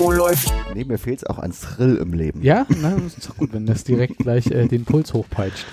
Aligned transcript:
Oh, 0.00 0.10
läuft. 0.12 0.52
Nee, 0.74 0.84
mir 0.84 0.98
fehlt 0.98 1.18
es 1.18 1.26
auch 1.26 1.38
an 1.38 1.52
Thrill 1.52 1.96
im 1.96 2.12
Leben. 2.12 2.42
Ja, 2.42 2.64
na, 2.80 2.90
das 2.94 3.18
ist 3.18 3.28
doch 3.28 3.36
gut, 3.36 3.52
wenn 3.52 3.66
das 3.66 3.82
direkt 3.84 4.18
gleich 4.18 4.46
äh, 4.50 4.66
den 4.68 4.84
Puls 4.84 5.12
hochpeitscht. 5.14 5.66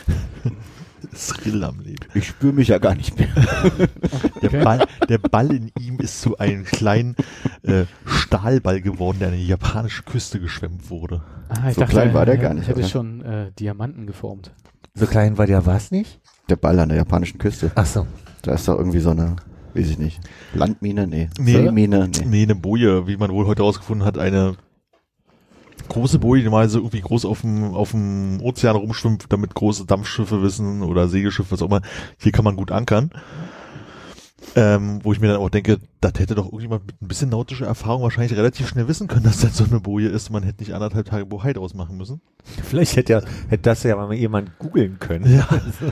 Thrill 1.15 1.63
am 1.63 1.79
Leben. 1.81 2.03
Ich 2.15 2.27
spüre 2.27 2.53
mich 2.53 2.69
ja 2.69 2.79
gar 2.79 2.95
nicht 2.95 3.17
mehr. 3.17 3.27
Der, 4.41 4.49
Okay. 4.49 4.63
Ball, 4.63 4.85
der 5.09 5.17
Ball 5.17 5.51
in 5.53 5.71
ihm 5.79 5.97
ist 5.99 6.21
zu 6.21 6.37
einem 6.37 6.65
kleinen 6.65 7.15
äh, 7.63 7.85
Stahlball 8.05 8.81
geworden, 8.81 9.17
der 9.19 9.29
an 9.29 9.33
die 9.35 9.47
japanische 9.47 10.03
Küste 10.03 10.39
geschwemmt 10.39 10.89
wurde. 10.89 11.23
Ah, 11.49 11.69
ich 11.69 11.75
So 11.75 11.81
dachte, 11.81 11.93
klein 11.93 12.13
war 12.13 12.25
der 12.25 12.35
er 12.35 12.41
gar 12.41 12.53
nicht, 12.53 12.67
hätte 12.67 12.79
oder? 12.79 12.87
schon 12.87 13.21
äh, 13.21 13.51
Diamanten 13.57 14.05
geformt. 14.07 14.51
So 14.93 15.05
klein 15.07 15.37
war 15.37 15.45
der 15.47 15.65
was 15.65 15.89
nicht? 15.91 16.19
Der 16.49 16.55
Ball 16.57 16.79
an 16.79 16.89
der 16.89 16.97
japanischen 16.99 17.37
Küste. 17.39 17.71
Ach 17.75 17.85
so. 17.85 18.05
Da 18.43 18.53
ist 18.53 18.67
doch 18.67 18.77
irgendwie 18.77 18.99
so 18.99 19.11
eine, 19.11 19.35
weiß 19.75 19.89
ich 19.89 19.99
nicht, 19.99 20.20
Landmine? 20.53 21.07
Nee. 21.07 21.29
Nee. 21.39 21.52
Seemine? 21.52 22.07
Nee. 22.07 22.25
Nee, 22.25 22.43
eine 22.43 22.55
Boje, 22.55 23.07
wie 23.07 23.17
man 23.17 23.31
wohl 23.31 23.45
heute 23.45 23.63
herausgefunden 23.63 24.05
hat, 24.05 24.17
eine 24.17 24.55
große 25.90 26.20
Boje, 26.20 26.43
die 26.43 26.49
mal 26.49 26.68
so 26.70 26.79
irgendwie 26.79 27.01
groß 27.01 27.26
auf 27.26 27.41
dem, 27.41 27.73
auf 27.73 27.91
dem 27.91 28.40
Ozean 28.41 28.76
rumschwimmt, 28.76 29.26
damit 29.29 29.53
große 29.53 29.85
Dampfschiffe 29.85 30.41
wissen 30.41 30.81
oder 30.81 31.07
Segelschiffe, 31.07 31.51
was 31.51 31.62
auch 31.62 31.68
immer, 31.68 31.81
hier 32.20 32.31
kann 32.31 32.46
man 32.46 32.55
gut 32.55 32.71
ankern. 32.71 33.12
Ähm, 34.55 34.99
wo 35.04 35.12
ich 35.12 35.20
mir 35.20 35.27
dann 35.27 35.38
auch 35.38 35.49
denke, 35.49 35.79
das 36.01 36.13
hätte 36.18 36.35
doch 36.35 36.46
irgendjemand 36.46 36.85
mit 36.88 37.01
ein 37.01 37.07
bisschen 37.07 37.29
nautischer 37.29 37.65
Erfahrung 37.65 38.04
wahrscheinlich 38.04 38.38
relativ 38.38 38.68
schnell 38.68 38.87
wissen 38.87 39.07
können, 39.07 39.24
dass 39.24 39.40
das 39.41 39.57
so 39.57 39.65
eine 39.65 39.79
Boje 39.79 40.10
ist. 40.10 40.29
Man 40.29 40.43
hätte 40.43 40.62
nicht 40.62 40.74
anderthalb 40.74 41.07
Tage 41.07 41.26
Bohai 41.26 41.54
draus 41.54 41.74
machen 41.74 41.98
müssen. 41.98 42.21
Vielleicht 42.63 42.96
hätte 42.96 43.13
ja, 43.13 43.21
hätte 43.49 43.63
das 43.63 43.84
ja 43.84 43.96
mal 43.96 44.13
jemand 44.13 44.57
googeln 44.60 44.99
können. 44.99 45.26
Ja, 45.35 45.48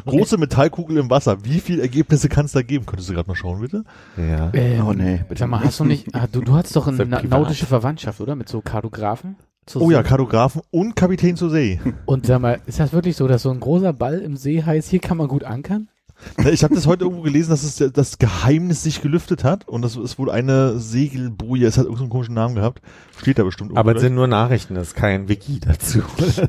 große 0.05 0.37
Metallkugel 0.37 0.97
im 0.97 1.09
Wasser. 1.09 1.43
Wie 1.43 1.59
viele 1.59 1.81
Ergebnisse 1.81 2.29
kann 2.29 2.45
es 2.45 2.51
da 2.51 2.61
geben? 2.61 2.85
Könntest 2.85 3.09
du 3.09 3.13
gerade 3.13 3.27
mal 3.27 3.35
schauen, 3.35 3.59
bitte? 3.59 3.83
Ja. 4.17 4.51
Ähm, 4.53 4.85
Oh, 4.85 4.93
nee, 4.93 5.23
bitte 5.27 5.39
Sag 5.39 5.49
mal, 5.49 5.63
hast 5.63 5.79
du 5.79 5.85
nicht, 5.85 6.13
ah, 6.13 6.27
du, 6.31 6.41
du 6.41 6.53
hattest 6.53 6.75
doch 6.75 6.87
eine 6.87 7.05
nautische 7.05 7.65
Verwandtschaft, 7.65 8.21
oder? 8.21 8.35
Mit 8.35 8.49
so 8.49 8.61
Kartografen? 8.61 9.35
Zu 9.65 9.81
Oh 9.81 9.91
ja. 9.91 10.03
Kartografen 10.03 10.61
und 10.71 10.95
Kapitän 10.95 11.37
zur 11.37 11.49
See. 11.49 11.79
Und 12.05 12.25
sag 12.25 12.41
mal, 12.41 12.59
ist 12.65 12.79
das 12.79 12.91
wirklich 12.91 13.15
so, 13.15 13.27
dass 13.27 13.43
so 13.43 13.49
ein 13.49 13.61
großer 13.61 13.93
Ball 13.93 14.19
im 14.19 14.35
See 14.35 14.61
heißt, 14.61 14.89
hier 14.89 14.99
kann 14.99 15.17
man 15.17 15.27
gut 15.27 15.43
ankern? 15.45 15.87
Na, 16.37 16.49
Ich 16.49 16.63
habe 16.63 16.75
das 16.75 16.87
heute 16.87 17.03
irgendwo 17.03 17.21
gelesen, 17.23 17.49
dass 17.49 17.63
es 17.63 17.91
das 17.93 18.17
Geheimnis 18.17 18.83
sich 18.83 19.01
gelüftet 19.01 19.43
hat 19.43 19.67
und 19.67 19.81
das 19.81 19.95
ist 19.95 20.17
wohl 20.17 20.29
eine 20.29 20.79
Segelboje. 20.79 21.67
Es 21.67 21.77
hat 21.77 21.85
irgendeinen 21.85 22.09
komischen 22.09 22.35
Namen 22.35 22.55
gehabt. 22.55 22.81
Steht 23.17 23.39
da 23.39 23.43
bestimmt. 23.43 23.77
Aber 23.77 23.95
es 23.95 24.01
sind 24.01 24.15
nur 24.15 24.27
Nachrichten, 24.27 24.75
das 24.75 24.89
ist 24.89 24.95
kein 24.95 25.29
Wiki 25.29 25.59
dazu. 25.59 26.01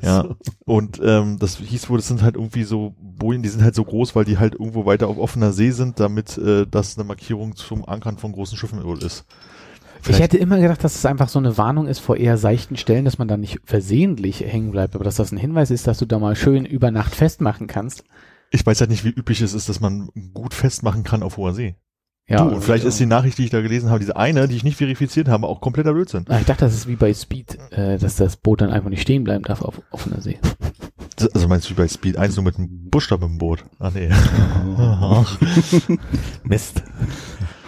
ja. 0.03 0.29
Und 0.65 1.01
ähm, 1.05 1.39
das 1.39 1.59
hieß 1.59 1.91
wohl, 1.91 1.99
das 1.99 2.09
sind 2.09 2.23
halt 2.23 2.37
irgendwie 2.37 2.65
so 2.65 2.95
Bojen, 2.99 3.43
die 3.43 3.49
sind 3.49 3.63
halt 3.63 3.75
so 3.75 3.85
groß, 3.85 4.17
weil 4.17 4.25
die 4.25 4.39
halt 4.39 4.55
irgendwo 4.55 4.87
weiter 4.87 5.09
auf 5.09 5.19
offener 5.19 5.53
See 5.53 5.71
sind, 5.71 6.01
damit 6.01 6.39
äh, 6.39 6.67
das 6.69 6.97
eine 6.97 7.07
Markierung 7.07 7.55
zum 7.57 7.87
Ankern 7.87 8.17
von 8.17 8.33
großen 8.33 8.57
Schiffen 8.57 8.83
wohl 8.83 9.03
ist. 9.03 9.25
Ich 10.09 10.21
hätte 10.21 10.37
immer 10.37 10.59
gedacht, 10.59 10.85
dass 10.85 10.97
es 10.97 11.07
einfach 11.07 11.29
so 11.29 11.39
eine 11.39 11.57
Warnung 11.57 11.87
ist 11.87 11.99
vor 11.99 12.17
eher 12.17 12.37
seichten 12.37 12.77
Stellen, 12.77 13.07
dass 13.07 13.19
man 13.19 13.29
da 13.29 13.37
nicht 13.37 13.61
versehentlich 13.65 14.41
hängen 14.41 14.71
bleibt, 14.71 14.95
aber 14.95 15.05
dass 15.05 15.17
das 15.17 15.33
ein 15.33 15.39
Hinweis 15.39 15.71
ist, 15.71 15.87
dass 15.87 15.99
du 15.99 16.05
da 16.05 16.19
mal 16.19 16.37
schön 16.37 16.67
über 16.67 16.91
Nacht 16.91 17.15
festmachen 17.15 17.67
kannst. 17.67 18.05
Ich 18.51 18.65
weiß 18.65 18.81
halt 18.81 18.91
nicht, 18.91 19.05
wie 19.05 19.11
üblich 19.11 19.41
es 19.41 19.55
ist, 19.55 19.69
dass 19.69 19.81
man 19.81 20.09
gut 20.33 20.55
festmachen 20.55 21.05
kann 21.05 21.23
auf 21.23 21.37
hoher 21.37 21.55
See. 21.55 21.77
Ja, 22.27 22.43
du, 22.45 22.55
und 22.55 22.63
vielleicht 22.65 22.85
ist 22.85 22.99
die 22.99 23.07
Nachricht, 23.07 23.37
die 23.37 23.45
ich 23.45 23.51
da 23.51 23.61
gelesen 23.61 23.91
habe, 23.91 24.01
diese 24.01 24.17
eine, 24.17 24.49
die 24.49 24.57
ich 24.57 24.65
nicht 24.65 24.79
verifiziert 24.79 25.29
habe, 25.29 25.47
auch 25.47 25.61
kompletter 25.61 25.93
Blödsinn. 25.93 26.25
Ah, 26.29 26.39
Ich 26.39 26.47
dachte, 26.47 26.65
das 26.65 26.75
ist 26.75 26.89
wie 26.89 26.97
bei 26.97 27.13
Speed, 27.13 27.59
äh, 27.73 27.99
dass 27.99 28.17
das 28.17 28.39
Boot 28.39 28.63
dann 28.63 28.71
einfach 28.71 28.89
nicht 28.89 29.03
stehen 29.03 29.25
bleiben 29.25 29.45
darf 29.45 29.61
auf 29.63 29.81
offener 29.91 30.21
See. 30.21 30.39
Also 31.33 31.47
meinst 31.47 31.67
du 31.67 31.71
wie 31.71 31.75
bei 31.75 31.87
Speed 31.87 32.17
1 32.17 32.35
nur 32.35 32.45
mit 32.45 32.59
einem 32.59 32.91
Buchstaben 32.91 33.23
im 33.25 33.39
Boot? 33.39 33.65
Ah 33.79 33.93
nee. 33.95 34.11
Mist. 36.43 36.83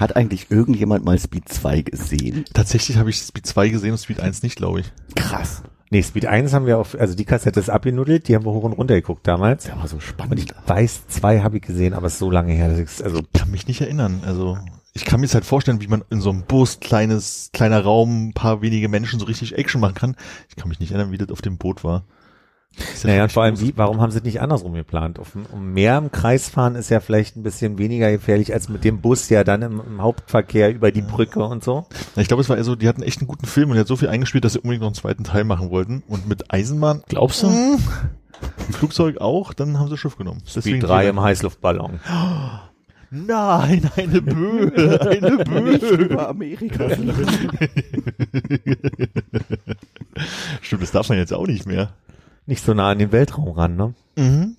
Hat 0.00 0.16
eigentlich 0.16 0.50
irgendjemand 0.50 1.04
mal 1.04 1.16
Speed 1.18 1.48
2 1.48 1.82
gesehen? 1.82 2.44
Tatsächlich 2.52 2.96
habe 2.96 3.10
ich 3.10 3.18
Speed 3.18 3.46
2 3.46 3.68
gesehen 3.68 3.92
und 3.92 3.98
Speed 3.98 4.18
1 4.20 4.42
nicht, 4.42 4.56
glaube 4.56 4.80
ich. 4.80 4.92
Krass. 5.14 5.62
Nee, 5.90 6.02
Speed 6.02 6.26
1 6.26 6.52
haben 6.52 6.66
wir 6.66 6.78
auf, 6.78 6.98
also 6.98 7.14
die 7.14 7.24
Kassette 7.24 7.60
ist 7.60 7.70
abgenuddelt, 7.70 8.26
die 8.28 8.34
haben 8.34 8.44
wir 8.44 8.52
hoch 8.52 8.64
und 8.64 8.72
runter 8.72 8.94
geguckt 8.94 9.26
damals. 9.26 9.64
Der 9.64 9.78
war 9.78 9.86
so 9.86 9.96
Und 9.96 10.02
spannend. 10.02 10.40
ich 10.40 10.48
weiß, 10.66 11.06
zwei 11.08 11.40
habe 11.40 11.56
ich 11.58 11.62
gesehen, 11.62 11.94
aber 11.94 12.08
es 12.08 12.14
ist 12.14 12.18
so 12.18 12.30
lange 12.30 12.52
her, 12.52 12.68
dass 12.68 12.78
ich 12.78 13.04
also 13.04 13.20
kann 13.32 13.50
mich 13.50 13.68
nicht 13.68 13.80
erinnern. 13.80 14.22
Also 14.26 14.58
ich 14.94 15.04
kann 15.04 15.20
mir 15.20 15.26
jetzt 15.26 15.34
halt 15.34 15.44
vorstellen, 15.44 15.80
wie 15.80 15.86
man 15.88 16.02
in 16.10 16.20
so 16.20 16.30
einem 16.30 16.42
Bus, 16.42 16.80
kleines, 16.80 17.50
kleiner 17.52 17.82
Raum, 17.82 18.28
ein 18.28 18.32
paar 18.32 18.62
wenige 18.62 18.88
Menschen 18.88 19.20
so 19.20 19.26
richtig 19.26 19.56
Action 19.56 19.80
machen 19.80 19.94
kann. 19.94 20.16
Ich 20.48 20.56
kann 20.56 20.68
mich 20.68 20.80
nicht 20.80 20.90
erinnern, 20.90 21.12
wie 21.12 21.18
das 21.18 21.28
auf 21.30 21.42
dem 21.42 21.58
Boot 21.58 21.84
war. 21.84 22.04
Naja, 23.04 23.22
und 23.22 23.32
vor 23.32 23.42
allem, 23.44 23.58
wie, 23.60 23.72
warum 23.76 24.00
haben 24.00 24.10
sie 24.10 24.18
es 24.18 24.24
nicht 24.24 24.40
andersrum 24.40 24.74
geplant? 24.74 25.18
Auf, 25.18 25.36
um 25.52 25.72
mehr 25.72 25.96
im 25.96 26.10
Kreis 26.12 26.48
fahren 26.48 26.74
ist 26.74 26.90
ja 26.90 27.00
vielleicht 27.00 27.36
ein 27.36 27.42
bisschen 27.42 27.78
weniger 27.78 28.10
gefährlich 28.10 28.52
als 28.52 28.68
mit 28.68 28.84
dem 28.84 29.00
Bus 29.00 29.28
ja 29.30 29.44
dann 29.44 29.62
im, 29.62 29.80
im 29.86 30.02
Hauptverkehr 30.02 30.74
über 30.74 30.90
die 30.90 31.02
Brücke 31.02 31.44
und 31.44 31.62
so. 31.64 31.86
Ja, 32.16 32.22
Ich 32.22 32.28
glaube, 32.28 32.42
es 32.42 32.48
war 32.48 32.56
eher 32.56 32.64
so, 32.64 32.74
die 32.74 32.88
hatten 32.88 33.02
echt 33.02 33.20
einen 33.20 33.28
guten 33.28 33.46
Film 33.46 33.70
und 33.70 33.76
er 33.76 33.80
hat 33.80 33.86
so 33.86 33.96
viel 33.96 34.08
eingespielt, 34.08 34.44
dass 34.44 34.54
sie 34.54 34.58
unbedingt 34.58 34.80
noch 34.82 34.88
einen 34.88 34.94
zweiten 34.94 35.24
Teil 35.24 35.44
machen 35.44 35.70
wollten. 35.70 36.02
Und 36.08 36.28
mit 36.28 36.52
Eisenbahn, 36.52 37.02
Glaubst 37.08 37.42
du? 37.44 37.48
hm, 37.48 37.78
Flugzeug 38.72 39.18
auch, 39.20 39.54
dann 39.54 39.78
haben 39.78 39.88
sie 39.88 39.96
Schiff 39.96 40.16
genommen. 40.18 40.42
Speed 40.46 40.82
3 40.82 41.08
im 41.08 41.20
Heißluftballon. 41.20 42.00
Nein, 43.10 43.88
eine 43.96 44.20
Böe, 44.20 45.00
eine 45.00 45.44
Böe. 45.44 45.76
Über 45.76 46.28
Amerika. 46.28 46.88
Stimmt, 50.60 50.82
das 50.82 50.90
darf 50.90 51.08
man 51.08 51.18
jetzt 51.18 51.32
auch 51.32 51.46
nicht 51.46 51.66
mehr. 51.66 51.90
Nicht 52.46 52.64
so 52.64 52.74
nah 52.74 52.90
an 52.90 52.98
den 52.98 53.12
Weltraum 53.12 53.50
ran, 53.50 53.76
ne? 53.76 53.94
Mhm. 54.16 54.56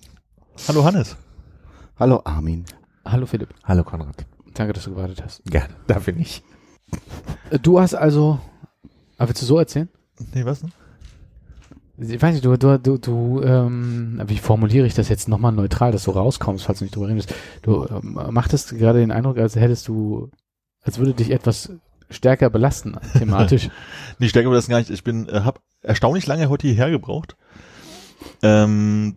Hallo 0.66 0.84
Hannes. 0.84 1.16
Hallo 1.98 2.20
Armin. 2.24 2.64
Hallo 3.04 3.26
Philipp, 3.26 3.54
Hallo 3.64 3.82
Konrad. 3.84 4.26
danke, 4.54 4.74
dass 4.74 4.84
du 4.84 4.90
gewartet 4.90 5.22
hast. 5.24 5.42
Gerne, 5.46 5.72
dafür 5.86 6.12
nicht. 6.12 6.44
Äh, 7.50 7.58
Du 7.58 7.80
hast 7.80 7.94
also, 7.94 8.38
aber 9.16 9.28
willst 9.30 9.40
du 9.42 9.46
so 9.46 9.58
erzählen? 9.58 9.88
Nee, 10.34 10.44
was 10.44 10.60
denn? 10.60 10.72
Ich 11.96 12.20
weiß 12.20 12.34
nicht, 12.34 12.44
du, 12.44 12.56
du, 12.56 12.78
du, 12.78 12.98
du 12.98 13.42
ähm, 13.42 14.22
wie 14.26 14.38
formuliere 14.38 14.86
ich 14.86 14.94
das 14.94 15.08
jetzt 15.08 15.28
nochmal 15.28 15.52
neutral, 15.52 15.90
dass 15.90 16.04
du 16.04 16.10
rauskommst, 16.12 16.64
falls 16.64 16.78
du 16.78 16.84
nicht 16.84 16.94
drüber 16.94 17.08
redest. 17.08 17.34
Du 17.62 17.86
ähm, 17.86 18.18
machtest 18.30 18.70
gerade 18.76 19.00
den 19.00 19.10
Eindruck, 19.10 19.38
als 19.38 19.56
hättest 19.56 19.88
du, 19.88 20.30
als 20.82 20.98
würde 20.98 21.14
dich 21.14 21.30
etwas 21.30 21.72
stärker 22.10 22.50
belasten 22.50 22.96
thematisch. 23.18 23.68
Denke 24.20 24.46
aber 24.46 24.54
das 24.54 24.68
gar 24.68 24.78
nicht. 24.78 24.90
Ich 24.90 25.02
bin, 25.02 25.28
äh, 25.28 25.40
hab 25.40 25.60
erstaunlich 25.82 26.26
lange 26.26 26.48
heute 26.48 26.66
hierher 26.68 26.90
gebraucht. 26.90 27.36
Ähm, 28.42 29.16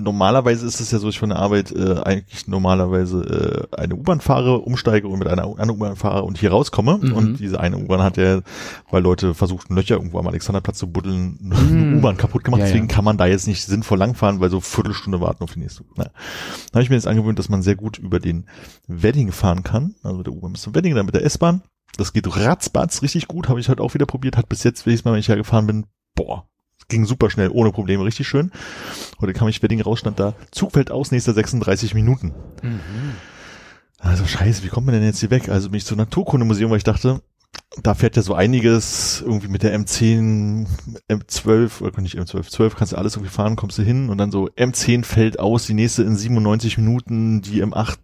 normalerweise 0.00 0.66
ist 0.66 0.80
es 0.80 0.90
ja 0.90 0.98
so, 0.98 1.08
ich 1.08 1.18
von 1.18 1.28
der 1.30 1.38
Arbeit 1.38 1.72
äh, 1.72 2.00
eigentlich 2.02 2.48
normalerweise 2.48 3.68
äh, 3.72 3.76
eine 3.76 3.94
U-Bahn 3.94 4.20
fahre, 4.20 4.58
umsteige 4.58 5.08
und 5.08 5.18
mit 5.18 5.28
einer 5.28 5.44
anderen 5.44 5.70
U-Bahn 5.70 5.96
fahre 5.96 6.22
und 6.24 6.38
hier 6.38 6.50
rauskomme. 6.50 6.98
Mhm. 6.98 7.12
Und 7.12 7.40
diese 7.40 7.60
eine 7.60 7.78
U-Bahn 7.78 8.02
hat 8.02 8.16
ja, 8.16 8.40
weil 8.90 9.02
Leute 9.02 9.34
versuchten, 9.34 9.74
Löcher 9.74 9.96
irgendwo 9.96 10.18
am 10.18 10.26
Alexanderplatz 10.26 10.78
zu 10.78 10.90
buddeln, 10.90 11.38
eine 11.44 11.54
Mhm. 11.54 11.98
U-Bahn 11.98 12.16
kaputt 12.16 12.44
gemacht. 12.44 12.60
Ja, 12.60 12.66
Deswegen 12.66 12.88
ja. 12.88 12.94
kann 12.94 13.04
man 13.04 13.16
da 13.16 13.26
jetzt 13.26 13.46
nicht 13.46 13.64
sinnvoll 13.64 13.98
langfahren, 13.98 14.40
weil 14.40 14.50
so 14.50 14.60
Viertelstunde 14.60 15.20
warten 15.20 15.42
auf 15.44 15.52
die 15.52 15.60
nächste. 15.60 15.84
Na, 15.96 16.04
da 16.04 16.10
habe 16.74 16.82
ich 16.82 16.90
mir 16.90 16.96
jetzt 16.96 17.06
angewöhnt, 17.06 17.38
dass 17.38 17.48
man 17.48 17.62
sehr 17.62 17.76
gut 17.76 17.98
über 17.98 18.20
den 18.20 18.46
Wedding 18.86 19.32
fahren 19.32 19.62
kann. 19.62 19.94
Also 20.02 20.18
mit 20.18 20.26
der 20.26 20.34
U-Bahn 20.34 20.52
bis 20.52 20.62
zum 20.62 20.74
Wedding, 20.74 20.94
dann 20.94 21.06
mit 21.06 21.14
der 21.14 21.24
S-Bahn. 21.24 21.62
Das 21.96 22.12
geht 22.12 22.36
ratzbatz 22.36 23.02
richtig 23.02 23.28
gut, 23.28 23.48
habe 23.48 23.60
ich 23.60 23.68
heute 23.68 23.82
auch 23.82 23.94
wieder 23.94 24.06
probiert. 24.06 24.36
Hat 24.36 24.48
bis 24.48 24.64
jetzt, 24.64 24.84
jedes 24.84 25.04
Mal, 25.04 25.12
wenn 25.12 25.20
ich 25.20 25.28
hergefahren 25.28 25.66
bin, 25.66 25.86
boah, 26.16 26.48
ging 26.88 27.06
super 27.06 27.30
schnell, 27.30 27.50
ohne 27.50 27.72
Probleme, 27.72 28.04
richtig 28.04 28.28
schön. 28.28 28.52
Heute 29.20 29.32
kam 29.32 29.48
ich 29.48 29.62
Wedding 29.62 29.80
raus, 29.80 29.98
stand 29.98 30.18
da, 30.18 30.34
Zug 30.50 30.72
fällt 30.72 30.90
aus, 30.90 31.10
nächste 31.10 31.32
36 31.32 31.94
Minuten. 31.94 32.34
mhm. 32.62 33.14
Also 33.98 34.26
scheiße, 34.26 34.62
wie 34.62 34.68
kommt 34.68 34.86
man 34.86 34.94
denn 34.94 35.04
jetzt 35.04 35.20
hier 35.20 35.30
weg? 35.30 35.48
Also 35.48 35.70
bin 35.70 35.78
ich 35.78 35.86
zum 35.86 35.96
Naturkundemuseum, 35.96 36.70
weil 36.70 36.76
ich 36.76 36.84
dachte, 36.84 37.22
da 37.82 37.94
fährt 37.94 38.16
ja 38.16 38.22
so 38.22 38.34
einiges 38.34 39.22
irgendwie 39.24 39.48
mit 39.48 39.62
der 39.62 39.76
M10, 39.78 40.66
M12, 41.08 41.80
oder 41.82 42.00
nicht 42.00 42.18
M12, 42.18 42.48
12 42.48 42.76
kannst 42.76 42.92
du 42.92 42.96
alles 42.96 43.16
irgendwie 43.16 43.32
fahren, 43.32 43.56
kommst 43.56 43.78
du 43.78 43.82
hin 43.82 44.10
und 44.10 44.18
dann 44.18 44.30
so 44.30 44.48
M10 44.48 45.04
fällt 45.04 45.40
aus, 45.40 45.66
die 45.66 45.74
nächste 45.74 46.02
in 46.02 46.16
97 46.16 46.78
Minuten, 46.78 47.40
die 47.40 47.64
M8 47.64 47.96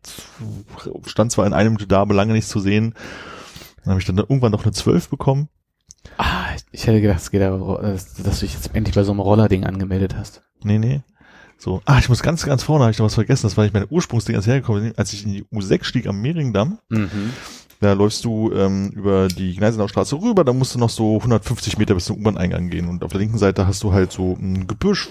stand 1.06 1.32
zwar 1.32 1.46
in 1.46 1.52
einem 1.52 1.72
Minute 1.72 1.86
da, 1.86 2.00
aber 2.00 2.14
lange 2.14 2.32
nichts 2.32 2.50
zu 2.50 2.60
sehen. 2.60 2.94
Dann 3.84 3.92
habe 3.92 4.00
ich 4.00 4.06
dann 4.06 4.18
irgendwann 4.18 4.52
noch 4.52 4.64
eine 4.64 4.72
12 4.72 5.08
bekommen. 5.08 5.48
Ah, 6.18 6.46
ich 6.72 6.86
hätte 6.86 7.00
gedacht, 7.00 7.20
es 7.20 7.30
geht 7.30 7.42
aber, 7.42 7.80
dass 7.82 8.14
dass 8.14 8.40
du 8.40 8.46
dich 8.46 8.54
jetzt 8.54 8.74
endlich 8.74 8.94
bei 8.94 9.04
so 9.04 9.12
einem 9.12 9.20
Rollerding 9.20 9.64
angemeldet 9.64 10.16
hast. 10.16 10.42
Nee, 10.62 10.78
nee. 10.78 11.02
So, 11.56 11.82
ah, 11.84 11.98
ich 11.98 12.08
muss 12.08 12.22
ganz, 12.22 12.44
ganz 12.44 12.62
vorne, 12.62 12.84
habe 12.84 12.92
ich 12.92 12.98
noch 12.98 13.06
was 13.06 13.14
vergessen. 13.14 13.46
Das 13.46 13.56
war 13.56 13.64
nicht 13.64 13.74
meine 13.74 13.86
Ursprungsding, 13.88 14.34
als 14.34 14.46
ich 14.46 14.50
hergekommen 14.50 14.82
bin, 14.82 14.92
als 14.96 15.12
ich 15.12 15.26
in 15.26 15.32
die 15.32 15.44
U6 15.44 15.84
stieg 15.84 16.06
am 16.06 16.20
Mehringdamm. 16.20 16.78
Mhm. 16.88 17.32
Da 17.80 17.94
läufst 17.94 18.24
du 18.26 18.52
ähm, 18.52 18.90
über 18.90 19.28
die 19.28 19.56
Gneisenauer 19.56 19.88
Straße 19.88 20.14
rüber, 20.14 20.44
da 20.44 20.52
musst 20.52 20.74
du 20.74 20.78
noch 20.78 20.90
so 20.90 21.16
150 21.16 21.78
Meter 21.78 21.94
bis 21.94 22.04
zum 22.06 22.18
U-Bahn-Eingang 22.18 22.68
gehen. 22.68 22.88
Und 22.88 23.02
auf 23.02 23.10
der 23.10 23.20
linken 23.20 23.38
Seite 23.38 23.66
hast 23.66 23.82
du 23.82 23.92
halt 23.92 24.12
so 24.12 24.36
ein 24.38 24.66
Gebüsch, 24.66 25.08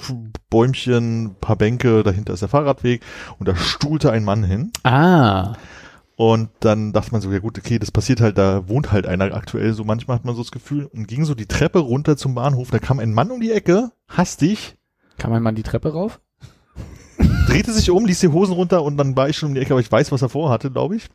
Bäumchen, 0.52 1.36
paar 1.42 1.56
Bänke, 1.56 2.04
dahinter 2.04 2.34
ist 2.34 2.42
der 2.42 2.50
Fahrradweg 2.50 3.02
und 3.40 3.48
da 3.48 3.56
stuhlte 3.56 4.12
ein 4.12 4.24
Mann 4.24 4.44
hin. 4.44 4.72
Ah. 4.84 5.54
Und 6.20 6.50
dann 6.60 6.92
dachte 6.92 7.14
man 7.14 7.22
so, 7.22 7.32
ja 7.32 7.40
gut, 7.40 7.58
okay, 7.58 7.80
das 7.80 7.92
passiert 7.92 8.20
halt, 8.20 8.38
da 8.38 8.68
wohnt 8.68 8.92
halt 8.92 9.08
einer 9.08 9.34
aktuell, 9.34 9.72
so 9.72 9.86
manchmal 9.86 10.18
hat 10.18 10.26
man 10.26 10.36
so 10.36 10.42
das 10.42 10.52
Gefühl, 10.52 10.84
und 10.84 11.08
ging 11.08 11.24
so 11.24 11.34
die 11.34 11.46
Treppe 11.46 11.80
runter 11.80 12.18
zum 12.18 12.36
Bahnhof, 12.36 12.72
da 12.72 12.80
kam 12.80 13.00
ein 13.00 13.14
Mann 13.14 13.32
um 13.32 13.40
die 13.40 13.54
Ecke, 13.54 13.94
hastig, 14.10 14.76
Kann 15.18 15.32
man 15.32 15.42
mal 15.42 15.54
die 15.54 15.64
Treppe 15.64 15.94
rauf? 15.94 16.20
drehte 17.48 17.72
sich 17.72 17.90
um, 17.90 18.06
ließ 18.06 18.20
die 18.20 18.28
Hosen 18.28 18.54
runter 18.54 18.84
und 18.84 18.98
dann 18.98 19.16
war 19.16 19.30
ich 19.30 19.38
schon 19.38 19.48
um 19.48 19.56
die 19.56 19.62
Ecke, 19.62 19.72
aber 19.72 19.80
ich 19.80 19.90
weiß, 19.90 20.12
was 20.12 20.22
er 20.22 20.28
vorhatte, 20.28 20.70
glaube 20.70 20.98
ich. 20.98 21.08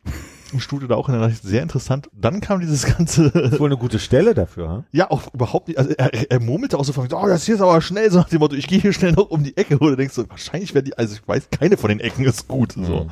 Und 0.53 0.59
studierte 0.61 0.93
da 0.93 0.95
auch 0.95 1.07
in 1.07 1.13
der 1.13 1.21
Nachricht, 1.21 1.43
sehr 1.43 1.61
interessant. 1.61 2.09
Dann 2.11 2.41
kam 2.41 2.59
dieses 2.59 2.87
ganze, 2.97 3.25
ist 3.27 3.59
wohl 3.59 3.69
eine 3.69 3.77
gute 3.77 3.99
Stelle 3.99 4.33
dafür, 4.33 4.69
ha? 4.69 4.83
ja, 4.91 5.11
auch 5.11 5.31
überhaupt 5.35 5.67
nicht, 5.67 5.77
also 5.77 5.91
er, 5.91 6.31
er 6.31 6.39
murmelte 6.39 6.79
auch 6.79 6.83
so 6.83 6.93
von, 6.93 7.07
oh, 7.13 7.27
das 7.27 7.45
hier 7.45 7.53
ist 7.53 7.61
aber 7.61 7.79
schnell, 7.81 8.09
so 8.09 8.17
nach 8.17 8.29
dem 8.29 8.39
Motto, 8.39 8.55
ich 8.55 8.65
gehe 8.65 8.79
hier 8.79 8.91
schnell 8.91 9.11
noch 9.11 9.29
um 9.29 9.43
die 9.43 9.55
Ecke, 9.55 9.79
wo 9.79 9.87
du 9.87 9.95
denkst, 9.95 10.15
so, 10.15 10.27
wahrscheinlich 10.27 10.73
wäre 10.73 10.83
die, 10.83 10.97
also 10.97 11.13
ich 11.13 11.27
weiß, 11.27 11.51
keine 11.51 11.77
von 11.77 11.89
den 11.89 11.99
Ecken 11.99 12.25
ist 12.25 12.47
gut, 12.47 12.71
so. 12.71 13.03
Mhm. 13.03 13.09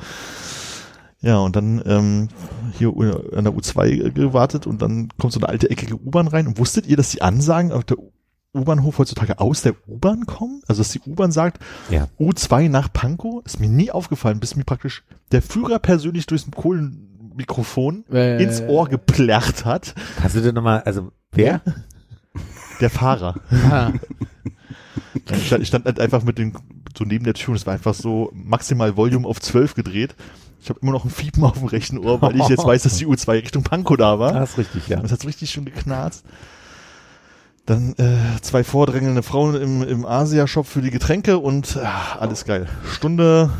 Ja, 1.24 1.38
und 1.38 1.56
dann 1.56 1.82
ähm, 1.86 2.28
hier 2.78 2.90
an 3.34 3.44
der 3.44 3.54
U2 3.54 4.10
gewartet 4.10 4.66
und 4.66 4.82
dann 4.82 5.08
kommt 5.18 5.32
so 5.32 5.40
eine 5.40 5.48
alte 5.48 5.70
eckige 5.70 5.94
U-Bahn 5.94 6.28
rein. 6.28 6.46
Und 6.46 6.58
wusstet 6.58 6.86
ihr, 6.86 6.96
dass 6.96 7.10
die 7.10 7.22
Ansagen 7.22 7.72
auf 7.72 7.84
der 7.84 7.96
U-Bahnhof 8.54 8.98
heutzutage 8.98 9.38
aus 9.40 9.62
der 9.62 9.74
U-Bahn 9.88 10.26
kommen? 10.26 10.60
Also 10.68 10.82
dass 10.82 10.92
die 10.92 11.00
U-Bahn 11.06 11.32
sagt, 11.32 11.62
Ja. 11.90 12.08
U2 12.20 12.68
nach 12.68 12.92
Pankow? 12.92 13.42
Ist 13.44 13.58
mir 13.58 13.68
nie 13.70 13.90
aufgefallen, 13.90 14.38
bis 14.38 14.54
mir 14.54 14.64
praktisch 14.64 15.02
der 15.32 15.40
Führer 15.40 15.78
persönlich 15.78 16.26
durchs 16.26 16.46
Kohlenmikrofon 16.50 18.04
Äh, 18.12 18.42
ins 18.42 18.60
Ohr 18.60 18.88
geplärrt 18.88 19.64
hat. 19.64 19.94
Kannst 20.20 20.36
du 20.36 20.40
dir 20.42 20.52
nochmal, 20.52 20.82
also 20.82 21.10
wer? 21.32 21.62
Der 22.80 22.90
Fahrer. 22.90 23.36
Ah. 23.70 23.92
Ich 25.32 25.46
stand, 25.46 25.62
ich 25.62 25.68
stand 25.68 25.84
halt 25.86 26.00
einfach 26.00 26.24
mit 26.24 26.38
dem, 26.38 26.52
so 26.98 27.04
neben 27.04 27.24
der 27.24 27.34
Tür 27.34 27.50
und 27.50 27.56
es 27.56 27.66
war 27.66 27.72
einfach 27.74 27.94
so 27.94 28.30
maximal 28.34 28.96
Volume 28.96 29.26
auf 29.28 29.40
12 29.40 29.74
gedreht. 29.74 30.16
Ich 30.64 30.70
habe 30.70 30.80
immer 30.80 30.92
noch 30.92 31.04
ein 31.04 31.10
Fiepen 31.10 31.44
auf 31.44 31.58
dem 31.58 31.66
rechten 31.68 31.98
Ohr, 31.98 32.22
weil 32.22 32.36
ich 32.40 32.48
jetzt 32.48 32.64
weiß, 32.64 32.84
dass 32.84 32.96
die 32.96 33.06
U2 33.06 33.32
Richtung 33.32 33.62
Pankow 33.64 33.98
da 33.98 34.18
war. 34.18 34.32
Das 34.32 34.52
ist 34.52 34.58
richtig, 34.58 34.88
ja. 34.88 34.98
Das 34.98 35.12
hat 35.12 35.26
richtig 35.26 35.50
schon 35.50 35.66
geknarzt. 35.66 36.24
Dann 37.66 37.92
äh, 37.98 38.40
zwei 38.40 38.64
vordrängelnde 38.64 39.22
Frauen 39.22 39.54
im, 39.60 39.82
im 39.82 40.06
Asia-Shop 40.06 40.66
für 40.66 40.80
die 40.80 40.90
Getränke 40.90 41.36
und 41.38 41.76
ah, 41.82 42.16
alles 42.18 42.46
geil. 42.46 42.66
Stunde 42.90 43.50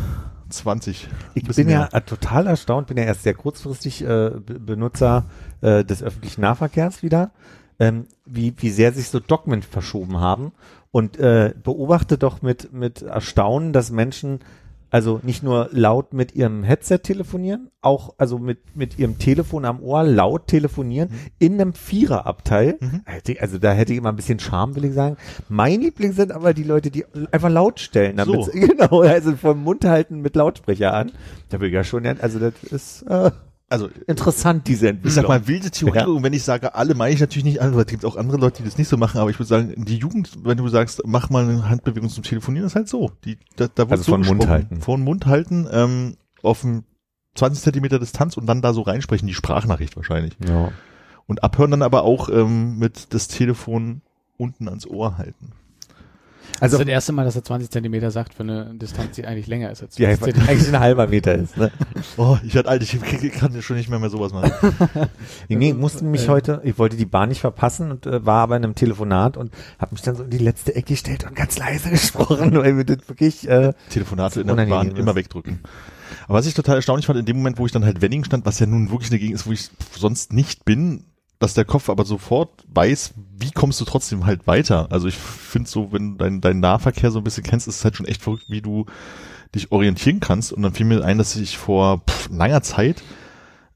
20. 0.48 1.08
Ich 1.34 1.44
bin 1.44 1.68
ja 1.68 1.80
mehr. 1.80 1.88
äh, 1.92 2.00
total 2.00 2.46
erstaunt, 2.46 2.86
bin 2.86 2.96
ja 2.96 3.04
erst 3.04 3.22
sehr 3.22 3.34
kurzfristig 3.34 4.00
äh, 4.02 4.30
Be- 4.30 4.58
Benutzer 4.58 5.24
äh, 5.60 5.84
des 5.84 6.02
öffentlichen 6.02 6.40
Nahverkehrs 6.40 7.02
wieder, 7.02 7.32
ähm, 7.78 8.06
wie, 8.24 8.54
wie 8.56 8.70
sehr 8.70 8.92
sich 8.94 9.10
so 9.10 9.20
Dogmen 9.20 9.60
verschoben 9.60 10.20
haben 10.20 10.52
und 10.90 11.18
äh, 11.18 11.52
beobachte 11.62 12.16
doch 12.16 12.40
mit, 12.40 12.72
mit 12.72 13.02
Erstaunen, 13.02 13.74
dass 13.74 13.90
Menschen 13.90 14.40
also 14.94 15.19
nicht 15.25 15.43
nur 15.43 15.69
laut 15.73 16.12
mit 16.14 16.37
ihrem 16.37 16.62
Headset 16.62 16.99
telefonieren, 16.99 17.69
auch 17.81 18.14
also 18.17 18.38
mit, 18.38 18.76
mit 18.76 18.96
ihrem 18.96 19.19
Telefon 19.19 19.64
am 19.64 19.82
Ohr 19.82 20.05
laut 20.05 20.46
telefonieren 20.46 21.08
in 21.41 21.55
einem 21.61 21.73
Viererabteil. 21.73 22.79
Hätte- 23.05 23.41
Also 23.41 23.58
da 23.58 23.73
hätte 23.73 23.93
ich 23.93 23.99
immer 23.99 24.11
ein 24.11 24.17
bisschen 24.17 24.38
Charme, 24.38 24.76
will 24.76 24.85
ich 24.85 24.94
sagen. 24.94 25.17
Mein 25.49 25.81
Liebling 25.81 26.12
sind 26.12 26.31
aber 26.31 26.55
die 26.55 26.62
Leute, 26.62 26.93
die 26.93 27.05
einfach 27.32 27.50
laut 27.50 27.81
stellen, 27.81 28.17
damit 28.19 28.44
So. 28.44 28.50
genau, 28.55 29.00
also 29.02 29.35
vom 29.35 29.64
Mund 29.64 29.85
halten 29.85 30.20
mit 30.20 30.37
Lautsprecher 30.37 30.94
an. 30.94 31.11
Da 31.49 31.58
will 31.61 31.69
ich 31.69 31.75
ja 31.75 31.82
schon, 31.82 32.06
also 32.06 32.38
das 32.38 32.52
ist 32.70 33.02
äh, 33.08 33.32
Also 33.70 33.88
interessant, 34.06 34.69
diese 34.69 34.88
Entwicklung. 34.88 35.08
ich 35.08 35.14
sag 35.14 35.26
mal 35.28 35.49
wilde 35.49 35.70
Theorie 35.70 35.99
Ja. 35.99 36.06
und 36.06 36.22
wenn 36.22 36.32
ich 36.32 36.43
sage 36.44 36.75
alle, 36.75 36.94
meine 36.94 37.14
ich 37.14 37.20
natürlich 37.20 37.44
nicht 37.44 37.61
alle, 37.62 37.75
weil 37.75 37.81
es 37.84 37.87
gibt 37.90 38.05
auch 38.05 38.16
andere 38.16 38.37
Leute, 38.37 38.62
die 38.62 38.69
das 38.69 38.78
nicht 38.78 38.88
so 38.88 38.96
machen, 38.96 39.19
aber 39.20 39.31
ich 39.31 39.38
würde 39.38 39.49
sagen, 39.49 39.84
die 39.84 39.96
Jugend, 39.96 40.31
wenn 40.44 40.58
du 40.58 40.69
sagst, 40.69 41.02
mach 41.06 41.31
mal 41.31 41.44
eine 41.44 41.69
Handbewegung 41.69 42.08
zum 42.11 42.22
Telefonieren, 42.22 42.66
ist 42.66 42.76
halt 42.76 42.88
so. 42.88 43.11
Die, 43.25 43.38
da, 43.56 43.66
da 43.75 43.84
wird 43.84 43.93
Also 43.93 44.05
so 44.05 44.12
von 44.12 44.20
Mund 44.20 44.40
gesprochen. 44.40 44.50
halten. 44.50 44.81
Von 44.81 45.00
Mund 45.02 45.26
halten, 45.26 45.66
ähm, 45.72 46.16
auf 46.43 46.61
dem 46.61 46.84
20 47.37 47.62
Zentimeter 47.64 47.99
Distanz 47.99 48.37
und 48.37 48.46
dann 48.46 48.62
da 48.62 48.72
so 48.75 48.82
reinsprechen, 48.82 49.26
die 49.26 49.34
Sprachnachricht 49.34 49.96
wahrscheinlich. 49.96 50.37
ja. 50.46 50.70
Und 51.26 51.43
abhören 51.43 51.70
dann 51.70 51.82
aber 51.82 52.02
auch 52.02 52.28
ähm, 52.28 52.78
mit 52.78 53.14
das 53.14 53.28
Telefon 53.28 54.02
unten 54.37 54.69
ans 54.69 54.87
Ohr 54.87 55.17
halten. 55.17 55.52
Also 56.60 56.76
Also 56.76 56.84
das 56.84 56.92
erste 56.92 57.12
Mal, 57.12 57.24
dass 57.24 57.34
er 57.36 57.42
20 57.44 57.70
Zentimeter 57.70 58.10
sagt 58.10 58.34
für 58.34 58.42
eine 58.44 58.74
Distanz, 58.74 59.16
die 59.16 59.26
eigentlich 59.26 59.46
länger 59.48 59.70
ist 59.70 59.82
als 59.82 59.98
ja, 59.98 60.08
20 60.08 60.24
Zentimeter. 60.24 60.50
eigentlich 60.52 60.68
ein 60.74 60.80
halber 60.80 61.06
Meter 61.08 61.34
ist. 61.34 61.56
Ne? 61.56 61.70
Oh, 62.16 62.38
ich 62.44 62.56
hatte 62.56 62.68
alt, 62.68 62.82
ich 62.82 63.32
kann 63.32 63.52
ja 63.54 63.60
schon 63.62 63.76
nicht 63.76 63.88
mehr, 63.90 63.98
mehr 63.98 64.10
sowas 64.10 64.32
machen. 64.32 64.52
Nee, 65.48 65.56
nee, 65.56 65.72
musste 65.72 66.04
mich 66.04 66.28
heute, 66.28 66.60
ich 66.64 66.78
wollte 66.78 66.96
die 66.96 67.06
Bahn 67.06 67.28
nicht 67.28 67.40
verpassen 67.40 67.90
und 67.90 68.06
äh, 68.06 68.24
war 68.24 68.42
aber 68.42 68.56
in 68.56 68.64
einem 68.64 68.74
Telefonat 68.74 69.36
und 69.36 69.52
habe 69.78 69.94
mich 69.94 70.02
dann 70.02 70.14
so 70.16 70.22
in 70.22 70.30
die 70.30 70.38
letzte 70.38 70.74
Ecke 70.74 70.94
gestellt 70.94 71.24
und 71.24 71.34
ganz 71.34 71.58
leise 71.58 71.90
gesprochen, 71.90 72.56
weil 72.56 72.72
mir 72.74 72.84
das 72.84 73.08
wirklich 73.08 73.48
äh, 73.48 73.72
Telefonate 73.90 74.40
in 74.40 74.46
Das 74.46 74.56
der 74.56 74.64
ist 74.64 74.70
Bahn 74.70 74.78
unangenehm 74.80 75.02
immer 75.02 75.10
ist. 75.12 75.16
wegdrücken. 75.16 75.60
Aber 76.28 76.38
was 76.38 76.46
ich 76.46 76.54
total 76.54 76.76
erstaunlich 76.76 77.06
fand, 77.06 77.18
in 77.18 77.26
dem 77.26 77.36
Moment, 77.38 77.58
wo 77.58 77.66
ich 77.66 77.72
dann 77.72 77.84
halt 77.84 78.00
Wedding 78.00 78.24
stand, 78.24 78.46
was 78.46 78.58
ja 78.60 78.66
nun 78.66 78.90
wirklich 78.90 79.10
eine 79.10 79.18
Gegend 79.18 79.34
ist, 79.34 79.46
wo 79.46 79.52
ich 79.52 79.70
sonst 79.96 80.32
nicht 80.32 80.64
bin, 80.64 81.04
dass 81.44 81.55
der 81.55 81.67
Kopf 81.67 81.91
aber 81.91 82.05
sofort 82.05 82.64
weiß, 82.69 83.14
wie 83.38 83.50
kommst 83.50 83.81
du 83.81 83.85
trotzdem 83.85 84.25
halt 84.25 84.46
weiter. 84.46 84.88
Also 84.91 85.08
ich 85.08 85.17
finde 85.17 85.69
so, 85.69 85.93
wenn 85.93 86.12
du 86.12 86.25
deinen 86.25 86.41
dein 86.41 86.61
Nahverkehr 86.61 87.11
so 87.11 87.19
ein 87.20 87.25
bisschen 87.25 87.44
kennst, 87.44 87.69
ist 87.69 87.76
es 87.76 87.85
halt 87.85 87.96
schon 87.96 88.06
echt 88.06 88.23
verrückt, 88.23 88.46
wie 88.49 88.62
du 88.62 88.87
dich 89.55 89.70
orientieren 89.70 90.20
kannst. 90.20 90.52
Und 90.52 90.62
dann 90.62 90.73
fiel 90.73 90.87
mir 90.87 91.05
ein, 91.05 91.19
dass 91.19 91.37
ich 91.37 91.58
vor 91.58 92.02
pff, 92.08 92.31
langer 92.31 92.62
Zeit 92.62 93.02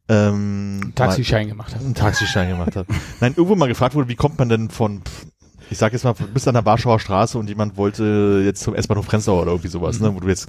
ähm, 0.08 0.92
Taxischein 0.94 1.48
gemacht 1.48 1.74
hat. 1.74 1.82
einen 1.82 1.94
Taxischein 1.94 2.48
gemacht 2.48 2.74
habe. 2.74 2.86
Nein, 3.20 3.34
irgendwo 3.36 3.54
mal 3.54 3.68
gefragt 3.68 3.94
wurde, 3.94 4.08
wie 4.08 4.16
kommt 4.16 4.38
man 4.38 4.48
denn 4.48 4.70
von, 4.70 5.02
pff, 5.02 5.26
ich 5.70 5.76
sag 5.76 5.92
jetzt 5.92 6.04
mal, 6.04 6.14
bis 6.14 6.48
an 6.48 6.54
der 6.54 6.64
Warschauer 6.64 6.98
Straße 6.98 7.36
und 7.36 7.48
jemand 7.48 7.76
wollte 7.76 8.42
jetzt 8.44 8.62
zum 8.62 8.74
S-Bahnhof 8.74 9.06
Prenzlauer 9.06 9.42
oder 9.42 9.50
irgendwie 9.50 9.68
sowas, 9.68 10.00
ne, 10.00 10.14
wo 10.14 10.20
du 10.20 10.28
jetzt 10.28 10.48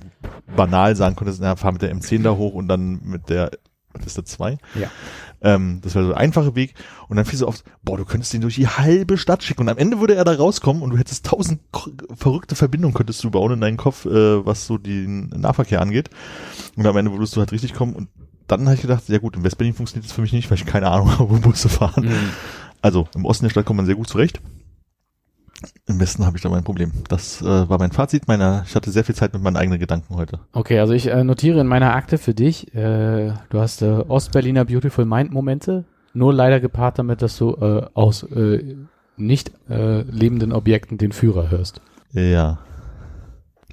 banal 0.55 0.95
sagen 0.95 1.17
konntest, 1.17 1.41
na, 1.41 1.57
fahr 1.57 1.73
mit 1.73 1.81
der 1.81 1.93
M10 1.93 2.23
da 2.23 2.31
hoch 2.31 2.53
und 2.53 2.69
dann 2.69 3.01
mit 3.03 3.29
der, 3.29 3.51
was 3.91 4.05
ist 4.05 4.17
das, 4.17 4.25
2? 4.25 4.57
Ja. 4.75 4.89
Ähm, 5.41 5.79
das 5.81 5.95
wäre 5.95 6.05
so 6.05 6.13
ein 6.13 6.17
einfacher 6.17 6.55
Weg. 6.55 6.73
Und 7.07 7.17
dann 7.17 7.25
fiel 7.25 7.39
so 7.39 7.47
oft, 7.47 7.63
boah, 7.83 7.97
du 7.97 8.05
könntest 8.05 8.33
den 8.33 8.41
durch 8.41 8.55
die 8.55 8.67
halbe 8.67 9.17
Stadt 9.17 9.43
schicken. 9.43 9.61
Und 9.61 9.69
am 9.69 9.77
Ende 9.77 9.99
würde 9.99 10.15
er 10.15 10.25
da 10.25 10.33
rauskommen 10.33 10.83
und 10.83 10.91
du 10.91 10.97
hättest 10.97 11.25
tausend 11.25 11.61
verrückte 12.15 12.55
Verbindungen 12.55 12.93
könntest 12.93 13.23
du 13.23 13.31
bauen 13.31 13.53
in 13.53 13.61
deinen 13.61 13.77
Kopf, 13.77 14.05
äh, 14.05 14.45
was 14.45 14.67
so 14.67 14.77
den 14.77 15.29
Nahverkehr 15.29 15.81
angeht. 15.81 16.09
Und 16.75 16.85
am 16.85 16.97
Ende 16.97 17.11
würdest 17.11 17.35
du 17.35 17.39
halt 17.39 17.51
richtig 17.51 17.73
kommen. 17.73 17.93
Und 17.93 18.09
dann 18.47 18.65
habe 18.65 18.75
ich 18.75 18.81
gedacht, 18.81 19.07
ja 19.07 19.19
gut, 19.19 19.35
in 19.35 19.43
Westberlin 19.43 19.73
funktioniert 19.73 20.05
das 20.05 20.13
für 20.13 20.21
mich 20.21 20.33
nicht, 20.33 20.49
weil 20.49 20.57
ich 20.57 20.65
keine 20.65 20.89
Ahnung 20.89 21.11
habe, 21.17 21.29
wo 21.29 21.39
Busse 21.39 21.69
fahren. 21.69 22.05
Mhm. 22.05 22.29
Also 22.81 23.07
im 23.15 23.25
Osten 23.25 23.45
der 23.45 23.51
Stadt 23.51 23.65
kommt 23.65 23.77
man 23.77 23.85
sehr 23.85 23.95
gut 23.95 24.07
zurecht. 24.07 24.39
Im 25.87 25.99
Westen 25.99 26.25
habe 26.25 26.37
ich 26.37 26.43
da 26.43 26.49
mein 26.49 26.63
Problem. 26.63 26.91
Das 27.07 27.41
äh, 27.41 27.69
war 27.69 27.79
mein 27.79 27.91
Fazit. 27.91 28.27
Meiner, 28.27 28.63
ich 28.65 28.75
hatte 28.75 28.91
sehr 28.91 29.03
viel 29.03 29.15
Zeit 29.15 29.33
mit 29.33 29.41
meinen 29.41 29.57
eigenen 29.57 29.79
Gedanken 29.79 30.15
heute. 30.15 30.39
Okay, 30.53 30.79
also 30.79 30.93
ich 30.93 31.07
äh, 31.07 31.23
notiere 31.23 31.59
in 31.61 31.67
meiner 31.67 31.95
Akte 31.95 32.17
für 32.17 32.33
dich, 32.33 32.73
äh, 32.73 33.33
du 33.49 33.59
hast 33.59 33.81
äh, 33.81 34.03
Ostberliner 34.07 34.65
Beautiful 34.65 35.05
Mind 35.05 35.31
Momente, 35.31 35.85
nur 36.13 36.33
leider 36.33 36.59
gepaart 36.59 36.99
damit, 36.99 37.21
dass 37.21 37.37
du 37.37 37.55
äh, 37.55 37.85
aus 37.93 38.23
äh, 38.23 38.75
nicht 39.17 39.51
äh, 39.69 40.01
lebenden 40.01 40.53
Objekten 40.53 40.97
den 40.97 41.11
Führer 41.11 41.51
hörst. 41.51 41.81
Ja. 42.13 42.59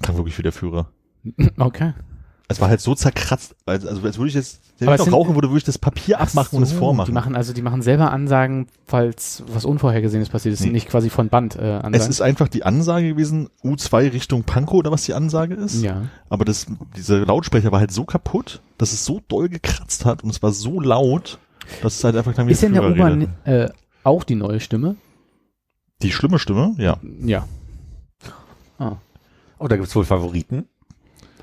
Klang 0.01 0.17
wirklich 0.17 0.37
wie 0.37 0.43
der 0.43 0.51
Führer. 0.51 0.89
Okay. 1.57 1.93
Es 2.49 2.61
war 2.61 2.69
halt 2.69 2.79
so 2.79 2.95
zerkratzt, 2.95 3.55
als, 3.65 3.85
also 3.85 4.01
als 4.03 4.17
würde 4.17 4.29
ich 4.29 4.33
jetzt, 4.35 4.61
wenn 4.79 4.89
ich 4.93 4.97
noch 4.99 5.11
rauchen 5.11 5.35
würde, 5.35 5.49
würde 5.49 5.57
ich 5.57 5.63
das 5.65 5.77
Papier 5.77 6.21
abmachen 6.21 6.55
und 6.57 6.63
es 6.63 6.69
So, 6.69 6.77
vormachen. 6.77 7.07
Die 7.07 7.11
machen 7.11 7.35
also, 7.35 7.51
die 7.51 7.61
machen 7.61 7.81
selber 7.81 8.11
Ansagen, 8.11 8.67
falls 8.85 9.43
was 9.51 9.65
Unvorhergesehenes 9.65 10.29
passiert 10.29 10.53
ist, 10.53 10.61
Nee. 10.61 10.69
nicht 10.69 10.87
quasi 10.87 11.09
von 11.09 11.27
Band 11.27 11.57
äh, 11.57 11.59
Ansagen. 11.63 11.93
es 11.95 12.07
ist 12.07 12.21
einfach 12.21 12.47
die 12.47 12.63
Ansage 12.63 13.09
gewesen, 13.09 13.49
U2 13.65 14.13
Richtung 14.13 14.43
Pankow 14.43 14.75
oder 14.75 14.91
was 14.91 15.03
die 15.03 15.13
Ansage 15.13 15.55
ist. 15.55 15.81
ja. 15.83 16.03
Aber 16.29 16.45
das, 16.45 16.67
dieser 16.95 17.25
Lautsprecher 17.25 17.71
war 17.73 17.79
halt 17.81 17.91
so 17.91 18.05
kaputt, 18.05 18.61
dass 18.77 18.93
es 18.93 19.03
so 19.03 19.19
doll 19.27 19.49
gekratzt 19.49 20.05
hat 20.05 20.23
und 20.23 20.29
es 20.29 20.41
war 20.41 20.53
so 20.53 20.79
laut, 20.79 21.39
dass 21.81 21.95
es 21.97 22.03
halt 22.05 22.15
einfach 22.15 22.33
klang 22.33 22.47
wie 22.47 22.53
Ist 22.53 22.63
eine 22.63 22.75
der 22.79 22.89
U-Bahn 22.91 23.27
äh, 23.43 23.67
auch 24.03 24.23
die 24.23 24.35
neue 24.35 24.61
Stimme? 24.61 24.95
Die 26.01 26.11
schlimme 26.13 26.39
Stimme, 26.39 26.75
ja. 26.77 26.97
Ja. 27.21 27.45
Ah. 28.79 28.95
Oh, 29.59 29.67
da 29.67 29.75
gibt's 29.75 29.95
wohl 29.95 30.05
Favoriten. 30.05 30.65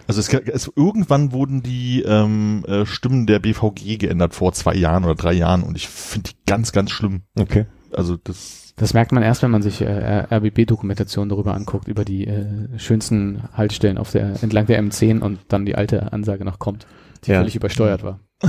Also 0.07 0.21
es, 0.21 0.29
es 0.33 0.71
irgendwann 0.77 1.33
wurden 1.33 1.63
die 1.63 2.03
ähm, 2.03 2.65
äh, 2.67 2.85
Stimmen 2.87 3.27
der 3.27 3.39
BVG 3.39 3.97
geändert 3.99 4.35
vor 4.35 4.53
zwei 4.53 4.75
Jahren 4.75 5.05
oder 5.05 5.15
drei 5.15 5.33
Jahren 5.33 5.63
und 5.63 5.77
ich 5.77 5.89
finde 5.89 6.31
die 6.31 6.37
ganz, 6.47 6.73
ganz 6.73 6.91
schlimm. 6.91 7.23
Okay. 7.39 7.67
Also 7.93 8.17
das 8.17 8.73
Das 8.77 8.93
merkt 8.93 9.13
man 9.13 9.23
erst, 9.23 9.43
wenn 9.43 9.51
man 9.51 9.63
sich 9.63 9.81
äh, 9.81 10.27
RBB-Dokumentation 10.31 11.29
darüber 11.29 11.55
anguckt, 11.55 11.89
über 11.89 12.05
die 12.05 12.27
äh, 12.27 12.47
schönsten 12.79 13.43
Haltestellen 13.55 13.99
auf 13.99 14.11
der, 14.11 14.43
entlang 14.43 14.67
der 14.67 14.83
M10 14.83 15.21
und 15.21 15.39
dann 15.49 15.65
die 15.65 15.75
alte 15.77 16.13
Ansage 16.13 16.45
noch 16.45 16.59
kommt, 16.59 16.87
die 17.25 17.31
Ja. 17.31 17.39
völlig 17.39 17.57
übersteuert 17.57 18.03
war. 18.03 18.21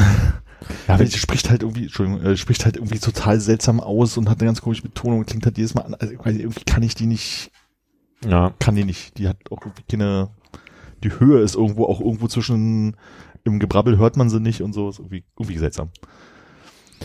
Ja, 0.88 0.96
aber 0.96 1.06
sie 1.06 1.20
spricht 1.20 1.50
halt 1.52 1.62
irgendwie, 1.62 1.84
Entschuldigung, 1.84 2.22
äh, 2.24 2.38
spricht 2.38 2.66
halt 2.66 2.78
irgendwie 2.78 2.98
total 2.98 3.40
seltsam 3.40 3.80
aus 3.80 4.18
und 4.18 4.30
hat 4.30 4.40
eine 4.40 4.48
ganz 4.48 4.62
komische 4.62 4.82
Betonung 4.82 5.20
und 5.20 5.28
klingt 5.28 5.46
halt 5.46 5.58
jedes 5.58 5.76
Mal 5.76 5.82
an. 5.82 5.94
Also 5.96 6.12
irgendwie 6.14 6.64
kann 6.66 6.82
ich 6.82 6.96
die 6.96 7.06
nicht, 7.06 7.52
Ja. 8.28 8.52
kann 8.58 8.74
die 8.76 8.86
nicht. 8.86 9.18
Die 9.20 9.28
hat 9.28 9.38
auch 9.52 9.62
irgendwie 9.62 9.84
keine, 9.88 10.30
die 11.06 11.20
Höhe 11.20 11.40
ist 11.42 11.56
irgendwo 11.56 11.86
auch 11.86 12.00
irgendwo 12.00 12.28
zwischen, 12.28 12.98
im 13.44 13.60
Gebrabbel 13.60 13.98
hört 13.98 14.18
man 14.18 14.30
sie 14.30 14.40
nicht 14.40 14.62
und 14.62 14.74
so, 14.74 14.90
ist 14.90 15.00
irgendwie, 15.00 15.24
irgendwie 15.38 15.58
seltsam. 15.58 15.90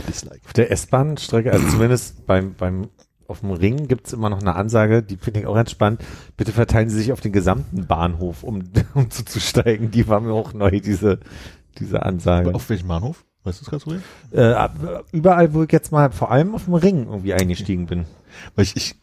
Dislike. 0.08 0.40
Auf 0.44 0.52
der 0.52 0.70
S-Bahn-Strecke, 0.70 1.52
also 1.52 1.68
zumindest 1.68 2.26
beim, 2.26 2.54
beim 2.54 2.88
auf 3.26 3.40
dem 3.40 3.52
Ring 3.52 3.86
gibt's 3.86 4.12
immer 4.12 4.28
noch 4.28 4.40
eine 4.40 4.56
Ansage, 4.56 5.02
die 5.02 5.16
finde 5.16 5.40
ich 5.40 5.46
auch 5.46 5.54
ganz 5.54 5.70
spannend. 5.70 6.02
Bitte 6.36 6.50
verteilen 6.52 6.88
Sie 6.88 6.98
sich 6.98 7.12
auf 7.12 7.20
den 7.20 7.32
gesamten 7.32 7.86
Bahnhof, 7.86 8.42
um, 8.42 8.64
um 8.94 9.10
zuzusteigen. 9.10 9.90
Die 9.90 10.08
war 10.08 10.20
mir 10.20 10.32
auch 10.32 10.52
neu, 10.52 10.80
diese, 10.80 11.20
diese 11.78 12.02
Ansage. 12.02 12.54
Auf 12.54 12.68
welchem 12.70 12.88
Bahnhof? 12.88 13.24
Weißt 13.44 13.60
du 13.60 13.64
es 13.64 13.70
gerade 13.70 14.00
so? 14.32 14.36
Äh, 14.36 15.06
überall, 15.12 15.54
wo 15.54 15.62
ich 15.62 15.72
jetzt 15.72 15.92
mal 15.92 16.10
vor 16.10 16.30
allem 16.30 16.54
auf 16.54 16.64
dem 16.64 16.74
Ring 16.74 17.06
irgendwie 17.06 17.32
eingestiegen 17.32 17.86
bin. 17.86 18.06
Weil 18.54 18.64
ich, 18.64 18.76
ich 18.76 18.94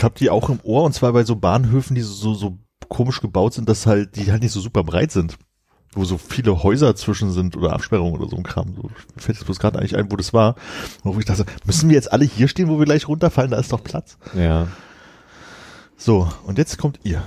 hab 0.00 0.16
die 0.16 0.30
auch 0.30 0.50
im 0.50 0.60
Ohr 0.62 0.84
und 0.84 0.92
zwar 0.92 1.12
bei 1.12 1.24
so 1.24 1.36
Bahnhöfen, 1.36 1.96
die 1.96 2.02
so, 2.02 2.34
so 2.34 2.58
komisch 2.94 3.20
gebaut 3.20 3.54
sind, 3.54 3.68
dass 3.68 3.86
halt, 3.86 4.16
die 4.16 4.30
halt 4.30 4.42
nicht 4.42 4.52
so 4.52 4.60
super 4.60 4.84
breit 4.84 5.10
sind. 5.10 5.36
Wo 5.92 6.04
so 6.04 6.18
viele 6.18 6.62
Häuser 6.62 6.96
zwischen 6.96 7.30
sind 7.30 7.56
oder 7.56 7.72
Absperrungen 7.72 8.20
oder 8.20 8.28
so 8.28 8.36
ein 8.36 8.42
Kram. 8.42 8.74
So, 8.74 8.90
fällt 9.16 9.38
jetzt 9.38 9.44
bloß 9.44 9.60
gerade 9.60 9.78
eigentlich 9.78 9.96
ein, 9.96 10.10
wo 10.10 10.16
das 10.16 10.32
war. 10.32 10.56
Wo 11.02 11.18
ich 11.18 11.24
dachte, 11.24 11.44
müssen 11.66 11.88
wir 11.88 11.94
jetzt 11.94 12.12
alle 12.12 12.24
hier 12.24 12.48
stehen, 12.48 12.68
wo 12.68 12.78
wir 12.78 12.84
gleich 12.84 13.06
runterfallen? 13.06 13.50
Da 13.50 13.58
ist 13.58 13.72
doch 13.72 13.82
Platz. 13.82 14.16
Ja. 14.34 14.68
So, 15.96 16.28
und 16.46 16.58
jetzt 16.58 16.78
kommt 16.78 17.00
ihr. 17.04 17.22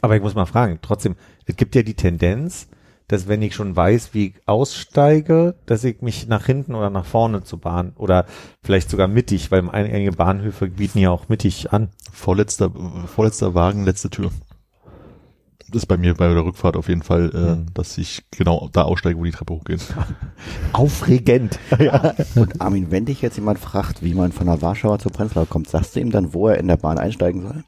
Aber 0.00 0.16
ich 0.16 0.22
muss 0.22 0.34
mal 0.34 0.46
fragen, 0.46 0.78
trotzdem, 0.82 1.16
es 1.46 1.56
gibt 1.56 1.74
ja 1.74 1.82
die 1.82 1.94
Tendenz, 1.94 2.68
dass 3.08 3.28
wenn 3.28 3.42
ich 3.42 3.54
schon 3.54 3.76
weiß, 3.76 4.14
wie 4.14 4.28
ich 4.28 4.34
aussteige, 4.46 5.54
dass 5.66 5.84
ich 5.84 6.00
mich 6.00 6.26
nach 6.26 6.46
hinten 6.46 6.74
oder 6.74 6.90
nach 6.90 7.04
vorne 7.04 7.42
zu 7.44 7.58
Bahn 7.58 7.92
oder 7.96 8.24
vielleicht 8.62 8.88
sogar 8.90 9.08
mittig, 9.08 9.50
weil 9.50 9.68
einige 9.70 10.12
Bahnhöfe 10.12 10.68
bieten 10.68 10.98
ja 10.98 11.10
auch 11.10 11.28
mittig 11.28 11.72
an. 11.72 11.90
Vorletzter, 12.12 12.70
vorletzter 13.06 13.54
Wagen, 13.54 13.84
letzte 13.84 14.10
Tür. 14.10 14.30
Das 15.70 15.82
ist 15.82 15.86
bei 15.86 15.96
mir 15.96 16.14
bei 16.14 16.28
der 16.32 16.44
Rückfahrt 16.44 16.76
auf 16.76 16.88
jeden 16.88 17.02
Fall, 17.02 17.30
äh, 17.34 17.56
Hm. 17.56 17.66
dass 17.74 17.98
ich 17.98 18.22
genau 18.30 18.68
da 18.72 18.82
aussteige, 18.82 19.18
wo 19.18 19.24
die 19.24 19.32
Treppe 19.32 19.54
hochgeht. 19.54 19.80
Aufregend. 20.72 21.58
ja. 21.78 22.14
Und 22.36 22.60
Armin, 22.60 22.90
wenn 22.90 23.06
dich 23.06 23.22
jetzt 23.22 23.36
jemand 23.36 23.58
fragt, 23.58 24.02
wie 24.02 24.14
man 24.14 24.30
von 24.30 24.46
der 24.46 24.62
Warschauer 24.62 24.98
zur 24.98 25.10
Prenzlau 25.12 25.46
kommt, 25.46 25.68
sagst 25.68 25.96
du 25.96 26.00
ihm 26.00 26.10
dann, 26.10 26.32
wo 26.32 26.48
er 26.48 26.58
in 26.58 26.68
der 26.68 26.76
Bahn 26.76 26.98
einsteigen 26.98 27.42
soll? 27.42 27.64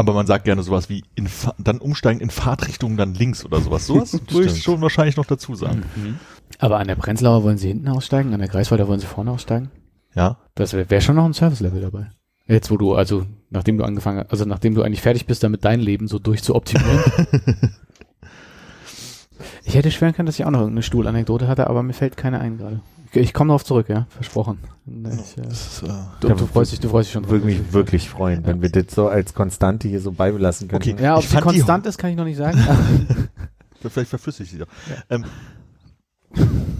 Aber 0.00 0.14
man 0.14 0.26
sagt 0.26 0.46
gerne 0.46 0.62
sowas 0.62 0.88
wie 0.88 1.04
in 1.14 1.28
Fa 1.28 1.54
dann 1.58 1.76
umsteigen 1.76 2.22
in 2.22 2.30
Fahrtrichtung 2.30 2.96
dann 2.96 3.12
links 3.12 3.44
oder 3.44 3.60
sowas. 3.60 3.86
Sowas 3.86 4.14
würde 4.30 4.48
ich 4.50 4.62
schon 4.62 4.80
wahrscheinlich 4.80 5.18
noch 5.18 5.26
dazu 5.26 5.54
sagen. 5.54 5.82
Aber 6.58 6.78
an 6.78 6.88
der 6.88 6.94
Prenzlauer 6.94 7.44
wollen 7.44 7.58
sie 7.58 7.68
hinten 7.68 7.86
aussteigen, 7.88 8.32
an 8.32 8.40
der 8.40 8.48
Greifswalder 8.48 8.88
wollen 8.88 8.98
sie 8.98 9.06
vorne 9.06 9.30
aussteigen? 9.30 9.70
Ja. 10.14 10.38
Das 10.54 10.72
wäre 10.72 10.88
wär 10.88 11.02
schon 11.02 11.16
noch 11.16 11.26
ein 11.26 11.34
Service-Level 11.34 11.82
dabei. 11.82 12.12
Jetzt, 12.46 12.70
wo 12.70 12.78
du, 12.78 12.94
also, 12.94 13.26
nachdem 13.50 13.76
du 13.76 13.84
angefangen 13.84 14.20
hast, 14.20 14.30
also 14.30 14.46
nachdem 14.46 14.74
du 14.74 14.82
eigentlich 14.82 15.02
fertig 15.02 15.26
bist, 15.26 15.42
damit 15.42 15.66
dein 15.66 15.80
Leben 15.80 16.08
so 16.08 16.18
durchzuoptimieren. 16.18 17.04
ich 19.64 19.74
hätte 19.74 19.90
schwören 19.90 20.14
können, 20.14 20.26
dass 20.26 20.38
ich 20.38 20.44
auch 20.44 20.50
noch 20.50 20.60
irgendeine 20.60 20.82
Stuhlanekdote 20.82 21.48
hatte, 21.48 21.68
aber 21.68 21.82
mir 21.82 21.92
fällt 21.92 22.16
keine 22.16 22.40
ein 22.40 22.58
gerade. 22.58 22.80
Ich, 23.12 23.20
ich 23.20 23.34
komme 23.34 23.48
darauf 23.48 23.64
zurück, 23.64 23.88
ja, 23.88 24.06
versprochen. 24.10 24.58
Ich, 24.86 25.38
äh, 25.38 25.48
ist, 25.48 25.82
äh, 25.82 25.88
du, 26.20 26.28
du 26.28 26.46
freust 26.46 26.72
dich, 26.72 26.80
du 26.80 26.88
freust 26.88 27.08
dich 27.08 27.12
schon. 27.12 27.28
Würde 27.28 27.44
mich 27.44 27.72
wirklich 27.72 28.08
freuen, 28.08 28.46
wenn 28.46 28.62
wir 28.62 28.70
das 28.70 28.94
so 28.94 29.08
als 29.08 29.34
Konstante 29.34 29.88
hier 29.88 30.00
so 30.00 30.12
beibelassen 30.12 30.68
könnten. 30.68 30.92
Okay. 30.92 31.02
Ja, 31.02 31.16
ob 31.16 31.22
Ich 31.22 31.30
sie 31.30 31.38
konstant 31.38 31.86
ist, 31.86 31.98
kann 31.98 32.10
ich 32.10 32.16
noch 32.16 32.24
nicht 32.24 32.38
sagen. 32.38 32.58
vielleicht 33.88 34.10
verflüssig 34.10 34.46
ich 34.46 34.52
sie 34.52 34.58
doch. 34.58 34.68
Ähm, 35.08 35.24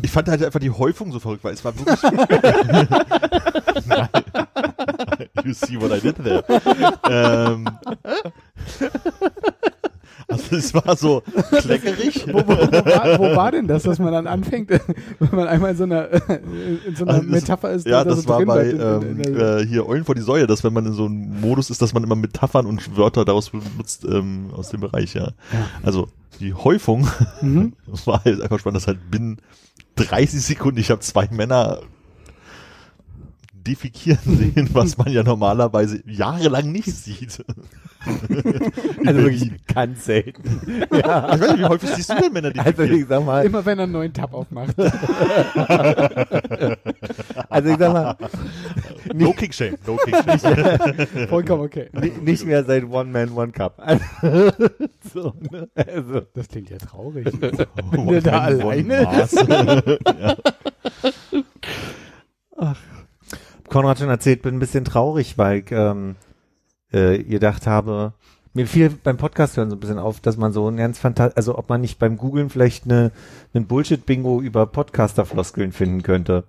ich 0.03 0.11
fand 0.11 0.29
halt 0.29 0.45
einfach 0.45 0.61
die 0.61 0.71
Häufung 0.71 1.13
so 1.13 1.19
verrückt, 1.19 1.43
weil 1.45 1.55
es 1.55 1.65
war 1.65 1.73
wirklich. 1.77 2.03
you 5.45 5.53
see 5.53 5.81
what 5.81 5.93
I 5.93 6.01
did 6.01 6.17
there. 6.17 6.45
ähm, 7.09 7.67
also 10.31 10.57
es 10.57 10.73
war 10.75 10.97
so 10.97 11.23
kleckerig. 11.51 12.27
wo, 12.33 12.39
wo, 12.39 12.49
wo, 12.49 12.85
war, 12.85 13.19
wo 13.19 13.37
war 13.37 13.53
denn 13.53 13.67
das, 13.67 13.83
dass 13.83 13.99
man 13.99 14.13
dann 14.13 14.27
anfängt, 14.27 14.71
wenn 15.19 15.29
man 15.33 15.49
einmal 15.49 15.73
in 15.73 15.77
so 15.77 15.85
einer, 15.85 16.09
in 16.11 16.97
so 16.97 17.05
einer 17.05 17.15
Also 17.15 17.27
Metapher 17.29 17.71
ist? 17.73 17.87
Ja, 17.87 18.05
da 18.05 18.11
das 18.11 18.23
so 18.23 18.29
war 18.29 18.45
bei 18.45 18.71
ähm, 18.71 19.21
äh, 19.21 19.67
hier 19.67 19.89
Eulen 19.89 20.05
vor 20.05 20.15
die 20.15 20.21
Säue, 20.23 20.47
dass 20.47 20.65
wenn 20.65 20.73
man 20.73 20.87
in 20.87 20.93
so 20.93 21.07
einem 21.07 21.41
Modus 21.41 21.71
ist, 21.71 21.83
dass 21.83 21.93
man 21.95 22.05
immer 22.05 22.17
Metaphern 22.17 22.67
und 22.67 22.97
Wörter 22.97 23.25
daraus 23.25 23.51
benutzt 23.51 24.05
ähm, 24.05 24.51
aus 24.57 24.71
dem 24.71 24.81
Bereich, 24.81 25.15
ja. 25.15 25.33
Also 25.83 26.09
die 26.41 26.55
Häufung 26.55 27.07
Mhm. 27.41 27.73
war 28.07 28.25
halt 28.25 28.41
einfach 28.41 28.59
spannend, 28.59 28.77
dass 28.77 28.87
halt 28.87 29.11
binnen 29.11 29.39
30 29.97 30.41
Sekunden, 30.41 30.79
ich 30.79 30.91
habe 30.91 31.01
zwei 31.01 31.29
Männer 31.31 31.81
defekieren 33.71 34.19
sehen, 34.37 34.69
was 34.73 34.99
man 34.99 35.13
ja 35.13 35.23
normalerweise 35.23 36.03
jahrelang 36.07 36.71
nicht 36.73 36.93
sieht. 36.95 37.45
Also 39.05 39.21
wirklich 39.25 39.51
ganz 39.67 40.07
selten. 40.07 40.43
ja. 40.91 41.35
Ich 41.35 41.41
weiß 41.43 41.51
nicht, 41.51 41.59
wie 41.59 41.65
häufig 41.67 41.91
siehst 41.91 42.09
du 42.09 42.15
denn 42.15 42.33
Männer 42.33 42.49
Also 42.57 42.63
defekieren? 42.71 42.99
ich 43.03 43.07
sag 43.09 43.23
mal, 43.27 43.45
Immer 43.45 43.67
wenn 43.67 43.79
er 43.79 43.83
einen 43.83 43.93
neuen 43.93 44.13
Tab 44.15 44.33
aufmacht. 44.33 44.75
also 47.51 47.69
ich 47.69 47.77
sag 47.79 47.93
mal, 47.93 48.17
no 49.13 49.33
Kick 49.35 49.53
Shame, 49.53 49.77
no 49.87 49.97
Kick 49.97 50.15
Shame. 50.41 51.29
Vollkommen 51.29 51.63
okay. 51.65 51.89
ni- 51.93 52.13
nicht 52.23 52.47
mehr 52.47 52.65
seit 52.65 52.85
One 52.85 53.11
Man, 53.11 53.33
One 53.33 53.53
Cup. 53.53 53.75
Also, 53.79 54.51
so, 55.13 55.35
ne? 55.51 55.69
also, 55.75 56.21
Das 56.33 56.49
klingt 56.49 56.71
ja 56.71 56.79
traurig. 56.79 57.27
One 57.97 58.23
da 58.23 58.51
Man, 58.51 58.63
one 58.63 58.97
alleine? 58.97 59.03
Ja. 62.59 62.75
Konrad 63.71 63.99
schon 63.99 64.09
erzählt, 64.09 64.43
bin 64.43 64.57
ein 64.57 64.61
bisschen 64.61 64.85
traurig, 64.85 65.39
weil 65.39 65.61
ich 65.61 65.71
ähm, 65.71 66.17
äh, 66.93 67.23
gedacht 67.23 67.67
habe, 67.67 68.13
mir 68.53 68.67
fiel 68.67 68.91
beim 68.91 69.17
Podcast 69.17 69.57
hören 69.57 69.71
so 69.71 69.77
ein 69.77 69.81
bisschen 69.81 69.99
auf, 69.99 70.21
dass 70.21 70.37
man 70.37 70.53
so 70.53 70.69
ein 70.69 70.77
ganz 70.77 70.99
fantastisch, 70.99 71.37
also 71.37 71.57
ob 71.57 71.69
man 71.69 71.81
nicht 71.81 71.99
beim 71.99 72.17
Googlen 72.17 72.51
vielleicht 72.51 72.85
eine, 72.85 73.13
einen 73.55 73.67
Bullshit-Bingo 73.67 74.41
über 74.41 74.67
Podcaster-Floskeln 74.67 75.73
finden 75.73 76.03
könnte. 76.03 76.45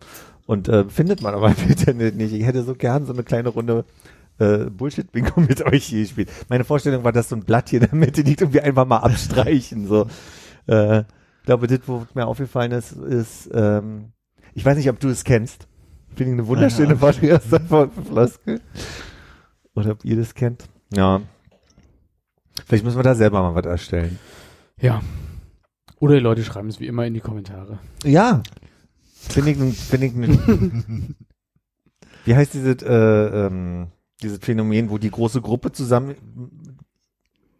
Und 0.47 0.67
äh, 0.67 0.85
findet 0.85 1.21
man 1.21 1.35
aber 1.35 1.49
im 1.57 1.69
Internet 1.69 2.15
nicht. 2.15 2.33
Ich 2.33 2.45
hätte 2.45 2.63
so 2.63 2.73
gern 2.73 3.05
so 3.05 3.13
eine 3.13 3.23
kleine 3.23 3.49
Runde 3.49 3.85
äh, 4.39 4.65
Bullshit-Bingo 4.65 5.41
mit 5.41 5.63
euch 5.65 5.85
hier 5.85 6.01
gespielt. 6.01 6.29
Meine 6.49 6.63
Vorstellung 6.63 7.03
war, 7.03 7.11
dass 7.11 7.29
so 7.29 7.35
ein 7.35 7.43
Blatt 7.43 7.69
hier 7.69 7.81
in 7.81 7.87
der 7.87 7.97
Mitte 7.97 8.21
liegt 8.23 8.41
und 8.41 8.53
wir 8.53 8.63
einfach 8.63 8.87
mal 8.87 8.97
abstreichen. 8.97 9.87
So. 9.87 10.07
Äh, 10.67 11.01
ich 11.01 11.45
glaube, 11.45 11.67
das, 11.67 11.79
wo 11.85 12.05
mir 12.15 12.25
aufgefallen 12.25 12.71
ist, 12.71 12.93
ist, 12.93 13.49
ähm, 13.53 14.11
ich 14.53 14.65
weiß 14.65 14.77
nicht, 14.77 14.89
ob 14.89 14.99
du 14.99 15.09
es 15.09 15.23
kennst. 15.23 15.67
Finde 16.15 16.34
ich 16.34 16.39
eine 16.39 16.48
wunderschöne 16.48 16.96
Podcast-Floskel. 16.96 18.62
Oder 19.75 19.91
ob 19.91 20.03
ihr 20.06 20.18
das 20.18 20.34
kennt. 20.34 20.65
Ja. 20.94 21.22
Vielleicht 22.65 22.84
müssen 22.84 22.98
wir 22.98 23.03
da 23.03 23.15
selber 23.15 23.41
mal 23.41 23.56
was 23.56 23.65
erstellen. 23.65 24.20
Ja. 24.80 25.01
Oder 26.00 26.15
die 26.15 26.20
Leute 26.22 26.44
schreiben 26.44 26.68
es 26.70 26.80
wie 26.80 26.88
immer 26.88 27.06
in 27.06 27.13
die 27.13 27.20
Kommentare. 27.22 27.80
Ja. 28.03 28.41
Finde 29.13 29.51
ich, 29.51 29.60
ein- 29.60 29.72
finde 29.74 30.08
ich, 30.08 30.13
ein- 30.15 31.15
wie 32.25 32.36
heißt 32.36 32.53
dieses, 32.53 32.82
äh, 32.84 33.46
ähm, 33.48 33.88
dieses 34.22 34.39
Phänomen, 34.39 34.89
wo 34.89 34.98
die 34.98 35.12
große 35.12 35.41
Gruppe 35.41 35.72
zusammen 35.72 36.15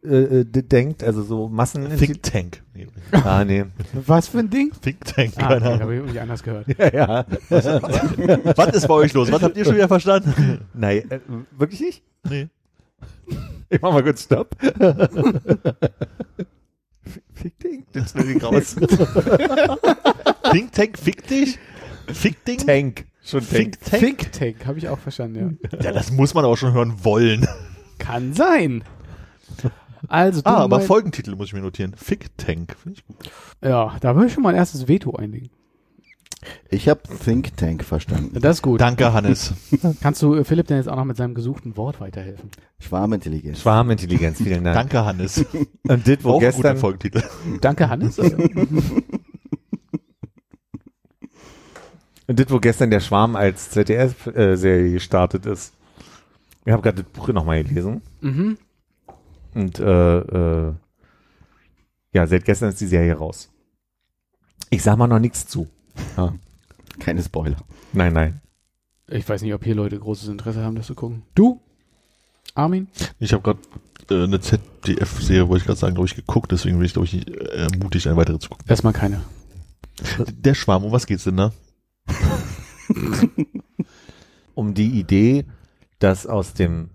äh, 0.04 0.40
äh, 0.42 0.44
denkt, 0.46 1.04
also 1.04 1.22
so 1.24 1.48
Massen. 1.48 1.96
Think 1.98 2.24
Tank. 2.24 2.64
Nee, 2.74 2.88
Ah, 3.12 3.44
nee. 3.46 3.66
Was 4.06 4.28
für 4.30 4.40
ein 4.40 4.50
Ding? 4.50 4.72
Think 4.82 5.04
Tank, 5.06 5.34
Ah, 5.38 5.42
keine 5.50 5.56
okay, 5.58 5.66
Ahnung. 5.68 5.80
habe 5.82 5.94
ich 5.94 6.00
irgendwie 6.00 6.20
anders 6.20 6.44
gehört. 6.44 6.68
Ja, 6.78 6.94
ja. 6.94 7.26
Was 8.56 8.76
ist 8.76 8.88
bei 8.88 8.94
euch 8.96 9.14
los? 9.14 9.32
Was 9.32 9.42
habt 9.44 9.56
ihr 9.58 9.66
schon 9.66 9.76
wieder 9.76 9.88
verstanden? 9.88 10.62
Nein, 10.74 11.10
äh, 11.12 11.20
wirklich 11.58 11.82
nicht? 11.82 12.04
Nee. 12.28 12.48
Ich 13.70 13.82
mach 13.82 13.94
mal 13.94 14.04
kurz 14.04 14.24
Stopp. 14.24 14.56
Fick 17.34 17.60
Ding. 17.60 17.86
Das 17.94 18.14
will 18.16 18.36
ich 18.36 18.44
raus. 18.44 18.76
Think 20.52 20.72
Tank, 20.74 20.98
fick 21.00 21.28
dich? 21.28 21.58
Fick 22.08 22.44
Ding? 22.46 22.58
Tank. 22.60 23.06
Schon 23.24 23.42
Tank. 23.42 23.52
Think 23.52 23.80
Tank? 23.82 24.02
Think 24.02 24.32
Tank, 24.32 24.66
habe 24.66 24.78
ich 24.78 24.88
auch 24.90 25.00
verstanden, 25.00 25.60
ja. 25.72 25.80
Ja, 25.80 25.92
das 25.92 26.12
muss 26.12 26.34
man 26.34 26.44
aber 26.46 26.58
schon 26.58 26.74
hören 26.74 26.96
wollen. 27.04 27.48
Kann 28.00 28.34
sein. 28.34 28.84
Also, 30.08 30.42
Ah, 30.46 30.58
aber 30.64 30.78
mein- 30.78 30.86
Folgentitel 30.88 31.36
muss 31.36 31.48
ich 31.48 31.54
mir 31.54 31.62
notieren. 31.62 31.94
Fick 31.96 32.36
Tank. 32.38 32.76
Finde 32.82 33.00
ich 33.00 33.06
gut. 33.06 33.18
Ja, 33.64 33.96
da 34.02 34.16
würde 34.16 34.28
ich 34.28 34.34
schon 34.34 34.44
mal 34.44 34.50
ein 34.50 34.56
erstes 34.56 34.88
Veto 34.88 35.16
einlegen. 35.16 35.50
Ich 36.72 36.90
habe 36.90 37.02
Think 37.24 37.56
Tank 37.56 37.84
verstanden. 37.84 38.40
Das 38.42 38.58
ist 38.58 38.62
gut. 38.64 38.82
Danke, 38.82 39.14
Hannes. 39.14 39.54
Kannst 40.02 40.24
du 40.24 40.34
äh, 40.34 40.44
Philipp 40.44 40.66
denn 40.66 40.78
jetzt 40.78 40.90
auch 40.90 40.96
noch 40.96 41.06
mit 41.06 41.16
seinem 41.16 41.36
gesuchten 41.36 41.78
Wort 41.78 42.02
weiterhelfen? 42.02 42.50
Schwarmintelligenz. 42.80 43.62
Schwarmintelligenz, 43.62 44.40
vielen 44.40 44.64
Dank. 44.64 44.76
Danke, 44.76 45.06
Hannes. 45.06 45.38
Und 45.88 46.08
das, 46.08 46.18
ein 46.18 46.24
guter 46.24 46.40
gestern, 46.40 46.78
Folgentitel. 46.78 47.22
Danke, 47.62 47.90
Hannes. 47.90 48.18
und 52.28 52.40
das, 52.40 52.50
wo 52.50 52.60
gestern 52.60 52.90
der 52.92 53.02
Schwarm 53.02 53.36
als 53.36 53.70
ZDF-Serie 53.72 54.94
gestartet 54.94 55.46
ist. 55.46 55.74
Ich 56.66 56.72
habe 56.72 56.82
gerade 56.82 57.04
das 57.04 57.12
Buch 57.12 57.28
nochmal 57.30 57.64
gelesen. 57.64 58.02
mhm. 58.22 58.58
Und 59.54 59.80
äh, 59.80 60.20
äh, 60.20 60.74
ja, 62.14 62.28
seit 62.28 62.46
gestern 62.46 62.70
ist 62.70 62.82
die 62.82 62.88
Serie 62.88 63.16
raus. 63.16 63.50
Ich 64.70 64.84
sag 64.84 64.98
mal 64.98 65.08
noch 65.08 65.20
nichts 65.20 65.48
zu. 65.48 65.68
Ja. 66.18 66.34
Keine 67.00 67.22
Spoiler. 67.22 67.58
Nein, 67.94 68.14
nein. 68.14 68.42
Ich 69.08 69.28
weiß 69.28 69.42
nicht, 69.42 69.54
ob 69.54 69.64
hier 69.64 69.76
Leute 69.76 70.00
großes 70.00 70.30
Interesse 70.30 70.64
haben, 70.64 70.76
das 70.76 70.88
zu 70.88 70.96
gucken. 70.96 71.24
Du? 71.36 71.62
Armin? 72.56 72.88
Ich 73.20 73.34
habe 73.34 73.44
gerade 73.44 73.60
äh, 74.10 74.24
eine 74.24 74.40
ZDF-Serie, 74.40 75.48
wollte 75.48 75.62
ich 75.62 75.66
gerade 75.66 75.80
sagen, 75.80 75.96
glaube 75.96 76.08
ich, 76.08 76.16
geguckt. 76.16 76.52
Deswegen 76.52 76.78
bin 76.78 76.86
ich, 76.86 76.94
glaube 76.94 77.06
ich, 77.06 77.14
nicht, 77.14 77.30
äh, 77.30 77.68
mutig, 77.78 78.08
eine 78.08 78.18
weitere 78.18 78.40
zu 78.40 78.50
gucken. 78.50 78.66
Erstmal 78.68 78.94
keine. 78.94 79.22
Der 80.32 80.54
Schwarm, 80.54 80.86
um 80.86 80.92
was 80.92 81.06
geht's 81.06 81.26
denn 81.26 81.38
da? 81.38 81.54
um 84.56 84.74
die 84.74 85.00
Idee, 85.00 85.46
dass 86.00 86.26
aus 86.26 86.54
dem, 86.54 86.92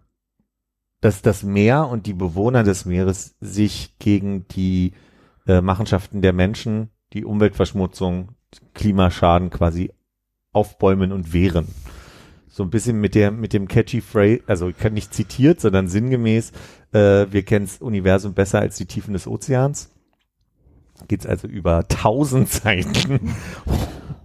dass 1.00 1.23
das 1.23 1.43
Meer 1.43 1.88
und 1.88 2.07
die 2.07 2.15
Bewohner 2.15 2.62
des 2.62 2.85
Meeres 2.85 3.37
sich 3.41 3.99
gegen 3.99 4.49
die 4.49 4.93
äh, 5.47 5.61
Machenschaften 5.61 6.23
der 6.23 6.33
Menschen, 6.33 6.91
die 7.12 7.25
Umweltverschmutzung, 7.25 8.33
Klimaschaden 8.75 9.50
quasi 9.50 9.93
aufbäumen 10.53 11.12
und 11.12 11.33
wehren. 11.33 11.69
So 12.49 12.62
ein 12.62 12.71
bisschen 12.71 13.00
mit 13.00 13.15
der, 13.15 13.31
mit 13.31 13.53
dem 13.53 13.69
catchy 13.69 14.00
Phrase, 14.00 14.41
also 14.47 14.73
nicht 14.91 15.12
zitiert, 15.12 15.61
sondern 15.61 15.88
sinngemäß, 15.88 16.53
äh, 16.93 17.26
wir 17.31 17.43
kennen 17.43 17.67
das 17.67 17.83
Universum 17.83 18.33
besser 18.33 18.61
als 18.61 18.76
die 18.76 18.87
Tiefen 18.87 19.12
des 19.12 19.26
Ozeans. 19.26 19.91
Geht's 21.09 21.26
also 21.26 21.47
über 21.47 21.87
tausend 21.88 22.49
Seiten 22.50 23.35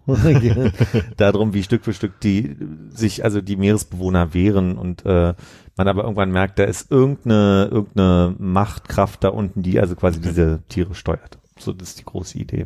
darum, 1.17 1.53
wie 1.53 1.63
Stück 1.63 1.84
für 1.86 1.93
Stück 1.93 2.20
die 2.22 2.55
sich 2.89 3.24
also 3.24 3.41
die 3.41 3.55
Meeresbewohner 3.55 4.34
wehren 4.34 4.77
und 4.77 5.05
äh, 5.05 5.34
man 5.77 5.88
aber 5.88 6.03
irgendwann 6.03 6.31
merkt, 6.31 6.60
da 6.60 6.63
ist 6.63 6.91
irgendeine 6.91 7.70
irgendeine 7.72 8.36
Machtkraft 8.38 9.24
da 9.24 9.29
unten, 9.29 9.62
die 9.63 9.79
also 9.79 9.96
quasi 9.96 10.20
diese 10.20 10.62
Tiere 10.70 10.96
steuert. 10.96 11.38
So 11.58 11.72
das 11.74 11.89
ist 11.89 12.00
die 12.00 12.05
große 12.05 12.38
Idee. 12.38 12.65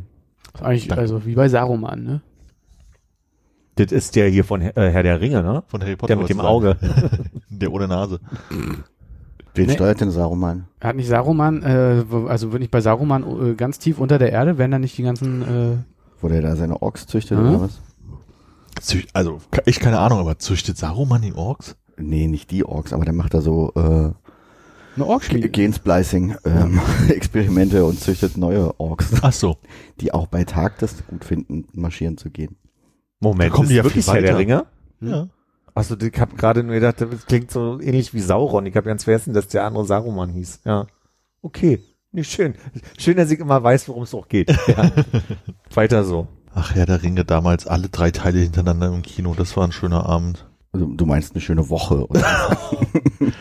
Das 0.53 0.61
ist 0.61 0.67
eigentlich, 0.67 0.93
also 0.93 1.25
wie 1.25 1.35
bei 1.35 1.49
Saruman, 1.49 2.03
ne? 2.03 2.21
Das 3.75 3.91
ist 3.91 4.15
der 4.15 4.29
hier 4.29 4.45
von 4.45 4.61
äh, 4.61 4.71
Herr 4.75 5.03
der 5.03 5.19
Ringe, 5.19 5.43
ne? 5.43 5.63
Von 5.67 5.81
Harry 5.81 5.97
Potter. 5.97 6.15
Der 6.15 6.21
mit 6.21 6.29
dem. 6.29 6.39
Auge. 6.39 6.77
Der 7.49 7.71
ohne 7.71 7.87
Nase. 7.87 8.19
Wen 9.53 9.67
Nee. 9.67 9.73
steuert 9.73 10.01
denn 10.01 10.11
Saruman? 10.11 10.65
Hat 10.81 10.95
nicht 10.97 11.07
Saruman, 11.07 11.63
äh, 11.63 12.03
also 12.27 12.51
wenn 12.53 12.61
ich 12.61 12.71
bei 12.71 12.81
Saruman 12.81 13.51
äh, 13.51 13.53
ganz 13.55 13.79
tief 13.79 13.99
unter 13.99 14.17
der 14.17 14.31
Erde, 14.31 14.57
werden 14.57 14.71
da 14.71 14.79
nicht 14.79 14.97
die 14.97 15.03
ganzen, 15.03 15.41
äh, 15.41 15.77
Wo 16.25 16.29
der 16.29 16.41
da 16.41 16.55
seine 16.55 16.81
Orks 16.81 17.05
züchtet 17.05 17.37
Mhm. 17.37 17.49
oder 17.49 17.61
was? 17.61 17.79
Zücht, 18.81 19.09
also, 19.15 19.41
ich 19.67 19.79
keine 19.79 19.99
Ahnung, 19.99 20.17
aber 20.17 20.39
züchtet 20.39 20.75
Saruman 20.75 21.21
die 21.21 21.33
Orks? 21.35 21.75
Nee, 21.97 22.25
nicht 22.25 22.49
die 22.49 22.65
Orks, 22.65 22.93
aber 22.93 23.05
der 23.05 23.13
macht 23.13 23.35
da 23.35 23.41
so 23.41 23.71
äh, 23.75 23.79
eine 23.79 24.13
Ge- 24.95 25.03
Orkschmiede. 25.03 25.49
Gensplicing 25.49 26.35
ähm, 26.43 26.81
Experimente 27.09 27.85
und 27.85 27.99
züchtet 27.99 28.37
neue 28.37 28.79
Orks, 28.79 29.11
Ach 29.21 29.31
so. 29.31 29.57
die 30.01 30.15
auch 30.15 30.25
bei 30.25 30.45
Tag 30.45 30.79
das 30.79 31.05
gut 31.05 31.23
finden, 31.23 31.67
marschieren 31.73 32.17
zu 32.17 32.31
gehen. 32.31 32.55
Moment, 33.19 33.51
Da 33.51 33.55
kommen 33.55 33.69
die 33.69 33.75
ja 33.75 33.83
wirklich 33.83 34.07
Herr 34.07 34.21
der. 34.21 34.35
Ringe? 34.39 34.65
Ja. 35.01 35.27
Achso, 35.75 35.95
ich 35.95 36.19
habe 36.19 36.35
gerade 36.37 36.63
nur 36.63 36.73
gedacht, 36.73 37.01
das 37.01 37.27
klingt 37.27 37.51
so 37.51 37.79
ähnlich 37.79 38.15
wie 38.15 38.19
Sauron. 38.21 38.65
Ich 38.65 38.75
habe 38.75 38.87
ganz 38.87 39.03
vergessen, 39.03 39.35
dass 39.35 39.47
der 39.47 39.63
andere 39.63 39.85
Saruman 39.85 40.31
hieß. 40.31 40.61
Ja. 40.65 40.87
Okay. 41.43 41.83
Nicht 42.15 42.31
schön. 42.31 42.55
Schön, 42.97 43.17
dass 43.17 43.29
ich 43.29 43.39
immer 43.39 43.61
weiß, 43.61 43.89
worum 43.89 44.03
es 44.03 44.13
auch 44.13 44.29
geht. 44.29 44.49
Ja. 44.67 44.89
Weiter 45.73 46.05
so. 46.05 46.27
Ach 46.53 46.73
ja, 46.73 46.85
der 46.85 47.03
Ringe 47.03 47.25
damals 47.25 47.67
alle 47.67 47.89
drei 47.89 48.11
Teile 48.11 48.39
hintereinander 48.39 48.87
im 48.87 49.01
Kino. 49.01 49.35
Das 49.37 49.57
war 49.57 49.65
ein 49.67 49.73
schöner 49.73 50.05
Abend. 50.05 50.45
Also, 50.71 50.85
du 50.85 51.05
meinst 51.05 51.33
eine 51.33 51.41
schöne 51.41 51.69
Woche. 51.69 52.07
Oder? 52.07 52.23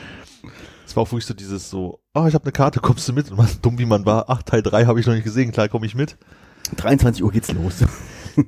Es 0.86 0.96
war 0.96 1.02
auch 1.02 1.08
wirklich 1.10 1.26
so 1.26 1.34
dieses 1.34 1.70
so, 1.70 2.00
ah, 2.12 2.28
ich 2.28 2.34
habe 2.34 2.44
eine 2.44 2.52
Karte, 2.52 2.78
kommst 2.78 3.08
du 3.08 3.12
mit? 3.12 3.30
Und 3.30 3.38
man, 3.38 3.48
dumm 3.62 3.78
wie 3.78 3.86
man 3.86 4.04
war, 4.06 4.26
ach, 4.28 4.42
Teil 4.42 4.62
drei 4.62 4.84
habe 4.84 5.00
ich 5.00 5.06
noch 5.06 5.14
nicht 5.14 5.24
gesehen, 5.24 5.50
klar 5.50 5.68
komme 5.68 5.86
ich 5.86 5.94
mit. 5.94 6.16
23 6.76 7.24
Uhr 7.24 7.32
geht's 7.32 7.50
los. 7.52 7.84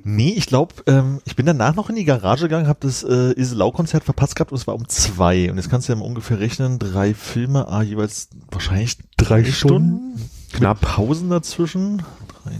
Nee, 0.03 0.33
ich 0.35 0.47
glaube, 0.47 0.75
ähm, 0.87 1.19
ich 1.25 1.35
bin 1.35 1.45
danach 1.45 1.75
noch 1.75 1.89
in 1.89 1.95
die 1.95 2.05
Garage 2.05 2.43
gegangen, 2.43 2.67
habe 2.67 2.79
das 2.81 3.03
äh, 3.03 3.39
Iselau-Konzert 3.39 4.03
verpasst 4.03 4.35
gehabt 4.35 4.51
und 4.51 4.57
es 4.57 4.67
war 4.67 4.75
um 4.75 4.87
zwei. 4.87 5.49
Und 5.49 5.57
jetzt 5.57 5.69
kannst 5.69 5.87
du 5.87 5.93
ja 5.93 5.99
mal 5.99 6.05
ungefähr 6.05 6.39
rechnen, 6.39 6.79
drei 6.79 7.13
Filme, 7.13 7.67
ah, 7.67 7.81
jeweils 7.81 8.29
wahrscheinlich 8.51 8.97
drei 9.17 9.43
Stunden. 9.43 10.29
Knapp 10.53 10.81
Pausen 10.81 11.29
dazwischen. 11.29 12.03
Drei, 12.27 12.51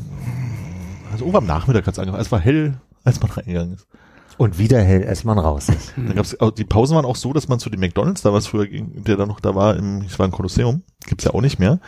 also 1.12 1.26
irgendwann 1.26 1.44
am 1.44 1.48
Nachmittag 1.48 1.88
hat's 1.88 2.00
angefangen. 2.00 2.22
Es 2.22 2.32
war 2.32 2.40
hell, 2.40 2.80
als 3.04 3.22
man 3.22 3.32
reingegangen 3.32 3.76
ist. 3.76 3.88
Und 4.38 4.60
wieder 4.60 4.82
hell, 4.82 5.08
als 5.08 5.24
man 5.24 5.40
raus 5.40 5.70
ist. 5.70 5.94
Dann 5.96 6.16
gab's, 6.16 6.38
die 6.58 6.64
Pausen 6.64 6.96
waren 6.96 7.06
auch 7.06 7.16
so, 7.16 7.34
dass 7.34 7.48
man 7.48 7.60
zu 7.60 7.70
dem 7.70 7.80
McDonalds, 7.80 8.22
da 8.22 8.34
was 8.34 8.48
früher 8.48 8.68
ging, 8.68 9.04
der 9.04 9.18
da 9.18 9.26
noch 9.26 9.40
da 9.40 9.56
war, 9.56 9.76
im, 9.76 10.04
ich 10.04 10.18
war 10.20 10.26
im 10.28 10.32
Kolosseum, 10.32 10.84
gibt's 11.08 11.24
ja 11.24 11.34
auch 11.34 11.42
nicht 11.42 11.58
mehr, 11.58 11.80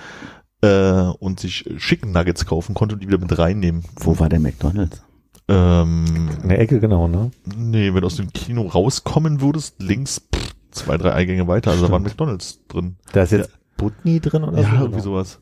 äh, 0.61 1.11
und 1.19 1.39
sich 1.39 1.69
Chicken 1.77 2.11
Nuggets 2.11 2.45
kaufen 2.45 2.73
konnte 2.73 2.95
und 2.95 3.03
die 3.03 3.07
wieder 3.07 3.19
mit 3.19 3.37
reinnehmen. 3.37 3.83
Wo 3.97 4.17
war 4.19 4.29
der 4.29 4.39
McDonalds? 4.39 5.03
Ähm, 5.49 6.05
In 6.43 6.49
der 6.49 6.59
Ecke, 6.59 6.79
genau, 6.79 7.07
ne? 7.07 7.31
nee, 7.55 7.93
wenn 7.93 8.01
du 8.01 8.05
aus 8.07 8.17
dem 8.17 8.31
Kino 8.31 8.67
rauskommen 8.67 9.41
würdest, 9.41 9.81
links 9.81 10.21
pff, 10.33 10.53
zwei, 10.71 10.97
drei 10.97 11.13
Eingänge 11.13 11.47
weiter, 11.47 11.71
also 11.71 11.85
da 11.85 11.91
war 11.91 11.99
ein 11.99 12.03
McDonalds 12.03 12.59
drin. 12.67 12.97
Da 13.13 13.23
ist 13.23 13.31
jetzt 13.31 13.49
Butni 13.77 14.19
drin 14.19 14.43
oder 14.43 14.61
Ja, 14.61 14.69
so? 14.69 14.75
irgendwie 14.85 15.01
sowas. 15.01 15.39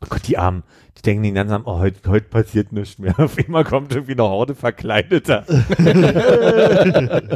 Oh 0.00 0.06
Gott, 0.08 0.26
die 0.28 0.38
Armen. 0.38 0.62
Die 0.96 1.02
denken 1.02 1.22
die 1.24 1.30
langsam, 1.32 1.62
oh, 1.64 1.78
heute, 1.78 2.08
heute 2.10 2.28
passiert 2.28 2.72
nichts 2.72 2.98
mehr. 2.98 3.18
Auf 3.20 3.36
einmal 3.38 3.64
kommt 3.64 3.92
irgendwie 3.92 4.12
eine 4.12 4.22
Horde 4.22 4.54
Verkleideter. 4.54 5.44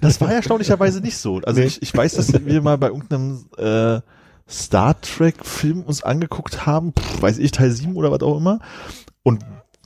Das 0.00 0.20
war 0.20 0.30
erstaunlicherweise 0.32 1.00
nicht 1.00 1.16
so. 1.16 1.40
Also 1.44 1.60
ich, 1.62 1.80
ich 1.82 1.96
weiß, 1.96 2.14
dass 2.14 2.32
wir 2.44 2.60
mal 2.62 2.76
bei 2.78 2.88
irgendeinem 2.88 3.46
äh, 3.56 4.00
Star 4.48 5.00
Trek 5.00 5.44
Film 5.44 5.82
uns 5.82 6.02
angeguckt 6.02 6.66
haben, 6.66 6.92
pff, 6.92 7.22
weiß 7.22 7.38
ich, 7.38 7.50
Teil 7.50 7.70
7 7.70 7.96
oder 7.96 8.10
was 8.10 8.20
auch 8.20 8.36
immer. 8.36 8.58
Und 9.22 9.42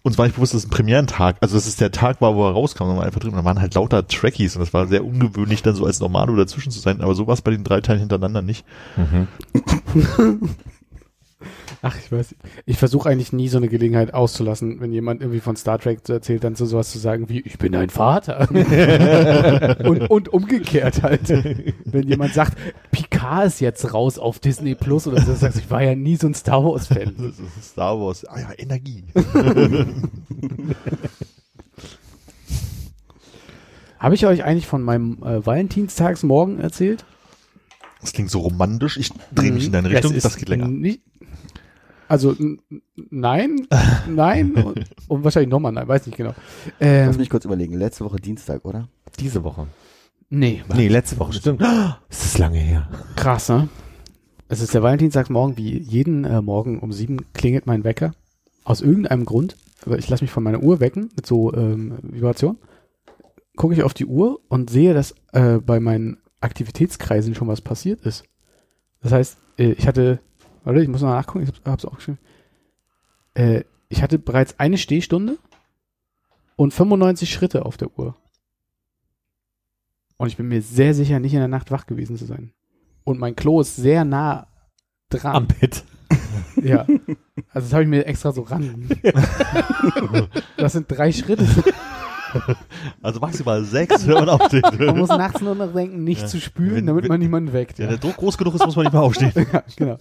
uns 0.08 0.18
war 0.18 0.26
nicht 0.26 0.34
bewusst, 0.34 0.54
dass 0.54 0.62
es 0.62 0.66
ein 0.66 0.70
Premierentag, 0.70 1.36
also 1.40 1.56
dass 1.56 1.66
es 1.66 1.76
der 1.76 1.92
Tag 1.92 2.20
war, 2.20 2.34
wo 2.34 2.46
er 2.46 2.52
rauskam, 2.52 2.84
und 2.84 2.98
einfach 2.98 3.20
drin, 3.20 3.32
da 3.32 3.44
waren 3.44 3.60
halt 3.60 3.74
lauter 3.74 4.06
Trekkies 4.06 4.56
und 4.56 4.60
das 4.60 4.74
war 4.74 4.86
sehr 4.86 5.04
ungewöhnlich, 5.04 5.62
dann 5.62 5.74
so 5.74 5.86
als 5.86 6.00
Normalo 6.00 6.34
dazwischen 6.36 6.72
zu 6.72 6.80
sein, 6.80 7.00
aber 7.00 7.14
so 7.14 7.26
war 7.26 7.34
es 7.34 7.42
bei 7.42 7.50
den 7.50 7.64
drei 7.64 7.80
Teilen 7.80 8.00
hintereinander 8.00 8.42
nicht. 8.42 8.64
Ach, 11.80 11.96
ich 11.96 12.10
weiß. 12.10 12.34
Ich 12.66 12.76
versuche 12.76 13.08
eigentlich 13.08 13.32
nie 13.32 13.48
so 13.48 13.58
eine 13.58 13.68
Gelegenheit 13.68 14.12
auszulassen, 14.12 14.80
wenn 14.80 14.92
jemand 14.92 15.20
irgendwie 15.20 15.38
von 15.40 15.54
Star 15.54 15.78
Trek 15.78 16.00
so 16.04 16.12
erzählt, 16.12 16.42
dann 16.42 16.56
so 16.56 16.66
sowas 16.66 16.90
zu 16.90 16.98
sagen 16.98 17.28
wie, 17.28 17.40
ich 17.40 17.56
bin 17.58 17.70
dein 17.72 17.90
Vater. 17.90 18.48
und, 19.84 20.10
und 20.10 20.28
umgekehrt 20.28 21.02
halt. 21.02 21.28
Wenn 21.84 22.08
jemand 22.08 22.34
sagt, 22.34 22.58
Picard 22.90 23.46
ist 23.46 23.60
jetzt 23.60 23.94
raus 23.94 24.18
auf 24.18 24.40
Disney 24.40 24.74
Plus 24.74 25.06
oder 25.06 25.22
so, 25.22 25.34
sagst 25.34 25.58
du, 25.58 25.60
ich 25.60 25.70
war 25.70 25.82
ja 25.82 25.94
nie 25.94 26.16
so 26.16 26.26
ein 26.26 26.34
Star 26.34 26.64
Wars 26.64 26.88
Fan. 26.88 27.14
Das 27.16 27.38
ist 27.38 27.72
Star 27.72 28.00
Wars, 28.00 28.24
ah 28.24 28.40
ja, 28.40 28.50
Energie. 28.56 29.04
Habe 33.98 34.14
ich 34.14 34.26
euch 34.26 34.44
eigentlich 34.44 34.66
von 34.66 34.82
meinem 34.82 35.22
äh, 35.22 35.44
Valentinstagsmorgen 35.44 36.60
erzählt? 36.60 37.04
Das 38.00 38.12
klingt 38.12 38.30
so 38.30 38.38
romantisch, 38.40 38.96
ich 38.96 39.10
drehe 39.32 39.50
mich 39.50 39.66
in 39.66 39.72
deine 39.72 39.90
Richtung, 39.90 40.14
das 40.14 40.24
ist 40.24 40.36
geht 40.36 40.48
länger. 40.48 40.68
Nicht, 40.68 41.00
also 42.08 42.34
nein, 43.10 43.66
nein 44.08 44.54
und, 44.54 44.84
und 45.08 45.24
wahrscheinlich 45.24 45.50
nochmal 45.50 45.72
nein, 45.72 45.86
weiß 45.86 46.06
nicht 46.06 46.16
genau. 46.16 46.34
Ähm, 46.80 47.06
Lass 47.06 47.18
mich 47.18 47.30
kurz 47.30 47.44
überlegen. 47.44 47.74
Letzte 47.74 48.04
Woche 48.04 48.16
Dienstag, 48.16 48.64
oder? 48.64 48.88
Diese 49.18 49.44
Woche. 49.44 49.66
nee, 50.30 50.62
Nee, 50.74 50.88
letzte 50.88 51.18
Woche, 51.18 51.32
stimmt. 51.34 51.62
Es 52.08 52.24
ist 52.24 52.38
lange 52.38 52.58
her. 52.58 52.88
krass, 53.16 53.48
ne? 53.48 53.68
Es 54.48 54.60
ist 54.60 54.72
der 54.72 54.82
Valentinstagsmorgen, 54.82 55.56
wie 55.58 55.76
jeden 55.78 56.24
äh, 56.24 56.40
Morgen 56.40 56.78
um 56.80 56.90
sieben 56.92 57.18
klingelt 57.34 57.66
mein 57.66 57.84
Wecker. 57.84 58.12
Aus 58.64 58.80
irgendeinem 58.80 59.24
Grund. 59.26 59.56
Aber 59.84 59.98
ich 59.98 60.08
lasse 60.08 60.24
mich 60.24 60.30
von 60.30 60.42
meiner 60.42 60.62
Uhr 60.62 60.80
wecken 60.80 61.10
mit 61.14 61.26
so 61.26 61.52
ähm, 61.54 61.98
Vibration. 62.02 62.56
Gucke 63.56 63.74
ich 63.74 63.82
auf 63.82 63.94
die 63.94 64.06
Uhr 64.06 64.40
und 64.48 64.70
sehe, 64.70 64.94
dass 64.94 65.14
äh, 65.32 65.58
bei 65.58 65.80
meinen 65.80 66.18
Aktivitätskreisen 66.40 67.34
schon 67.34 67.48
was 67.48 67.60
passiert 67.60 68.00
ist. 68.02 68.24
Das 69.02 69.12
heißt, 69.12 69.38
äh, 69.58 69.72
ich 69.72 69.86
hatte, 69.86 70.20
warte, 70.64 70.82
ich 70.82 70.88
muss 70.88 71.02
noch 71.02 71.10
nachgucken, 71.10 71.44
ich 71.44 71.52
hab's 71.64 71.84
auch 71.84 71.96
geschrieben. 71.96 72.18
Äh, 73.34 73.64
ich 73.88 74.02
hatte 74.02 74.18
bereits 74.18 74.58
eine 74.58 74.78
Stehstunde 74.78 75.38
und 76.56 76.74
95 76.74 77.30
Schritte 77.30 77.64
auf 77.64 77.76
der 77.76 77.96
Uhr. 77.98 78.16
Und 80.16 80.28
ich 80.28 80.36
bin 80.36 80.48
mir 80.48 80.60
sehr 80.62 80.94
sicher, 80.94 81.20
nicht 81.20 81.32
in 81.32 81.38
der 81.38 81.48
Nacht 81.48 81.70
wach 81.70 81.86
gewesen 81.86 82.16
zu 82.16 82.26
sein. 82.26 82.52
Und 83.04 83.20
mein 83.20 83.36
Klo 83.36 83.60
ist 83.60 83.76
sehr 83.76 84.04
nah 84.04 84.48
dran. 85.08 85.36
Am 85.36 85.46
Bett. 85.46 85.84
Ja. 86.62 86.86
Also 87.50 87.66
das 87.66 87.72
habe 87.72 87.84
ich 87.84 87.88
mir 87.88 88.04
extra 88.06 88.32
so 88.32 88.42
ran. 88.42 88.88
Das 90.56 90.72
sind 90.72 90.86
drei 90.88 91.12
Schritte. 91.12 91.46
Also 93.02 93.20
maximal 93.20 93.64
sechs, 93.64 94.06
wenn 94.06 94.14
man 94.14 94.28
aufsteht. 94.28 94.64
Man 94.78 94.98
muss 94.98 95.08
nachts 95.08 95.40
nur 95.40 95.54
noch 95.54 95.72
denken, 95.72 96.04
nicht 96.04 96.22
Ja. 96.22 96.26
zu 96.26 96.40
spülen, 96.40 96.74
Wenn- 96.76 96.86
damit 96.86 97.04
wenn- 97.04 97.08
man 97.10 97.20
niemanden 97.20 97.52
weckt. 97.52 97.78
Ja, 97.78 97.84
Ja, 97.84 97.90
der 97.92 97.98
Druck 97.98 98.16
groß 98.16 98.36
genug 98.38 98.54
ist, 98.54 98.64
muss 98.64 98.76
man 98.76 98.84
nicht 98.84 98.92
mehr 98.92 99.02
aufstehen. 99.02 99.32
ja 99.52 99.62
genau. 99.76 99.96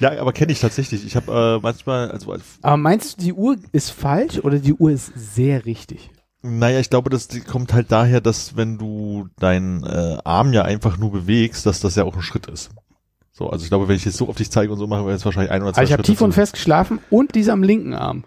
Ja, 0.00 0.20
aber 0.20 0.32
kenne 0.32 0.52
ich 0.52 0.60
tatsächlich. 0.60 1.06
Ich 1.06 1.16
habe 1.16 1.58
äh, 1.60 1.62
manchmal, 1.62 2.10
also 2.10 2.34
Aber 2.60 2.76
meinst 2.76 3.18
du, 3.18 3.22
die 3.24 3.32
Uhr 3.32 3.56
ist 3.72 3.90
falsch 3.90 4.38
oder 4.40 4.58
die 4.58 4.74
Uhr 4.74 4.90
ist 4.90 5.12
sehr 5.14 5.64
richtig? 5.64 6.10
Naja, 6.42 6.80
ich 6.80 6.90
glaube, 6.90 7.08
das 7.08 7.28
kommt 7.48 7.72
halt 7.72 7.90
daher, 7.92 8.20
dass 8.20 8.56
wenn 8.56 8.76
du 8.76 9.28
deinen 9.38 9.84
äh, 9.84 10.18
Arm 10.24 10.52
ja 10.52 10.62
einfach 10.62 10.98
nur 10.98 11.12
bewegst, 11.12 11.64
dass 11.66 11.80
das 11.80 11.94
ja 11.94 12.04
auch 12.04 12.16
ein 12.16 12.22
Schritt 12.22 12.46
ist. 12.46 12.70
So, 13.30 13.48
also 13.48 13.62
ich 13.62 13.70
glaube, 13.70 13.88
wenn 13.88 13.96
ich 13.96 14.04
jetzt 14.04 14.18
so 14.18 14.28
auf 14.28 14.36
dich 14.36 14.50
zeige 14.50 14.72
und 14.72 14.78
so 14.78 14.86
mache, 14.86 15.06
wäre 15.06 15.16
es 15.16 15.24
wahrscheinlich 15.24 15.52
ein 15.52 15.62
oder 15.62 15.72
zwei 15.72 15.80
Also 15.82 15.88
ich 15.90 15.92
habe 15.94 16.02
tief 16.02 16.20
und 16.20 16.32
fest 16.32 16.52
geschlafen 16.54 16.98
und 17.10 17.34
diese 17.34 17.52
am 17.52 17.62
linken 17.62 17.94
Arm. 17.94 18.24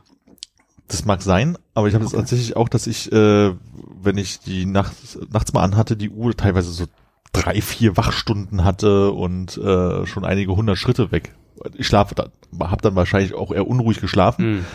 Das 0.88 1.06
mag 1.06 1.22
sein, 1.22 1.58
aber 1.74 1.88
ich 1.88 1.96
habe 1.96 2.04
das 2.04 2.14
tatsächlich 2.14 2.56
auch, 2.56 2.70
dass 2.70 2.86
ich, 2.86 3.12
äh, 3.12 3.54
wenn 4.02 4.18
ich 4.18 4.40
die 4.40 4.66
nachts, 4.66 5.18
nachts 5.32 5.52
mal 5.52 5.64
anhatte, 5.64 5.98
die 5.98 6.12
Uhr 6.12 6.38
teilweise 6.38 6.72
so 6.72 6.86
drei, 7.34 7.60
vier 7.60 7.98
Wachstunden 7.98 8.64
hatte 8.64 9.12
und 9.12 9.58
äh, 9.58 10.06
schon 10.06 10.26
einige 10.26 10.56
hundert 10.56 10.78
Schritte 10.78 11.12
weg. 11.12 11.34
Ich 11.74 11.88
schlafe 11.88 12.14
dann, 12.14 12.30
habe 12.60 12.82
dann 12.82 12.96
wahrscheinlich 12.96 13.34
auch 13.34 13.52
eher 13.52 13.68
unruhig 13.68 14.00
geschlafen. 14.00 14.66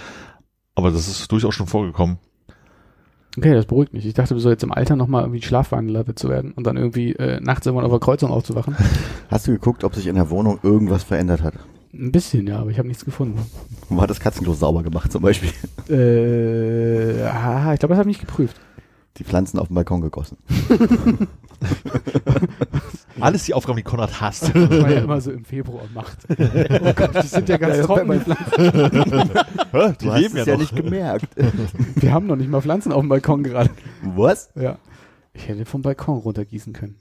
Aber 0.74 0.90
das 0.90 1.08
ist 1.08 1.30
durchaus 1.30 1.54
schon 1.54 1.66
vorgekommen. 1.66 2.18
Okay, 3.36 3.54
das 3.54 3.66
beruhigt 3.66 3.92
mich. 3.92 4.04
Ich 4.06 4.14
dachte, 4.14 4.34
du 4.34 4.40
sollst 4.40 4.62
jetzt 4.62 4.64
im 4.64 4.72
Alter 4.72 4.96
nochmal 4.96 5.22
irgendwie 5.22 5.42
Schlafwandler 5.42 6.04
zu 6.16 6.28
werden 6.28 6.52
und 6.52 6.66
dann 6.66 6.76
irgendwie 6.76 7.12
äh, 7.12 7.40
nachts 7.40 7.66
irgendwann 7.66 7.86
auf 7.86 7.92
der 7.92 8.00
Kreuzung 8.00 8.30
aufzuwachen. 8.30 8.76
Hast 9.30 9.46
du 9.46 9.52
geguckt, 9.52 9.84
ob 9.84 9.94
sich 9.94 10.08
in 10.08 10.16
der 10.16 10.30
Wohnung 10.30 10.58
irgendwas 10.62 11.04
verändert 11.04 11.42
hat? 11.42 11.54
Ein 11.92 12.12
bisschen, 12.12 12.46
ja, 12.46 12.60
aber 12.60 12.70
ich 12.70 12.78
habe 12.78 12.86
nichts 12.88 13.04
gefunden. 13.04 13.40
Wo 13.88 14.00
hat 14.00 14.10
das 14.10 14.20
Katzenklo 14.20 14.54
sauber 14.54 14.82
gemacht 14.82 15.10
zum 15.10 15.22
Beispiel? 15.22 15.50
Äh, 15.88 17.22
ah, 17.24 17.72
ich 17.74 17.80
glaube, 17.80 17.94
das 17.94 17.98
habe 17.98 18.10
ich 18.10 18.18
nicht 18.18 18.20
geprüft. 18.20 18.60
Die 19.16 19.24
Pflanzen 19.24 19.58
auf 19.58 19.66
dem 19.66 19.74
Balkon 19.74 20.00
gegossen. 20.00 20.38
Alles 23.20 23.44
die 23.44 23.54
Aufgaben, 23.54 23.76
die 23.76 23.82
Konrad 23.82 24.20
hasst. 24.20 24.54
Das 24.54 24.54
war 24.54 24.90
ja 24.90 25.00
immer 25.00 25.20
so 25.20 25.32
im 25.32 25.44
Februar 25.44 25.84
macht. 25.92 26.18
Oh 26.30 26.92
Gott, 26.94 27.22
die 27.22 27.26
sind 27.26 27.48
ja 27.48 27.56
ganz 27.56 27.84
trocken, 27.84 28.12
die 28.12 28.20
Pflanzen. 28.20 28.54
Hä? 29.72 29.92
Die 30.00 30.04
Du 30.04 30.12
hast 30.12 30.20
leben 30.20 30.36
es 30.36 30.46
ja 30.46 30.52
ja 30.52 30.56
nicht 30.56 30.74
gemerkt. 30.74 31.28
Wir 31.96 32.12
haben 32.12 32.26
noch 32.28 32.36
nicht 32.36 32.48
mal 32.48 32.62
Pflanzen 32.62 32.92
auf 32.92 33.00
dem 33.00 33.08
Balkon 33.08 33.42
gerade. 33.42 33.70
Was? 34.02 34.50
Ja. 34.54 34.78
Ich 35.32 35.48
hätte 35.48 35.64
vom 35.64 35.82
Balkon 35.82 36.18
runtergießen 36.18 36.72
können. 36.72 36.96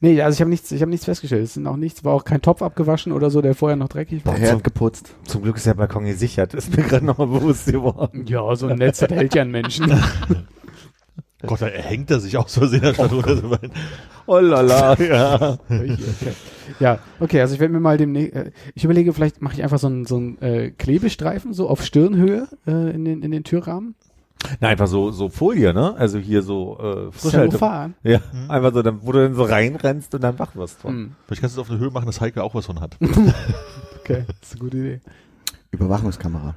Nee, 0.00 0.20
also 0.20 0.36
ich 0.36 0.40
habe 0.40 0.50
nichts, 0.50 0.72
ich 0.72 0.82
habe 0.82 0.90
nichts 0.90 1.04
festgestellt. 1.04 1.44
Es 1.44 1.54
sind 1.54 1.66
auch 1.66 1.76
nichts, 1.76 2.04
war 2.04 2.12
auch 2.14 2.24
kein 2.24 2.42
Topf 2.42 2.60
abgewaschen 2.62 3.12
oder 3.12 3.30
so, 3.30 3.40
der 3.40 3.54
vorher 3.54 3.76
noch 3.76 3.88
dreckig 3.88 4.26
war. 4.26 4.34
Der 4.34 4.42
Herd 4.42 4.64
geputzt. 4.64 5.14
Zum 5.24 5.42
Glück 5.42 5.56
ist 5.56 5.66
der 5.66 5.74
Balkon 5.74 6.04
gesichert. 6.04 6.54
Ist 6.54 6.76
mir 6.76 6.82
gerade 6.82 7.04
nochmal 7.04 7.28
bewusst 7.28 7.66
geworden. 7.66 8.24
Ja, 8.26 8.54
so 8.56 8.66
ein 8.66 8.78
Netz, 8.78 8.98
das 8.98 9.10
hält 9.10 9.34
ja 9.34 9.42
einen 9.42 9.52
Menschen. 9.52 9.86
Gott, 11.46 11.62
da 11.62 11.66
hängt 11.68 12.10
er 12.10 12.20
sich 12.20 12.36
aus 12.36 12.54
Versehen 12.54 12.84
anstatt 12.84 13.12
runter. 13.12 13.58
Oh 14.26 14.38
lala, 14.38 14.94
ja. 15.00 15.58
Okay. 15.68 15.96
Ja, 16.78 16.98
okay, 17.18 17.40
also 17.40 17.54
ich 17.54 17.60
werde 17.60 17.72
mir 17.72 17.80
mal 17.80 17.96
dem, 17.96 18.14
äh, 18.14 18.50
ich 18.74 18.84
überlege, 18.84 19.12
vielleicht 19.14 19.40
mache 19.40 19.54
ich 19.54 19.62
einfach 19.62 19.78
so 19.78 19.86
einen 19.86 20.04
so 20.04 20.16
einen, 20.16 20.38
äh, 20.42 20.70
Klebestreifen 20.70 21.54
so 21.54 21.68
auf 21.68 21.82
Stirnhöhe 21.82 22.48
äh, 22.66 22.94
in 22.94 23.04
den 23.04 23.22
in 23.22 23.30
den 23.30 23.44
Türrahmen. 23.44 23.94
Na, 24.60 24.68
einfach 24.68 24.86
so, 24.86 25.10
so 25.10 25.28
Folie, 25.28 25.72
ne? 25.74 25.94
Also 25.96 26.18
hier 26.18 26.42
so, 26.42 26.78
äh, 26.78 27.12
Frischhalte. 27.12 27.58
Cellophan. 27.58 27.94
Ja, 28.02 28.20
einfach 28.48 28.72
so, 28.72 28.82
dann, 28.82 29.00
wo 29.02 29.12
du 29.12 29.22
dann 29.22 29.34
so 29.34 29.44
reinrennst 29.44 30.14
und 30.14 30.22
dann 30.22 30.38
wach 30.38 30.56
wirst 30.56 30.78
von. 30.80 30.92
Hm, 30.92 31.12
Vielleicht 31.26 31.42
kannst 31.42 31.56
du 31.56 31.60
es 31.60 31.66
auf 31.66 31.70
eine 31.70 31.80
Höhe 31.80 31.90
machen, 31.90 32.06
dass 32.06 32.20
Heike 32.20 32.42
auch 32.42 32.54
was 32.54 32.66
von 32.66 32.80
hat. 32.80 32.96
okay, 34.00 34.24
das 34.26 34.36
ist 34.42 34.52
eine 34.52 34.60
gute 34.60 34.76
Idee. 34.78 35.00
Überwachungskamera. 35.70 36.54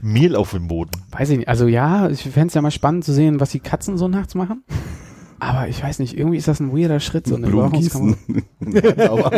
Mehl 0.00 0.34
auf 0.34 0.52
dem 0.52 0.66
Boden. 0.68 0.92
Weiß 1.10 1.30
ich 1.30 1.38
nicht. 1.38 1.48
Also 1.48 1.66
ja, 1.66 2.08
ich 2.08 2.22
fände 2.22 2.48
es 2.48 2.54
ja 2.54 2.62
mal 2.62 2.70
spannend 2.70 3.04
zu 3.04 3.12
sehen, 3.12 3.38
was 3.38 3.50
die 3.50 3.60
Katzen 3.60 3.98
so 3.98 4.08
nachts 4.08 4.34
machen. 4.34 4.64
Aber 5.40 5.68
ich 5.68 5.82
weiß 5.82 5.98
nicht, 5.98 6.16
irgendwie 6.16 6.38
ist 6.38 6.48
das 6.48 6.60
ein 6.60 6.74
weirder 6.74 7.00
Schritt, 7.00 7.26
so 7.26 7.36
eine 7.36 7.48
Überwachungskamera. 7.48 8.16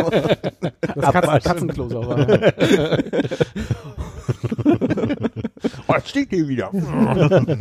Das 0.95 1.11
Katzen 1.11 1.39
Katzenklo 1.41 1.89
sauber. 1.89 2.27
Oh, 5.87 5.93
jetzt 5.95 6.09
steht 6.09 6.29
hier 6.29 6.47
wieder. 6.47 6.71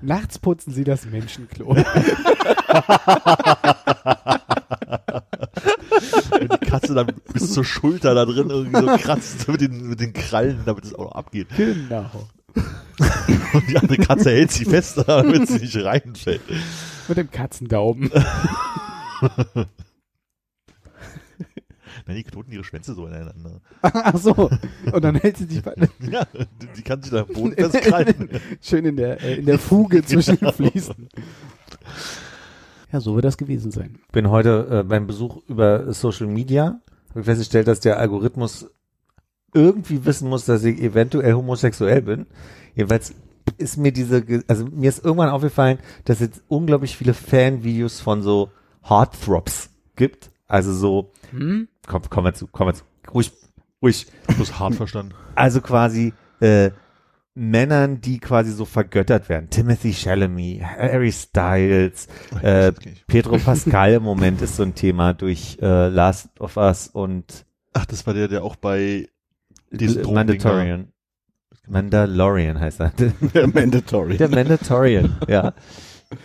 Nachts 0.00 0.38
putzen 0.38 0.72
sie 0.72 0.84
das 0.84 1.04
Menschenklo. 1.06 1.74
Wenn 6.30 6.48
die 6.48 6.66
Katze 6.66 6.94
dann 6.94 7.12
bis 7.32 7.52
zur 7.52 7.64
Schulter 7.64 8.14
da 8.14 8.24
drin 8.24 8.48
irgendwie 8.50 8.80
so 8.80 8.86
kratzt 8.96 9.46
mit 9.48 9.60
den, 9.60 9.88
mit 9.88 10.00
den 10.00 10.12
Krallen, 10.12 10.60
damit 10.64 10.84
es 10.84 10.94
auch 10.94 11.04
noch 11.06 11.12
abgeht. 11.12 11.48
genau. 11.56 12.10
Und 12.54 13.68
die 13.68 13.76
andere 13.76 13.98
Katze 13.98 14.30
hält 14.30 14.50
sie 14.52 14.64
fest, 14.64 15.02
damit 15.06 15.48
sie 15.48 15.58
nicht 15.58 15.76
reinfällt. 15.76 16.40
Mit 17.08 17.18
dem 17.18 17.30
Katzendaumen. 17.30 18.10
Nein, 22.06 22.16
die 22.16 22.24
knoten 22.24 22.52
ihre 22.52 22.64
Schwänze 22.64 22.94
so 22.94 23.06
ineinander. 23.06 23.60
Ach 23.82 24.16
so. 24.16 24.50
Und 24.92 25.04
dann 25.04 25.16
hält 25.16 25.36
sie 25.36 25.44
sich 25.46 25.62
beide 25.62 25.88
Ja, 26.10 26.26
die, 26.32 26.66
die 26.76 26.82
kann 26.82 27.02
sich 27.02 27.12
da 27.12 27.22
am 27.22 27.26
Boden 27.32 27.54
festkrallen. 27.54 28.28
schön 28.60 28.84
in 28.84 28.96
der, 28.96 29.22
äh, 29.22 29.36
in 29.36 29.46
der 29.46 29.58
Fuge 29.58 30.04
zwischen 30.04 30.38
den 30.38 30.52
Fliesen. 30.52 31.08
Ja, 32.92 33.00
so 33.00 33.14
wird 33.14 33.24
das 33.24 33.38
gewesen 33.38 33.70
sein. 33.70 33.98
bin 34.12 34.30
heute 34.30 34.66
äh, 34.70 34.82
beim 34.82 35.06
Besuch 35.06 35.42
über 35.48 35.92
Social 35.94 36.26
Media, 36.26 36.80
habe 37.10 37.20
ich 37.20 37.26
festgestellt, 37.26 37.68
dass 37.68 37.80
der 37.80 37.98
Algorithmus 37.98 38.70
irgendwie 39.54 40.04
wissen 40.04 40.28
muss, 40.28 40.44
dass 40.44 40.64
ich 40.64 40.80
eventuell 40.80 41.34
homosexuell 41.34 42.02
bin. 42.02 42.26
Jedenfalls 42.74 43.14
ist 43.58 43.76
mir 43.76 43.92
diese, 43.92 44.24
also 44.48 44.66
mir 44.66 44.88
ist 44.88 45.04
irgendwann 45.04 45.28
aufgefallen, 45.28 45.78
dass 46.04 46.20
es 46.20 46.42
unglaublich 46.48 46.96
viele 46.96 47.14
Fanvideos 47.14 48.00
von 48.00 48.22
so 48.22 48.50
Heartthrobs 48.82 49.70
gibt. 49.96 50.31
Also 50.52 50.74
so, 50.74 51.10
Hm? 51.30 51.66
komm, 51.86 52.02
komm 52.10 52.24
mal 52.24 52.34
zu, 52.34 52.46
komm 52.46 52.66
mal 52.66 52.74
zu, 52.74 52.84
ruhig, 53.12 53.32
ruhig. 53.80 54.06
Bloß 54.36 54.58
hart 54.58 54.74
verstanden. 54.74 55.14
Also 55.34 55.62
quasi 55.62 56.12
äh, 56.40 56.72
Männern, 57.34 58.02
die 58.02 58.18
quasi 58.18 58.52
so 58.52 58.66
vergöttert 58.66 59.30
werden. 59.30 59.48
Timothy 59.48 59.94
Chalamet, 59.94 60.62
Harry 60.62 61.10
Styles, 61.10 62.06
äh, 62.42 62.70
Das 62.72 62.80
kenn 62.80 62.92
ich. 62.92 63.06
Pedro 63.06 63.38
Pascal 63.44 63.94
im 63.94 64.02
Moment 64.02 64.42
ist 64.42 64.56
so 64.56 64.62
ein 64.62 64.74
Thema 64.74 65.14
durch 65.14 65.56
äh, 65.62 65.88
Last 65.88 66.28
of 66.38 66.58
Us 66.58 66.88
und 66.88 67.46
Ach, 67.72 67.86
das 67.86 68.06
war 68.06 68.12
der, 68.12 68.28
der 68.28 68.44
auch 68.44 68.56
bei 68.56 69.08
Drogending 69.70 70.12
Mandalorian. 70.12 70.92
Mandalorian 71.66 72.60
heißt 72.60 72.80
er. 72.80 72.90
Der 73.32 73.46
Mandatory. 73.46 74.18
Der 74.18 74.28
Mandalorian, 74.28 75.16
ja. 75.28 75.44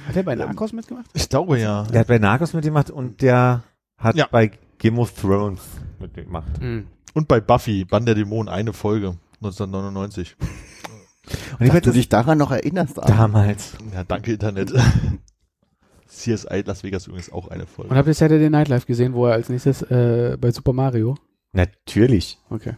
Hat 0.08 0.16
er 0.16 0.24
bei 0.24 0.36
Narcos 0.36 0.74
mitgemacht? 0.74 1.06
Ich 1.13 1.30
glaube 1.30 1.58
ja. 1.60 1.84
Der 1.84 2.02
hat 2.02 2.08
bei 2.08 2.20
Narcos 2.20 2.52
mitgemacht 2.54 2.90
und 2.92 3.22
der 3.22 3.63
hat 3.97 4.15
Ja. 4.15 4.27
bei 4.31 4.51
Game 4.77 4.99
of 4.99 5.12
Thrones 5.19 5.62
mitgemacht. 5.99 6.60
Hm. 6.60 6.88
Und 7.13 7.27
bei 7.27 7.39
Buffy, 7.41 7.83
Band 7.86 8.07
der 8.07 8.15
Dämonen, 8.15 8.47
eine 8.53 8.73
Folge. 8.73 9.17
1999. 9.41 10.36
Und 11.60 11.65
ich 11.65 11.71
Dass 11.71 11.81
du 11.81 11.91
dich 11.91 12.10
daran 12.10 12.38
noch 12.38 12.51
erinnerst. 12.51 12.99
Arne. 13.01 13.15
damals. 13.15 13.73
Ja, 13.93 14.03
danke 14.03 14.33
Internet. 14.33 14.71
CSI 16.07 16.63
Las 16.65 16.83
Vegas 16.83 17.07
übrigens 17.07 17.31
auch 17.31 17.49
eine 17.49 17.65
Folge. 17.67 17.91
Und 17.91 17.97
habt 17.97 18.07
ihr 18.07 18.13
Saturday 18.13 18.49
Night 18.49 18.69
Live 18.69 18.86
gesehen, 18.86 19.13
wo 19.13 19.25
er 19.27 19.33
als 19.33 19.49
nächstes 19.49 19.81
äh, 19.83 20.38
bei 20.39 20.51
Super 20.51 20.73
Mario? 20.73 21.15
Natürlich. 21.51 22.39
Okay. 22.49 22.75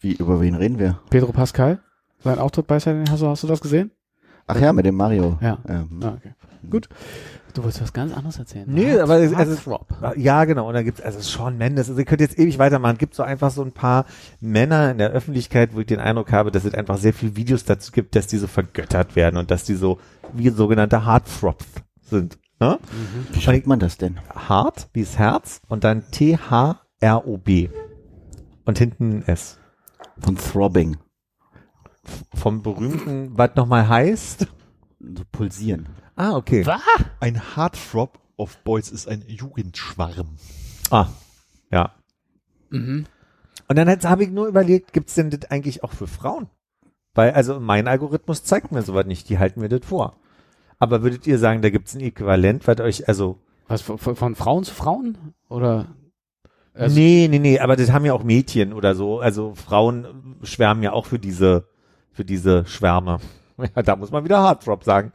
Wie, 0.00 0.12
über 0.14 0.40
wen 0.40 0.54
reden 0.54 0.78
wir? 0.78 1.00
Pedro 1.10 1.32
Pascal? 1.32 1.80
Sein 2.20 2.38
Auftritt 2.38 2.66
bei 2.66 2.78
Saturday 2.78 3.00
Night, 3.00 3.10
hast 3.10 3.22
du, 3.22 3.26
hast 3.28 3.42
du 3.42 3.46
das 3.46 3.60
gesehen? 3.60 3.90
Ach 4.46 4.58
ja, 4.60 4.72
mit 4.72 4.86
dem 4.86 4.94
Mario. 4.96 5.38
Ja. 5.42 5.58
Ähm, 5.68 6.00
Ah, 6.02 6.14
okay. 6.16 6.34
Gut. 6.70 6.88
Du 7.54 7.62
wolltest 7.62 7.82
was 7.82 7.92
ganz 7.92 8.12
anderes 8.12 8.38
erzählen. 8.38 8.66
Nee, 8.68 8.98
aber 8.98 9.18
es- 9.20 9.32
also- 9.32 9.52
Heartthrob. 9.52 10.16
Ja, 10.16 10.44
genau. 10.44 10.66
Und 10.68 10.74
da 10.74 10.82
gibt's 10.82 11.00
also 11.00 11.20
Sean 11.20 11.56
Mendes. 11.56 11.88
Also 11.88 12.00
ihr 12.00 12.04
könnt 12.04 12.20
jetzt 12.20 12.36
ewig 12.38 12.58
weitermachen. 12.58 12.98
Gibt 12.98 13.14
so 13.14 13.22
einfach 13.22 13.50
so 13.52 13.62
ein 13.62 13.70
paar 13.72 14.06
Männer 14.40 14.90
in 14.90 14.98
der 14.98 15.10
Öffentlichkeit, 15.10 15.72
wo 15.74 15.80
ich 15.80 15.86
den 15.86 16.00
Eindruck 16.00 16.32
habe, 16.32 16.50
dass 16.50 16.64
es 16.64 16.74
einfach 16.74 16.98
sehr 16.98 17.14
viele 17.14 17.36
Videos 17.36 17.64
dazu 17.64 17.92
gibt, 17.92 18.16
dass 18.16 18.26
die 18.26 18.38
so 18.38 18.48
vergöttert 18.48 19.14
werden 19.14 19.36
und 19.36 19.50
dass 19.52 19.62
die 19.64 19.74
so 19.76 19.98
wie 20.32 20.50
sogenannte 20.50 21.06
Heartthrobs 21.06 21.64
sind. 22.02 22.38
Ne? 22.60 22.78
wie 23.32 23.40
schreibt 23.40 23.66
man 23.66 23.78
das 23.80 23.98
denn? 23.98 24.18
Heart, 24.48 24.88
wie 24.92 25.02
das 25.02 25.18
Herz 25.18 25.60
und 25.68 25.82
dann 25.84 26.04
T-H-R-O-B. 26.12 27.68
Und 28.64 28.78
hinten 28.78 29.18
ein 29.18 29.22
S. 29.28 29.58
Von 30.20 30.36
Throbbing. 30.36 30.96
Vom 32.34 32.62
berühmten, 32.62 33.30
was 33.36 33.50
nochmal 33.56 33.88
heißt. 33.88 34.46
So 35.00 35.22
pulsieren. 35.32 35.88
Ah, 36.16 36.36
okay. 36.36 36.64
Ein 37.20 37.56
Heartthrob 37.56 38.18
of 38.36 38.56
Boys 38.58 38.90
ist 38.90 39.08
ein 39.08 39.24
Jugendschwarm. 39.26 40.36
Ah, 40.90 41.08
ja. 41.70 41.92
Mhm. 42.70 43.06
Und 43.68 43.76
dann 43.76 43.88
habe 43.88 44.24
ich 44.24 44.30
nur 44.30 44.46
überlegt, 44.46 44.92
gibt's 44.92 45.14
denn 45.14 45.30
das 45.30 45.50
eigentlich 45.50 45.82
auch 45.82 45.92
für 45.92 46.06
Frauen? 46.06 46.48
Weil, 47.14 47.32
also 47.32 47.60
mein 47.60 47.88
Algorithmus 47.88 48.44
zeigt 48.44 48.72
mir 48.72 48.82
sowas 48.82 49.06
nicht, 49.06 49.28
die 49.28 49.38
halten 49.38 49.60
mir 49.60 49.68
das 49.68 49.86
vor. 49.86 50.16
Aber 50.78 51.02
würdet 51.02 51.26
ihr 51.26 51.38
sagen, 51.38 51.62
da 51.62 51.70
gibt's 51.70 51.94
ein 51.94 52.00
Äquivalent, 52.00 52.66
was 52.66 52.80
euch, 52.80 53.08
also, 53.08 53.38
Was, 53.68 53.82
von, 53.82 53.98
von 53.98 54.34
Frauen 54.34 54.64
zu 54.64 54.74
Frauen? 54.74 55.16
Oder? 55.48 55.86
Also, 56.74 56.96
nee, 56.96 57.28
nee, 57.30 57.38
nee, 57.38 57.60
aber 57.60 57.76
das 57.76 57.92
haben 57.92 58.04
ja 58.04 58.12
auch 58.12 58.24
Mädchen 58.24 58.72
oder 58.72 58.96
so, 58.96 59.20
also 59.20 59.54
Frauen 59.54 60.36
schwärmen 60.42 60.82
ja 60.82 60.92
auch 60.92 61.06
für 61.06 61.20
diese, 61.20 61.68
für 62.12 62.24
diese 62.24 62.66
Schwärme. 62.66 63.18
Ja, 63.76 63.82
da 63.82 63.94
muss 63.94 64.10
man 64.10 64.24
wieder 64.24 64.40
Hardrop 64.42 64.82
sagen. 64.82 65.12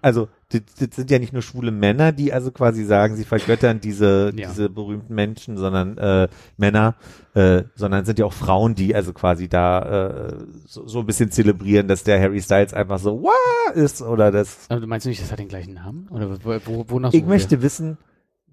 Also, 0.00 0.28
das, 0.52 0.62
das 0.78 0.96
sind 0.96 1.10
ja 1.10 1.18
nicht 1.18 1.32
nur 1.32 1.42
schwule 1.42 1.70
Männer, 1.70 2.12
die 2.12 2.32
also 2.32 2.50
quasi 2.50 2.84
sagen, 2.84 3.16
sie 3.16 3.24
vergöttern 3.24 3.80
diese, 3.80 4.32
Ja. 4.34 4.48
diese 4.48 4.68
berühmten 4.68 5.14
Menschen, 5.14 5.56
sondern 5.56 5.96
äh, 5.98 6.28
Männer, 6.56 6.96
äh, 7.34 7.62
sondern 7.76 8.00
es 8.02 8.06
sind 8.06 8.18
ja 8.18 8.24
auch 8.26 8.32
Frauen, 8.32 8.74
die 8.74 8.94
also 8.94 9.12
quasi 9.12 9.48
da 9.48 10.28
äh, 10.28 10.36
so, 10.66 10.86
so 10.86 11.00
ein 11.00 11.06
bisschen 11.06 11.30
zelebrieren, 11.30 11.86
dass 11.88 12.02
der 12.04 12.20
Harry 12.20 12.42
Styles 12.42 12.74
einfach 12.74 12.98
so 12.98 13.22
wow 13.22 13.74
ist 13.74 14.02
oder 14.02 14.30
das. 14.32 14.66
Aber 14.68 14.80
du 14.80 14.86
meinst 14.86 15.06
nicht, 15.06 15.22
das 15.22 15.30
hat 15.30 15.38
den 15.38 15.48
gleichen 15.48 15.74
Namen? 15.74 16.08
Oder 16.10 16.30
wo, 16.44 16.58
wo, 16.64 16.84
wonach 16.88 17.12
Ich 17.14 17.24
möchte 17.24 17.62
wissen, 17.62 17.96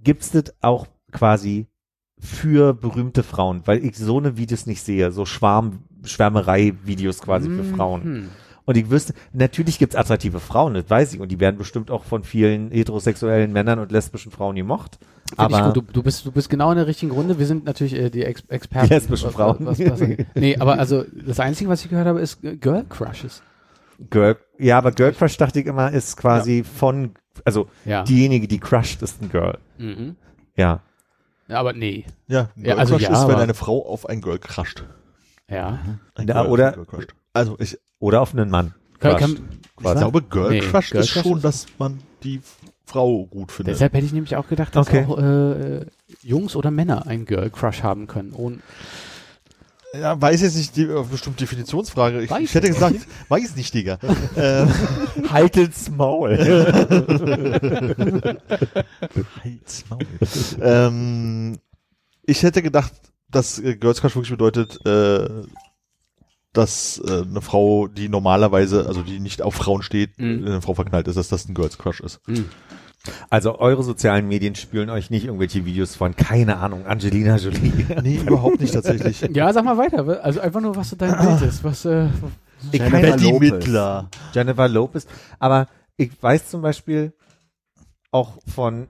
gibt's 0.03 0.31
das 0.31 0.53
auch 0.62 0.86
quasi 1.12 1.67
für 2.19 2.73
berühmte 2.73 3.23
Frauen, 3.23 3.62
weil 3.65 3.83
ich 3.83 3.97
so 3.97 4.17
eine 4.17 4.38
Videos 4.38 4.65
nicht 4.65 4.81
sehe, 4.83 5.12
so 5.12 5.25
Schwarm, 5.25 5.83
Schwärmerei-Videos 6.03 7.21
quasi 7.21 7.49
wir? 7.49 7.57
für 7.63 7.75
Frauen. 7.75 8.29
Und 8.67 8.75
ich 8.77 8.89
wüsste, 8.91 9.13
natürlich 9.34 9.80
gibt's 9.80 9.95
attraktive 9.95 10.39
Frauen, 10.41 10.73
das 10.75 10.89
weiß 10.89 11.13
ich. 11.13 11.19
Und 11.21 11.30
die 11.30 11.39
werden 11.39 11.58
bestimmt 11.58 11.89
auch 11.89 12.03
von 12.03 12.23
vielen 12.23 12.69
heterosexuellen 12.69 13.51
Männern 13.53 13.80
und 13.80 13.91
lesbischen 13.93 14.30
Frauen 14.32 14.56
gemocht. 14.58 14.99
Find 15.36 15.49
ich 15.51 15.56
Aber 15.56 15.71
gut. 15.73 15.88
Du, 15.88 15.93
du 15.93 16.03
bist 16.03 16.25
du 16.25 16.32
bist 16.32 16.49
genau 16.49 16.71
in 16.71 16.77
der 16.77 16.86
richtigen 16.86 17.12
Runde. 17.13 17.39
Wir 17.39 17.45
sind 17.47 17.63
natürlich 17.65 17.93
äh, 17.95 18.10
die 18.10 18.23
Ex 18.25 18.43
Experten. 18.49 18.88
Die 18.89 18.93
lesbischen 18.93 19.27
was- 19.30 19.34
Frauen. 19.36 19.58
Was, 19.62 19.80
was, 19.80 20.01
was, 20.01 20.10
nee, 20.36 20.58
aber 20.58 20.77
also 20.80 21.06
das 21.25 21.39
Einzige, 21.39 21.69
was 21.69 21.84
ich 21.84 21.89
gehört 21.89 22.08
habe, 22.08 22.19
ist 22.19 22.43
äh, 22.43 22.58
Girl 22.58 22.86
Crushes. 22.88 23.41
Girl, 24.10 24.36
ja, 24.60 24.77
aber 24.77 24.91
Girl 24.91 25.12
Crush 25.13 25.38
dachte 25.38 25.60
ich 25.62 25.65
immer, 25.65 25.89
ist 25.91 26.17
quasi 26.17 26.63
von, 26.63 27.12
also 27.45 27.67
Ja. 27.86 28.03
diejenige, 28.03 28.47
die 28.47 28.60
crushed, 28.60 29.01
ist 29.01 29.21
ein 29.23 29.30
Girl. 29.30 29.58
Mhm. 29.80 30.15
Ja. 30.56 30.82
Ja, 31.47 31.60
aber 31.60 31.73
nee. 31.73 32.03
Ja, 32.27 32.41
ein 32.41 32.47
Ja, 32.58 32.63
Girl 32.73 32.80
also 32.80 32.93
Crush 32.97 33.03
ja, 33.10 33.13
ist, 33.21 33.27
wenn 33.27 33.36
eine 33.38 33.53
Frau 33.56 33.88
auf 33.88 34.08
ein 34.08 34.21
Girl 34.21 34.38
crusht. 34.39 34.84
Ja. 35.49 35.80
Ein 36.15 36.27
Ja, 36.27 36.41
Girl 36.43 36.51
oder- 36.51 36.67
ein 36.67 36.73
Girl 36.73 36.86
crusht. 36.86 37.15
Also 37.38 37.56
ich, 37.60 37.78
Oder 38.00 38.21
auf 38.21 38.34
einen 38.34 38.50
Mann. 38.50 38.73
Kann, 39.00 39.17
kann, 39.17 39.38
ich 39.80 39.84
glaube, 39.84 40.21
Girl 40.23 40.50
Nee, 40.50 40.60
Crush 40.60 40.89
Girl 40.91 41.04
ist 41.04 41.13
Crush 41.13 41.23
schon, 41.23 41.38
ist- 41.38 41.43
dass 41.43 41.65
man 41.78 42.00
die 42.23 42.41
Frau 42.86 43.26
gut 43.26 43.52
findet. 43.52 43.76
deshalb 43.76 43.93
hätte 43.93 44.06
ich 44.06 44.13
nämlich 44.13 44.36
auch 44.36 44.47
gedacht, 44.47 44.76
dass 44.76 44.88
Okay. 44.88 45.06
auch 45.08 45.17
äh, 45.19 45.86
Jungs 46.23 46.56
oder 46.56 46.71
Männer 46.71 47.06
einen 47.08 47.26
Girl 47.26 47.50
Crush 47.50 47.84
haben 47.84 48.08
können. 48.08 48.32
Ohne, 48.34 48.60
Ja, 49.93 50.19
weiß 50.19 50.41
jetzt 50.41 50.56
nicht, 50.56 50.76
die 50.76 50.84
äh, 50.84 51.04
bestimmt 51.10 51.39
Definitionsfrage. 51.39 52.21
Ich, 52.21 52.32
ich 52.32 52.54
hätte 52.56 52.67
ich 52.67 52.73
gesagt, 52.73 52.95
weiß 53.30 53.56
nicht, 53.56 53.73
Digga. 53.73 54.00
äh, 54.36 54.65
Haltet's 55.30 55.89
Maul. 55.89 56.38
Halt's 59.43 59.84
Maul. 59.89 60.00
ähm, 60.62 61.58
ich 62.26 62.43
hätte 62.43 62.62
gedacht, 62.62 62.93
dass 63.30 63.60
äh, 63.60 63.76
Girls 63.76 64.02
Crush 64.02 64.15
wirklich 64.15 64.32
bedeutet, 64.32 64.80
äh, 64.86 65.28
dass 66.53 67.01
äh, 67.05 67.21
eine 67.21 67.41
Frau, 67.41 67.88
die 67.88 68.10
normalerweise, 68.10 68.88
also 68.88 69.01
die 69.03 69.19
nicht 69.19 69.41
auf 69.41 69.55
Frauen 69.55 69.81
steht, 69.83 70.17
Mhm. 70.17 70.39
in 70.39 70.45
eine 70.47 70.62
Frau 70.62 70.73
verknallt 70.73 71.07
ist, 71.07 71.15
dass 71.15 71.27
das 71.29 71.47
ein 71.47 71.53
Girls 71.53 71.77
Crush 71.77 71.99
ist. 72.01 72.19
Also 73.29 73.57
eure 73.60 73.83
sozialen 73.83 74.27
Medien 74.27 74.55
spülen 74.55 74.89
euch 74.89 75.10
nicht 75.10 75.25
irgendwelche 75.25 75.65
Videos 75.65 75.95
von, 75.95 76.15
keine 76.15 76.57
Ahnung, 76.57 76.86
Angelina 76.86 77.38
Jolie. 77.38 77.86
Nee, 78.03 78.17
überhaupt 78.17 78.60
nicht 78.60 78.73
tatsächlich. 78.73 79.21
ja, 79.33 79.53
sag 79.53 79.63
mal 79.63 79.77
weiter. 79.77 80.23
Also 80.23 80.39
einfach 80.41 80.60
nur, 80.62 80.75
was 80.75 80.89
so 80.89 80.95
dein 80.95 81.17
Bild 81.17 81.41
ist. 81.49 81.63
Was, 81.63 81.86
äh, 81.86 82.07
Ich 82.71 82.79
Jennifer 82.81 83.17
Lopez. 83.17 83.39
Midler. 83.51 84.10
Jennifer 84.33 84.67
Lopez. 84.67 85.07
Aber 85.39 85.67
ich 85.95 86.12
weiß 86.21 86.49
zum 86.49 86.62
Beispiel 86.62 87.13
auch 88.12 88.39
von, 88.53 88.88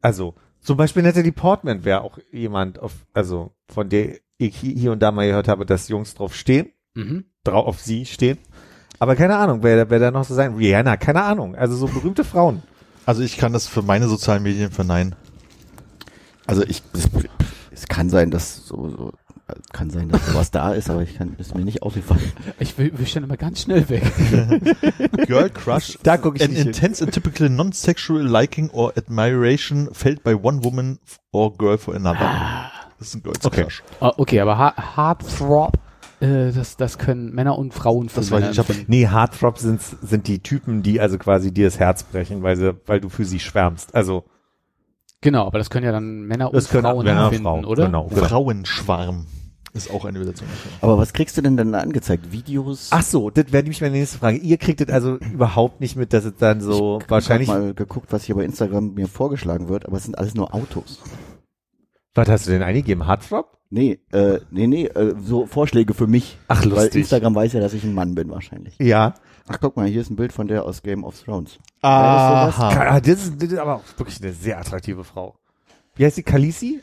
also 0.00 0.34
zum 0.60 0.76
Beispiel 0.76 1.02
Natalie 1.02 1.32
Portman 1.32 1.84
wäre 1.84 2.02
auch 2.02 2.18
jemand, 2.30 2.78
auf, 2.78 2.92
also 3.12 3.50
von 3.68 3.88
der 3.88 4.16
ich 4.38 4.62
hi- 4.62 4.76
hier 4.78 4.92
und 4.92 5.00
da 5.02 5.10
mal 5.12 5.26
gehört 5.26 5.48
habe, 5.48 5.66
dass 5.66 5.88
Jungs 5.88 6.14
drauf 6.14 6.34
stehen, 6.34 6.70
mhm. 6.94 7.24
drauf 7.44 7.66
auf 7.66 7.80
sie 7.80 8.06
stehen. 8.06 8.38
Aber 8.98 9.16
keine 9.16 9.36
Ahnung, 9.36 9.62
wer, 9.62 9.90
wer 9.90 9.98
da 9.98 10.10
noch 10.10 10.24
so 10.24 10.34
sein? 10.34 10.54
Rihanna, 10.54 10.96
keine 10.96 11.22
Ahnung. 11.22 11.54
Also 11.56 11.76
so 11.76 11.86
berühmte 11.86 12.24
Frauen. 12.24 12.62
Also 13.04 13.22
ich 13.22 13.36
kann 13.36 13.52
das 13.52 13.66
für 13.66 13.82
meine 13.82 14.06
sozialen 14.08 14.42
Medien 14.44 14.70
verneinen. 14.70 15.14
Also 16.46 16.62
ich, 16.62 16.82
es, 16.92 17.08
es 17.72 17.86
kann 17.88 18.10
sein, 18.10 18.30
dass 18.30 18.66
so, 18.66 18.88
so 18.90 19.12
kann 19.72 19.90
sein, 19.90 20.08
dass 20.08 20.24
sowas 20.26 20.50
da 20.50 20.72
ist, 20.72 20.88
aber 20.88 21.02
ich 21.02 21.16
kann, 21.18 21.34
ist 21.38 21.54
mir 21.54 21.64
nicht 21.64 21.82
aufgefallen. 21.82 22.32
Ich 22.58 22.78
will, 22.78 22.92
wir 22.96 23.06
stellen 23.06 23.24
immer 23.24 23.36
ganz 23.36 23.62
schnell 23.62 23.88
weg. 23.88 24.02
Girl 25.26 25.50
Crush. 25.50 25.98
Da 26.02 26.16
guck 26.16 26.36
ich 26.36 26.42
An 26.42 26.50
nicht 26.50 26.58
hin. 26.58 26.68
intense 26.68 27.04
and 27.04 27.12
typical 27.12 27.48
non-sexual 27.48 28.22
liking 28.22 28.70
or 28.70 28.92
admiration 28.96 29.88
felt 29.92 30.22
by 30.22 30.34
one 30.34 30.62
woman 30.64 30.98
or 31.32 31.52
girl 31.56 31.76
for 31.76 31.94
another. 31.94 32.70
Das 32.98 33.08
ist 33.08 33.14
ein 33.16 33.22
Girls 33.22 33.44
Okay. 33.44 33.62
Crush. 33.64 33.82
Ah, 34.00 34.12
okay, 34.16 34.40
aber 34.40 34.58
Ha- 34.58 34.96
Heartthrob, 34.96 35.72
äh, 36.22 36.52
das, 36.52 36.76
das 36.76 36.98
können 36.98 37.34
Männer 37.34 37.58
und 37.58 37.74
Frauen 37.74 38.08
für 38.08 38.20
Das 38.20 38.30
weiß 38.30 38.38
ich, 38.38 38.56
Männer 38.56 38.70
ich 38.70 38.80
hab-. 38.80 38.88
Nee, 38.88 39.08
Heartthrob 39.08 39.58
sind, 39.58 39.82
sind 39.82 40.28
die 40.28 40.38
Typen, 40.38 40.82
die 40.82 41.00
also 41.00 41.18
quasi 41.18 41.52
dir 41.52 41.66
das 41.66 41.78
Herz 41.78 42.04
brechen, 42.04 42.42
weil 42.42 42.56
sie, 42.56 42.74
weil 42.86 43.00
du 43.00 43.08
für 43.08 43.24
sie 43.24 43.40
schwärmst. 43.40 43.94
Also, 43.94 44.24
Genau, 45.20 45.46
aber 45.46 45.58
das 45.58 45.70
können 45.70 45.86
ja 45.86 45.92
dann 45.92 46.22
Männer 46.22 46.48
und 46.48 46.56
das 46.56 46.68
können 46.68 46.82
Frauen 46.82 47.04
Männer, 47.04 47.24
empfinden, 47.24 47.44
Frauen, 47.44 47.64
oder? 47.64 47.86
Genau, 47.86 48.08
genau. 48.08 48.24
Frauenschwarm 48.24 49.26
ist 49.72 49.90
auch 49.90 50.04
eine 50.04 50.18
Übersetzung. 50.18 50.48
Aber 50.80 50.98
was 50.98 51.12
kriegst 51.12 51.36
du 51.36 51.42
denn 51.42 51.56
dann 51.56 51.72
da 51.72 51.78
angezeigt? 51.78 52.32
Videos? 52.32 52.88
Ach 52.90 53.02
so, 53.02 53.30
das 53.30 53.52
wäre 53.52 53.62
nämlich 53.62 53.80
meine 53.80 53.96
nächste 53.96 54.18
Frage. 54.18 54.38
Ihr 54.38 54.58
kriegt 54.58 54.80
das 54.80 54.88
also 54.88 55.18
überhaupt 55.18 55.80
nicht 55.80 55.94
mit, 55.94 56.12
dass 56.12 56.24
es 56.24 56.34
dann 56.38 56.60
so 56.60 56.98
ich 57.00 57.08
wahrscheinlich. 57.08 57.48
hab 57.48 57.58
mal 57.58 57.74
geguckt, 57.74 58.08
was 58.10 58.24
hier 58.24 58.34
bei 58.34 58.44
Instagram 58.44 58.94
mir 58.94 59.06
vorgeschlagen 59.06 59.68
wird, 59.68 59.86
aber 59.86 59.96
es 59.96 60.04
sind 60.04 60.18
alles 60.18 60.34
nur 60.34 60.52
Autos. 60.52 61.00
Was 62.14 62.28
hast 62.28 62.46
du 62.46 62.50
denn 62.52 62.62
eingegeben? 62.62 63.06
Heartthrob? 63.06 63.58
Nee, 63.70 64.00
äh, 64.12 64.38
nee, 64.50 64.66
nee, 64.66 64.84
äh, 64.86 65.14
so 65.24 65.46
Vorschläge 65.46 65.94
für 65.94 66.06
mich. 66.06 66.36
Ach, 66.48 66.60
Weil 66.62 66.68
lustig. 66.70 66.96
Instagram 67.02 67.34
weiß 67.34 67.54
ja, 67.54 67.60
dass 67.60 67.72
ich 67.72 67.84
ein 67.84 67.94
Mann 67.94 68.14
bin 68.14 68.30
wahrscheinlich. 68.30 68.74
Ja. 68.78 69.14
Ach, 69.48 69.58
guck 69.60 69.76
mal, 69.76 69.86
hier 69.86 70.02
ist 70.02 70.10
ein 70.10 70.16
Bild 70.16 70.32
von 70.32 70.46
der 70.46 70.64
aus 70.64 70.82
Game 70.82 71.04
of 71.04 71.18
Thrones. 71.22 71.58
Ah, 71.80 73.00
das, 73.00 73.24
ist, 73.24 73.42
das 73.42 73.50
ist 73.50 73.58
aber 73.58 73.76
auch 73.76 73.82
wirklich 73.96 74.22
eine 74.22 74.32
sehr 74.32 74.58
attraktive 74.58 75.04
Frau. 75.04 75.36
Wie 75.96 76.04
heißt 76.04 76.16
sie? 76.16 76.22
Khaleesi? 76.22 76.80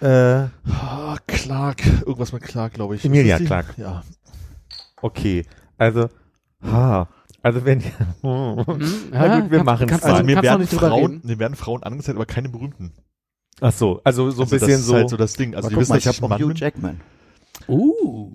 Äh, 0.00 0.06
Ah, 0.06 1.16
Clark. 1.26 1.84
Irgendwas 2.06 2.32
mit 2.32 2.42
Clark, 2.42 2.74
glaube 2.74 2.94
ich. 2.96 3.04
Emilia? 3.04 3.38
Clarke. 3.38 3.80
Ja. 3.80 4.02
okay. 5.00 5.44
Also, 5.78 6.08
ha. 6.62 7.08
Also 7.42 7.64
wenn, 7.64 7.78
Mhm, 7.78 7.84
Na 9.12 9.40
gut, 9.40 9.50
wir 9.50 9.64
kannst, 9.64 10.04
mal. 10.04 10.12
Also 10.12 10.24
mir 10.24 10.42
werden 10.42 10.66
Frauen, 10.66 11.20
mir 11.24 11.38
werden 11.38 11.54
Frauen 11.56 11.82
angezeigt, 11.84 12.16
aber 12.16 12.26
keine 12.26 12.48
berühmten. 12.48 12.92
Ach 13.60 13.72
so, 13.72 14.00
also 14.04 14.30
so 14.30 14.42
ein 14.42 14.44
also 14.44 14.56
bisschen 14.56 14.68
das 14.68 14.80
ist 14.80 14.86
so. 14.86 14.94
halt 14.94 15.10
so 15.10 15.16
das 15.16 15.32
Ding. 15.34 15.54
Also 15.54 15.68
die 15.68 15.76
wissen, 15.76 15.92
mal, 15.92 15.98
ich 15.98 16.06
habe 16.06 16.22
auch 16.22 16.38
Hugh. 16.38 16.52
Jackman. 16.54 17.00
Uh. 17.68 18.32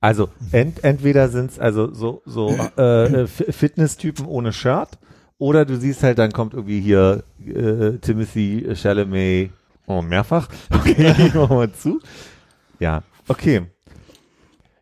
Also 0.00 0.28
ent, 0.50 0.82
entweder 0.84 1.28
sind's 1.28 1.58
also 1.58 1.92
so 1.94 2.22
so 2.24 2.50
äh, 2.76 3.22
äh, 3.22 3.26
Fitness-Typen 3.26 4.26
ohne 4.26 4.52
Shirt 4.52 4.98
oder 5.38 5.64
du 5.64 5.76
siehst 5.76 6.04
halt, 6.04 6.18
dann 6.18 6.32
kommt 6.32 6.54
irgendwie 6.54 6.80
hier 6.80 7.24
äh, 7.44 7.98
Timothy 7.98 8.76
Chalamet 8.76 9.50
oh, 9.86 10.02
mehrfach. 10.02 10.48
Okay, 10.70 11.30
machen 11.34 11.58
wir 11.58 11.72
zu. 11.72 12.00
Ja, 12.78 13.02
okay. 13.28 13.66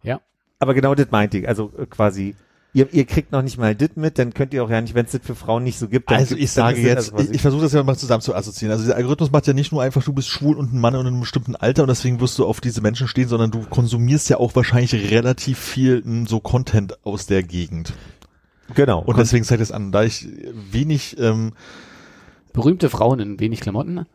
Ja. 0.02 0.20
Aber 0.58 0.74
genau 0.74 0.94
das 0.94 1.10
meinte 1.10 1.38
ich. 1.38 1.48
Also 1.48 1.72
äh, 1.78 1.86
quasi, 1.86 2.34
ihr, 2.72 2.92
ihr 2.92 3.04
kriegt 3.04 3.32
noch 3.32 3.42
nicht 3.42 3.58
mal 3.58 3.74
das 3.74 3.90
mit, 3.96 4.18
dann 4.18 4.32
könnt 4.34 4.54
ihr 4.54 4.64
auch 4.64 4.70
ja 4.70 4.80
nicht, 4.80 4.94
wenn 4.94 5.06
es 5.06 5.12
das 5.12 5.20
für 5.24 5.34
Frauen 5.34 5.64
nicht 5.64 5.78
so 5.78 5.88
gibt. 5.88 6.10
Dann 6.10 6.18
Also 6.18 6.36
ich 6.36 6.50
sage 6.50 6.78
ist 6.78 6.84
das 6.84 7.06
jetzt, 7.06 7.12
also, 7.12 7.24
ich, 7.24 7.36
ich 7.36 7.42
versuche 7.42 7.62
das 7.62 7.72
ja 7.72 7.82
mal 7.82 7.96
zusammen 7.96 8.22
zu 8.22 8.34
assoziieren. 8.34 8.72
Also 8.72 8.86
der 8.86 8.96
Algorithmus 8.96 9.30
macht 9.30 9.46
ja 9.46 9.52
nicht 9.52 9.72
nur 9.72 9.82
einfach, 9.82 10.02
du 10.02 10.12
bist 10.12 10.28
schwul 10.28 10.56
und 10.56 10.72
ein 10.72 10.80
Mann 10.80 10.94
und 10.94 11.02
in 11.02 11.08
einem 11.08 11.20
bestimmten 11.20 11.56
Alter 11.56 11.82
und 11.82 11.88
deswegen 11.88 12.20
wirst 12.20 12.38
du 12.38 12.46
auf 12.46 12.60
diese 12.60 12.80
Menschen 12.80 13.08
stehen, 13.08 13.28
sondern 13.28 13.50
du 13.50 13.60
konsumierst 13.60 14.28
ja 14.28 14.38
auch 14.38 14.54
wahrscheinlich 14.54 15.10
relativ 15.10 15.58
viel 15.58 16.02
m, 16.04 16.26
so 16.26 16.40
Content 16.40 17.04
aus 17.04 17.26
der 17.26 17.42
Gegend. 17.42 17.92
genau. 18.74 19.00
Und 19.00 19.18
deswegen 19.18 19.44
zeigt 19.44 19.62
es 19.62 19.72
an, 19.72 19.92
da 19.92 20.04
ich 20.04 20.28
wenig 20.70 21.18
ähm, 21.18 21.52
Berühmte 22.52 22.90
Frauen 22.90 23.20
in 23.20 23.40
wenig 23.40 23.60
Klamotten. 23.60 24.06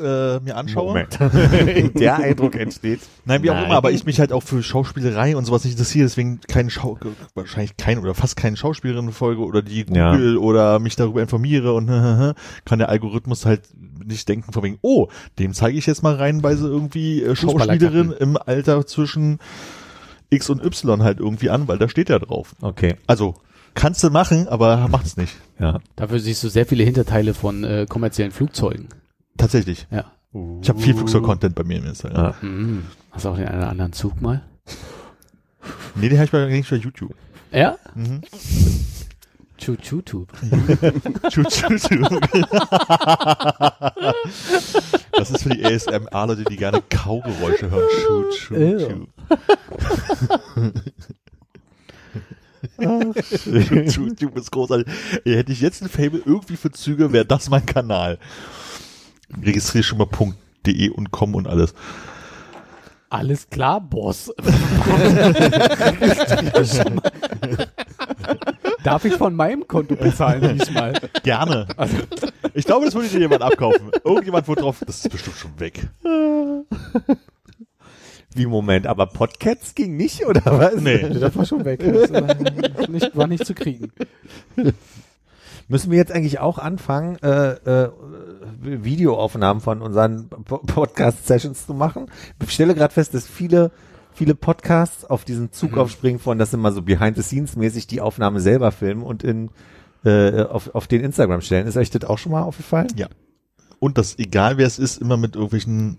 Äh, 0.00 0.40
mir 0.40 0.56
anschaue. 0.56 0.88
Moment. 0.88 1.18
Der 1.98 2.16
Eindruck 2.16 2.56
entsteht. 2.56 3.00
Nein, 3.24 3.42
wie 3.42 3.50
auch 3.50 3.54
Nein. 3.54 3.66
immer, 3.66 3.74
aber 3.76 3.92
ich 3.92 4.04
mich 4.04 4.18
halt 4.18 4.32
auch 4.32 4.42
für 4.42 4.62
Schauspielerei 4.62 5.36
und 5.36 5.44
sowas 5.44 5.64
nicht 5.64 5.74
interessiere, 5.74 6.06
deswegen 6.06 6.40
keine 6.48 6.70
Schau 6.70 6.98
wahrscheinlich 7.34 7.76
keine 7.76 8.00
oder 8.00 8.14
fast 8.14 8.36
keine 8.36 8.56
Schauspielerin 8.56 9.12
folge 9.12 9.42
oder 9.42 9.62
die 9.62 9.84
Ja. 9.88 10.12
Google 10.12 10.38
oder 10.38 10.78
mich 10.78 10.96
darüber 10.96 11.22
informiere 11.22 11.72
und 11.74 11.86
kann 12.64 12.78
der 12.78 12.88
Algorithmus 12.88 13.46
halt 13.46 13.62
nicht 14.04 14.28
denken 14.28 14.52
von 14.52 14.62
wegen, 14.62 14.78
oh, 14.82 15.08
dem 15.38 15.52
zeige 15.52 15.78
ich 15.78 15.86
jetzt 15.86 16.02
mal 16.02 16.16
so 16.56 16.68
irgendwie 16.68 17.22
äh, 17.22 17.36
Schauspielerin 17.36 18.12
im 18.12 18.36
Alter 18.36 18.86
zwischen 18.86 19.38
X 20.30 20.48
und 20.48 20.64
Y 20.64 21.02
halt 21.02 21.20
irgendwie 21.20 21.50
an, 21.50 21.68
weil 21.68 21.78
da 21.78 21.88
steht 21.88 22.08
ja 22.08 22.18
drauf. 22.18 22.54
Okay. 22.60 22.96
Also, 23.06 23.34
kannst 23.74 24.02
du 24.02 24.10
machen, 24.10 24.48
aber 24.48 24.88
macht's 24.88 25.16
nicht. 25.16 25.34
Ja. 25.58 25.80
Dafür 25.96 26.20
siehst 26.20 26.42
du 26.44 26.48
sehr 26.48 26.66
viele 26.66 26.84
Hinterteile 26.84 27.34
von 27.34 27.64
äh, 27.64 27.86
kommerziellen 27.88 28.32
Flugzeugen. 28.32 28.88
Tatsächlich. 29.40 29.86
Ja. 29.90 30.04
Ich 30.62 30.68
habe 30.68 30.78
viel 30.78 30.94
Flugzeug-Content 30.94 31.54
bei 31.54 31.64
mir 31.64 31.78
im 31.78 31.86
Instagram. 31.86 32.24
Ja. 32.24 32.34
Mhm. 32.40 32.84
Hast 33.10 33.24
du 33.24 33.30
auch 33.30 33.36
den 33.36 33.48
einen 33.48 33.58
oder 33.58 33.70
anderen 33.70 33.92
Zug 33.92 34.20
mal? 34.20 34.42
Nee, 35.96 36.08
den 36.08 36.18
habe 36.18 36.24
ich 36.26 36.68
bei, 36.68 36.76
YouTube. 36.76 37.14
Ja? 37.50 37.76
Mhm. 37.94 38.20
Chu 39.58 39.76
Chu 39.76 40.00
Tube. 40.02 40.32
Tschu, 41.28 41.42
tschu, 41.42 41.76
tschu. 41.76 42.18
Das 45.12 45.30
ist 45.30 45.42
für 45.42 45.50
die 45.50 45.64
ASMR-Leute, 45.64 46.44
die 46.44 46.56
gerne 46.56 46.82
Kaugeräusche 46.88 47.70
hören. 47.70 47.88
Tschu, 48.30 48.54
Du 54.14 54.30
bist 54.30 54.50
großartig. 54.52 54.86
Hätte 55.24 55.52
ich 55.52 55.60
jetzt 55.60 55.82
ein 55.82 55.88
Fable 55.88 56.22
irgendwie 56.24 56.56
für 56.56 56.70
Züge, 56.70 57.12
wäre 57.12 57.26
das 57.26 57.50
mein 57.50 57.66
Kanal. 57.66 58.18
Registriere 59.42 59.82
schon 59.84 59.98
mal 59.98 60.08
.de 60.66 60.90
und 60.90 61.10
com 61.10 61.34
und 61.34 61.46
alles. 61.46 61.74
Alles 63.08 63.48
klar, 63.50 63.80
Boss. 63.80 64.32
Darf 68.84 69.04
ich 69.04 69.14
von 69.14 69.34
meinem 69.34 69.66
Konto 69.66 69.96
bezahlen 69.96 70.56
diesmal? 70.58 70.92
Gerne. 71.24 71.66
Ich 72.54 72.64
glaube, 72.66 72.84
das 72.84 72.94
würde 72.94 73.08
dir 73.08 73.18
jemand 73.18 73.42
abkaufen. 73.42 73.90
Irgendjemand 74.04 74.46
wurde 74.46 74.60
drauf, 74.62 74.82
das 74.86 75.04
ist 75.04 75.10
bestimmt 75.10 75.36
schon 75.36 75.58
weg. 75.58 75.88
Wie 78.32 78.46
Moment, 78.46 78.86
aber 78.86 79.06
Podcasts 79.06 79.74
ging 79.74 79.96
nicht, 79.96 80.24
oder 80.24 80.42
was? 80.44 80.76
Nee. 80.76 81.08
Das 81.08 81.34
war 81.34 81.44
schon 81.44 81.64
weg. 81.64 81.80
Das 81.82 82.12
war 82.12 82.88
nicht, 82.88 83.16
war 83.16 83.26
nicht 83.26 83.44
zu 83.44 83.54
kriegen. 83.54 83.90
Müssen 85.70 85.92
wir 85.92 85.98
jetzt 85.98 86.10
eigentlich 86.10 86.40
auch 86.40 86.58
anfangen, 86.58 87.16
äh, 87.22 87.52
äh, 87.52 87.90
Videoaufnahmen 88.60 89.62
von 89.62 89.82
unseren 89.82 90.28
Po- 90.28 90.58
Podcast-Sessions 90.58 91.66
zu 91.66 91.74
machen? 91.74 92.06
Ich 92.42 92.50
stelle 92.50 92.74
gerade 92.74 92.92
fest, 92.92 93.14
dass 93.14 93.28
viele, 93.28 93.70
viele 94.12 94.34
Podcasts 94.34 95.04
auf 95.04 95.24
diesen 95.24 95.52
Zug 95.52 95.76
aufspringen 95.78 96.18
von, 96.18 96.40
das 96.40 96.52
immer 96.52 96.72
so 96.72 96.82
Behind-the-Scenes-mäßig 96.82 97.86
die 97.86 98.00
Aufnahme 98.00 98.40
selber 98.40 98.72
filmen 98.72 99.04
und 99.04 99.22
in 99.22 99.50
äh, 100.04 100.42
auf, 100.42 100.74
auf 100.74 100.88
den 100.88 101.04
Instagram 101.04 101.40
stellen. 101.40 101.68
Ist 101.68 101.76
euch 101.76 101.90
das 101.90 102.02
auch 102.02 102.18
schon 102.18 102.32
mal 102.32 102.42
aufgefallen? 102.42 102.88
Ja. 102.96 103.06
Und 103.78 103.96
das, 103.96 104.18
egal 104.18 104.56
wer 104.56 104.66
es 104.66 104.80
ist, 104.80 105.00
immer 105.00 105.16
mit 105.16 105.36
irgendwelchen 105.36 105.98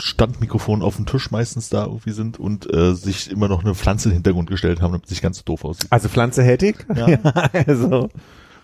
Standmikrofonen 0.00 0.82
auf 0.82 0.96
dem 0.96 1.06
Tisch 1.06 1.30
meistens 1.30 1.68
da 1.68 1.84
irgendwie 1.84 2.10
sind 2.10 2.40
und 2.40 2.72
äh, 2.74 2.94
sich 2.94 3.30
immer 3.30 3.46
noch 3.46 3.62
eine 3.62 3.76
Pflanze 3.76 4.08
in 4.08 4.14
den 4.14 4.16
Hintergrund 4.16 4.50
gestellt 4.50 4.80
haben, 4.82 4.90
damit 4.90 5.04
es 5.04 5.10
nicht 5.10 5.22
ganz 5.22 5.38
so 5.38 5.44
doof 5.44 5.64
aussieht. 5.64 5.86
Also 5.90 6.08
Pflanze 6.08 6.42
hältig? 6.42 6.84
Ja. 6.92 7.06
also. 7.66 8.08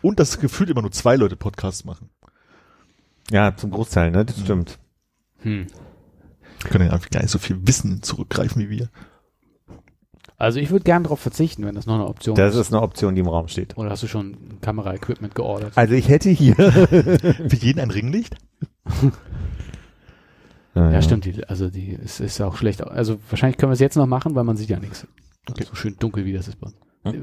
Und 0.02 0.20
dass 0.20 0.38
gefühlt 0.40 0.70
immer 0.70 0.82
nur 0.82 0.92
zwei 0.92 1.16
Leute 1.16 1.36
Podcasts 1.36 1.84
machen. 1.84 2.10
Ja, 3.30 3.56
zum 3.56 3.70
Großteil, 3.70 4.10
ne? 4.10 4.24
Das 4.24 4.36
Mhm. 4.38 4.42
stimmt. 4.44 4.78
Hm. 5.40 5.66
Können 6.64 6.86
ja 6.86 6.92
einfach 6.92 7.10
gar 7.10 7.20
nicht 7.22 7.30
so 7.30 7.38
viel 7.38 7.66
Wissen 7.66 8.02
zurückgreifen 8.02 8.60
wie 8.62 8.70
wir. 8.70 8.88
Also 10.36 10.60
ich 10.60 10.70
würde 10.70 10.84
gern 10.84 11.02
darauf 11.02 11.18
verzichten, 11.20 11.64
wenn 11.64 11.74
das 11.74 11.86
noch 11.86 11.94
eine 11.96 12.06
Option 12.06 12.36
Das 12.36 12.54
ist 12.54 12.72
eine 12.72 12.80
Option, 12.82 13.14
die 13.16 13.20
im 13.20 13.28
Raum 13.28 13.48
steht. 13.48 13.76
Oder 13.76 13.90
hast 13.90 14.04
du 14.04 14.06
schon 14.06 14.60
Kamera-Equipment 14.60 15.34
geordert? 15.34 15.72
Also 15.74 15.94
ich 15.94 16.08
hätte 16.08 16.30
hier. 16.30 16.54
Für 16.56 17.56
jeden 17.56 17.80
ein 17.80 17.90
Ringlicht? 17.90 18.36
ja, 20.74 21.02
stimmt. 21.02 21.24
Die, 21.24 21.44
also 21.48 21.68
die 21.70 21.94
es 22.02 22.20
ist 22.20 22.40
auch 22.40 22.56
schlecht. 22.56 22.82
Also 22.86 23.18
wahrscheinlich 23.30 23.58
können 23.58 23.70
wir 23.70 23.74
es 23.74 23.80
jetzt 23.80 23.96
noch 23.96 24.06
machen, 24.06 24.34
weil 24.34 24.44
man 24.44 24.56
sieht 24.56 24.68
ja 24.70 24.78
nichts. 24.78 25.06
Okay. 25.50 25.64
So 25.68 25.74
schön 25.74 25.96
dunkel, 25.98 26.24
wie 26.24 26.32
das 26.32 26.48
ist. 26.48 26.60
bei 26.60 26.68
uns. 26.68 26.76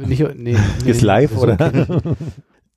Nicht, 0.08 0.20
nee, 0.36 0.58
nee, 0.84 0.90
Ist 0.92 1.02
live, 1.02 1.32
ist 1.32 1.38
oder? 1.38 1.58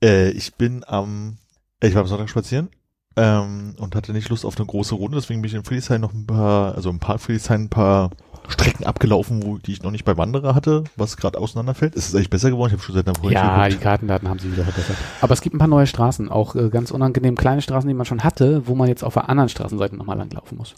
Äh, 0.03 0.29
ich 0.31 0.55
bin 0.55 0.83
am, 0.87 1.37
äh, 1.81 1.87
ich 1.87 1.95
war 1.95 2.01
am 2.01 2.07
Sonntag 2.07 2.29
spazieren 2.29 2.69
ähm, 3.15 3.75
und 3.77 3.95
hatte 3.95 4.13
nicht 4.13 4.29
Lust 4.29 4.45
auf 4.45 4.57
eine 4.57 4.65
große 4.65 4.95
Runde, 4.95 5.17
deswegen 5.17 5.41
bin 5.41 5.49
ich 5.49 5.55
in 5.55 5.63
Friedrichshain 5.63 6.01
noch 6.01 6.13
ein 6.13 6.25
paar, 6.25 6.75
also 6.75 6.89
im 6.89 6.99
Park 6.99 7.21
Friedrichshain 7.21 7.63
ein 7.63 7.69
paar 7.69 8.11
Strecken 8.47 8.85
abgelaufen, 8.85 9.43
wo 9.43 9.57
die 9.57 9.73
ich 9.73 9.83
noch 9.83 9.91
nicht 9.91 10.05
bei 10.05 10.17
Wanderer 10.17 10.55
hatte, 10.55 10.83
was 10.95 11.17
gerade 11.17 11.37
auseinanderfällt. 11.37 11.95
Es 11.95 12.07
ist 12.07 12.15
eigentlich 12.15 12.29
besser 12.29 12.49
geworden, 12.49 12.69
ich 12.69 12.73
habe 12.73 12.83
schon 12.83 12.95
seit 12.95 13.07
einer 13.07 13.17
Woche 13.17 13.33
Ja, 13.33 13.67
die. 13.69 13.75
Kartendaten 13.75 14.27
haben 14.27 14.39
sie 14.39 14.51
wieder 14.51 14.63
verbessert. 14.63 14.97
Aber 15.21 15.33
es 15.33 15.41
gibt 15.41 15.55
ein 15.55 15.59
paar 15.59 15.67
neue 15.67 15.85
Straßen, 15.85 16.29
auch 16.29 16.55
äh, 16.55 16.69
ganz 16.69 16.91
unangenehm 16.91 17.35
kleine 17.35 17.61
Straßen, 17.61 17.87
die 17.87 17.93
man 17.93 18.05
schon 18.05 18.23
hatte, 18.23 18.67
wo 18.67 18.75
man 18.75 18.87
jetzt 18.87 19.03
auf 19.03 19.13
der 19.13 19.29
anderen 19.29 19.49
Straßenseite 19.49 19.95
nochmal 19.95 20.17
langlaufen 20.17 20.57
muss. 20.57 20.75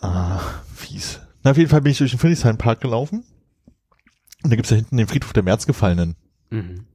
Ah, 0.00 0.40
fies. 0.74 1.20
Na, 1.42 1.50
auf 1.50 1.58
jeden 1.58 1.68
Fall 1.68 1.82
bin 1.82 1.92
ich 1.92 1.98
durch 1.98 2.10
den 2.10 2.20
Friedrichshain 2.20 2.56
Park 2.56 2.80
gelaufen 2.80 3.24
und 4.42 4.50
da 4.50 4.56
gibt's 4.56 4.70
da 4.70 4.76
hinten 4.76 4.96
den 4.96 5.08
Friedhof 5.08 5.32
der 5.32 5.42
Märzgefallenen. 5.42 6.16
Mhm. 6.50 6.86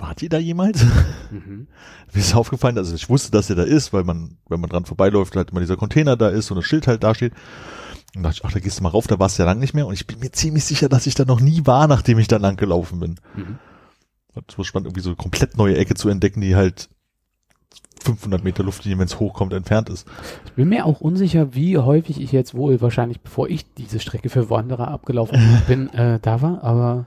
Wart 0.00 0.22
ihr 0.22 0.30
da 0.30 0.38
jemals? 0.38 0.82
Mhm. 1.30 1.68
Mir 2.12 2.20
ist 2.20 2.34
aufgefallen, 2.34 2.78
also 2.78 2.94
ich 2.94 3.08
wusste, 3.08 3.30
dass 3.30 3.50
er 3.50 3.56
da 3.56 3.62
ist, 3.62 3.92
weil 3.92 4.02
man, 4.02 4.38
wenn 4.48 4.60
man 4.60 4.70
dran 4.70 4.86
vorbeiläuft, 4.86 5.36
halt 5.36 5.50
immer 5.50 5.60
dieser 5.60 5.76
Container 5.76 6.16
da 6.16 6.28
ist 6.28 6.50
und 6.50 6.56
das 6.56 6.64
Schild 6.64 6.86
halt 6.86 7.04
da 7.04 7.14
steht. 7.14 7.34
Und 8.16 8.22
dachte 8.22 8.38
ich, 8.38 8.44
ach, 8.44 8.52
da 8.52 8.58
gehst 8.58 8.78
du 8.78 8.82
mal 8.82 8.88
rauf, 8.88 9.06
da 9.06 9.18
warst 9.18 9.38
du 9.38 9.42
ja 9.42 9.46
lang 9.46 9.60
nicht 9.60 9.74
mehr. 9.74 9.86
Und 9.86 9.94
ich 9.94 10.06
bin 10.06 10.18
mir 10.18 10.32
ziemlich 10.32 10.64
sicher, 10.64 10.88
dass 10.88 11.06
ich 11.06 11.14
da 11.14 11.24
noch 11.24 11.40
nie 11.40 11.66
war, 11.66 11.86
nachdem 11.86 12.18
ich 12.18 12.28
da 12.28 12.38
lang 12.38 12.56
gelaufen 12.56 12.98
bin. 12.98 13.16
Mhm. 13.36 13.58
Es 14.48 14.56
war 14.56 14.64
spannend, 14.64 14.86
irgendwie 14.86 15.02
so 15.02 15.10
eine 15.10 15.16
komplett 15.16 15.56
neue 15.56 15.76
Ecke 15.76 15.94
zu 15.94 16.08
entdecken, 16.08 16.40
die 16.40 16.56
halt 16.56 16.88
500 18.02 18.42
Meter 18.42 18.62
Luftlinie, 18.62 18.98
wenn 18.98 19.06
es 19.06 19.20
hochkommt, 19.20 19.52
entfernt 19.52 19.90
ist. 19.90 20.08
Ich 20.46 20.52
bin 20.52 20.68
mir 20.68 20.86
auch 20.86 21.00
unsicher, 21.00 21.54
wie 21.54 21.76
häufig 21.78 22.20
ich 22.20 22.32
jetzt 22.32 22.54
wohl 22.54 22.80
wahrscheinlich, 22.80 23.20
bevor 23.20 23.48
ich 23.48 23.74
diese 23.74 24.00
Strecke 24.00 24.30
für 24.30 24.48
Wanderer 24.50 24.88
abgelaufen 24.88 25.38
bin, 25.68 25.92
äh, 25.92 26.18
da 26.20 26.40
war, 26.40 26.64
aber 26.64 27.06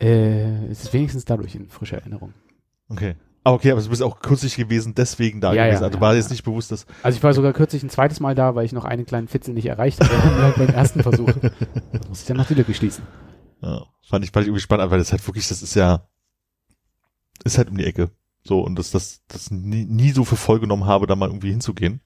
äh, 0.00 0.66
es 0.66 0.84
ist 0.84 0.92
wenigstens 0.92 1.24
dadurch 1.24 1.54
in 1.54 1.68
frischer 1.68 1.98
Erinnerung. 1.98 2.32
Okay. 2.88 3.16
Aber 3.44 3.56
okay, 3.56 3.70
aber 3.72 3.80
du 3.80 3.88
bist 3.88 4.02
auch 4.02 4.20
kürzlich 4.20 4.56
gewesen, 4.56 4.94
deswegen 4.94 5.40
da 5.40 5.52
Ja, 5.54 5.64
gewesen. 5.66 5.80
ja, 5.82 5.86
also 5.86 5.96
ja, 5.96 6.00
war 6.02 6.14
jetzt 6.14 6.30
nicht 6.30 6.44
bewusst, 6.44 6.70
dass, 6.70 6.86
Also 7.02 7.16
ich 7.16 7.22
war 7.22 7.32
sogar 7.32 7.52
kürzlich 7.52 7.82
ein 7.82 7.88
zweites 7.90 8.20
Mal 8.20 8.34
da, 8.34 8.54
weil 8.54 8.64
ich 8.66 8.72
noch 8.72 8.84
einen 8.84 9.06
kleinen 9.06 9.28
Fitzel 9.28 9.54
nicht 9.54 9.66
erreicht 9.66 10.00
habe 10.00 10.54
beim 10.56 10.68
ersten 10.74 11.02
Versuch. 11.02 11.30
Da 11.32 11.50
muss 12.08 12.20
ich 12.20 12.26
dann 12.26 12.36
noch 12.36 12.46
die 12.46 12.54
Lücke 12.54 12.74
schließen. 12.74 13.04
ja, 13.62 13.86
fand 14.08 14.24
ich, 14.24 14.32
fand 14.32 14.44
ich 14.44 14.48
irgendwie 14.48 14.60
spannend, 14.60 14.90
weil 14.90 14.98
das 14.98 15.12
halt 15.12 15.26
wirklich, 15.26 15.48
das 15.48 15.62
ist 15.62 15.74
ja, 15.74 16.06
ist 17.44 17.56
halt 17.58 17.70
um 17.70 17.76
die 17.78 17.84
Ecke. 17.86 18.10
So, 18.48 18.60
und 18.60 18.78
dass 18.78 18.90
das, 18.90 19.20
das 19.28 19.50
nie, 19.50 19.84
nie 19.84 20.10
so 20.12 20.24
für 20.24 20.36
voll 20.36 20.58
genommen 20.58 20.86
habe, 20.86 21.06
da 21.06 21.14
mal 21.16 21.28
irgendwie 21.28 21.50
hinzugehen. 21.50 22.00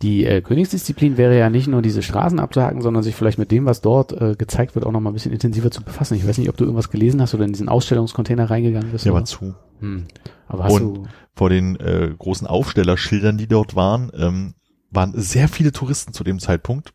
Die 0.00 0.24
äh, 0.24 0.42
Königsdisziplin 0.42 1.16
wäre 1.16 1.36
ja 1.36 1.50
nicht 1.50 1.66
nur 1.66 1.82
diese 1.82 2.04
Straßen 2.04 2.38
abzuhaken, 2.38 2.82
sondern 2.82 3.02
sich 3.02 3.16
vielleicht 3.16 3.36
mit 3.36 3.50
dem, 3.50 3.66
was 3.66 3.80
dort 3.80 4.12
äh, 4.12 4.36
gezeigt 4.38 4.76
wird, 4.76 4.86
auch 4.86 4.92
noch 4.92 5.00
mal 5.00 5.10
ein 5.10 5.14
bisschen 5.14 5.32
intensiver 5.32 5.72
zu 5.72 5.82
befassen. 5.82 6.14
Ich 6.14 6.24
weiß 6.24 6.38
nicht, 6.38 6.50
ob 6.50 6.56
du 6.56 6.62
irgendwas 6.62 6.90
gelesen 6.90 7.20
hast 7.20 7.34
oder 7.34 7.44
in 7.44 7.52
diesen 7.52 7.68
Ausstellungscontainer 7.68 8.48
reingegangen 8.48 8.92
bist. 8.92 9.06
Oder? 9.06 9.14
war 9.16 9.24
zu. 9.24 9.56
Hm. 9.80 10.04
Aber 10.46 10.62
hast 10.64 10.74
Und- 10.80 10.94
du 10.98 11.06
Vor 11.34 11.50
den 11.50 11.74
äh, 11.80 12.14
großen 12.16 12.46
Aufstellerschildern, 12.46 13.36
die 13.36 13.48
dort 13.48 13.74
waren, 13.74 14.12
ähm, 14.16 14.54
waren 14.92 15.14
sehr 15.16 15.48
viele 15.48 15.72
Touristen 15.72 16.12
zu 16.12 16.22
dem 16.22 16.38
Zeitpunkt. 16.38 16.94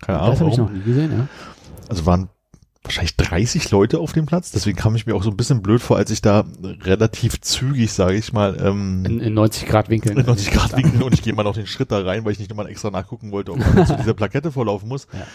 Keine 0.00 0.20
Ahnung. 0.20 0.30
das 0.30 0.40
habe 0.40 0.50
ich 0.50 0.56
noch 0.56 0.70
nie 0.70 0.80
gesehen, 0.80 1.12
ja. 1.12 1.28
Also 1.90 2.06
waren 2.06 2.30
wahrscheinlich 2.84 3.16
30 3.16 3.70
Leute 3.70 3.98
auf 3.98 4.12
dem 4.12 4.26
Platz. 4.26 4.50
Deswegen 4.50 4.76
kam 4.76 4.96
ich 4.96 5.06
mir 5.06 5.14
auch 5.14 5.22
so 5.22 5.30
ein 5.30 5.36
bisschen 5.36 5.62
blöd 5.62 5.80
vor, 5.80 5.96
als 5.96 6.10
ich 6.10 6.20
da 6.22 6.44
relativ 6.82 7.40
zügig, 7.40 7.92
sage 7.92 8.14
ich 8.14 8.32
mal, 8.32 8.56
ähm, 8.60 9.04
In, 9.04 9.20
in 9.20 9.34
90 9.34 9.66
Grad 9.68 9.88
Winkeln. 9.88 10.18
in 10.18 10.26
90 10.26 10.50
Grad 10.50 10.76
winkel 10.76 11.02
und 11.02 11.14
ich 11.14 11.22
gehe 11.22 11.32
mal 11.32 11.44
noch 11.44 11.54
den 11.54 11.66
Schritt 11.66 11.92
da 11.92 12.00
rein, 12.00 12.24
weil 12.24 12.32
ich 12.32 12.38
nicht 12.38 12.50
nochmal 12.50 12.66
extra 12.68 12.90
nachgucken 12.90 13.30
wollte, 13.30 13.52
ob 13.52 13.58
man 13.58 13.86
zu 13.86 13.96
dieser 13.96 14.14
Plakette 14.14 14.50
vorlaufen 14.52 14.88
muss. 14.88 15.06
Ja. 15.12 15.26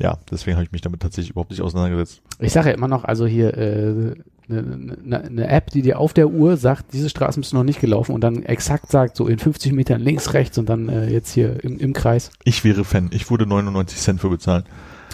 Ja, 0.00 0.18
deswegen 0.30 0.56
habe 0.56 0.64
ich 0.64 0.72
mich 0.72 0.80
damit 0.80 1.00
tatsächlich 1.00 1.30
überhaupt 1.30 1.50
nicht 1.50 1.60
auseinandergesetzt. 1.60 2.22
Ich 2.38 2.52
sage 2.52 2.70
ja 2.70 2.74
immer 2.74 2.88
noch, 2.88 3.04
also 3.04 3.26
hier 3.26 3.54
äh, 3.56 4.14
eine 4.48 4.62
ne, 4.62 5.28
ne 5.30 5.46
App, 5.46 5.70
die 5.70 5.82
dir 5.82 5.98
auf 5.98 6.14
der 6.14 6.28
Uhr 6.30 6.56
sagt, 6.56 6.94
diese 6.94 7.10
Straßen 7.10 7.42
bist 7.42 7.52
du 7.52 7.56
noch 7.56 7.64
nicht 7.64 7.80
gelaufen 7.80 8.14
und 8.14 8.22
dann 8.22 8.42
exakt 8.42 8.90
sagt, 8.90 9.14
so 9.14 9.26
in 9.26 9.38
50 9.38 9.72
Metern 9.72 10.00
links, 10.00 10.32
rechts 10.32 10.56
und 10.56 10.70
dann 10.70 10.88
äh, 10.88 11.10
jetzt 11.10 11.32
hier 11.32 11.62
im, 11.62 11.78
im 11.78 11.92
Kreis. 11.92 12.30
Ich 12.44 12.64
wäre 12.64 12.84
Fan. 12.84 13.10
Ich 13.12 13.30
würde 13.30 13.46
99 13.46 13.98
Cent 13.98 14.20
für 14.22 14.30
bezahlen. 14.30 14.64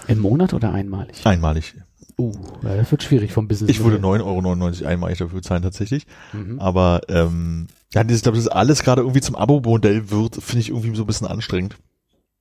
Im 0.09 0.21
Monat 0.21 0.55
oder 0.55 0.73
einmalig? 0.73 1.25
Einmalig. 1.25 1.75
Uh, 2.19 2.33
ja, 2.63 2.77
das 2.77 2.91
wird 2.91 3.03
schwierig 3.03 3.33
vom 3.33 3.47
Business. 3.47 3.71
Ich 3.71 3.83
würde 3.85 3.99
9,99 3.99 4.23
Euro 4.83 4.89
einmalig 4.89 5.19
dafür 5.19 5.37
bezahlen 5.37 5.63
tatsächlich. 5.63 6.07
Mhm. 6.33 6.59
Aber 6.59 7.03
ähm, 7.09 7.67
ja, 7.93 8.03
ich 8.09 8.23
glaube, 8.23 8.39
das 8.39 8.49
alles 8.49 8.83
gerade 8.83 9.03
irgendwie 9.03 9.21
zum 9.21 9.37
Abo-Modell 9.37 10.11
wird, 10.11 10.37
finde 10.37 10.61
ich 10.61 10.71
irgendwie 10.71 10.97
so 10.97 11.03
ein 11.03 11.07
bisschen 11.07 11.27
anstrengend. 11.27 11.77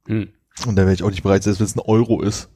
Mhm. 0.08 0.30
Und 0.66 0.76
da 0.78 0.84
wäre 0.84 0.94
ich 0.94 1.04
auch 1.04 1.10
nicht 1.10 1.24
bereit, 1.24 1.44
selbst 1.44 1.60
wenn 1.60 1.66
es 1.68 1.76
ein 1.76 1.82
Euro 1.82 2.22
ist, 2.22 2.50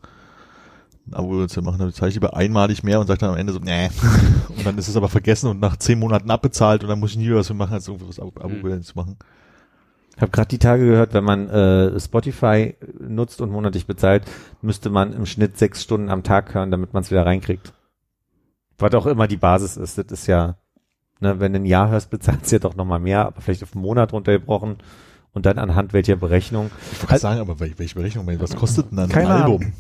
ein 1.08 1.14
Abo 1.14 1.46
zu 1.48 1.62
machen. 1.62 1.80
Da 1.80 1.86
bezahle 1.86 2.10
ich 2.10 2.16
lieber 2.16 2.36
einmalig 2.38 2.84
mehr 2.84 3.02
und 3.02 3.08
sage 3.08 3.20
dann 3.20 3.32
am 3.32 3.38
Ende 3.38 3.52
so, 3.52 3.60
nee. 3.60 3.90
Und 4.56 4.66
dann 4.66 4.78
ist 4.78 4.88
es 4.88 4.96
aber 4.98 5.08
vergessen 5.10 5.48
und 5.48 5.60
nach 5.62 5.78
zehn 5.78 5.98
Monaten 6.00 6.30
abbezahlt 6.30 6.84
und 6.84 6.90
dann 6.90 7.00
muss 7.00 7.12
ich 7.12 7.18
nie 7.18 7.32
was 7.34 7.48
für 7.48 7.54
machen, 7.54 7.74
als 7.74 7.88
irgendwie 7.88 8.10
was 8.10 8.20
Abo- 8.20 8.42
Abo-Modell 8.42 8.82
zu 8.82 8.94
machen. 8.96 9.16
Ich 10.20 10.22
habe 10.22 10.32
gerade 10.34 10.50
die 10.50 10.58
Tage 10.60 10.86
gehört, 10.86 11.14
wenn 11.14 11.24
man 11.24 11.48
äh, 11.48 11.98
Spotify 11.98 12.76
nutzt 13.00 13.40
und 13.40 13.52
monatlich 13.52 13.88
bezahlt, 13.88 14.26
müsste 14.62 14.90
man 14.90 15.14
im 15.14 15.26
Schnitt 15.26 15.58
sechs 15.58 15.82
Stunden 15.82 16.10
am 16.10 16.24
Tag 16.24 16.54
hören, 16.54 16.72
damit 16.72 16.94
man 16.94 17.04
es 17.04 17.10
wieder 17.10 17.26
reinkriegt. 17.26 17.72
Was 18.78 18.94
auch 18.96 19.06
immer 19.06 19.30
die 19.30 19.38
Basis 19.38 19.78
ist. 19.78 19.98
Das 19.98 20.08
ist 20.08 20.28
ja, 20.28 20.58
ne, 21.22 21.40
wenn 21.40 21.54
du 21.54 21.60
ein 21.60 21.66
Jahr 21.66 21.90
hörst, 21.90 22.10
bezahlst 22.10 22.52
du 22.52 22.58
ja 22.58 22.60
doch 22.60 22.76
nochmal 22.76 23.00
mehr, 23.00 23.26
aber 23.28 23.40
vielleicht 23.40 23.64
auf 23.64 23.74
einen 23.74 23.82
Monat 23.82 24.12
runtergebrochen 24.12 24.80
und 25.32 25.46
dann 25.46 25.58
anhand 25.58 25.94
welcher 25.94 26.18
Berechnung. 26.18 26.70
Ich 26.92 27.02
wollte 27.02 27.20
sagen, 27.20 27.40
aber 27.40 27.54
wel- 27.54 27.80
welche 27.80 27.96
Berechnung, 27.96 28.28
was 28.42 28.58
kostet 28.58 28.92
denn 28.92 28.98
dann 28.98 29.12
ein 29.14 29.26
Ahnung. 29.26 29.62
Album? 29.62 29.74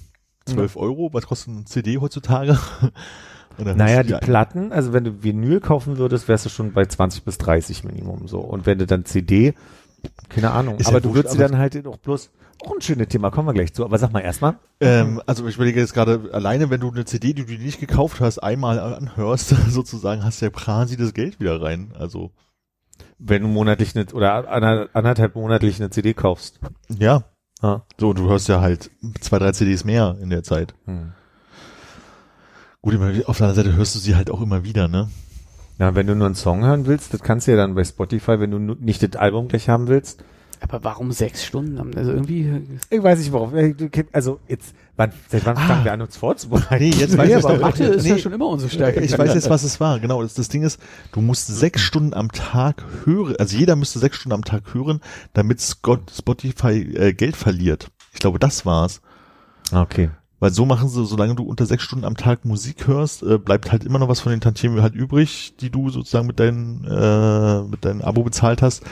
12 0.45 0.77
Euro? 0.77 1.09
Was 1.11 1.27
kostet 1.27 1.53
eine 1.53 1.65
CD 1.65 1.97
heutzutage? 1.97 2.57
Naja, 3.61 4.03
die 4.03 4.11
du 4.13 4.19
Platten, 4.19 4.71
also 4.71 4.93
wenn 4.93 5.03
du 5.03 5.21
Vinyl 5.21 5.59
kaufen 5.59 5.97
würdest, 5.97 6.29
wärst 6.29 6.45
du 6.45 6.49
schon 6.49 6.71
bei 6.71 6.85
20 6.85 7.25
bis 7.25 7.37
30 7.39 7.83
Minimum 7.83 8.29
so. 8.29 8.39
Und 8.39 8.65
wenn 8.65 8.77
du 8.79 8.85
dann 8.85 9.03
CD, 9.03 9.53
keine 10.29 10.51
Ahnung, 10.51 10.77
Ist 10.77 10.87
aber 10.87 10.97
ja 10.97 11.01
du 11.01 11.15
würdest 11.15 11.33
sie 11.33 11.39
dann 11.39 11.57
halt 11.57 11.85
auch 11.87 11.97
bloß, 11.97 12.29
auch 12.65 12.75
ein 12.75 12.81
schönes 12.81 13.07
Thema, 13.07 13.31
kommen 13.31 13.47
wir 13.47 13.53
gleich 13.53 13.73
zu, 13.73 13.85
aber 13.85 13.97
sag 13.97 14.11
mal 14.11 14.19
erstmal. 14.19 14.57
Ähm, 14.81 15.21
also 15.25 15.47
ich 15.47 15.55
überlege 15.55 15.79
jetzt 15.79 15.93
gerade, 15.93 16.29
alleine 16.33 16.69
wenn 16.69 16.81
du 16.81 16.91
eine 16.91 17.05
CD, 17.05 17.33
die 17.33 17.45
du 17.45 17.53
nicht 17.53 17.79
gekauft 17.79 18.19
hast, 18.21 18.39
einmal 18.39 18.79
anhörst, 18.79 19.49
sozusagen, 19.69 20.23
hast 20.23 20.41
du 20.41 20.45
ja 20.47 20.51
quasi 20.51 20.97
das 20.97 21.13
Geld 21.13 21.39
wieder 21.39 21.61
rein. 21.61 21.93
Also 21.97 22.31
wenn 23.17 23.41
du 23.43 23.47
monatlich 23.47 23.95
eine, 23.95 24.05
oder 24.13 24.49
ander- 24.49 24.89
anderthalb 24.93 25.35
monatlich 25.35 25.79
eine 25.79 25.89
CD 25.89 26.13
kaufst. 26.13 26.59
ja, 26.89 27.23
Ja. 27.61 27.85
so 27.97 28.09
und 28.09 28.19
du 28.19 28.29
hörst 28.29 28.47
ja 28.49 28.59
halt 28.61 28.91
zwei, 29.21 29.39
drei 29.39 29.51
CDs 29.53 29.83
mehr 29.85 30.17
in 30.21 30.29
der 30.29 30.43
Zeit. 30.43 30.73
Hm. 30.85 31.13
Gut, 32.81 32.95
auf 33.25 33.37
der 33.37 33.47
anderen 33.47 33.55
Seite 33.55 33.73
hörst 33.75 33.95
du 33.95 33.99
sie 33.99 34.15
halt 34.15 34.31
auch 34.31 34.41
immer 34.41 34.63
wieder, 34.63 34.87
ne? 34.87 35.09
Ja, 35.79 35.95
wenn 35.95 36.07
du 36.07 36.15
nur 36.15 36.25
einen 36.25 36.35
Song 36.35 36.65
hören 36.65 36.85
willst, 36.85 37.13
das 37.13 37.21
kannst 37.21 37.47
du 37.47 37.51
ja 37.51 37.57
dann 37.57 37.73
bei 37.73 37.83
Spotify, 37.83 38.39
wenn 38.39 38.51
du 38.51 38.59
nicht 38.59 39.01
das 39.01 39.19
Album 39.19 39.47
gleich 39.47 39.69
haben 39.69 39.87
willst. 39.87 40.23
Aber 40.61 40.83
warum 40.83 41.13
sechs 41.13 41.45
Stunden? 41.45 41.95
Also 41.95 42.11
irgendwie. 42.11 42.61
Ich 42.89 43.01
weiß 43.01 43.19
nicht 43.19 43.31
warum. 43.31 43.55
Äh, 43.55 43.73
Also 44.11 44.41
jetzt, 44.49 44.75
wann, 44.97 45.13
seit 45.29 45.45
wann 45.45 45.55
fangen 45.55 45.85
wir 45.85 45.93
an, 45.93 46.01
uns 46.01 46.17
vorzubereiten? 46.17 46.83
Nee, 46.83 46.89
jetzt 46.89 47.17
weiß 47.17 47.29
Nee, 47.29 47.37
ich 47.37 47.45
aber 47.45 47.59
Mathe 47.59 47.85
ist 47.85 48.03
nee, 48.03 48.09
ja 48.09 48.17
schon 48.17 48.33
immer 48.33 48.47
unsere 48.47 48.69
Stärke. 48.69 48.99
Ich 48.99 49.17
weiß 49.17 49.33
jetzt, 49.33 49.49
was 49.49 49.63
es 49.63 49.79
war. 49.79 50.01
Genau, 50.01 50.21
das, 50.21 50.33
das 50.33 50.49
Ding 50.49 50.63
ist, 50.63 50.81
du 51.13 51.21
musst 51.21 51.47
sechs 51.47 51.81
Stunden 51.81 52.13
am 52.13 52.29
Tag 52.33 52.83
hören, 53.05 53.35
also 53.39 53.55
jeder 53.55 53.77
müsste 53.77 53.99
sechs 53.99 54.17
Stunden 54.17 54.33
am 54.33 54.43
Tag 54.43 54.73
hören, 54.73 54.99
damit 55.33 55.61
Scott, 55.61 56.11
Spotify 56.13 56.81
äh, 56.93 57.13
Geld 57.13 57.37
verliert. 57.37 57.89
Ich 58.11 58.19
glaube, 58.19 58.37
das 58.37 58.65
war's. 58.65 59.01
Okay. 59.71 60.09
Weil 60.41 60.51
so 60.53 60.65
machen 60.65 60.87
sie, 60.87 61.05
solange 61.05 61.35
du 61.35 61.43
unter 61.43 61.65
sechs 61.65 61.83
Stunden 61.83 62.05
am 62.05 62.15
Tag 62.15 62.45
Musik 62.45 62.87
hörst, 62.87 63.23
äh, 63.23 63.37
bleibt 63.37 63.71
halt 63.71 63.83
immer 63.83 63.99
noch 63.99 64.07
was 64.07 64.21
von 64.21 64.31
den 64.31 64.39
Tantiemen 64.39 64.81
halt 64.81 64.95
übrig, 64.95 65.55
die 65.59 65.69
du 65.69 65.89
sozusagen 65.89 66.27
mit 66.27 66.39
deinem 66.39 66.85
äh, 66.85 67.61
mit 67.63 67.83
deinem 67.83 68.01
Abo 68.01 68.23
bezahlt 68.23 68.61
hast, 68.61 68.83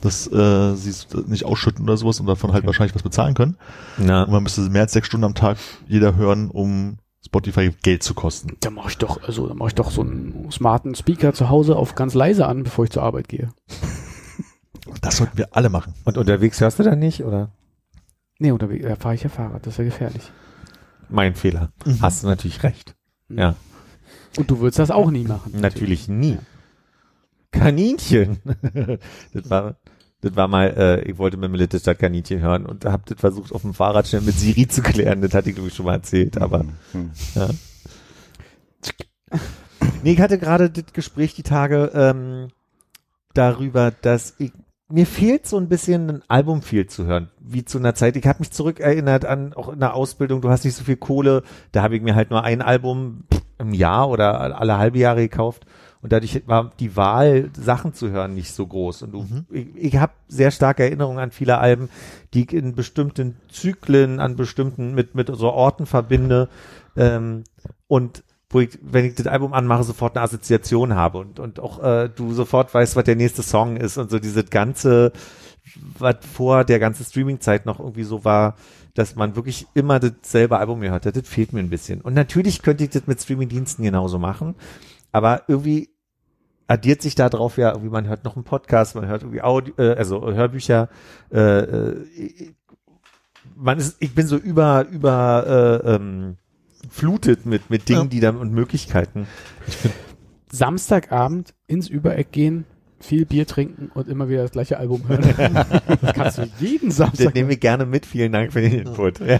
dass 0.00 0.26
äh, 0.32 0.74
sie 0.76 0.90
es 0.90 1.06
nicht 1.26 1.44
ausschütten 1.44 1.84
oder 1.84 1.96
sowas 1.98 2.20
und 2.20 2.26
davon 2.26 2.52
halt 2.52 2.62
Okay. 2.62 2.68
wahrscheinlich 2.68 2.94
was 2.94 3.02
bezahlen 3.02 3.34
können. 3.34 3.56
Na, 3.98 4.22
Und 4.22 4.32
man 4.32 4.42
müsste 4.42 4.62
mehr 4.62 4.82
als 4.82 4.92
sechs 4.92 5.06
Stunden 5.08 5.24
am 5.24 5.34
Tag 5.34 5.58
jeder 5.86 6.16
hören, 6.16 6.50
um 6.50 6.96
Spotify 7.24 7.70
Geld 7.82 8.02
zu 8.02 8.14
kosten. 8.14 8.56
Da 8.60 8.70
mache 8.70 8.88
ich 8.90 8.98
doch, 8.98 9.22
also 9.22 9.46
da 9.46 9.54
mache 9.54 9.68
ich 9.68 9.74
doch 9.74 9.90
so 9.90 10.00
einen 10.02 10.48
smarten 10.50 10.94
Speaker 10.94 11.32
zu 11.34 11.48
Hause 11.50 11.76
auf 11.76 11.94
ganz 11.94 12.14
leise 12.14 12.46
an, 12.46 12.62
bevor 12.64 12.84
ich 12.84 12.90
zur 12.90 13.02
Arbeit 13.02 13.28
gehe. 13.28 13.50
Das 15.00 15.16
sollten 15.16 15.38
wir 15.38 15.48
alle 15.52 15.70
machen. 15.70 15.94
und 16.04 16.18
unterwegs 16.18 16.60
hörst 16.60 16.78
du 16.78 16.82
dann 16.82 16.98
nicht, 16.98 17.24
oder? 17.24 17.50
Nee, 18.38 18.50
unterwegs, 18.50 18.84
da 18.86 18.96
fahre 18.96 19.14
ich 19.14 19.22
ja 19.22 19.28
Fahrrad, 19.30 19.66
das 19.66 19.78
wäre 19.78 19.88
gefährlich. 19.88 20.30
Mein 21.08 21.34
Fehler. 21.34 21.72
Hast 22.00 22.22
du 22.22 22.26
natürlich 22.28 22.62
recht. 22.62 22.94
Ja. 23.28 23.56
Und 24.36 24.50
du 24.50 24.60
würdest 24.60 24.78
das 24.78 24.90
auch 24.90 25.10
nie 25.10 25.24
machen. 25.24 25.52
Natürlich 25.60 26.08
nie. 26.08 26.38
Kaninchen. 27.52 28.38
das 29.32 29.48
war, 29.50 29.76
das 30.20 30.34
war 30.36 30.48
mal, 30.48 30.74
äh, 30.76 31.02
ich 31.08 31.18
wollte 31.18 31.36
mit 31.36 31.50
Melitte 31.50 31.78
statt 31.78 31.98
Kaninchen 31.98 32.40
hören 32.40 32.66
und 32.66 32.84
hab 32.84 33.06
das 33.06 33.20
versucht 33.20 33.52
auf 33.52 33.62
dem 33.62 33.74
Fahrrad 33.74 34.08
schnell 34.08 34.22
mit 34.22 34.38
Siri 34.38 34.66
zu 34.66 34.82
klären. 34.82 35.20
Das 35.20 35.34
hatte 35.34 35.50
ich 35.50 35.54
glaube 35.54 35.68
ich 35.68 35.74
schon 35.74 35.86
mal 35.86 35.94
erzählt, 35.94 36.38
aber 36.38 36.64
Hm. 36.92 37.10
ja. 37.34 37.48
Nee, 40.02 40.12
ich 40.12 40.20
hatte 40.20 40.38
gerade 40.38 40.70
das 40.70 40.92
Gespräch 40.92 41.34
die 41.34 41.42
Tage 41.42 41.90
ähm, 41.94 42.48
darüber, 43.32 43.90
dass 43.90 44.34
ich 44.38 44.52
mir 44.88 45.06
fehlt 45.06 45.46
so 45.46 45.56
ein 45.56 45.68
bisschen 45.68 46.10
ein 46.10 46.22
Album 46.28 46.62
viel 46.62 46.86
zu 46.86 47.06
hören, 47.06 47.30
wie 47.40 47.64
zu 47.64 47.78
einer 47.78 47.94
Zeit. 47.94 48.16
Ich 48.16 48.26
habe 48.26 48.40
mich 48.40 48.50
zurückerinnert 48.50 49.24
an 49.24 49.54
auch 49.54 49.70
in 49.70 49.80
der 49.80 49.94
Ausbildung, 49.94 50.40
du 50.40 50.50
hast 50.50 50.64
nicht 50.64 50.76
so 50.76 50.84
viel 50.84 50.96
Kohle, 50.96 51.42
da 51.72 51.82
habe 51.82 51.96
ich 51.96 52.02
mir 52.02 52.14
halt 52.14 52.30
nur 52.30 52.44
ein 52.44 52.62
Album 52.62 53.24
im 53.58 53.72
Jahr 53.72 54.08
oder 54.08 54.58
alle 54.60 54.78
halbe 54.78 54.98
Jahre 54.98 55.22
gekauft 55.22 55.64
und 56.02 56.12
dadurch 56.12 56.42
war 56.46 56.72
die 56.80 56.96
Wahl, 56.96 57.50
Sachen 57.58 57.94
zu 57.94 58.10
hören, 58.10 58.34
nicht 58.34 58.52
so 58.52 58.66
groß. 58.66 59.02
Und 59.04 59.12
du, 59.12 59.22
Mhm. 59.22 59.46
ich, 59.50 59.68
ich 59.74 59.96
habe 59.96 60.12
sehr 60.28 60.50
starke 60.50 60.82
Erinnerungen 60.82 61.18
an 61.18 61.30
viele 61.30 61.56
Alben, 61.56 61.88
die 62.34 62.42
ich 62.42 62.52
in 62.52 62.74
bestimmten 62.74 63.36
Zyklen, 63.48 64.20
an 64.20 64.36
bestimmten, 64.36 64.94
mit, 64.94 65.14
mit 65.14 65.34
so 65.34 65.50
Orten 65.50 65.86
verbinde. 65.86 66.50
Ähm, 66.94 67.44
und 67.86 68.22
wo 68.54 68.60
ich, 68.60 68.78
wenn 68.82 69.04
ich 69.04 69.16
das 69.16 69.26
Album 69.26 69.52
anmache, 69.52 69.82
sofort 69.82 70.16
eine 70.16 70.24
Assoziation 70.24 70.94
habe 70.94 71.18
und, 71.18 71.40
und 71.40 71.58
auch 71.58 71.82
äh, 71.82 72.08
du 72.08 72.32
sofort 72.32 72.72
weißt, 72.72 72.94
was 72.94 73.04
der 73.04 73.16
nächste 73.16 73.42
Song 73.42 73.76
ist 73.76 73.98
und 73.98 74.10
so 74.10 74.20
dieses 74.20 74.48
ganze, 74.48 75.12
was 75.98 76.16
vor 76.32 76.64
der 76.64 76.78
ganzen 76.78 77.04
Streaming-Zeit 77.04 77.66
noch 77.66 77.80
irgendwie 77.80 78.04
so 78.04 78.24
war, 78.24 78.54
dass 78.94 79.16
man 79.16 79.34
wirklich 79.34 79.66
immer 79.74 79.98
dasselbe 79.98 80.58
Album 80.58 80.80
gehört 80.80 81.04
hat, 81.04 81.16
das 81.16 81.28
fehlt 81.28 81.52
mir 81.52 81.58
ein 81.58 81.68
bisschen. 81.68 82.00
Und 82.00 82.14
natürlich 82.14 82.62
könnte 82.62 82.84
ich 82.84 82.90
das 82.90 83.08
mit 83.08 83.20
Streaming-Diensten 83.20 83.82
genauso 83.82 84.20
machen, 84.20 84.54
aber 85.10 85.42
irgendwie 85.48 85.90
addiert 86.68 87.02
sich 87.02 87.16
da 87.16 87.28
drauf 87.28 87.58
ja, 87.58 87.70
irgendwie 87.70 87.90
man 87.90 88.06
hört 88.06 88.24
noch 88.24 88.36
einen 88.36 88.44
Podcast, 88.44 88.94
man 88.94 89.06
hört 89.06 89.22
irgendwie 89.22 89.42
Audio, 89.42 89.74
äh, 89.78 89.94
also 89.96 90.32
Hörbücher, 90.32 90.88
äh, 91.32 91.40
äh, 91.40 92.54
man 93.56 93.78
ist, 93.78 93.96
ich 93.98 94.14
bin 94.14 94.26
so 94.26 94.36
über, 94.36 94.86
über 94.90 95.82
äh, 95.84 95.94
ähm, 95.94 96.36
flutet 96.94 97.44
mit, 97.44 97.70
mit 97.70 97.88
Dingen, 97.88 98.02
Ja. 98.02 98.06
die 98.08 98.20
dann 98.20 98.36
und 98.36 98.52
Möglichkeiten. 98.52 99.26
Samstagabend 100.50 101.52
ins 101.66 101.88
Übereck 101.88 102.30
gehen, 102.30 102.64
viel 103.00 103.26
Bier 103.26 103.46
trinken 103.46 103.90
und 103.92 104.08
immer 104.08 104.28
wieder 104.28 104.42
das 104.42 104.52
gleiche 104.52 104.78
Album 104.78 105.02
hören. 105.08 105.22
das 106.00 106.12
kannst 106.14 106.38
du 106.38 106.46
jeden 106.60 106.88
Das 106.88 106.98
Samstag. 106.98 107.34
nehme 107.34 107.52
ich 107.54 107.60
gerne 107.60 107.84
mit. 107.86 108.06
Vielen 108.06 108.30
Dank 108.32 108.52
für 108.52 108.60
den 108.60 108.72
Input. 108.72 109.18
Ja. 109.20 109.38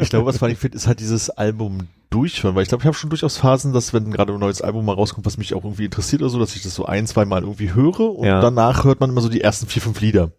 Ich 0.00 0.08
glaube, 0.08 0.26
was 0.26 0.38
vor 0.38 0.48
allem 0.48 0.56
finde, 0.56 0.76
ist 0.76 0.86
halt 0.86 1.00
dieses 1.00 1.28
Album 1.30 1.88
durchhören, 2.10 2.54
weil 2.54 2.62
ich 2.62 2.68
glaube, 2.68 2.82
ich 2.82 2.86
habe 2.86 2.96
schon 2.96 3.10
durchaus 3.10 3.36
Phasen, 3.36 3.72
dass 3.74 3.92
wenn 3.92 4.10
gerade 4.10 4.32
ein 4.32 4.40
neues 4.40 4.62
Album 4.62 4.86
mal 4.86 4.94
rauskommt, 4.94 5.26
was 5.26 5.36
mich 5.36 5.52
auch 5.54 5.64
irgendwie 5.64 5.84
interessiert 5.84 6.22
oder 6.22 6.30
so, 6.30 6.38
dass 6.38 6.56
ich 6.56 6.62
das 6.62 6.74
so 6.74 6.86
ein, 6.86 7.06
zwei 7.06 7.26
Mal 7.26 7.42
irgendwie 7.42 7.74
höre 7.74 8.00
und 8.16 8.26
Ja. 8.26 8.40
danach 8.40 8.84
hört 8.84 9.00
man 9.00 9.10
immer 9.10 9.20
so 9.20 9.28
die 9.28 9.42
ersten 9.42 9.66
vier, 9.66 9.82
fünf 9.82 10.00
Lieder. 10.00 10.30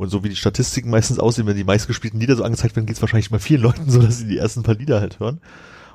Und 0.00 0.08
so 0.08 0.24
wie 0.24 0.30
die 0.30 0.36
Statistiken 0.36 0.88
meistens 0.88 1.18
aussehen, 1.18 1.46
wenn 1.46 1.58
die 1.58 1.62
meistgespielten 1.62 2.18
Lieder 2.18 2.34
so 2.34 2.42
angezeigt 2.42 2.74
werden, 2.74 2.86
geht 2.86 2.96
es 2.96 3.02
wahrscheinlich 3.02 3.30
mal 3.30 3.38
vielen 3.38 3.60
Leuten 3.60 3.90
so, 3.90 4.00
dass 4.00 4.16
sie 4.16 4.26
die 4.26 4.38
ersten 4.38 4.62
paar 4.62 4.74
Lieder 4.74 4.98
halt 4.98 5.20
hören. 5.20 5.42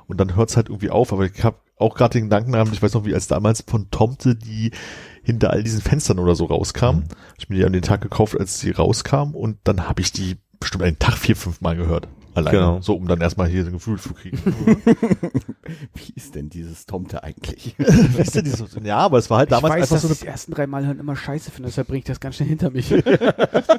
Und 0.06 0.18
dann 0.18 0.36
hört 0.36 0.48
es 0.48 0.56
halt 0.56 0.68
irgendwie 0.68 0.90
auf. 0.90 1.12
Aber 1.12 1.24
ich 1.24 1.42
habe 1.42 1.56
auch 1.76 1.96
gerade 1.96 2.12
den 2.12 2.26
Gedanken 2.26 2.52
gehabt, 2.52 2.70
ich 2.72 2.80
weiß 2.80 2.94
noch, 2.94 3.04
wie 3.04 3.14
als 3.14 3.26
damals 3.26 3.64
von 3.66 3.90
Tomte 3.90 4.36
die 4.36 4.70
hinter 5.24 5.50
all 5.50 5.64
diesen 5.64 5.80
Fenstern 5.80 6.20
oder 6.20 6.36
so 6.36 6.44
rauskam. 6.44 6.84
Hab 6.86 7.04
Ich 7.36 7.48
mir 7.48 7.56
die 7.56 7.64
an 7.64 7.72
den 7.72 7.82
Tag 7.82 8.00
gekauft, 8.00 8.38
als 8.38 8.60
sie 8.60 8.70
rauskam 8.70 9.34
und 9.34 9.58
dann 9.64 9.88
habe 9.88 10.00
ich 10.00 10.12
die 10.12 10.36
bestimmt 10.60 10.84
einen 10.84 11.00
Tag 11.00 11.18
vier, 11.18 11.34
fünf 11.34 11.60
Mal 11.60 11.74
gehört. 11.74 12.06
Alleine. 12.36 12.58
Genau. 12.58 12.80
So, 12.82 12.94
um 12.94 13.08
dann 13.08 13.20
erstmal 13.22 13.48
hier 13.48 13.64
ein 13.64 13.72
Gefühl 13.72 13.98
zu 13.98 14.12
kriegen. 14.12 14.38
Wie 15.94 16.12
ist 16.14 16.34
denn 16.34 16.50
dieses 16.50 16.84
Tomte 16.84 17.22
eigentlich? 17.24 17.74
Weißt 17.78 18.34
du, 18.34 18.42
dieses, 18.42 18.76
ja, 18.82 18.98
aber 18.98 19.18
es 19.18 19.30
war 19.30 19.38
halt 19.38 19.48
ich 19.48 19.56
damals 19.56 19.72
weiß, 19.74 19.82
einfach 19.82 19.94
dass 19.94 20.02
so 20.02 20.08
eine 20.08 20.14
ich 20.14 20.20
die 20.20 20.26
ersten 20.26 20.52
drei 20.52 20.66
Mal 20.66 20.86
hören 20.86 21.00
immer 21.00 21.16
scheiße 21.16 21.50
finde, 21.50 21.68
deshalb 21.68 21.88
bringe 21.88 22.00
ich 22.00 22.04
das 22.04 22.20
ganz 22.20 22.36
schnell 22.36 22.48
hinter 22.48 22.70
mich. 22.70 22.92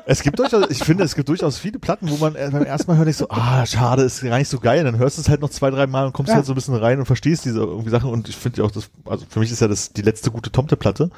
Es 0.09 0.23
gibt 0.23 0.39
durchaus, 0.39 0.69
ich 0.69 0.79
finde, 0.79 1.03
es 1.03 1.15
gibt 1.15 1.27
durchaus 1.27 1.57
viele 1.57 1.79
Platten, 1.79 2.09
wo 2.09 2.15
man 2.15 2.35
äh, 2.35 2.49
beim 2.51 2.63
ersten 2.63 2.89
Mal 2.89 2.97
hört, 2.97 3.09
ich 3.09 3.17
so, 3.17 3.29
ah, 3.29 3.65
schade, 3.65 4.03
ist 4.03 4.21
gar 4.21 4.37
nicht 4.37 4.47
so 4.47 4.57
geil. 4.59 4.83
Dann 4.85 4.97
hörst 4.97 5.17
du 5.17 5.21
es 5.21 5.27
halt 5.29 5.41
noch 5.41 5.49
zwei, 5.49 5.69
drei 5.69 5.85
Mal 5.85 6.05
und 6.05 6.13
kommst 6.13 6.29
Ja. 6.29 6.35
halt 6.35 6.45
so 6.45 6.53
ein 6.53 6.55
bisschen 6.55 6.75
rein 6.75 6.99
und 6.99 7.05
verstehst 7.05 7.43
diese 7.45 7.59
irgendwie 7.59 7.89
Sachen. 7.89 8.09
Und 8.09 8.29
ich 8.29 8.37
finde 8.37 8.59
ja 8.59 8.63
auch 8.63 8.71
das, 8.71 8.89
also 9.05 9.25
für 9.27 9.39
mich 9.39 9.51
ist 9.51 9.59
ja 9.59 9.67
das 9.67 9.91
die 9.91 10.01
letzte 10.01 10.31
gute 10.31 10.51
Tomte-Platte. 10.51 11.09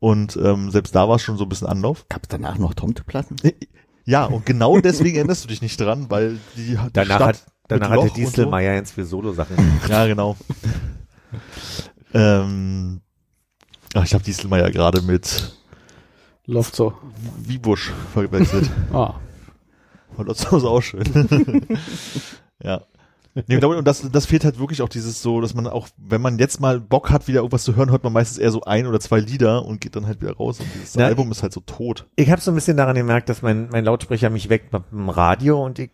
Und 0.00 0.36
ähm, 0.36 0.70
selbst 0.70 0.94
da 0.94 1.08
war 1.08 1.16
es 1.16 1.22
schon 1.22 1.36
so 1.38 1.44
ein 1.44 1.48
bisschen 1.48 1.68
Anlauf. 1.68 2.06
Gab 2.08 2.24
es 2.24 2.28
danach 2.28 2.58
noch 2.58 2.74
Tomte-Platten? 2.74 3.36
Ja, 4.04 4.26
und 4.26 4.44
genau 4.44 4.78
deswegen 4.80 5.16
erinnerst 5.16 5.44
du 5.44 5.48
dich 5.48 5.62
nicht 5.62 5.80
dran, 5.80 6.06
weil 6.10 6.38
die, 6.56 6.76
die 6.76 6.78
Danach 6.92 7.16
Stadt 7.16 7.28
hat, 7.28 7.46
danach 7.68 7.90
hat 7.90 8.02
der 8.02 8.10
Dieselmeier 8.10 8.74
jetzt 8.74 8.92
für 8.92 9.04
Solo-Sachen. 9.04 9.56
So. 9.56 9.88
Ja, 9.92 10.06
genau. 10.06 10.36
ähm, 12.12 13.00
ach, 13.94 14.04
ich 14.04 14.14
habe 14.14 14.24
Dieselmeier 14.24 14.70
gerade 14.70 15.00
mit 15.02 15.54
so. 16.46 16.92
Wiebusch 17.38 17.92
verwechselt. 18.12 18.70
Ah. 18.92 19.14
Und 20.16 20.28
das 20.28 20.40
ist 20.40 20.52
auch 20.52 20.80
schön. 20.82 21.66
ja. 22.62 22.82
Nee, 23.34 23.58
glaube, 23.58 23.76
und 23.76 23.86
das, 23.86 24.08
das 24.12 24.26
fehlt 24.26 24.44
halt 24.44 24.60
wirklich 24.60 24.80
auch 24.80 24.88
dieses 24.88 25.20
so, 25.20 25.40
dass 25.40 25.54
man 25.54 25.66
auch, 25.66 25.88
wenn 25.96 26.20
man 26.20 26.38
jetzt 26.38 26.60
mal 26.60 26.78
Bock 26.78 27.10
hat, 27.10 27.26
wieder 27.26 27.40
irgendwas 27.40 27.64
zu 27.64 27.74
hören, 27.74 27.90
hört 27.90 28.04
man 28.04 28.12
meistens 28.12 28.38
eher 28.38 28.52
so 28.52 28.62
ein 28.62 28.86
oder 28.86 29.00
zwei 29.00 29.18
Lieder 29.18 29.64
und 29.64 29.80
geht 29.80 29.96
dann 29.96 30.06
halt 30.06 30.20
wieder 30.20 30.34
raus 30.34 30.60
und 30.60 30.68
dieses 30.74 30.94
Na, 30.94 31.06
Album 31.06 31.32
ist 31.32 31.42
halt 31.42 31.52
so 31.52 31.60
tot. 31.60 32.06
Ich 32.14 32.30
habe 32.30 32.40
so 32.40 32.52
ein 32.52 32.54
bisschen 32.54 32.76
daran 32.76 32.94
gemerkt, 32.94 33.28
dass 33.28 33.42
mein, 33.42 33.68
mein 33.70 33.84
Lautsprecher 33.84 34.30
mich 34.30 34.50
weckt 34.50 34.70
beim 34.70 35.08
Radio 35.08 35.64
und 35.64 35.80
ich, 35.80 35.90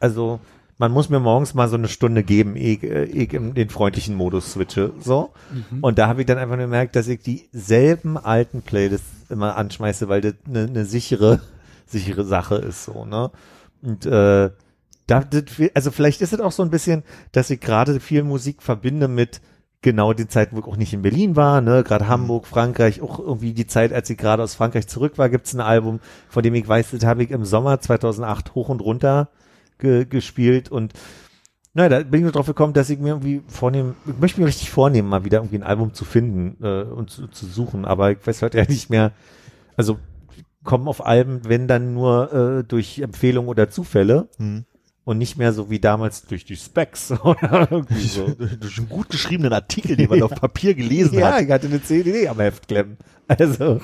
also 0.00 0.38
man 0.78 0.92
muss 0.92 1.08
mir 1.08 1.20
morgens 1.20 1.54
mal 1.54 1.68
so 1.68 1.76
eine 1.76 1.88
Stunde 1.88 2.22
geben, 2.22 2.56
ehe 2.56 2.74
ich, 2.74 2.82
äh, 2.82 3.04
ich 3.04 3.32
in 3.32 3.54
den 3.54 3.70
freundlichen 3.70 4.14
Modus 4.14 4.52
switche. 4.52 4.92
So. 5.00 5.32
Und 5.80 5.98
da 5.98 6.08
habe 6.08 6.20
ich 6.20 6.26
dann 6.26 6.36
einfach 6.38 6.58
gemerkt, 6.58 6.96
dass 6.96 7.08
ich 7.08 7.20
dieselben 7.22 8.18
alten 8.18 8.60
Playlists 8.62 9.30
immer 9.30 9.56
anschmeiße, 9.56 10.08
weil 10.08 10.20
das 10.20 10.34
eine 10.46 10.68
ne 10.68 10.84
sichere, 10.84 11.40
sichere 11.86 12.24
Sache 12.24 12.56
ist 12.56 12.84
so, 12.84 13.04
ne? 13.06 13.30
Und 13.82 14.04
äh, 14.04 14.50
da, 15.06 15.24
also 15.74 15.90
vielleicht 15.90 16.20
ist 16.20 16.32
es 16.32 16.40
auch 16.40 16.52
so 16.52 16.62
ein 16.62 16.70
bisschen, 16.70 17.02
dass 17.32 17.50
ich 17.50 17.60
gerade 17.60 18.00
viel 18.00 18.22
Musik 18.22 18.62
verbinde 18.62 19.08
mit 19.08 19.40
genau 19.82 20.12
den 20.12 20.28
Zeiten, 20.28 20.56
wo 20.56 20.60
ich 20.60 20.66
auch 20.66 20.76
nicht 20.76 20.92
in 20.92 21.02
Berlin 21.02 21.36
war, 21.36 21.60
ne, 21.60 21.84
gerade 21.84 22.08
Hamburg, 22.08 22.46
Frankreich, 22.46 23.00
auch 23.02 23.20
irgendwie 23.20 23.52
die 23.52 23.66
Zeit, 23.66 23.92
als 23.92 24.10
ich 24.10 24.18
gerade 24.18 24.42
aus 24.42 24.54
Frankreich 24.54 24.88
zurück 24.88 25.16
war, 25.16 25.28
gibt's 25.28 25.54
ein 25.54 25.60
Album, 25.60 26.00
von 26.28 26.42
dem 26.42 26.54
ich 26.54 26.66
weiß, 26.66 26.90
das 26.90 27.04
habe 27.04 27.22
ich 27.22 27.30
im 27.30 27.44
Sommer 27.44 27.80
2008 27.80 28.54
hoch 28.54 28.68
und 28.68 28.80
runter 28.80 29.28
ge 29.78 30.04
gespielt 30.04 30.70
und 30.70 30.94
na, 31.72 31.90
da 31.90 32.02
bin 32.02 32.20
ich 32.20 32.22
nur 32.22 32.32
drauf 32.32 32.46
gekommen, 32.46 32.72
dass 32.72 32.88
ich 32.88 32.98
mir 32.98 33.10
irgendwie 33.10 33.42
vornehmen, 33.48 33.94
ich 34.06 34.18
möchte 34.18 34.40
mir 34.40 34.46
richtig 34.46 34.70
vornehmen, 34.70 35.08
mal 35.08 35.24
wieder 35.24 35.38
irgendwie 35.38 35.58
ein 35.58 35.62
Album 35.62 35.92
zu 35.92 36.04
finden 36.06 36.56
äh, 36.64 36.82
und 36.82 37.10
zu, 37.10 37.28
zu 37.28 37.46
suchen, 37.46 37.84
aber 37.84 38.10
ich 38.10 38.26
weiß 38.26 38.42
heute 38.42 38.58
ja 38.58 38.64
nicht 38.66 38.90
mehr, 38.90 39.12
also 39.76 39.98
kommen 40.64 40.88
auf 40.88 41.06
Alben, 41.06 41.42
wenn 41.44 41.68
dann 41.68 41.94
nur 41.94 42.32
äh, 42.32 42.64
durch 42.64 42.98
Empfehlung 42.98 43.46
oder 43.46 43.70
Zufälle. 43.70 44.28
Hm. 44.38 44.64
Und 45.06 45.18
nicht 45.18 45.38
mehr 45.38 45.52
so 45.52 45.70
wie 45.70 45.78
damals 45.78 46.22
durch 46.26 46.44
die 46.44 46.56
Specs 46.56 47.12
oder 47.24 47.68
irgendwie 47.70 48.06
so. 48.06 48.26
Durch 48.60 48.76
einen 48.78 48.88
gut 48.88 49.08
geschriebenen 49.08 49.52
Artikel, 49.52 49.96
den 49.96 50.10
man 50.10 50.20
auf 50.24 50.34
Papier 50.34 50.74
gelesen 50.74 51.18
Ja, 51.18 51.34
hat. 51.34 51.42
ich 51.42 51.50
hatte 51.50 51.68
eine 51.68 51.82
CD 51.82 52.26
am 52.28 52.40
Heft 52.40 52.66
klemmen. 52.66 52.98
Also, 53.28 53.80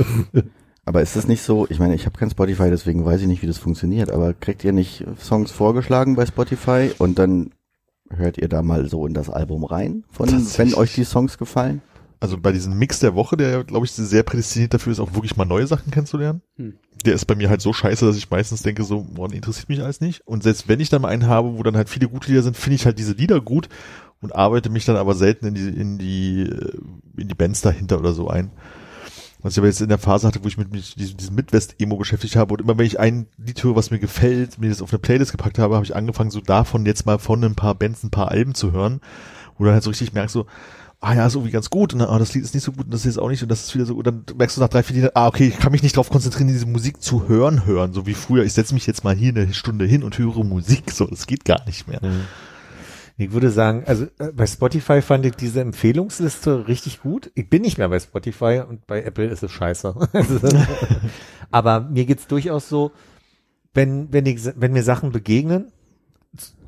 Aber 0.85 1.01
ist 1.01 1.15
das 1.15 1.29
nicht 1.29 1.43
so, 1.43 1.67
ich 1.71 1.79
meine, 1.79 1.95
ich 1.95 2.07
habe 2.07 2.19
kein 2.19 2.31
Spotify, 2.31 2.71
deswegen 2.71 3.05
weiß 3.05 3.21
ich 3.21 3.29
nicht, 3.29 3.41
wie 3.43 3.47
das 3.47 3.59
funktioniert, 3.59 4.11
aber 4.11 4.35
kriegt 4.35 4.65
ihr 4.65 4.73
nicht 4.73 5.05
Songs 5.19 5.53
vorgeschlagen 5.53 6.17
bei 6.17 6.27
Spotify 6.27 6.91
und 6.99 7.19
dann 7.21 7.51
hört 8.11 8.37
ihr 8.39 8.49
da 8.49 8.63
mal 8.63 8.89
so 8.89 9.07
in 9.07 9.15
das 9.15 9.31
Album 9.31 9.65
rein, 9.65 10.05
von, 10.11 10.29
wenn 10.29 10.75
euch 10.75 10.95
die 10.95 11.05
Songs 11.05 11.39
gefallen? 11.39 11.83
Also 12.23 12.39
bei 12.39 12.53
diesem 12.53 12.79
Mix 12.79 13.01
der 13.01 13.17
Woche, 13.17 13.37
der, 13.37 13.65
glaube 13.65 13.85
ich, 13.85 13.91
sehr 13.91 14.23
prädestiniert 14.23 14.73
dafür 14.73 14.93
ist, 14.93 15.01
auch 15.01 15.13
wirklich 15.15 15.37
mal 15.37 15.45
neue 15.45 15.67
Sachen 15.67 15.91
kennenzulernen. 15.91 16.41
Hm. 16.55 16.75
Der 17.05 17.15
ist 17.15 17.25
bei 17.25 17.35
mir 17.35 17.51
halt 17.51 17.61
so 17.61 17.73
scheiße, 17.73 18.07
dass 18.07 18.17
ich 18.17 18.31
meistens 18.31 18.63
denke 18.63 18.85
so, 18.85 19.05
nee, 19.29 19.35
interessiert 19.35 19.69
mich 19.69 19.83
alles 19.83 20.01
nicht. 20.01 20.25
Und 20.25 20.45
selbst 20.45 20.69
wenn 20.69 20.79
ich 20.79 20.89
dann 20.89 21.03
mal 21.03 21.09
einen 21.09 21.27
habe, 21.27 21.59
wo 21.59 21.65
dann 21.65 21.77
halt 21.77 21.89
viele 21.89 22.07
gute 22.07 22.29
Lieder 22.29 22.45
sind, 22.45 22.57
finde 22.57 22.77
ich 22.77 22.87
halt 22.87 23.01
diese 23.01 23.15
Lieder 23.15 23.41
gut 23.41 23.69
und 24.21 24.37
arbeite 24.37 24.71
mich 24.71 24.85
dann 24.85 24.95
aber 24.95 25.15
selten 25.15 25.47
in 25.47 25.55
die, 25.55 25.69
in 25.69 25.99
die, 25.99 26.43
äh, 26.43 26.79
in 27.17 27.27
die 27.27 27.35
Bands 27.35 27.61
dahinter 27.61 27.99
oder 27.99 28.13
so 28.13 28.29
ein. 28.29 28.53
Was 29.41 29.55
ich 29.55 29.59
aber 29.59 29.67
jetzt 29.67 29.81
in 29.81 29.89
der 29.89 29.99
Phase 29.99 30.29
hatte, 30.29 30.45
wo 30.45 30.47
ich 30.47 30.57
mit, 30.57 30.71
mit 30.71 30.95
diesem, 31.01 31.17
diesem 31.17 31.35
Midwest-Emo 31.35 31.97
beschäftigt 31.97 32.37
habe 32.37 32.55
und 32.55 32.61
immer 32.61 32.79
wenn 32.79 32.87
ich 32.87 33.01
ein 33.01 33.27
Lied 33.37 33.65
höre, 33.65 33.75
was 33.75 33.91
mir 33.91 33.99
gefällt, 33.99 34.61
mir 34.61 34.69
das 34.69 34.81
auf 34.81 34.93
eine 34.93 35.01
Playlist 35.01 35.33
gepackt 35.33 35.59
habe, 35.59 35.75
habe 35.75 35.85
ich 35.85 35.97
angefangen, 35.97 36.31
so 36.31 36.41
davon 36.41 36.87
jetzt 36.87 37.05
mal 37.05 37.19
von 37.19 37.43
ein 37.43 37.57
paar 37.57 37.75
Bands 37.75 38.05
ein 38.05 38.11
paar 38.11 38.31
Alben 38.31 38.55
zu 38.55 38.71
hören, 38.71 39.01
wo 39.59 39.65
du 39.65 39.73
halt 39.73 39.83
so 39.83 39.91
richtig 39.91 40.13
merkst, 40.13 40.35
so, 40.35 40.47
ah 41.03 41.15
ja, 41.15 41.27
ist 41.27 41.35
irgendwie 41.35 41.53
ganz 41.53 41.69
gut 41.69 41.93
und 41.93 41.99
dann, 41.99 42.09
ah, 42.09 42.19
das 42.19 42.33
Lied 42.33 42.45
ist 42.45 42.55
nicht 42.55 42.63
so 42.63 42.73
gut 42.73 42.87
und 42.87 42.95
das 42.95 43.05
ist 43.05 43.19
auch 43.19 43.29
nicht 43.29 43.43
und 43.43 43.49
das 43.51 43.65
ist 43.65 43.75
wieder 43.75 43.85
so 43.85 43.97
gut. 43.97 44.07
Dann 44.07 44.25
merkst 44.39 44.57
du 44.57 44.61
nach 44.61 44.69
drei, 44.69 44.85
vier 44.85 44.97
Liedern, 44.97 45.11
ah, 45.15 45.27
okay, 45.27 45.49
ich 45.49 45.59
kann 45.59 45.73
mich 45.73 45.83
nicht 45.83 45.97
darauf 45.97 46.11
konzentrieren, 46.11 46.49
diese 46.49 46.65
Musik 46.65 47.03
zu 47.03 47.29
hören, 47.29 47.67
hören, 47.67 47.93
so 47.93 48.07
wie 48.07 48.15
früher. 48.15 48.45
Ich 48.45 48.53
setze 48.53 48.73
mich 48.73 48.87
jetzt 48.87 49.03
mal 49.03 49.15
hier 49.15 49.31
eine 49.31 49.53
Stunde 49.53 49.85
hin 49.85 50.05
und 50.05 50.17
höre 50.17 50.45
Musik, 50.45 50.93
so, 50.93 51.07
das 51.07 51.27
geht 51.27 51.45
gar 51.45 51.65
nicht 51.67 51.89
mehr. 51.89 52.01
Ich 53.19 53.33
würde 53.33 53.51
sagen, 53.51 53.83
also 53.87 54.05
äh, 54.19 54.33
bei 54.33 54.47
Spotify 54.47 55.03
fand 55.03 55.27
ich 55.27 55.35
diese 55.35 55.61
Empfehlungsliste 55.61 56.67
richtig 56.69 57.03
gut. 57.03 57.31
Ich 57.35 57.51
bin 57.51 57.63
nicht 57.63 57.79
mehr 57.79 57.89
bei 57.89 58.01
Spotify 58.01 58.63
und 58.67 58.87
bei 58.87 59.03
Apple 59.03 59.27
ist 59.27 59.43
es 59.43 59.51
scheiße. 59.51 59.95
Aber 61.51 61.81
mir 61.81 62.05
geht's 62.07 62.27
durchaus 62.27 62.69
so, 62.69 62.93
wenn, 63.75 64.13
wenn, 64.13 64.27
ich, 64.27 64.41
wenn 64.57 64.73
mir 64.73 64.83
Sachen 64.83 65.13
begegnen, 65.13 65.73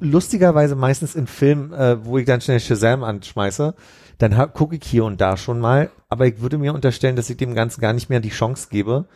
lustigerweise 0.00 0.74
meistens 0.74 1.14
in 1.14 1.26
Filmen, 1.26 1.72
äh, 1.72 2.04
wo 2.04 2.18
ich 2.18 2.26
dann 2.26 2.40
schnell 2.40 2.60
Shazam 2.60 3.04
anschmeiße, 3.04 3.74
dann 4.18 4.52
gucke 4.52 4.76
ich 4.76 4.84
hier 4.84 5.04
und 5.04 5.20
da 5.20 5.36
schon 5.36 5.60
mal. 5.60 5.90
Aber 6.08 6.26
ich 6.26 6.40
würde 6.40 6.58
mir 6.58 6.74
unterstellen, 6.74 7.16
dass 7.16 7.30
ich 7.30 7.36
dem 7.36 7.54
Ganzen 7.54 7.80
gar 7.80 7.92
nicht 7.92 8.10
mehr 8.10 8.20
die 8.20 8.30
Chance 8.30 8.68
gebe, 8.70 9.06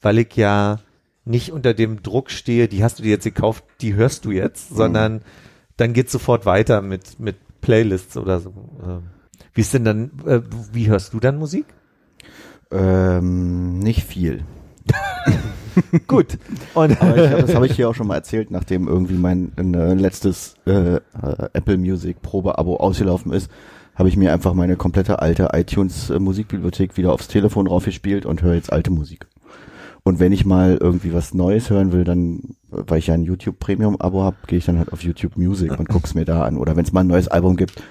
weil 0.00 0.18
ich 0.18 0.34
ja 0.36 0.78
nicht 1.24 1.52
unter 1.52 1.74
dem 1.74 2.02
Druck 2.02 2.30
stehe, 2.30 2.68
die 2.68 2.82
hast 2.82 2.98
du 2.98 3.02
dir 3.02 3.10
jetzt 3.10 3.24
gekauft, 3.24 3.64
die 3.80 3.94
hörst 3.94 4.24
du 4.24 4.30
jetzt, 4.30 4.70
sondern 4.74 5.22
dann 5.76 5.92
geht's 5.92 6.12
sofort 6.12 6.46
weiter 6.46 6.82
mit, 6.82 7.20
mit 7.20 7.36
Playlists 7.60 8.16
oder 8.16 8.40
so. 8.40 8.52
Ähm, 8.82 9.02
Wie 9.52 9.60
ist 9.60 9.74
denn 9.74 9.84
dann, 9.84 10.10
äh, 10.26 10.40
wie 10.72 10.88
hörst 10.88 11.12
du 11.12 11.20
dann 11.20 11.38
Musik? 11.38 11.66
Ähm, 12.70 13.78
nicht 13.78 14.04
viel. 14.04 14.44
Gut. 16.06 16.38
Und 16.74 16.92
ich 16.92 16.98
das 16.98 17.54
habe 17.54 17.66
ich 17.66 17.72
hier 17.76 17.88
auch 17.88 17.94
schon 17.94 18.06
mal 18.06 18.16
erzählt, 18.16 18.50
nachdem 18.50 18.88
irgendwie 18.88 19.14
mein 19.14 19.52
äh, 19.56 19.94
letztes 19.94 20.54
äh, 20.66 20.96
äh, 20.96 21.00
Apple 21.52 21.76
Music 21.76 22.20
Probe-Abo 22.22 22.76
ausgelaufen 22.76 23.32
ist, 23.32 23.50
habe 23.98 24.08
ich 24.08 24.16
mir 24.16 24.32
einfach 24.32 24.54
meine 24.54 24.76
komplette 24.76 25.20
alte 25.20 25.48
iTunes 25.52 26.08
äh, 26.08 26.20
Musikbibliothek 26.20 26.96
wieder 26.96 27.12
aufs 27.12 27.26
Telefon 27.26 27.66
raufgespielt 27.66 28.24
und 28.24 28.42
höre 28.42 28.54
jetzt 28.54 28.72
alte 28.72 28.90
Musik. 28.92 29.26
Und 30.04 30.20
wenn 30.20 30.32
ich 30.32 30.46
mal 30.46 30.78
irgendwie 30.80 31.12
was 31.12 31.34
Neues 31.34 31.68
hören 31.68 31.90
will, 31.92 32.04
dann, 32.04 32.56
äh, 32.72 32.84
weil 32.86 33.00
ich 33.00 33.08
ja 33.08 33.14
ein 33.14 33.24
YouTube 33.24 33.58
Premium 33.58 34.00
Abo 34.00 34.22
habe, 34.22 34.36
gehe 34.46 34.58
ich 34.58 34.64
dann 34.64 34.78
halt 34.78 34.92
auf 34.92 35.02
YouTube 35.02 35.36
Music 35.36 35.76
und 35.76 35.88
guck's 35.88 36.14
mir 36.14 36.24
da 36.24 36.44
an. 36.44 36.56
Oder 36.56 36.76
wenn 36.76 36.84
es 36.84 36.92
mal 36.92 37.00
ein 37.00 37.08
neues 37.08 37.26
Album 37.26 37.56
gibt, 37.56 37.82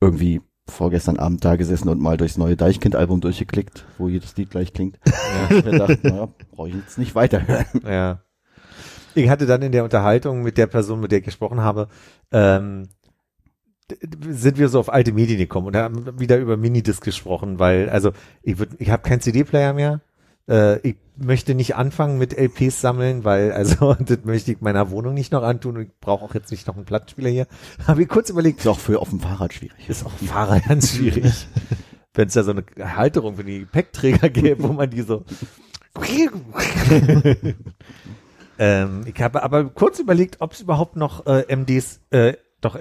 irgendwie 0.00 0.40
vorgestern 0.66 1.18
Abend 1.18 1.44
da 1.44 1.56
gesessen 1.56 1.90
und 1.90 2.00
mal 2.00 2.16
durchs 2.16 2.38
neue 2.38 2.56
Deichkind-Album 2.56 3.20
durchgeklickt, 3.20 3.84
wo 3.98 4.08
jedes 4.08 4.36
Lied 4.36 4.50
gleich 4.50 4.72
klingt. 4.72 4.98
Ja. 5.04 5.56
Ich 5.56 5.64
mir 5.64 5.72
gedacht, 5.72 5.98
na, 6.02 6.28
brauche 6.52 6.68
ich 6.70 6.74
jetzt 6.74 6.96
nicht 6.96 7.14
weiterhören. 7.14 7.66
Ja. 7.86 8.22
Ich 9.14 9.28
hatte 9.28 9.46
dann 9.46 9.62
in 9.62 9.72
der 9.72 9.84
Unterhaltung 9.84 10.42
mit 10.42 10.56
der 10.56 10.68
Person, 10.68 11.00
mit 11.00 11.10
der 11.10 11.18
ich 11.18 11.24
gesprochen 11.24 11.60
habe, 11.60 11.88
ähm, 12.30 12.88
sind 14.28 14.58
wir 14.58 14.68
so 14.68 14.80
auf 14.80 14.92
alte 14.92 15.12
Medien 15.12 15.38
gekommen 15.38 15.68
und 15.68 15.76
haben 15.76 16.18
wieder 16.18 16.38
über 16.38 16.56
Minidisc 16.56 17.02
gesprochen, 17.02 17.58
weil, 17.58 17.88
also 17.88 18.12
ich 18.42 18.58
würde, 18.58 18.76
ich 18.78 18.90
habe 18.90 19.02
keinen 19.02 19.20
CD-Player 19.20 19.72
mehr. 19.72 20.00
Äh, 20.48 20.78
ich 20.88 20.96
möchte 21.16 21.54
nicht 21.54 21.76
anfangen 21.76 22.18
mit 22.18 22.36
LPs 22.36 22.80
sammeln, 22.80 23.24
weil, 23.24 23.52
also 23.52 23.94
das 24.00 24.18
möchte 24.24 24.52
ich 24.52 24.60
meiner 24.60 24.90
Wohnung 24.90 25.14
nicht 25.14 25.32
noch 25.32 25.42
antun 25.42 25.76
und 25.76 25.82
ich 25.84 25.90
brauche 26.00 26.24
auch 26.24 26.34
jetzt 26.34 26.50
nicht 26.50 26.66
noch 26.66 26.76
einen 26.76 26.84
Plattenspieler 26.84 27.30
hier. 27.30 27.46
Habe 27.86 28.02
ich 28.02 28.08
kurz 28.08 28.30
überlegt, 28.30 28.60
Ist 28.60 28.66
auch 28.66 28.78
für 28.78 29.00
auf 29.00 29.10
dem 29.10 29.20
Fahrrad 29.20 29.52
schwierig. 29.52 29.88
ist 29.88 30.04
auch 30.04 30.12
Fahrer 30.12 30.60
ganz 30.60 30.94
schwierig. 30.94 31.46
Wenn 32.14 32.26
es 32.26 32.34
da 32.34 32.42
so 32.42 32.50
eine 32.50 32.64
Halterung 32.96 33.36
für 33.36 33.44
die 33.44 33.60
Gepäckträger 33.60 34.30
gäbe, 34.30 34.64
wo 34.64 34.72
man 34.72 34.90
die 34.90 35.02
so. 35.02 35.24
ähm, 38.58 39.02
ich 39.06 39.20
habe 39.22 39.42
aber 39.42 39.64
kurz 39.64 40.00
überlegt, 40.00 40.40
ob 40.40 40.52
es 40.52 40.60
überhaupt 40.60 40.96
noch 40.96 41.26
äh, 41.26 41.54
MDs, 41.54 42.00
äh, 42.10 42.34
doch 42.60 42.76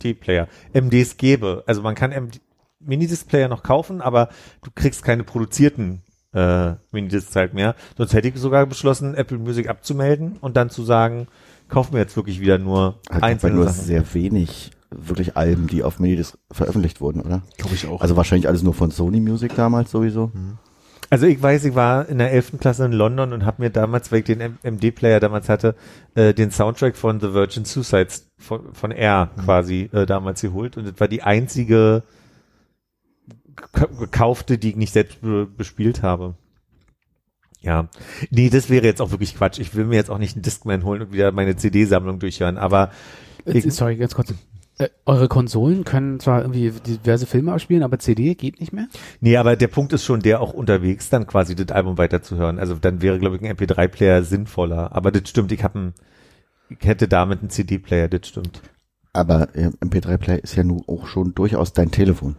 MD-Player, 0.00 0.48
MDs 0.72 1.16
gäbe. 1.16 1.62
Also 1.66 1.82
man 1.82 1.94
kann 1.94 2.10
MD 2.10 2.40
Minidisc-Player 2.82 3.48
noch 3.48 3.62
kaufen, 3.62 4.00
aber 4.00 4.30
du 4.62 4.70
kriegst 4.74 5.02
keine 5.02 5.22
produzierten 5.22 6.00
äh, 6.32 6.72
Minidiscs 6.92 7.36
halt 7.36 7.52
mehr. 7.54 7.74
Sonst 7.96 8.14
hätte 8.14 8.28
ich 8.28 8.36
sogar 8.36 8.64
beschlossen, 8.66 9.14
Apple 9.14 9.38
Music 9.38 9.68
abzumelden 9.68 10.38
und 10.40 10.56
dann 10.56 10.70
zu 10.70 10.82
sagen, 10.82 11.26
kaufen 11.68 11.92
wir 11.92 12.00
jetzt 12.00 12.16
wirklich 12.16 12.40
wieder 12.40 12.58
nur 12.58 12.98
einfach 13.08 13.28
einzelne 13.28 13.56
nur 13.56 13.68
Sachen. 13.68 13.84
sehr 13.84 14.14
wenig 14.14 14.70
wirklich 14.90 15.36
Alben, 15.36 15.66
die 15.66 15.84
auf 15.84 16.00
Minidisc 16.00 16.36
veröffentlicht 16.50 17.00
wurden, 17.00 17.20
oder? 17.20 17.42
Glaube 17.58 17.74
ich 17.74 17.86
auch. 17.86 18.00
Also 18.00 18.16
wahrscheinlich 18.16 18.48
alles 18.48 18.62
nur 18.62 18.74
von 18.74 18.90
Sony 18.90 19.20
Music 19.20 19.54
damals 19.54 19.90
sowieso. 19.90 20.32
Also 21.12 21.26
ich 21.26 21.42
weiß, 21.42 21.64
ich 21.64 21.74
war 21.74 22.08
in 22.08 22.18
der 22.18 22.30
11. 22.32 22.60
Klasse 22.60 22.84
in 22.84 22.92
London 22.92 23.32
und 23.32 23.44
habe 23.44 23.62
mir 23.62 23.70
damals, 23.70 24.12
weil 24.12 24.20
ich 24.20 24.26
den 24.26 24.58
MD-Player 24.62 25.18
damals 25.18 25.48
hatte, 25.48 25.74
äh, 26.14 26.32
den 26.32 26.52
Soundtrack 26.52 26.96
von 26.96 27.18
The 27.18 27.34
Virgin 27.34 27.64
Suicides 27.64 28.30
von, 28.38 28.72
von 28.74 28.92
R 28.92 29.28
quasi 29.44 29.90
äh, 29.92 30.06
damals 30.06 30.40
geholt 30.40 30.76
und 30.76 30.86
das 30.86 31.00
war 31.00 31.08
die 31.08 31.22
einzige 31.24 32.04
gek- 33.56 33.98
gekaufte, 33.98 34.56
die 34.56 34.70
ich 34.70 34.76
nicht 34.76 34.92
selbst 34.92 35.20
be 35.20 35.46
bespielt 35.46 36.02
habe. 36.02 36.36
Ja, 37.60 37.88
nee, 38.30 38.48
das 38.48 38.70
wäre 38.70 38.86
jetzt 38.86 39.02
auch 39.02 39.10
wirklich 39.10 39.36
Quatsch. 39.36 39.58
Ich 39.58 39.74
will 39.74 39.84
mir 39.84 39.96
jetzt 39.96 40.10
auch 40.10 40.16
nicht 40.18 40.36
einen 40.36 40.42
Discman 40.42 40.84
holen 40.84 41.02
und 41.02 41.12
wieder 41.12 41.30
meine 41.32 41.56
CD-Sammlung 41.56 42.20
durchhören, 42.20 42.56
aber 42.56 42.90
Äh, 43.44 43.60
Sorry, 43.70 43.96
ganz 43.96 44.14
kurz. 44.14 44.32
Äh, 44.80 44.88
eure 45.04 45.28
Konsolen 45.28 45.84
können 45.84 46.20
zwar 46.20 46.40
irgendwie 46.40 46.70
diverse 46.70 47.26
Filme 47.26 47.52
abspielen, 47.52 47.82
aber 47.82 47.98
CD 47.98 48.34
geht 48.34 48.60
nicht 48.60 48.72
mehr? 48.72 48.86
Nee, 49.20 49.36
aber 49.36 49.54
der 49.54 49.68
Punkt 49.68 49.92
ist 49.92 50.06
schon 50.06 50.20
der 50.20 50.40
auch 50.40 50.54
unterwegs, 50.54 51.10
dann 51.10 51.26
quasi 51.26 51.54
das 51.54 51.68
Album 51.68 51.98
weiterzuhören. 51.98 52.58
Also 52.58 52.74
dann 52.76 53.02
wäre, 53.02 53.18
glaube 53.18 53.36
ich, 53.36 53.42
ein 53.42 53.54
MP3-Player 53.54 54.22
sinnvoller. 54.22 54.96
Aber 54.96 55.12
das 55.12 55.28
stimmt, 55.28 55.52
ich 55.52 55.62
habe 55.62 55.78
einen, 55.78 55.94
ich 56.70 56.86
hätte 56.86 57.08
damit 57.08 57.40
einen 57.40 57.50
CD-Player, 57.50 58.08
das 58.08 58.26
stimmt. 58.26 58.62
Aber 59.12 59.54
äh, 59.54 59.66
MP3-Player 59.84 60.42
ist 60.42 60.56
ja 60.56 60.64
nun 60.64 60.82
auch 60.86 61.06
schon 61.08 61.34
durchaus 61.34 61.74
dein 61.74 61.90
Telefon. 61.90 62.36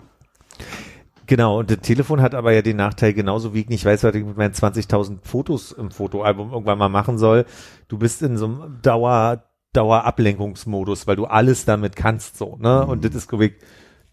Genau, 1.28 1.60
und 1.60 1.70
das 1.70 1.80
Telefon 1.82 2.22
hat 2.22 2.34
aber 2.34 2.54
ja 2.54 2.64
den 2.64 2.78
Nachteil, 2.78 3.14
genauso 3.14 3.54
wie 3.54 3.62
ich 3.62 3.70
nicht 3.70 3.86
weiß, 3.86 4.04
was 4.04 4.16
ich 4.16 4.26
mit 4.26 4.36
meinen 4.36 4.56
20.000 4.56 5.20
Fotos 5.22 5.72
im 5.74 5.92
Fotoalbum 5.92 6.52
irgendwann 6.52 6.80
mal 6.80 6.90
machen 6.90 7.20
soll. 7.20 7.46
Du 7.88 8.00
bist 8.00 8.24
in 8.24 8.36
so 8.36 8.46
einem 8.46 8.80
Dauer, 8.82 9.44
Dauerablenkungsmodus, 9.74 11.08
weil 11.08 11.16
du 11.16 11.26
alles 11.26 11.66
damit 11.66 11.96
kannst, 11.96 12.38
so, 12.38 12.58
ne? 12.60 12.86
Und 12.86 13.06
das 13.06 13.16
ist, 13.16 13.28
glaube 13.28 13.46
ich, 13.46 13.54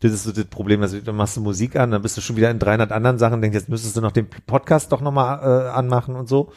das 0.01 0.13
ist 0.13 0.25
so 0.25 0.33
das 0.33 0.45
Problem, 0.45 0.81
also 0.83 1.01
dann 1.01 1.17
machst 1.17 1.37
du 1.37 1.41
Musik 1.41 1.75
an, 1.77 1.91
dann 1.91 2.03
bist 2.03 2.17
du 2.17 2.21
schon 2.21 2.37
wieder 2.37 2.51
in 2.51 2.59
300 2.59 2.93
anderen 2.93 3.19
Sachen, 3.19 3.43
denkst, 3.43 3.57
jetzt 3.57 3.69
müsstest 3.69 3.97
du 3.97 4.01
noch 4.01 4.13
den 4.13 4.29
Podcast 4.47 4.93
doch 4.93 5.01
nochmal 5.01 5.41
äh, 5.43 5.69
anmachen 5.71 6.15
und 6.15 6.29
so. 6.29 6.53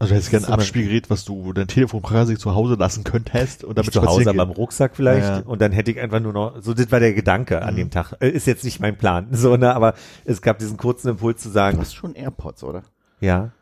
Also 0.00 0.10
du 0.10 0.16
hättest 0.16 0.30
gerne 0.30 0.46
Das 0.46 0.52
ein 0.54 0.58
Abspielgerät, 0.58 1.10
was 1.10 1.24
du 1.24 1.44
wo 1.44 1.52
dein 1.52 1.68
Telefon 1.68 2.02
quasi 2.02 2.36
zu 2.36 2.54
Hause 2.54 2.74
lassen 2.74 3.04
könntest 3.04 3.62
und 3.62 3.76
damit 3.78 3.92
zu 3.92 4.02
Hause, 4.02 4.30
aber 4.30 4.42
im. 4.44 4.50
Rucksack 4.50 4.96
vielleicht. 4.96 5.26
Ja. 5.28 5.38
Und 5.40 5.60
dann 5.60 5.70
hätte 5.70 5.90
ich 5.90 6.00
einfach 6.00 6.18
nur 6.18 6.32
noch, 6.32 6.60
so 6.62 6.72
das 6.74 6.90
war 6.90 6.98
der 6.98 7.12
Gedanke 7.12 7.62
an 7.62 7.76
dem 7.76 7.90
Tag. 7.90 8.14
Äh, 8.18 8.30
Ist 8.30 8.46
jetzt 8.46 8.64
nicht 8.64 8.80
mein 8.80 8.96
Plan, 8.96 9.28
so, 9.32 9.56
ne? 9.56 9.76
Aber 9.76 9.94
es 10.24 10.40
gab 10.42 10.58
diesen 10.58 10.78
kurzen 10.78 11.08
Impuls 11.10 11.42
zu 11.42 11.48
Du 11.48 11.52
sagen, 11.54 11.78
hast 11.78 11.94
schon 11.94 12.14
AirPods, 12.14 12.64
oder? 12.64 12.82
ja, 13.20 13.52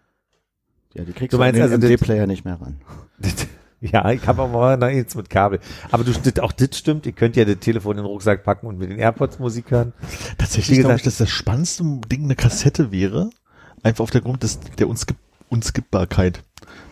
Ja, 0.94 1.04
die 1.04 1.12
kriegst 1.12 1.32
Du 1.32 1.36
du, 1.36 1.42
meinst 1.42 1.60
an 1.60 1.68
den 1.68 1.74
also 1.82 1.86
MD-Player 1.88 2.26
nicht 2.26 2.44
mehr 2.44 2.58
ran. 2.60 2.80
Ja, 3.80 4.10
ich 4.10 4.26
habe 4.26 4.42
aber 4.42 4.76
noch 4.76 4.88
jetzt 4.88 5.14
mit 5.16 5.30
Kabel. 5.30 5.58
Aber 5.90 6.04
du 6.04 6.12
das, 6.12 6.38
auch 6.40 6.52
das 6.52 6.76
stimmt, 6.76 7.06
ihr 7.06 7.12
könnt 7.12 7.36
ja 7.36 7.44
das 7.46 7.58
Telefon 7.60 7.92
in 7.92 8.02
den 8.02 8.06
Rucksack 8.06 8.44
packen 8.44 8.66
und 8.66 8.78
mit 8.78 8.90
den 8.90 8.98
AirPods 8.98 9.38
Musik 9.38 9.70
hören. 9.70 9.92
Tatsächlich 10.36 10.80
glaube 10.80 10.94
gesagt- 10.94 11.00
ich, 11.00 11.04
dass 11.04 11.16
das 11.18 11.30
spannendste 11.30 11.84
Ding 12.12 12.24
eine 12.24 12.36
Kassette 12.36 12.92
wäre. 12.92 13.30
Einfach 13.82 14.02
auf 14.02 14.10
der 14.10 14.20
Grund 14.20 14.42
des, 14.42 14.60
der 14.78 14.88
Unskip 14.88 15.16
Unskippbarkeit. 15.48 16.44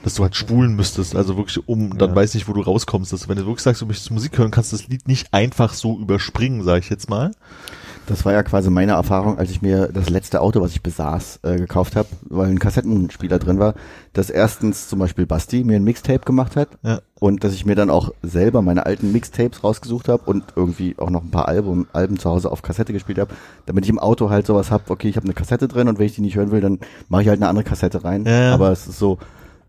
Dass 0.02 0.14
du 0.14 0.22
halt 0.24 0.34
spulen 0.34 0.74
müsstest, 0.74 1.14
also 1.14 1.36
wirklich 1.36 1.68
um, 1.68 1.96
dann 1.96 2.10
Ja. 2.10 2.16
weiß 2.16 2.34
nicht, 2.34 2.48
wo 2.48 2.52
du 2.54 2.60
rauskommst. 2.62 3.12
Dass, 3.12 3.28
wenn 3.28 3.36
du 3.36 3.44
wirklich 3.46 3.62
sagst, 3.62 3.80
du 3.82 3.86
möchtest 3.86 4.10
Musik 4.10 4.36
hören, 4.38 4.50
kannst 4.50 4.72
du 4.72 4.76
das 4.76 4.88
Lied 4.88 5.06
nicht 5.06 5.32
einfach 5.32 5.74
so 5.74 5.96
überspringen, 5.98 6.64
sage 6.64 6.80
ich 6.80 6.90
jetzt 6.90 7.08
mal. 7.08 7.30
Das 8.08 8.24
war 8.24 8.32
ja 8.32 8.42
quasi 8.42 8.70
meine 8.70 8.92
Erfahrung, 8.92 9.38
als 9.38 9.50
ich 9.50 9.60
mir 9.60 9.88
das 9.92 10.08
letzte 10.08 10.40
Auto, 10.40 10.62
was 10.62 10.70
ich 10.72 10.82
besaß, 10.82 11.40
äh, 11.42 11.56
gekauft 11.56 11.94
habe, 11.94 12.08
weil 12.30 12.48
ein 12.48 12.58
Kassettenspieler 12.58 13.38
drin 13.38 13.58
war, 13.58 13.74
dass 14.14 14.30
erstens 14.30 14.88
zum 14.88 14.98
Beispiel 14.98 15.26
Basti 15.26 15.62
mir 15.62 15.76
ein 15.76 15.84
Mixtape 15.84 16.20
gemacht 16.24 16.56
hat 16.56 16.68
Ja. 16.82 17.00
und 17.20 17.44
dass 17.44 17.52
ich 17.52 17.66
mir 17.66 17.74
dann 17.74 17.90
auch 17.90 18.10
selber 18.22 18.62
meine 18.62 18.86
alten 18.86 19.12
Mixtapes 19.12 19.62
rausgesucht 19.62 20.08
habe 20.08 20.22
und 20.24 20.44
irgendwie 20.56 20.94
auch 20.98 21.10
noch 21.10 21.22
ein 21.22 21.30
paar 21.30 21.48
Album, 21.48 21.86
Alben 21.92 22.18
zu 22.18 22.30
Hause 22.30 22.50
auf 22.50 22.62
Kassette 22.62 22.94
gespielt 22.94 23.18
habe, 23.18 23.34
damit 23.66 23.84
ich 23.84 23.90
im 23.90 23.98
Auto 23.98 24.30
halt 24.30 24.46
sowas 24.46 24.70
hab. 24.70 24.90
okay, 24.90 25.08
ich 25.08 25.16
habe 25.16 25.24
eine 25.24 25.34
Kassette 25.34 25.68
drin 25.68 25.86
und 25.88 25.98
wenn 25.98 26.06
ich 26.06 26.14
die 26.14 26.22
nicht 26.22 26.36
hören 26.36 26.50
will, 26.50 26.62
dann 26.62 26.78
mache 27.10 27.22
ich 27.22 27.28
halt 27.28 27.40
eine 27.40 27.48
andere 27.48 27.64
Kassette 27.64 28.04
rein. 28.04 28.24
Ja. 28.24 28.54
Aber 28.54 28.72
es 28.72 28.86
ist 28.86 28.98
so, 28.98 29.18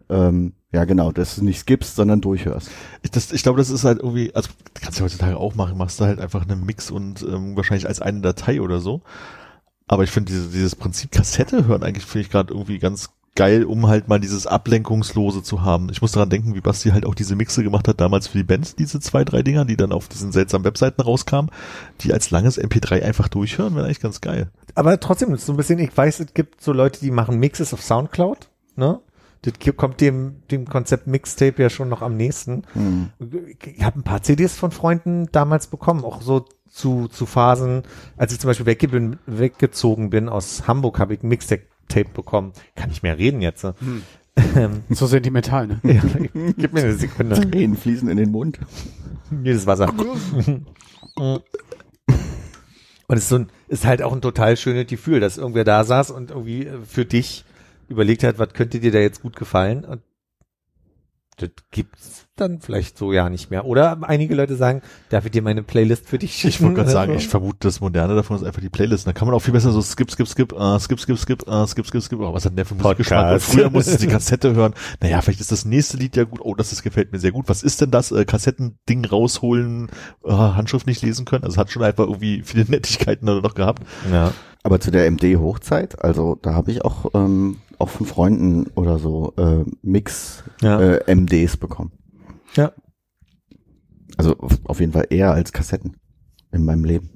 ähm, 0.09 0.53
ja 0.71 0.85
genau, 0.85 1.11
dass 1.11 1.35
du 1.35 1.43
nicht 1.43 1.59
skippst, 1.59 1.95
sondern 1.95 2.21
durchhörst. 2.21 2.69
Ich, 3.01 3.11
das, 3.11 3.31
ich 3.31 3.43
glaube, 3.43 3.57
das 3.57 3.69
ist 3.69 3.83
halt 3.83 3.99
irgendwie, 3.99 4.33
also 4.35 4.49
kannst 4.75 4.99
du 4.99 5.03
heutzutage 5.03 5.37
auch 5.37 5.55
machen, 5.55 5.77
machst 5.77 5.99
du 5.99 6.05
halt 6.05 6.19
einfach 6.19 6.47
einen 6.47 6.65
Mix 6.65 6.91
und 6.91 7.23
ähm, 7.23 7.55
wahrscheinlich 7.55 7.87
als 7.87 8.01
eine 8.01 8.21
Datei 8.21 8.61
oder 8.61 8.79
so. 8.79 9.01
Aber 9.87 10.03
ich 10.03 10.11
finde 10.11 10.31
diese, 10.31 10.49
dieses 10.49 10.75
Prinzip 10.75 11.11
Kassette 11.11 11.65
hören 11.65 11.83
eigentlich 11.83 12.05
finde 12.05 12.25
ich 12.25 12.31
gerade 12.31 12.53
irgendwie 12.53 12.77
ganz 12.77 13.09
geil, 13.35 13.63
um 13.63 13.87
halt 13.87 14.07
mal 14.07 14.19
dieses 14.19 14.45
Ablenkungslose 14.47 15.41
zu 15.41 15.61
haben. 15.61 15.89
Ich 15.91 16.01
muss 16.01 16.11
daran 16.11 16.29
denken, 16.29 16.55
wie 16.55 16.61
Basti 16.61 16.89
halt 16.89 17.05
auch 17.05 17.15
diese 17.15 17.35
Mixe 17.35 17.63
gemacht 17.63 17.87
hat 17.87 18.01
damals 18.01 18.27
für 18.27 18.37
die 18.37 18.43
Bands, 18.43 18.75
diese 18.75 18.99
zwei, 18.99 19.23
drei 19.23 19.41
Dinger, 19.41 19.65
die 19.65 19.77
dann 19.77 19.91
auf 19.91 20.09
diesen 20.09 20.31
seltsamen 20.31 20.65
Webseiten 20.65 21.01
rauskamen, 21.01 21.49
die 22.01 22.13
als 22.13 22.31
langes 22.31 22.61
MP3 22.61 23.01
einfach 23.01 23.29
durchhören, 23.29 23.75
wäre 23.75 23.85
eigentlich 23.85 24.01
ganz 24.01 24.21
geil. 24.21 24.49
Aber 24.75 24.99
trotzdem, 24.99 25.35
so 25.37 25.53
ein 25.53 25.57
bisschen, 25.57 25.79
ich 25.79 25.95
weiß, 25.95 26.19
es 26.19 26.33
gibt 26.33 26.61
so 26.61 26.73
Leute, 26.73 26.99
die 26.99 27.11
machen 27.11 27.39
Mixes 27.39 27.73
auf 27.73 27.81
Soundcloud, 27.81 28.49
ne? 28.75 28.99
Das 29.41 29.53
kommt 29.77 30.01
dem, 30.01 30.41
dem 30.51 30.65
Konzept 30.65 31.07
Mixtape 31.07 31.61
ja 31.61 31.69
schon 31.69 31.87
noch 31.87 32.01
am 32.01 32.17
nächsten. 32.17 32.63
Hm. 32.73 33.09
Ich 33.63 33.83
habe 33.83 33.99
ein 33.99 34.03
paar 34.03 34.21
CDs 34.21 34.55
von 34.55 34.71
Freunden 34.71 35.29
damals 35.31 35.67
bekommen, 35.67 36.03
auch 36.03 36.21
so 36.21 36.45
zu, 36.69 37.07
zu 37.07 37.25
Phasen, 37.25 37.83
als 38.17 38.33
ich 38.33 38.39
zum 38.39 38.49
Beispiel 38.49 38.65
wegge 38.65 38.89
bin, 38.89 39.17
weggezogen 39.25 40.09
bin 40.09 40.29
aus 40.29 40.67
Hamburg, 40.67 40.99
habe 40.99 41.13
ich 41.13 41.23
ein 41.23 41.29
Mixtape 41.29 41.63
bekommen. 42.13 42.51
Kann 42.75 42.89
nicht 42.89 43.03
mehr 43.03 43.17
reden 43.17 43.41
jetzt. 43.41 43.63
ne? 43.63 43.73
Ähm, 44.55 44.83
So 44.89 45.07
sentimental, 45.07 45.67
ne? 45.67 45.79
ja, 45.83 46.01
gib 46.57 46.73
mir 46.73 46.81
eine 46.81 46.93
Sekunde. 46.93 47.35
Tränen 47.35 47.77
fließen 47.77 48.09
in 48.09 48.17
den 48.17 48.31
Mund. 48.31 48.59
Jedes 49.43 49.65
Wasser. 49.65 49.91
Und 51.15 51.43
es 53.17 53.23
ist 53.23 53.29
so 53.29 53.37
ein, 53.37 53.47
ist 53.67 53.85
halt 53.85 54.01
auch 54.01 54.13
ein 54.13 54.21
total 54.21 54.55
schönes 54.55 54.87
Gefühl, 54.87 55.19
dass 55.19 55.37
irgendwer 55.37 55.63
da 55.63 55.83
saß 55.83 56.11
und 56.11 56.31
irgendwie 56.31 56.69
für 56.87 57.05
dich 57.05 57.43
überlegt 57.89 58.23
hat, 58.23 58.39
was 58.39 58.53
könnte 58.53 58.79
dir 58.79 58.91
da 58.91 58.99
jetzt 58.99 59.21
gut 59.21 59.35
gefallen 59.35 59.85
und 59.85 60.01
das 61.41 61.51
gibt's 61.71 62.27
dann 62.35 62.59
vielleicht 62.59 62.97
so 62.97 63.13
ja 63.13 63.29
nicht 63.29 63.49
mehr. 63.49 63.65
Oder 63.65 63.97
einige 64.03 64.35
Leute 64.35 64.55
sagen, 64.55 64.81
darf 65.09 65.25
ich 65.25 65.31
dir 65.31 65.41
meine 65.41 65.63
Playlist 65.63 66.07
für 66.07 66.17
dich 66.17 66.33
schicken? 66.33 66.47
Ich 66.49 66.61
wollte 66.61 66.75
gerade 66.75 66.89
sagen, 66.89 67.15
ich 67.15 67.27
vermute, 67.27 67.59
das 67.61 67.79
Moderne 67.79 68.15
davon 68.15 68.37
ist 68.37 68.43
einfach 68.43 68.61
die 68.61 68.69
Playlist. 68.69 69.07
Da 69.07 69.13
kann 69.13 69.27
man 69.27 69.35
auch 69.35 69.39
viel 69.39 69.53
besser 69.53 69.71
so 69.71 69.81
skip, 69.81 70.11
skip, 70.11 70.27
skip, 70.27 70.53
äh, 70.53 70.79
skip, 70.79 70.99
skip, 70.99 71.17
skip, 71.17 71.47
äh, 71.47 71.67
skip, 71.67 71.85
skip, 71.85 72.01
skip. 72.01 72.19
Oh, 72.19 72.33
was 72.33 72.45
hat 72.45 72.51
denn 72.51 72.57
der 72.57 72.65
für 72.65 72.75
Musikgeschmack? 72.75 73.33
Und 73.33 73.41
früher 73.41 73.69
musstest 73.69 74.01
du 74.01 74.07
die 74.07 74.11
Kassette 74.11 74.53
hören. 74.53 74.73
Naja, 75.01 75.21
vielleicht 75.21 75.41
ist 75.41 75.51
das 75.51 75.65
nächste 75.65 75.97
Lied 75.97 76.15
ja 76.15 76.23
gut. 76.23 76.39
Oh, 76.43 76.55
das, 76.55 76.69
das 76.69 76.83
gefällt 76.83 77.11
mir 77.11 77.19
sehr 77.19 77.31
gut. 77.31 77.47
Was 77.47 77.63
ist 77.63 77.81
denn 77.81 77.91
das? 77.91 78.11
Äh, 78.11 78.25
Kassettending 78.25 79.05
rausholen, 79.05 79.89
äh, 80.23 80.31
Handschrift 80.31 80.87
nicht 80.87 81.01
lesen 81.01 81.25
können. 81.25 81.43
Also 81.43 81.55
es 81.55 81.57
hat 81.57 81.71
schon 81.71 81.83
einfach 81.83 82.05
irgendwie 82.05 82.41
viele 82.43 82.65
Nettigkeiten 82.69 83.25
da 83.25 83.35
noch 83.35 83.55
gehabt. 83.55 83.83
ja. 84.11 84.33
Aber 84.61 84.81
zu 84.81 84.91
der 84.91 85.09
MD-Hochzeit, 85.09 86.03
also 86.03 86.35
da 86.35 86.53
habe 86.53 86.71
ich 86.71 86.83
auch, 86.83 87.11
ähm, 87.13 87.61
auch 87.79 87.89
von 87.89 88.05
Freunden 88.05 88.67
oder 88.75 88.99
so 88.99 89.33
äh, 89.37 89.65
Mix 89.81 90.43
Ja. 90.61 90.79
äh, 90.79 91.15
MDs 91.15 91.57
bekommen. 91.57 91.91
Ja. 92.55 92.71
Also 94.17 94.37
auf, 94.37 94.59
auf 94.65 94.79
jeden 94.79 94.91
Fall 94.91 95.07
eher 95.09 95.31
als 95.31 95.51
Kassetten 95.53 95.95
in 96.51 96.65
meinem 96.65 96.83
Leben. 96.83 97.09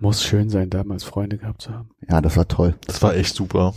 Muss 0.00 0.22
schön 0.22 0.48
sein, 0.48 0.70
damals 0.70 1.02
Freunde 1.04 1.38
gehabt 1.38 1.62
zu 1.62 1.72
haben. 1.72 1.90
Ja, 2.08 2.20
das 2.20 2.36
war 2.36 2.46
toll. 2.46 2.74
Das 2.86 3.02
war 3.02 3.14
echt 3.16 3.34
super. 3.34 3.74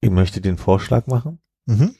Ich 0.00 0.10
möchte 0.10 0.40
den 0.40 0.56
Vorschlag 0.58 1.06
machen, 1.06 1.38
Mhm. 1.66 1.94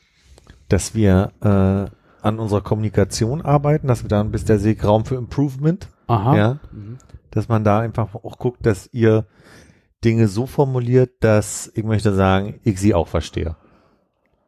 dass 0.69 0.95
wir 0.95 1.33
äh, 1.41 2.04
an 2.25 2.39
unserer 2.39 2.61
Kommunikation 2.63 3.43
arbeiten, 3.43 3.87
dass 3.87 4.03
wir 4.03 4.09
da 4.09 4.21
ein 4.21 4.31
bisschen 4.31 4.63
der 4.63 4.85
Raum 4.85 5.05
für 5.05 5.17
Improvement, 5.17 5.89
Aha. 6.07 6.37
ja, 6.37 6.59
Mhm. 6.73 6.99
dass 7.31 7.49
man 7.49 7.65
da 7.65 7.81
einfach 7.81 8.15
auch 8.15 8.39
guckt, 8.39 8.65
dass 8.67 8.89
ihr 8.93 9.27
Dinge 10.05 10.29
so 10.29 10.47
formuliert, 10.47 11.13
dass 11.21 11.71
ich 11.75 11.85
möchte 11.85 12.15
sagen, 12.15 12.61
ich 12.65 12.79
sie 12.81 12.95
auch 12.95 13.09
verstehe. 13.09 13.57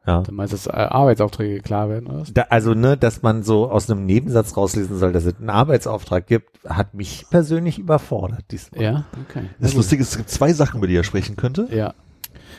Ja. 0.06 0.22
Du 0.22 0.30
meinst, 0.32 0.52
dass 0.52 0.66
äh, 0.68 0.70
Arbeitsaufträge 0.70 1.60
klar 1.60 1.88
werden, 1.88 2.06
oder? 2.06 2.22
Da, 2.32 2.42
also, 2.50 2.74
ne, 2.74 2.96
dass 2.96 3.22
man 3.22 3.42
so 3.42 3.68
aus 3.70 3.90
einem 3.90 4.06
Nebensatz 4.06 4.56
rauslesen 4.56 4.98
soll, 4.98 5.12
dass 5.12 5.24
es 5.24 5.36
einen 5.38 5.50
Arbeitsauftrag 5.50 6.26
gibt, 6.28 6.60
hat 6.68 6.94
mich 6.94 7.26
persönlich 7.28 7.78
überfordert. 7.80 8.44
Diesmal. 8.52 8.82
Ja, 8.82 9.04
okay. 9.28 9.50
Das 9.58 9.74
Lustige 9.74 10.02
ist, 10.02 10.10
es 10.12 10.16
gibt 10.16 10.30
zwei 10.30 10.52
Sachen, 10.52 10.78
über 10.78 10.86
die 10.86 10.94
er 10.96 11.02
sprechen 11.02 11.34
könnte. 11.34 11.66
Ja. 11.72 11.94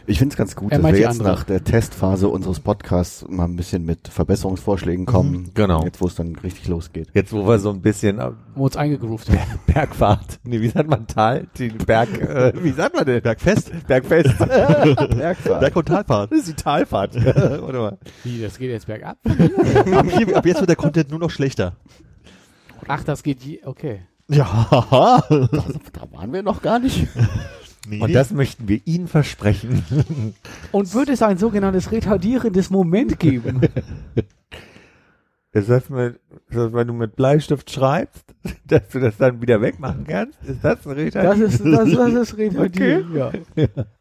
Ich 0.09 0.19
finde 0.19 0.31
es 0.33 0.37
ganz 0.37 0.55
gut, 0.55 0.71
Er 0.71 0.79
dass 0.79 0.91
wir 0.93 0.99
jetzt 0.99 1.19
andere. 1.19 1.27
nach 1.27 1.43
der 1.43 1.65
Testphase 1.65 2.29
unseres 2.29 2.61
Podcasts 2.61 3.25
mal 3.27 3.43
ein 3.43 3.57
bisschen 3.57 3.83
mit 3.85 4.07
Verbesserungsvorschlägen 4.07 5.05
kommen. 5.05 5.51
genau. 5.53 5.83
Jetzt, 5.83 5.99
wo 5.99 6.07
es 6.07 6.15
dann 6.15 6.33
richtig 6.37 6.69
losgeht. 6.69 7.09
Jetzt, 7.13 7.33
wo 7.33 7.45
wir 7.45 7.59
so 7.59 7.71
ein 7.71 7.81
bisschen 7.81 8.17
äh, 8.19 8.31
Wo 8.55 8.63
uns 8.63 8.77
eingegroovt 8.77 9.29
haben. 9.29 9.39
Bergfahrt, 9.67 10.39
nee, 10.45 10.61
wie 10.61 10.69
sagt 10.69 10.89
man 10.89 11.07
Tal, 11.07 11.47
den 11.59 11.77
Berg, 11.79 12.21
äh, 12.21 12.53
wie 12.63 12.71
sagt 12.71 12.95
man 12.95 13.05
denn? 13.05 13.21
Bergfest. 13.21 13.69
Bergfest. 13.85 14.37
Bergfahrt. 14.37 15.59
Berg- 15.59 15.75
und 15.75 15.85
Talfahrt. 15.89 16.31
Das 16.31 16.39
ist 16.39 16.47
die 16.47 16.53
Talfahrt. 16.53 17.13
Warte 17.25 17.77
mal. 17.77 17.97
Wie, 18.23 18.41
das 18.41 18.57
geht 18.57 18.69
jetzt 18.71 18.87
bergab? 18.87 19.17
ab, 19.25 20.05
hier, 20.17 20.37
ab 20.37 20.45
jetzt 20.45 20.59
wird 20.61 20.69
der 20.69 20.77
Content 20.77 21.09
nur 21.09 21.19
noch 21.19 21.31
schlechter. 21.31 21.73
Ach, 22.87 23.03
das 23.03 23.23
geht 23.23 23.43
je, 23.43 23.59
okay. 23.65 24.03
Ja. 24.29 25.21
Da 25.29 26.01
waren 26.11 26.31
wir 26.31 26.43
noch 26.43 26.61
gar 26.61 26.79
nicht. 26.79 27.07
nee. 27.87 28.01
Und 28.01 28.13
das 28.13 28.31
möchten 28.31 28.67
wir 28.67 28.81
Ihnen 28.85 29.07
versprechen. 29.07 29.83
Und 30.71 30.93
wird 30.93 31.09
es 31.09 31.21
ein 31.21 31.37
sogenanntes 31.37 31.91
retardierendes 31.91 32.69
Moment 32.69 33.19
geben? 33.19 33.61
Ist 35.53 35.69
das, 35.69 35.89
mit, 35.89 36.19
ist 36.49 36.55
das, 36.55 36.73
wenn 36.73 36.87
du 36.87 36.93
mit 36.93 37.15
Bleistift 37.15 37.71
schreibst, 37.71 38.25
dass 38.65 38.89
du 38.89 38.99
das 38.99 39.17
dann 39.17 39.41
wieder 39.41 39.61
wegmachen 39.61 40.05
kannst? 40.05 40.37
Ist 40.43 40.63
das 40.63 40.85
ein 40.85 40.91
Ritter? 40.91 41.23
Das 41.23 41.39
ist, 41.39 41.65
das, 41.65 41.91
das 41.91 42.13
ist 42.13 42.37
retardiert, 42.37 43.05
ja. 43.13 43.31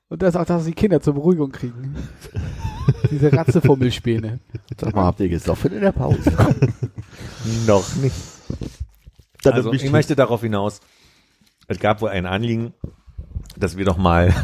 Und 0.09 0.23
das 0.23 0.37
auch, 0.37 0.45
dass 0.45 0.67
die 0.67 0.73
Kinder 0.73 1.01
zur 1.01 1.15
Beruhigung 1.15 1.51
kriegen. 1.51 1.97
Diese 3.11 3.33
Ratzefummelspäne. 3.33 4.41
Sag 4.79 4.95
mal, 4.95 5.05
habt 5.05 5.21
ihr 5.21 5.29
gesoffen 5.29 5.73
in 5.73 5.81
der 5.81 5.93
Pause? 5.93 6.31
noch 7.67 7.97
nicht. 7.97 8.15
Also, 9.45 9.73
ich 9.73 9.91
möchte 9.91 10.15
darauf 10.15 10.43
hinaus, 10.43 10.81
es 11.69 11.79
gab 11.79 12.01
wohl 12.01 12.11
ein 12.11 12.27
Anliegen, 12.27 12.75
dass 13.57 13.77
wir 13.77 13.85
doch 13.85 13.97
mal 13.97 14.35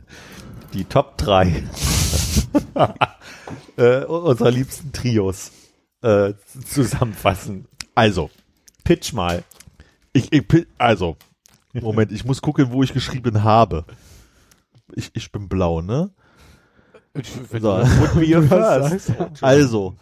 die 0.72 0.84
Top 0.84 1.18
3 1.18 1.64
äh, 3.76 4.04
unserer 4.04 4.50
liebsten 4.50 4.92
Trios 4.92 5.52
äh, 6.02 6.34
zusammenfassen. 6.66 7.66
Also, 7.94 8.30
Pitch 8.84 9.12
mal. 9.12 9.42
ich, 10.12 10.32
ich 10.32 10.44
also, 10.78 11.16
Moment, 11.72 12.12
ich 12.12 12.24
muss 12.24 12.42
gucken, 12.42 12.70
wo 12.70 12.82
ich 12.82 12.92
geschrieben 12.92 13.42
habe. 13.42 13.84
Ich, 14.94 15.10
ich 15.14 15.32
bin 15.32 15.48
blau, 15.48 15.82
ne? 15.82 16.10
So. 17.60 17.82
Also, 19.40 19.96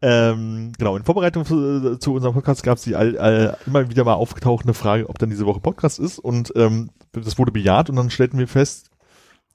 ähm, 0.00 0.72
genau, 0.78 0.96
in 0.96 1.04
Vorbereitung 1.04 1.44
zu, 1.44 1.96
zu 1.98 2.14
unserem 2.14 2.34
Podcast 2.34 2.62
gab 2.62 2.78
es 2.78 2.84
die 2.84 2.94
all, 2.94 3.18
all, 3.18 3.56
immer 3.66 3.90
wieder 3.90 4.04
mal 4.04 4.14
aufgetauchte 4.14 4.72
Frage, 4.74 5.08
ob 5.08 5.18
dann 5.18 5.30
diese 5.30 5.46
Woche 5.46 5.60
Podcast 5.60 5.98
ist. 5.98 6.18
Und 6.18 6.52
ähm, 6.56 6.90
das 7.12 7.38
wurde 7.38 7.52
bejaht. 7.52 7.90
Und 7.90 7.96
dann 7.96 8.10
stellten 8.10 8.38
wir 8.38 8.48
fest, 8.48 8.90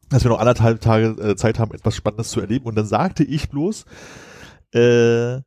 dass 0.10 0.24
wir 0.24 0.30
noch 0.30 0.40
anderthalb 0.40 0.82
Tage 0.82 1.08
äh, 1.22 1.36
Zeit 1.36 1.60
haben, 1.60 1.74
etwas 1.74 1.96
Spannendes 1.96 2.30
zu 2.30 2.42
erleben. 2.42 2.66
Und 2.66 2.76
dann 2.76 2.86
sagte 2.86 3.24
ich 3.24 3.50
bloß, 3.50 3.86
äh, 4.74 5.38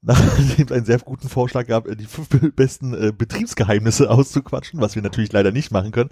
nachdem 0.02 0.66
es 0.66 0.72
einen 0.72 0.84
sehr 0.86 0.98
guten 0.98 1.28
Vorschlag 1.28 1.66
gab, 1.66 1.86
äh, 1.86 1.96
die 1.96 2.04
fünf 2.06 2.28
be- 2.28 2.52
besten 2.52 2.94
äh, 2.94 3.12
Betriebsgeheimnisse 3.16 4.10
auszuquatschen, 4.10 4.80
was 4.80 4.94
wir 4.94 5.02
natürlich 5.02 5.32
leider 5.32 5.52
nicht 5.52 5.72
machen 5.72 5.92
können, 5.92 6.10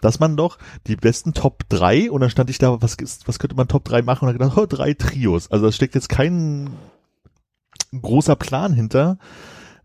dass 0.00 0.18
man 0.20 0.36
doch 0.36 0.58
die 0.86 0.96
besten 0.96 1.32
Top 1.34 1.68
3 1.68 2.10
und 2.10 2.20
dann 2.20 2.30
stand 2.30 2.50
ich 2.50 2.58
da, 2.58 2.80
was, 2.82 2.96
was 3.26 3.38
könnte 3.38 3.56
man 3.56 3.68
Top 3.68 3.84
3 3.84 4.02
machen? 4.02 4.26
Und 4.26 4.38
dann 4.38 4.38
gedacht, 4.48 4.58
oh, 4.58 4.66
drei 4.66 4.94
Trios. 4.94 5.50
Also 5.50 5.66
da 5.66 5.72
steckt 5.72 5.94
jetzt 5.94 6.08
kein 6.08 6.70
großer 8.00 8.36
Plan 8.36 8.72
hinter. 8.72 9.18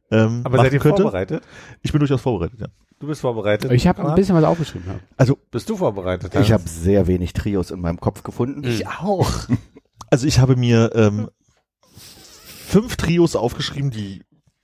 Ähm, 0.10 0.42
Aber 0.46 0.58
seid 0.60 0.74
ihr 0.74 0.80
könnte. 0.80 1.02
vorbereitet? 1.02 1.44
Ich 1.82 1.92
bin 1.92 2.00
durchaus 2.00 2.22
vorbereitet, 2.22 2.62
ja. 2.62 2.68
Du 3.00 3.08
bist 3.08 3.22
vorbereitet. 3.22 3.72
Ich 3.72 3.86
habe 3.88 4.08
ein 4.08 4.16
bisschen 4.16 4.36
was 4.36 4.44
aufgeschrieben. 4.44 4.88
Ja. 4.88 5.00
Also, 5.18 5.38
Bist 5.52 5.70
du 5.70 5.78
vorbereitet? 5.78 6.34
Ich 6.36 6.52
habe 6.52 6.64
sehr 6.68 7.06
wenig 7.08 7.34
Trios 7.34 7.70
in 7.70 7.80
meinem 7.80 8.00
Kopf 8.00 8.24
gefunden. 8.24 8.64
auch. 9.02 9.30
also 10.10 10.26
ich 10.26 10.40
habe 10.40 10.56
mir 10.56 10.92
ähm, 10.96 11.30
fünf 11.92 12.96
Trios 12.96 13.36
aufgeschrieben, 13.36 13.92
die 13.92 14.24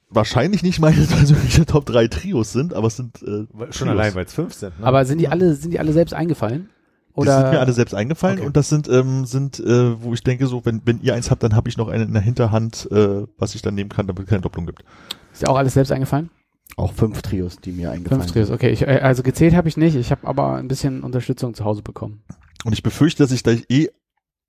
wahrscheinlich 0.10 0.64
nicht 0.64 0.80
meine 0.80 1.02
persönliche 1.08 1.66
Top 1.66 1.86
3 1.86 2.08
Trios 2.08 2.52
sind, 2.54 2.74
aber 2.74 2.88
es 2.88 2.96
sind 2.96 3.22
äh, 3.22 3.26
Schon 3.26 3.48
Trios. 3.70 3.82
allein, 3.88 4.16
weil 4.16 4.26
es 4.26 4.34
fünf 4.34 4.54
sind. 4.54 4.80
Ne? 4.80 4.86
Aber 4.86 5.06
sind 5.06 5.20
die 5.20 5.28
alle, 5.28 5.54
sind 5.54 5.72
die 5.72 5.80
alle 5.80 5.94
selbst 5.94 6.14
eingefallen? 6.14 6.70
Oder? 7.16 7.36
Die 7.38 7.42
sind 7.44 7.52
mir 7.52 7.60
alle 7.60 7.74
selbst 7.74 7.94
eingefallen 7.94 8.40
Okay. 8.40 8.48
und 8.48 8.58
das 8.58 8.70
sind, 8.70 8.90
ähm, 8.90 9.26
sind 9.26 9.60
äh, 9.60 10.02
wo 10.02 10.14
ich 10.14 10.24
denke, 10.24 10.48
so, 10.48 10.66
wenn, 10.66 10.82
wenn 10.86 11.00
ihr 11.02 11.14
eins 11.14 11.30
habt, 11.30 11.44
dann 11.44 11.56
habe 11.56 11.70
ich 11.70 11.78
noch 11.78 11.88
eine 11.88 12.04
in 12.04 12.14
der 12.14 12.22
Hinterhand, 12.22 12.90
äh, 12.92 13.26
was 13.38 13.54
ich 13.56 13.62
dann 13.62 13.76
nehmen 13.76 13.90
kann, 13.90 14.08
damit 14.08 14.24
es 14.24 14.30
keine 14.30 14.42
Doppelung 14.42 14.66
gibt. 14.66 14.84
Ist 15.32 15.44
dir 15.44 15.50
auch 15.50 15.58
alles 15.58 15.74
selbst 15.76 15.92
eingefallen? 15.92 16.30
Auch 16.76 16.92
fünf 16.94 17.22
Trios, 17.22 17.58
die 17.58 17.72
mir 17.72 17.92
eingefallen 17.92 18.22
Fünf 18.22 18.34
Trios, 18.34 18.50
okay. 18.50 18.70
Ich, 18.72 18.82
äh, 18.82 19.00
also 19.04 19.22
gezählt 19.22 19.54
habe 19.56 19.68
ich 19.68 19.78
nicht. 19.78 19.96
Ich 19.96 20.10
habe 20.10 20.26
aber 20.28 20.56
ein 20.56 20.68
bisschen 20.68 21.04
Unterstützung 21.04 21.54
zu 21.54 21.66
Hause 21.66 21.84
bekommen. 21.84 22.24
Und 22.66 22.74
ich 22.74 22.82
befürchte, 22.82 23.22
dass 23.22 23.32
ich 23.32 23.44
gleich 23.44 23.66
eh 23.70 23.90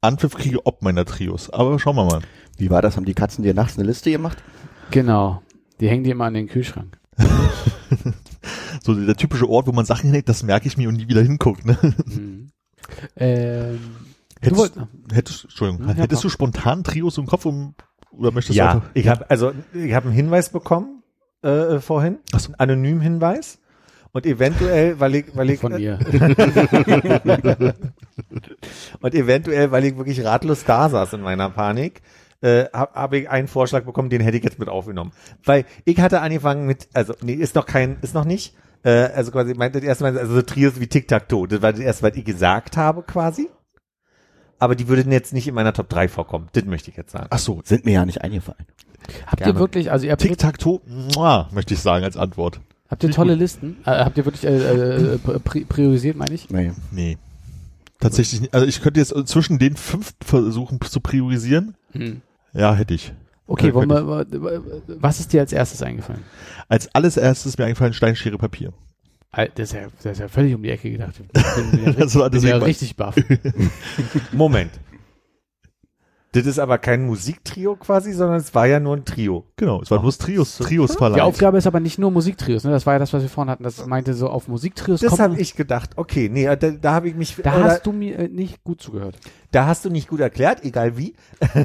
Anpfiff 0.01 0.35
kriege 0.35 0.65
ob 0.65 0.83
meiner 0.83 1.05
Trios. 1.05 1.51
Aber 1.51 1.79
schauen 1.79 1.97
wir 1.97 2.05
mal. 2.05 2.11
sind. 2.21 2.27
Wie 2.59 2.71
war 2.71 2.81
das? 2.81 2.97
Haben 2.97 3.05
die 3.05 3.15
Katzen 3.15 3.43
dir 3.43 3.53
nachts 3.53 3.77
eine 3.77 3.87
Liste 3.87 4.11
gemacht? 4.11 4.39
Genau. 4.91 5.43
Die 5.81 5.89
hängen 5.89 6.05
die 6.05 6.11
immer 6.11 6.25
an 6.25 6.35
den 6.35 6.49
Kühlschrank. 6.49 6.99
So 8.83 8.95
der 8.95 9.17
typische 9.17 9.49
Ort, 9.49 9.67
wo 9.67 9.73
man 9.73 9.87
Sachen 9.87 10.05
hinlegt, 10.07 10.29
das 10.29 10.43
merke 10.43 10.69
ich 10.69 10.77
mir 10.77 10.91
und 10.91 10.97
nie 10.97 11.09
wieder 11.09 11.23
hinguckt. 11.23 11.65
Ne? 11.65 11.79
Mhm. 12.05 12.44
Ähm, 13.17 13.79
du 14.41 14.47
Hättest, 14.47 14.57
wollt, 14.57 14.73
hättest, 15.13 15.45
Entschuldigung, 15.45 15.89
Ja, 15.89 15.95
hättest 15.95 16.25
du 16.25 16.29
spontan 16.29 16.85
Trios 16.85 17.19
im 17.19 17.27
Kopf, 17.27 17.47
um 17.47 17.75
Oder 18.11 18.31
möchtest 18.31 18.59
du 18.59 18.63
Ja, 18.63 18.83
ich 18.95 19.09
habe 19.09 19.29
also 19.31 19.53
ich 19.73 19.95
habe 19.95 20.07
einen 20.07 20.15
Hinweis 20.15 20.51
bekommen 20.51 21.03
äh, 21.43 21.81
vorhin, 21.81 22.19
Ach 22.33 22.41
so. 22.41 22.49
einen 22.49 22.57
anonymen 22.57 23.01
Hinweis. 23.01 23.59
Und 24.13 24.27
eventuell, 24.27 25.01
weil 25.01 25.17
ich, 25.17 25.37
weil 25.37 25.51
ich 25.51 25.59
Von 25.59 25.77
ihr. 25.77 25.99
und 29.01 29.13
eventuell, 29.13 29.73
weil 29.73 29.85
ich 29.85 29.97
wirklich 29.97 30.25
ratlos 30.25 30.65
da 30.65 30.89
saß 30.89 31.15
in 31.15 31.23
meiner 31.23 31.51
Panik, 31.51 32.01
äh, 32.41 32.67
habe 32.73 32.93
hab 32.95 33.13
ich 33.13 33.29
einen 33.29 33.49
Vorschlag 33.49 33.85
bekommen, 33.85 34.11
den 34.11 34.21
hätte 34.21 34.37
ich 34.37 34.45
jetzt 34.45 34.61
mit 34.61 34.69
aufgenommen, 34.69 35.11
weil 35.45 35.65
ich 35.85 35.99
hatte 35.99 36.21
angefangen 36.21 36.65
mit, 36.65 36.89
also 36.93 37.15
nee, 37.23 37.33
ist 37.35 37.57
noch 37.57 37.67
kein, 37.67 37.97
ist 38.03 38.15
noch 38.15 38.25
nicht, 38.25 38.55
äh, 38.85 38.91
also 39.15 39.31
quasi 39.33 39.55
meinte 39.55 39.81
das 39.81 39.89
erste 39.89 40.05
Mal, 40.05 40.17
also 40.19 40.35
so 40.35 40.43
Trios 40.43 40.79
wie 40.79 40.87
Tic 40.87 41.09
Tac 41.09 41.29
Toe, 41.29 41.49
das 41.49 41.61
war 41.63 41.73
das 41.73 41.81
erste, 41.81 42.03
was 42.05 42.17
ich 42.17 42.25
gesagt 42.25 42.77
habe 42.77 43.03
quasi. 43.03 43.49
Aber 44.61 44.77
die 44.77 44.87
würden 44.89 45.11
jetzt 45.13 45.33
nicht 45.33 45.49
in 45.49 45.55
meiner 45.55 45.73
Top 45.73 45.89
3 45.89 46.09
vorkommen. 46.09 46.49
Das 46.53 46.65
möchte 46.65 46.91
ich 46.91 46.97
jetzt 46.97 47.11
sagen. 47.11 47.27
Ach 47.31 47.39
so, 47.39 47.61
Sind 47.65 47.85
mir 47.85 47.93
ja 47.95 48.07
nicht 48.07 48.23
eingefallen. 48.23 48.65
Habt 49.27 49.41
ihr 49.41 49.47
Gerne. 49.47 49.59
wirklich, 49.59 49.91
also 49.91 50.07
ihr 50.07 50.13
habt, 50.13 50.23
Tic-Tac-Toe, 50.23 50.81
möchte 51.53 51.75
ich 51.75 51.81
sagen 51.81 52.05
als 52.05 52.17
Antwort. 52.17 52.61
habt 52.89 53.03
ihr 53.03 53.11
tolle 53.11 53.35
Listen? 53.35 53.77
Äh, 53.85 53.91
habt 53.91 54.17
ihr 54.17 54.25
wirklich 54.25 54.45
äh, 54.45 54.55
äh, 55.15 55.19
pri- 55.19 55.67
priorisiert, 55.67 56.17
meine 56.17 56.33
ich? 56.35 56.49
Nee. 56.49 56.73
Nee. 56.93 57.19
Tatsächlich 58.01 58.41
nicht. 58.43 58.55
Also 58.55 58.67
ich 58.67 58.81
könnte 58.81 59.01
jetzt 59.01 59.13
zwischen 59.29 59.59
den 59.59 59.77
fünf 59.77 60.15
versuchen 60.25 60.81
zu 60.81 61.01
priorisieren. 61.01 61.75
Hm. 61.93 62.23
Ja, 62.53 62.75
hätte 62.75 62.95
ich. 62.95 63.13
Okay, 63.47 63.75
wollen 63.75 63.91
wir, 63.91 64.27
was 65.01 65.21
ist 65.21 65.33
dir 65.33 65.41
als 65.41 65.53
erstes 65.53 65.83
eingefallen? 65.83 66.23
Als 66.69 66.95
alles 66.95 67.17
erstes 67.17 67.53
ist 67.53 67.59
mir 67.59 67.67
eingefallen 67.67 67.93
Stein, 67.93 68.17
Schere, 68.17 68.39
Papier. 68.39 68.73
Das 69.33 69.49
ist 69.57 69.73
ja, 69.73 69.89
das 70.03 70.13
ist 70.13 70.19
ja 70.19 70.29
völlig 70.29 70.55
um 70.55 70.63
die 70.63 70.71
Ecke 70.71 70.91
gedacht. 70.91 71.15
Ich 71.19 71.55
bin, 71.55 71.71
bin 71.71 71.85
ja 71.85 71.91
richtig, 71.91 72.31
bin 72.31 72.43
ja 72.43 72.57
richtig 72.59 72.97
baff. 72.97 73.17
Moment. 74.33 74.71
Das 76.35 76.47
ist 76.47 76.59
aber 76.59 76.79
kein 76.79 77.07
Musiktrio 77.07 77.77
quasi, 77.77 78.13
sondern 78.13 78.39
es 78.39 78.53
war 78.57 78.67
ja 78.67 78.81
nur 78.81 78.97
ein 78.97 79.05
Trio. 79.05 79.45
Genau, 79.55 79.81
es 79.83 79.91
war 79.93 80.01
bloß 80.01 80.19
Trios, 80.19 80.59
Trios 80.59 80.91
Die 80.91 80.97
verleiht. 80.99 81.21
Aufgabe 81.21 81.59
ist 81.59 81.67
aber 81.69 81.79
nicht 81.79 82.01
nur 82.01 82.11
Musiktrios, 82.11 82.65
ne? 82.65 82.73
Das 82.73 82.87
war 82.87 82.95
ja 82.95 82.99
das, 82.99 83.13
was 83.13 83.23
wir 83.23 83.29
vorhin 83.29 83.51
hatten. 83.51 83.63
Das 83.63 83.87
meinte 83.87 84.15
so 84.15 84.29
auf 84.29 84.49
Musiktrios 84.49 85.01
Das 85.01 85.21
habe 85.21 85.39
ich 85.41 85.55
gedacht. 85.55 85.91
Okay, 85.95 86.29
nee, 86.29 86.45
da, 86.45 86.57
da 86.57 86.93
habe 86.93 87.09
ich 87.09 87.15
mich, 87.15 87.37
Da 87.37 87.55
oder, 87.55 87.65
hast 87.67 87.87
du 87.87 87.93
mir 87.93 88.19
äh, 88.19 88.29
nicht 88.29 88.65
gut 88.65 88.83
zugehört. 88.83 89.17
da 89.53 89.67
hast 89.67 89.85
du 89.85 89.91
nicht 89.91 90.09
gut 90.09 90.19
erklärt, 90.19 90.65
egal 90.65 90.99
wie. 90.99 91.15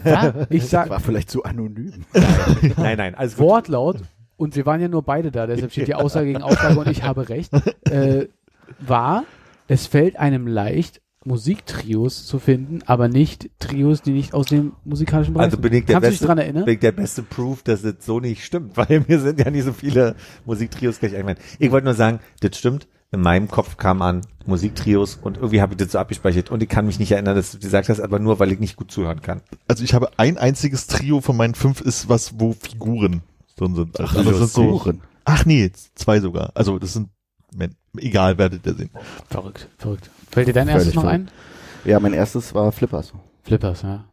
Ja, 0.06 0.34
ich 0.52 0.62
Das 0.62 0.70
sag 0.70 0.90
war 0.92 1.00
vielleicht 1.00 1.32
zu 1.32 1.44
anonym. 1.44 2.06
nein, 2.78 2.98
nein, 2.98 3.16
gut. 3.18 3.38
Wortlaut 3.40 3.98
und 4.38 4.56
wir 4.56 4.68
waren 4.68 4.80
ja 4.82 4.88
nur 4.88 5.02
beide 5.02 5.32
da, 5.32 5.48
deshalb 5.48 5.72
steht 5.72 5.88
die 5.88 5.96
Aussage 5.96 6.28
gegen 6.28 6.44
Aussage 6.44 6.80
und 6.80 6.88
ich 6.88 7.02
habe 7.02 7.28
recht. 7.30 7.52
Äh, 7.90 8.28
war, 8.80 9.24
es 9.68 9.88
fällt 9.88 10.18
einem 10.20 10.46
leicht, 10.46 11.02
Musiktrios 11.30 12.26
zu 12.26 12.40
finden, 12.40 12.80
aber 12.86 13.08
nicht 13.08 13.50
Trios, 13.60 14.02
die 14.02 14.12
nicht 14.12 14.34
aus 14.34 14.48
dem 14.48 14.74
musikalischen 14.84 15.34
Bereich 15.36 15.46
Also 15.46 15.58
bin 15.58 15.74
ich 15.74 15.86
der 15.86 15.94
Kannst 15.96 16.08
du 16.08 16.10
dich 16.10 16.20
beste, 16.20 16.26
dran 16.26 16.38
erinnern? 16.40 16.66
bin 16.66 16.74
ich 16.74 16.80
der 16.80 16.92
beste 16.92 17.24
Proof, 17.24 17.64
dass 17.64 17.84
das 17.84 17.94
so 18.02 18.20
nicht 18.20 18.44
stimmt, 18.44 18.76
weil 18.78 19.06
mir 19.08 19.20
sind 19.20 19.40
ja 19.40 19.50
nicht 19.50 19.64
so 19.64 19.72
viele 19.74 20.16
Musiktrios 20.46 21.00
gleich 21.00 21.14
eingefallen. 21.16 21.38
Ich 21.60 21.72
wollte 21.72 21.86
nur 21.86 21.94
sagen, 21.94 22.20
das 22.42 22.58
stimmt. 22.58 22.88
In 23.12 23.22
meinem 23.22 23.48
Kopf 23.48 23.78
kam 23.78 24.02
an 24.04 24.22
Musiktrios 24.46 25.16
und 25.22 25.38
irgendwie 25.38 25.62
habe 25.62 25.74
ich 25.74 25.78
das 25.78 25.92
so 25.94 25.98
abgespeichert 26.00 26.52
und 26.52 26.62
ich 26.62 26.70
kann 26.70 26.86
mich 26.86 27.00
nicht 27.00 27.12
erinnern, 27.12 27.36
dass 27.36 27.52
du 27.52 27.60
gesagt 27.60 27.90
hast, 27.90 28.00
aber 28.00 28.20
nur, 28.20 28.40
weil 28.40 28.52
ich 28.52 28.60
nicht 28.60 28.76
gut 28.76 28.92
zuhören 28.92 29.22
kann. 29.22 29.42
Also 29.68 29.84
ich 29.84 29.94
habe 29.96 30.12
ein 30.18 30.38
einziges 30.38 30.86
Trio 30.88 31.22
von 31.22 31.36
meinen 31.38 31.56
fünf 31.56 31.82
ist 31.82 32.08
was, 32.10 32.40
wo 32.40 32.54
Figuren 32.54 33.22
drin 33.56 33.76
sind. 33.76 34.00
Ach, 34.00 34.14
das 34.14 34.26
sind 34.26 34.50
so, 34.50 34.62
Figuren. 34.62 35.02
ach 35.26 35.46
nee, 35.46 35.72
zwei 35.96 36.20
sogar. 36.20 36.52
Also 36.54 36.78
das 36.78 36.94
sind, 36.94 37.10
egal, 37.98 38.38
werdet 38.38 38.66
ihr 38.68 38.76
sehen. 38.76 38.92
Verrückt, 39.28 39.68
verrückt. 39.80 40.12
Fällt 40.32 40.48
dir 40.48 40.54
dein 40.54 40.68
Völlig 40.68 40.78
erstes 40.78 40.96
noch 40.96 41.04
verrückt. 41.04 41.30
ein? 41.86 41.90
Ja, 41.90 42.00
mein 42.00 42.14
erstes 42.14 42.54
war 42.54 42.72
Flippers. 42.72 43.14
Flippers, 43.44 43.82
ja. 43.84 44.06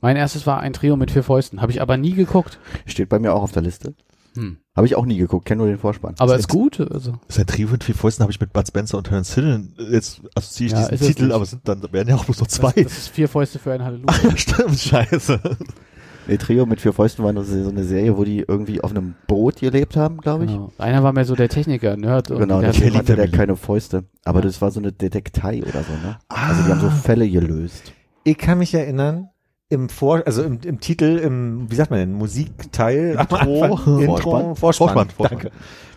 Mein 0.00 0.16
erstes 0.16 0.46
war 0.46 0.60
ein 0.60 0.72
Trio 0.72 0.96
mit 0.96 1.10
vier 1.10 1.22
Fäusten. 1.22 1.62
Habe 1.62 1.72
ich 1.72 1.80
aber 1.80 1.96
nie 1.96 2.12
geguckt. 2.12 2.58
Steht 2.84 3.08
bei 3.08 3.18
mir 3.18 3.32
auch 3.32 3.42
auf 3.42 3.52
der 3.52 3.62
Liste. 3.62 3.94
Hm. 4.34 4.58
Habe 4.76 4.86
ich 4.86 4.94
auch 4.96 5.06
nie 5.06 5.16
geguckt, 5.16 5.46
kenne 5.46 5.60
nur 5.60 5.68
den 5.68 5.78
Vorspann. 5.78 6.14
Aber 6.18 6.32
Das 6.32 6.40
ist 6.40 6.48
gut. 6.48 6.78
Also. 6.78 7.12
Das 7.26 7.36
ist 7.36 7.38
ein 7.38 7.46
Trio 7.46 7.68
mit 7.68 7.82
vier 7.84 7.94
Fäusten, 7.94 8.22
habe 8.22 8.30
ich 8.32 8.38
mit 8.38 8.52
Bud 8.52 8.66
Spencer 8.68 8.98
und 8.98 9.04
Terence 9.04 9.34
Hill. 9.34 9.70
Jetzt 9.90 10.20
assoziiere 10.34 10.66
ich 10.66 10.72
Ja, 10.72 10.78
diesen 10.90 10.94
ist 10.94 11.00
es 11.00 11.06
Titel, 11.06 11.32
aber 11.32 11.44
es 11.44 11.50
sind 11.50 11.66
dann 11.66 11.82
werden 11.92 12.08
ja 12.10 12.16
auch 12.16 12.24
bloß 12.26 12.40
noch 12.40 12.46
zwei. 12.48 12.72
Das, 12.72 12.84
das 12.84 12.98
ist 12.98 13.08
vier 13.08 13.28
Fäuste 13.28 13.58
für 13.58 13.72
ein 13.72 13.82
Halleluja. 13.84 14.12
ja, 14.24 14.36
stimmt, 14.36 14.78
scheiße. 14.78 15.40
Nee, 16.28 16.36
Trio 16.38 16.66
mit 16.66 16.80
vier 16.80 16.92
Fäusten 16.92 17.24
war 17.24 17.32
nur 17.32 17.44
so 17.44 17.62
so 17.62 17.70
eine 17.70 17.84
Serie, 17.84 18.16
wo 18.16 18.24
die 18.24 18.40
irgendwie 18.46 18.80
auf 18.82 18.90
einem 18.90 19.14
Boot 19.28 19.60
gelebt 19.60 19.96
haben, 19.96 20.18
glaube 20.18 20.44
ich. 20.44 20.50
Genau. 20.50 20.72
Einer 20.78 21.02
war 21.02 21.12
mehr 21.12 21.24
so 21.24 21.34
der 21.36 21.48
Techniker, 21.48 21.96
Nerd. 21.96 22.30
und 22.30 22.38
Genau, 22.40 22.60
der 22.60 22.72
Kelly 22.72 22.92
hatte 22.96 23.16
der 23.16 23.28
keine 23.30 23.56
Fäuste. 23.56 24.04
Aber 24.24 24.40
Ja. 24.40 24.46
das 24.46 24.60
war 24.60 24.70
so 24.70 24.80
eine 24.80 24.92
Detektei 24.92 25.62
oder 25.62 25.82
so, 25.84 25.92
ne? 26.06 26.18
Also 26.28 26.62
die 26.64 26.70
haben 26.70 26.80
so 26.80 26.90
Fälle 26.90 27.28
gelöst. 27.28 27.92
Ich 28.24 28.38
kann 28.38 28.58
mich 28.58 28.74
erinnern, 28.74 29.28
im 29.68 29.88
Vor, 29.88 30.22
also 30.26 30.42
im, 30.42 30.58
im 30.64 30.80
Titel, 30.80 31.18
im, 31.18 31.70
wie 31.70 31.74
sagt 31.74 31.90
man 31.90 31.98
denn, 32.00 32.12
Musikteil, 32.12 33.16
Anfang, 33.18 33.44
Vorspann. 33.46 33.98
Intro, 34.00 34.16
Vorspann, 34.16 34.56
Vorspann, 34.56 35.10
Vorspann. 35.10 35.28
danke. 35.30 35.50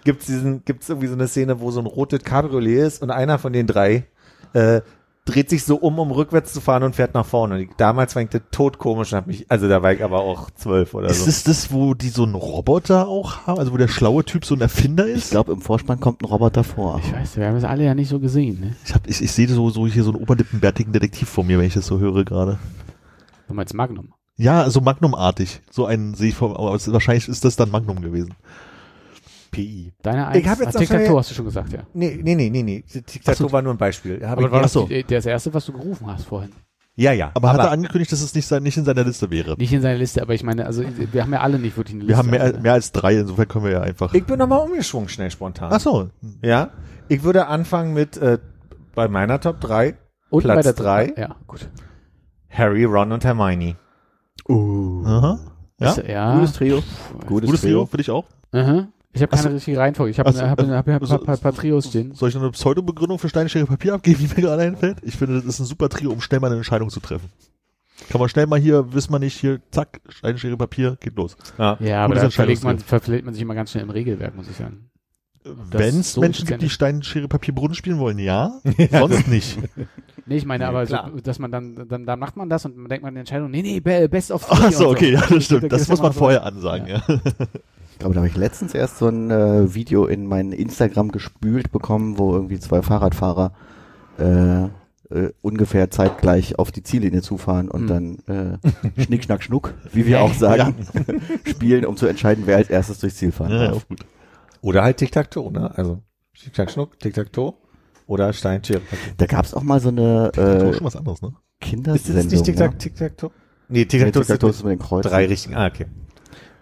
Gibt's 0.04 0.26
diesen, 0.28 0.64
gibt's 0.66 0.90
irgendwie 0.90 1.08
so 1.08 1.14
eine 1.14 1.28
Szene, 1.28 1.60
wo 1.60 1.70
so 1.72 1.80
ein 1.80 1.86
rotes 1.86 2.24
Cabriolet 2.24 2.80
ist 2.88 3.02
und 3.04 3.12
einer 3.12 3.38
von 3.38 3.54
den 3.54 3.68
drei, 3.68 4.06
äh, 4.54 4.82
dreht 5.30 5.50
sich 5.50 5.64
so 5.64 5.76
um, 5.76 6.00
um 6.00 6.12
rückwärts 6.12 6.54
zu 6.54 6.62
fahren 6.62 6.84
und 6.84 6.96
fährt 6.96 7.14
nach 7.14 7.26
vorne. 7.26 7.56
Und 7.56 7.62
ich, 7.62 7.70
damals 7.78 8.16
war 8.16 8.24
ich 8.24 8.30
das 8.30 8.42
totkomisch 8.52 9.14
hab 9.14 9.28
mich, 9.28 9.46
also 9.50 9.68
da 9.68 9.82
war 9.84 9.94
ich 9.94 10.04
aber 10.04 10.20
auch 10.22 10.50
zwölf 10.52 10.94
oder 10.94 11.08
Ist 11.10 11.24
so. 11.24 11.30
es 11.30 11.44
das, 11.44 11.72
wo 11.72 11.94
die 11.94 12.10
so 12.10 12.24
einen 12.24 12.36
Roboter 12.36 13.08
auch 13.08 13.46
haben? 13.48 13.60
Also 13.60 13.72
wo 13.72 13.78
der 13.78 13.88
schlaue 13.88 14.26
Typ 14.26 14.46
so 14.46 14.56
ein 14.56 14.62
Erfinder 14.62 15.06
ist? 15.06 15.26
Ich 15.26 15.32
glaube, 15.32 15.52
im 15.52 15.62
Vorspann 15.62 16.00
kommt 16.00 16.22
ein 16.22 16.26
Roboter 16.26 16.64
vor. 16.64 17.00
Ich 17.04 17.14
weiß, 17.14 17.38
wir 17.38 17.48
haben 17.48 17.56
es 17.56 17.64
alle 17.64 17.84
ja 17.84 17.94
nicht 17.94 18.10
so 18.10 18.20
gesehen. 18.20 18.60
Ne? 18.60 18.76
Ich, 18.86 18.94
hab, 18.94 19.08
ich, 19.08 19.22
ich 19.22 19.32
sehe 19.32 19.48
so, 19.48 19.70
so 19.70 19.88
hier 19.88 20.04
so 20.04 20.12
einen 20.12 20.22
oberlippenbärtigen 20.22 20.94
Detektiv 20.94 21.30
vor 21.30 21.44
mir, 21.44 21.60
wenn 21.60 21.66
ich 21.66 21.74
das 21.74 21.86
so 21.86 22.00
höre 22.00 22.26
gerade. 22.26 22.58
Du 23.48 23.54
meinst 23.54 23.74
Magnum. 23.74 24.14
Ja, 24.38 24.70
so 24.70 24.80
Magnum-artig. 24.80 25.62
So 25.70 25.86
einen 25.86 26.14
sehe 26.14 26.30
ich 26.30 26.36
vor, 26.36 26.58
aber 26.58 26.72
wahrscheinlich 26.72 27.28
ist 27.28 27.44
das 27.44 27.56
dann 27.56 27.72
Magnum 27.72 28.02
gewesen. 28.02 28.36
PI. 29.52 29.93
Deine 30.02 30.30
Ich 30.38 30.43
Eins. 30.45 30.47
hab 30.50 30.60
jetzt 30.60 30.76
Ah, 30.76 30.80
Tic-Tac-Toe 30.80 31.06
schnell- 31.06 31.18
hast 31.18 31.30
du 31.32 31.36
schon 31.36 31.45
gesagt, 31.45 31.74
ja. 31.74 31.80
Nee, 31.93 32.20
nee, 32.22 32.36
nee, 32.36 32.50
nee, 32.50 32.64
nee. 32.64 32.82
Tic-Tac-Toe 32.82 33.52
war 33.52 33.62
nur 33.62 33.74
ein 33.74 33.78
Beispiel. 33.78 34.20
Hab 34.26 34.38
Aber 34.38 34.47
ich 34.47 34.52
war 34.52 34.62
das 34.62 34.74
so. 34.74 34.88
die, 34.88 35.04
das 35.04 35.26
erste, 35.26 35.54
was 35.54 35.66
du 35.66 35.74
gerufen 35.74 36.08
hast 36.08 36.26
vorhin? 36.26 36.52
ja, 36.95 37.14
ja. 37.14 37.32
Aber, 37.34 37.54
hat 37.54 37.60
er 37.60 37.72
angekündigt, 37.72 38.12
dass 38.12 38.22
es 38.22 38.36
nicht, 38.36 38.45
sein, 38.45 38.62
nicht 38.64 38.76
in 38.78 38.84
seiner 38.84 39.04
Liste 39.06 39.30
wäre? 39.32 39.56
Nicht 39.58 39.72
in 39.72 39.82
seiner 39.82 39.97
Liste, 39.97 40.22
aber 40.22 40.34
ich 40.34 40.43
meine, 40.43 40.66
also 40.66 40.84
wir 40.84 41.22
haben 41.24 41.32
ja 41.32 41.39
alle 41.39 41.58
nicht 41.58 41.78
wirklich 41.78 41.95
eine 41.95 42.04
Liste. 42.04 42.14
Wir 42.14 42.18
haben 42.18 42.30
mehr, 42.54 42.60
mehr 42.62 42.74
als 42.74 42.91
drei, 42.91 43.18
insofern 43.18 43.47
können 43.47 43.64
wir 43.66 43.72
ja 43.72 43.82
einfach. 43.82 44.14
ich 44.14 44.26
bin 44.26 44.38
nochmal 44.38 44.60
umgeschwungen, 44.60 45.08
schnell 45.08 45.32
spontan. 45.32 45.70
Ach 45.72 45.80
so. 45.80 46.10
Ja, 46.43 46.72
ich 47.08 47.24
würde 47.24 47.47
anfangen 47.47 47.93
mit 47.93 48.18
äh, 48.18 48.38
bei 48.95 49.08
meiner 49.08 49.39
Top 49.39 49.62
3 49.62 49.95
Und 50.30 50.43
Platz 50.43 50.56
bei 50.58 50.62
der 50.62 50.74
drei? 50.74 51.14
Ja, 51.16 51.36
gut. 51.47 51.70
Harry, 52.50 52.84
Ron 52.84 53.12
und 53.14 53.24
Hermione. 53.24 53.76
Uh. 54.47 55.04
Aha. 55.06 55.39
Ja? 55.80 55.91
Ist, 55.91 56.08
ja. 56.08 56.36
Gutes 56.36 56.54
Trio. 56.54 56.84
Gutes, 57.28 57.47
Gutes 57.47 57.62
Trio, 57.62 57.72
Trio. 57.80 57.86
für 57.86 57.97
dich 57.97 58.12
auch. 58.12 58.26
Aha. 58.52 58.88
Ich 59.12 59.22
habe 59.22 59.32
keine 59.32 59.43
so. 59.43 59.49
richtige 59.49 59.78
Reihenfolge. 59.78 60.12
Ich 60.12 60.20
habe 60.20 60.30
Ach 60.30 60.34
so, 60.34 60.41
hab, 60.41 60.60
hab, 60.62 60.68
hab, 60.70 60.88
hab, 60.88 61.10
hab, 61.10 61.28
hab, 61.28 61.41
paar 61.41 61.53
Trios 61.53 61.88
stehen. 61.88 62.14
Soll 62.14 62.30
ich 62.30 62.36
noch 62.36 62.43
eine 62.43 62.51
Pseudo-Begründung 62.51 63.18
für 63.18 63.28
Steine, 63.30 63.49
Schere, 63.49 63.66
Papier 63.66 63.95
abgeben, 63.95 64.20
die 64.20 64.28
mir 64.28 64.47
gerade 64.47 64.62
einfällt? 64.62 64.97
Ich 65.01 65.18
finde, 65.18 65.36
das 65.36 65.45
ist 65.45 65.60
ein 65.60 65.66
super 65.66 65.89
Trio, 65.89 66.12
um 66.12 66.22
schnell 66.22 66.39
mal 66.39 66.47
eine 66.47 66.57
Entscheidung 66.57 66.89
zu 66.89 66.99
treffen. 66.99 67.30
Kann 68.10 68.20
man 68.20 68.30
schnell 68.30 68.45
mal 68.47 68.60
hier, 68.60 68.93
wissen 68.93 69.12
wir 69.12 69.20
nicht, 69.20 69.38
hier, 69.38 69.60
zack, 69.72 69.99
Steine, 70.10 70.38
Schere, 70.38 70.57
Papier, 70.57 70.97
geht 70.99 71.16
los. 71.16 71.36
Ja. 71.57 71.78
Ja, 71.80 72.05
aber 72.05 72.16
da 72.16 72.30
verlegt 72.30 72.64
man, 72.64 72.80
verlegt 72.80 73.26
man 73.26 73.34
sich 73.34 73.41
immer 73.41 73.55
ganz 73.55 73.72
schnell 73.72 73.84
im 73.84 73.89
Regelwerk, 73.89 74.36
muss 74.36 74.47
ich 74.47 74.55
sagen. 74.55 74.89
Das 75.43 75.53
Wenn 75.72 75.99
es 75.99 76.14
so 76.14 76.22
Menschen 76.22 76.45
gibt, 76.45 76.62
die 76.62 76.70
Stein, 76.70 77.01
Schere, 77.01 77.28
Papier, 77.28 77.55
Brunnen 77.55 77.74
spielen 77.74 77.97
wollen, 77.97 78.20
ja. 78.20 78.51
Sonst 78.91 79.28
nicht. 79.28 79.57
Nee, 80.26 80.38
ich 80.38 80.45
meine 80.45 80.66
Nee, 80.66 80.70
aber, 80.70 80.86
so, 80.86 80.97
dass 81.24 81.39
man 81.39 81.51
dann, 81.51 81.88
dann, 81.88 82.05
dann 82.05 82.20
macht 82.20 82.38
man 82.38 82.49
das 82.49 82.66
und 82.66 82.78
man 82.78 82.89
denkt 82.89 83.03
man 83.03 83.14
die 83.16 83.22
Entscheidung, 83.22 83.49
nee, 83.49 83.64
nee, 83.64 83.80
be- 83.80 84.07
best 84.07 84.32
of 84.32 84.45
three 84.45 84.66
Ach 84.68 84.72
so, 84.72 84.89
okay, 84.89 85.14
ja, 85.14 85.26
das 85.28 85.45
stimmt. 85.45 85.72
Das 85.72 85.82
geht 85.82 85.89
muss 85.89 86.01
man 86.01 86.12
so. 86.12 86.20
vorher 86.20 86.43
ansagen, 86.45 86.88
ja. 86.88 87.01
Ich 87.07 87.22
glaube, 88.00 88.16
da 88.16 88.22
habe 88.22 88.28
ich 88.28 88.36
letztens 88.38 88.74
erst 88.74 88.97
so 88.97 89.08
ein 89.08 89.30
äh, 89.32 89.74
Video 89.74 90.06
in 90.06 90.26
mein 90.26 90.52
Instagram 90.52 91.12
gespült 91.12 91.72
bekommen, 91.72 92.18
wo 92.18 92.34
irgendwie 92.34 92.60
zwei 92.60 92.82
Fahrradfahrer 92.82 93.54
äh, 94.18 94.64
äh, 94.64 95.32
ungefähr 95.41 95.89
zeitgleich 95.89 96.60
auf 96.60 96.72
die 96.72 96.84
Ziellinie 96.84 97.22
zufahren 97.22 97.70
und 97.70 97.89
Hm. 97.89 98.20
dann 98.28 98.58
äh, 98.97 99.02
Schnick, 99.04 99.24
Schnack, 99.24 99.43
Schnuck, 99.43 99.74
wie 99.91 100.06
wir 100.06 100.22
auch 100.22 100.34
sagen, 100.34 100.76
spielen, 101.47 101.86
um 101.86 101.97
zu 101.97 102.06
entscheiden, 102.08 102.43
wer 102.47 102.58
als 102.58 102.70
erstes 102.70 103.00
durchs 103.00 103.16
Ziel 103.18 103.32
fahren 103.32 103.52
Ja, 103.52 103.68
darf. 103.72 103.86
Oder 104.62 104.84
halt 104.84 104.97
Tic-Tac-Toe, 104.97 105.52
ne? 105.52 105.72
Also 105.78 106.02
Tic-Tac-Schnuck, 106.39 107.00
Tic-Tac-Toe 107.00 107.54
oder 108.08 108.34
Stein, 108.34 108.64
Schere, 108.64 108.82
Papier. 108.82 109.14
Da 109.18 109.26
gab's 109.26 109.54
auch 109.54 109.64
mal 109.64 109.80
so 109.80 109.89
eine 109.89 110.32
äh, 110.36 110.74
schon 110.74 110.86
was 110.86 110.95
anderes, 110.95 111.22
ne? 111.22 111.30
Ist 111.30 111.74
das 111.74 111.95
nicht 111.95 112.06
Kindersendung. 112.06 112.43
Tic-Tac, 112.43 112.72
ne? 112.72 112.78
Tic-Tac-Toe? 112.78 113.32
Nee, 113.70 113.86
Tic-Tac-Toe 113.86 114.50
ist 114.50 114.64
mit 114.64 114.72
den 114.74 114.80
Kreuzen. 114.80 115.10
drei 115.10 115.26
richtigen. 115.26 115.56
Ah, 115.56 115.68
okay. 115.68 115.86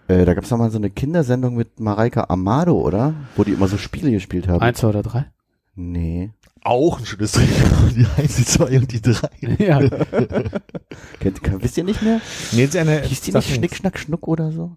Äh, 0.08 0.24
da 0.24 0.34
gab's 0.34 0.50
noch 0.50 0.58
mal 0.58 0.70
so 0.70 0.78
eine 0.78 0.90
Kindersendung 0.90 1.54
mit 1.54 1.80
Mareika 1.80 2.26
Amado, 2.28 2.80
oder? 2.80 3.14
Wo 3.36 3.44
die 3.44 3.52
immer 3.52 3.68
so 3.68 3.76
Spiele 3.76 4.10
gespielt 4.10 4.48
haben. 4.48 4.60
Eins, 4.60 4.78
zwei 4.78 4.88
oder 4.88 5.02
drei? 5.02 5.26
Nee. 5.76 6.30
Auch 6.64 6.98
ein 6.98 7.06
schönes 7.06 7.32
Trio. 7.32 7.46
Die 7.94 8.06
eins, 8.16 8.36
die 8.36 8.44
zwei 8.44 8.78
und 8.78 8.92
die 8.92 9.00
drei. 9.00 9.28
ja. 9.58 9.78
Kennt, 11.20 11.42
kann, 11.42 11.62
wisst 11.62 11.78
ihr 11.78 11.84
nicht 11.84 12.02
mehr? 12.02 12.20
Nee, 12.52 12.62
jetzt 12.62 12.76
eine, 12.76 13.00
Hieß 13.02 13.20
die 13.20 13.32
nicht 13.32 13.54
Schnick, 13.54 13.76
Schnack, 13.76 13.98
Schnuck 13.98 14.26
oder 14.26 14.50
so? 14.50 14.76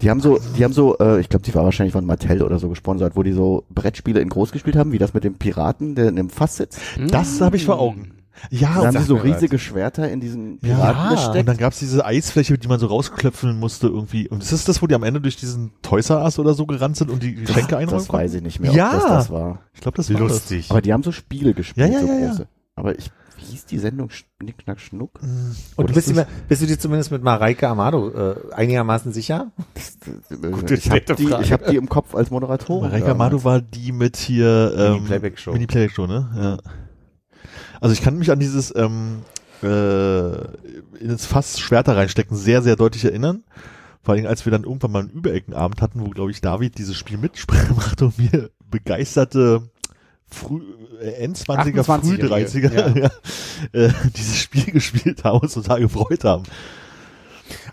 Die 0.00 0.10
haben 0.10 0.20
so, 0.20 0.38
die 0.56 0.64
haben 0.64 0.72
so, 0.72 0.96
äh, 0.98 1.20
ich 1.20 1.28
glaube, 1.28 1.44
die 1.44 1.54
war 1.54 1.64
wahrscheinlich 1.64 1.92
von 1.92 2.06
Mattel 2.06 2.42
oder 2.42 2.58
so 2.58 2.68
gesponsert, 2.68 3.14
wo 3.16 3.22
die 3.22 3.32
so 3.32 3.64
Brettspiele 3.68 4.20
in 4.20 4.28
groß 4.28 4.52
gespielt 4.52 4.76
haben, 4.76 4.92
wie 4.92 4.98
das 4.98 5.12
mit 5.12 5.24
dem 5.24 5.34
Piraten, 5.34 5.94
der 5.94 6.08
in 6.08 6.16
dem 6.16 6.30
Fass 6.30 6.56
sitzt. 6.56 6.80
Das 7.10 7.40
habe 7.40 7.56
ich 7.56 7.64
vor 7.64 7.78
Augen. 7.78 8.17
Ja, 8.50 8.68
Da 8.68 8.74
haben 8.74 8.86
und, 8.96 8.98
sie 8.98 9.04
so 9.06 9.16
riesige 9.16 9.58
Schwerter 9.58 10.08
in 10.10 10.20
diesen 10.20 10.58
ja, 10.62 10.74
Piraten 10.76 11.02
und 11.10 11.16
gesteckt. 11.16 11.48
dann 11.48 11.56
gab's 11.56 11.78
diese 11.78 12.04
Eisfläche, 12.04 12.56
die 12.58 12.68
man 12.68 12.78
so 12.80 12.86
rausklöpfeln 12.86 13.58
musste 13.58 13.88
irgendwie. 13.88 14.28
Und 14.28 14.42
ist 14.42 14.52
das 14.52 14.64
das, 14.64 14.80
wo 14.82 14.86
die 14.86 14.94
am 14.94 15.02
Ende 15.02 15.20
durch 15.20 15.36
diesen 15.36 15.72
Toys 15.82 16.10
R 16.10 16.22
Us 16.22 16.38
oder 16.38 16.54
so 16.54 16.66
gerannt 16.66 16.96
sind 16.96 17.10
und 17.10 17.22
die 17.22 17.34
Geschenke 17.34 17.76
einräumen 17.76 17.98
das 18.04 18.12
weiß 18.12 18.34
ich 18.34 18.42
nicht 18.42 18.60
mehr, 18.60 18.72
Ja. 18.72 18.88
ob 18.88 18.92
das 18.94 19.04
das 19.04 19.30
war. 19.30 19.58
Ich 19.74 19.80
glaube, 19.80 19.96
das 19.96 20.12
war 20.12 20.20
das. 20.20 20.28
Lustig. 20.30 20.70
Aber 20.70 20.80
die 20.82 20.92
haben 20.92 21.02
so 21.02 21.12
Spiele 21.12 21.54
gespielt, 21.54 21.88
Ja, 21.88 21.94
ja, 21.94 22.00
so 22.00 22.06
ja, 22.06 22.18
ja. 22.18 22.28
große. 22.28 22.46
Aber 22.76 22.96
ich, 22.98 23.10
wie 23.38 23.44
hieß 23.44 23.66
die 23.66 23.78
Sendung? 23.78 24.10
Schnick, 24.10 24.56
Schnack, 24.62 24.78
Schnuck? 24.80 25.18
Und 25.76 25.92
bist 25.94 26.10
du, 26.10 26.14
mir- 26.14 26.26
bist 26.48 26.62
du 26.62 26.66
dir 26.66 26.78
zumindest 26.78 27.10
mit 27.10 27.22
Mareike 27.22 27.68
Amado 27.68 28.08
äh, 28.10 28.34
einigermaßen 28.54 29.12
sicher? 29.12 29.50
Gute, 30.30 30.74
ich 30.74 30.88
habe 30.90 31.00
die, 31.16 31.28
ich 31.42 31.52
hab 31.52 31.66
die 31.66 31.76
im 31.76 31.88
Kopf 31.88 32.14
als 32.14 32.30
Moderatorin. 32.30 32.90
Mareika 32.90 33.10
Amado 33.12 33.42
war 33.44 33.60
die 33.60 33.90
mit 33.92 34.16
hier 34.16 34.72
ähm, 34.76 34.92
Mini-Playback-Show. 34.94 35.52
Mini-Playback-Show, 35.52 36.06
ne? 36.06 36.30
Ja. 36.36 36.72
Also 37.80 37.92
ich 37.92 38.02
kann 38.02 38.18
mich 38.18 38.30
an 38.30 38.40
dieses 38.40 38.74
ähm, 38.74 39.22
äh, 39.62 39.66
in 39.66 41.08
das 41.08 41.26
Fass 41.26 41.58
Schwerter 41.58 41.96
reinstecken 41.96 42.36
sehr, 42.36 42.62
sehr 42.62 42.76
deutlich 42.76 43.04
erinnern. 43.04 43.44
Vor 44.02 44.14
allem, 44.14 44.26
als 44.26 44.46
wir 44.46 44.52
dann 44.52 44.64
irgendwann 44.64 44.92
mal 44.92 45.00
einen 45.00 45.10
Übereckenabend 45.10 45.82
hatten, 45.82 46.00
wo, 46.00 46.10
glaube 46.10 46.30
ich, 46.30 46.40
David 46.40 46.78
dieses 46.78 46.96
Spiel 46.96 47.18
mitmachte 47.18 48.04
und 48.06 48.18
mir 48.18 48.50
begeisterte 48.70 49.68
früh, 50.30 50.62
äh, 51.00 51.24
Endzwanziger, 51.24 51.82
28-Jährige, 51.82 52.28
Früh-30er 52.28 52.98
ja. 53.72 53.80
äh, 53.86 53.92
dieses 54.16 54.36
Spiel 54.36 54.64
gespielt 54.72 55.24
haben 55.24 55.40
und 55.40 55.52
total 55.52 55.80
gefreut 55.80 56.24
haben. 56.24 56.44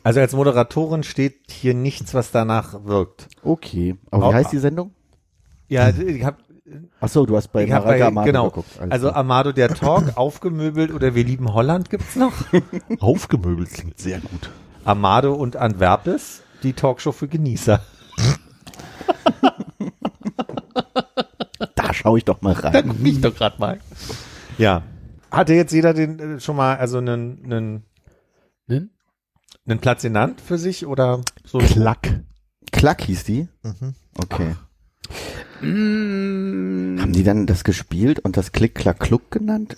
Also 0.04 0.20
als 0.20 0.34
Moderatorin 0.34 1.04
steht 1.04 1.52
hier 1.52 1.74
nichts, 1.74 2.14
was 2.14 2.32
danach 2.32 2.86
wirkt. 2.86 3.28
Okay. 3.44 3.96
Aber 4.12 4.30
wie 4.30 4.36
heißt 4.36 4.52
die 4.52 4.60
Sendung? 4.60 4.94
Ja, 5.68 5.90
ich 5.90 6.24
habe 6.24 6.38
Ach 7.00 7.10
so, 7.10 7.26
du 7.26 7.38
hast 7.38 7.50
bei 7.50 7.66
ich 7.66 7.70
bei, 7.70 8.04
Amado 8.04 8.26
genau. 8.26 8.46
geguckt. 8.50 8.80
Alles 8.80 8.92
Also 8.92 9.08
klar. 9.10 9.20
Amado 9.20 9.52
der 9.52 9.70
Talk, 9.70 10.14
aufgemöbelt 10.18 10.92
oder 10.92 11.14
wir 11.14 11.24
lieben 11.24 11.54
Holland 11.54 11.90
gibt's 11.90 12.16
noch. 12.16 12.34
Aufgemöbelt 13.00 13.70
klingt 13.72 14.00
sehr 14.00 14.20
gut. 14.20 14.50
Amado 14.84 15.34
und 15.34 15.56
Antwerpes, 15.58 16.42
die 16.64 16.74
Talkshow 16.74 17.12
für 17.12 17.28
Genießer. 17.28 17.82
da 21.76 21.94
schaue 21.94 22.18
ich 22.18 22.26
doch 22.26 22.42
mal 22.42 22.54
rein. 22.54 22.90
guck 22.90 23.06
ich 23.06 23.22
doch 23.22 23.36
gerade 23.36 23.60
mal. 23.60 23.80
Ja. 24.58 24.82
Hatte 25.32 25.54
jetzt 25.54 25.72
jeder 25.72 25.94
den 25.94 26.20
äh, 26.20 26.40
schon 26.40 26.56
mal 26.56 26.78
also 26.78 26.98
einen, 26.98 27.42
einen, 27.44 27.84
Ne? 28.68 28.90
einen 29.68 29.80
Platz 29.80 30.02
genannt 30.02 30.42
für 30.42 30.58
sich 30.58 30.88
oder 30.88 31.22
so? 31.44 31.60
Klack. 31.60 32.22
Klack 32.72 33.02
hieß 33.02 33.24
die? 33.26 33.48
Mhm. 33.62 33.94
Okay. 34.18 34.56
Mm, 35.62 37.00
Haben 37.00 37.14
die 37.14 37.24
dann 37.24 37.46
das 37.46 37.64
gespielt 37.64 38.20
und 38.20 38.38
das 38.38 38.52
Klick, 38.52 38.76
Klack, 38.76 39.00
Kluck 39.00 39.32
genannt? 39.32 39.78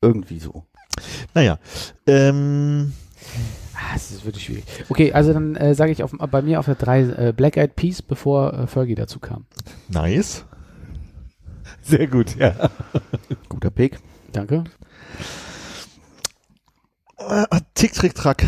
Irgendwie 0.00 0.38
so. 0.38 0.64
Naja, 1.34 1.58
ähm, 2.06 2.92
ah, 3.74 3.94
es 3.94 4.10
ist 4.10 4.24
wirklich 4.24 4.44
schwierig. 4.44 4.64
Okay, 4.88 5.12
also 5.12 5.32
dann 5.32 5.54
äh, 5.56 5.74
sage 5.74 5.92
ich 5.92 6.02
auf, 6.02 6.12
bei 6.12 6.42
mir 6.42 6.58
auf 6.58 6.66
der 6.66 6.74
3 6.74 7.00
äh, 7.28 7.32
Black 7.36 7.56
Eyed 7.56 7.76
Peas, 7.76 8.02
bevor 8.02 8.52
äh, 8.54 8.66
Fergie 8.66 8.94
dazu 8.94 9.18
kam. 9.20 9.46
nice. 9.88 10.44
Sehr 11.82 12.06
gut, 12.06 12.36
ja. 12.36 12.70
Guter 13.48 13.70
Pick. 13.70 13.98
Danke. 14.32 14.64
Äh, 17.18 17.44
Tick, 17.74 17.92
Trick, 17.92 18.14
Track. 18.14 18.44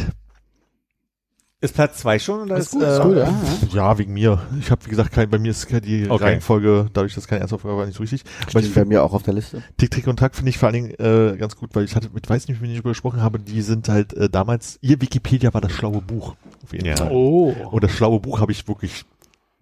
Ist 1.63 1.75
Platz 1.75 1.99
zwei 1.99 2.19
schon 2.19 2.41
oder 2.41 2.57
ist, 2.57 2.71
gut, 2.71 2.83
äh, 2.83 2.95
ist 2.97 3.03
gut, 3.03 3.17
ja. 3.19 3.35
Ja, 3.75 3.99
wegen 3.99 4.15
mir. 4.15 4.41
Ich 4.59 4.71
habe, 4.71 4.83
wie 4.87 4.91
gesagt, 4.91 5.13
kein, 5.13 5.29
bei 5.29 5.39
mir 5.39 5.51
ist 5.51 5.69
die 5.85 6.09
Okay. 6.09 6.25
Reihenfolge, 6.25 6.87
dadurch, 6.95 7.15
dass 7.15 7.29
keine 7.29 7.43
Erstaufgabe 7.43 7.77
war, 7.77 7.85
nicht 7.85 7.97
so 7.97 8.03
richtig. 8.03 8.23
Aber 8.49 8.61
ich 8.61 8.73
bei 8.75 8.87
mir 8.87 9.03
auch 9.03 9.13
auf 9.13 9.25
der 9.25 9.35
Liste. 9.35 9.63
Tick, 9.77 9.91
Trick 9.91 10.07
und 10.07 10.19
Track 10.19 10.35
finde 10.35 10.49
ich 10.49 10.57
vor 10.59 10.71
allen 10.71 10.89
Dingen 10.89 10.91
äh, 10.99 11.37
ganz 11.37 11.57
gut, 11.57 11.71
weil 11.75 11.85
ich 11.85 11.95
hatte, 11.95 12.09
mit 12.15 12.31
weiß 12.31 12.49
nicht, 12.49 12.63
wie 12.63 12.67
ich 12.67 12.73
darüber 12.77 12.91
gesprochen 12.93 13.21
habe, 13.21 13.39
die 13.39 13.61
sind 13.61 13.91
halt 13.91 14.15
äh, 14.15 14.31
damals, 14.31 14.79
ihr 14.81 15.03
Wikipedia 15.03 15.53
war 15.53 15.61
das 15.61 15.73
schlaue 15.73 16.01
Buch. 16.01 16.35
Auf 16.65 16.73
jeden 16.73 16.87
Ja. 16.87 16.97
Fall. 16.97 17.11
Oh. 17.13 17.55
Und 17.71 17.85
das 17.85 17.93
schlaue 17.93 18.21
Buch 18.21 18.41
habe 18.41 18.53
ich 18.53 18.67
wirklich 18.67 19.05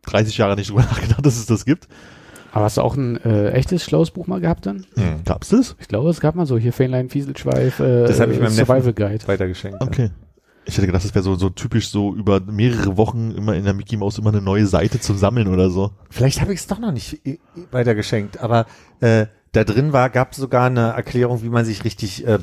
30 0.03 0.39
Jahre 0.39 0.55
nicht 0.55 0.71
drüber 0.71 0.83
nachgedacht, 0.89 1.27
dass 1.27 1.37
es 1.37 1.47
das 1.47 1.65
gibt. 1.65 1.89
Aber 2.53 2.65
hast 2.67 2.77
du 2.77 2.83
auch 2.83 2.97
ein 2.97 3.17
äh, 3.25 3.51
echtes 3.51 3.83
schlaues 3.85 4.13
Buch 4.13 4.29
mal 4.29 4.41
gehabt 4.41 4.67
dann? 4.67 4.87
Hm. 4.95 5.25
Gab's 5.25 5.49
das? 5.49 5.75
Ich 5.81 5.89
glaube, 5.89 6.09
es 6.11 6.21
gab 6.21 6.37
mal 6.37 6.47
so 6.47 6.57
hier 6.57 6.73
Fähnlein, 6.73 7.09
Fieselschweif, 7.11 7.81
äh, 7.81 8.05
Das 8.07 8.21
habe 8.21 8.33
ich 8.33 8.39
meinem 8.41 8.53
Survival 8.53 8.77
Neffen 8.79 8.95
Guide. 8.95 9.27
weitergeschenkt. 9.29 9.83
Okay. 9.83 10.11
Ich 10.69 10.77
hätte 10.77 10.87
gedacht, 10.87 11.03
das 11.05 11.15
wäre 11.15 11.23
so, 11.23 11.35
so 11.35 11.49
typisch 11.49 11.89
so 11.89 12.15
über 12.15 12.41
mehrere 12.41 12.97
Wochen 12.99 13.31
immer 13.31 13.55
in 13.55 13.65
der 13.65 13.73
Mickey 13.73 13.97
Mouse 13.97 14.19
immer 14.19 14.29
eine 14.29 14.43
neue 14.43 14.67
Seite 14.67 15.01
zum 15.01 15.17
Sammeln 15.17 15.49
oder 15.49 15.71
so. 15.71 15.93
Vielleicht 16.11 16.43
habe 16.43 16.53
ich 16.53 16.61
es 16.61 16.67
doch 16.67 16.79
noch 16.79 16.93
nicht 16.93 17.25
äh, 17.27 17.39
weitergeschenkt, 17.71 18.39
aber 18.41 18.67
äh, 19.01 19.27
da 19.53 19.65
drin 19.65 19.95
war, 19.95 20.11
gab 20.11 20.33
es 20.33 20.37
sogar 20.39 20.67
eine 20.67 20.89
Erklärung, 20.91 21.43
wie 21.43 21.49
man 21.49 21.65
sich 21.65 21.85
richtig 21.85 22.27
äh, 22.27 22.39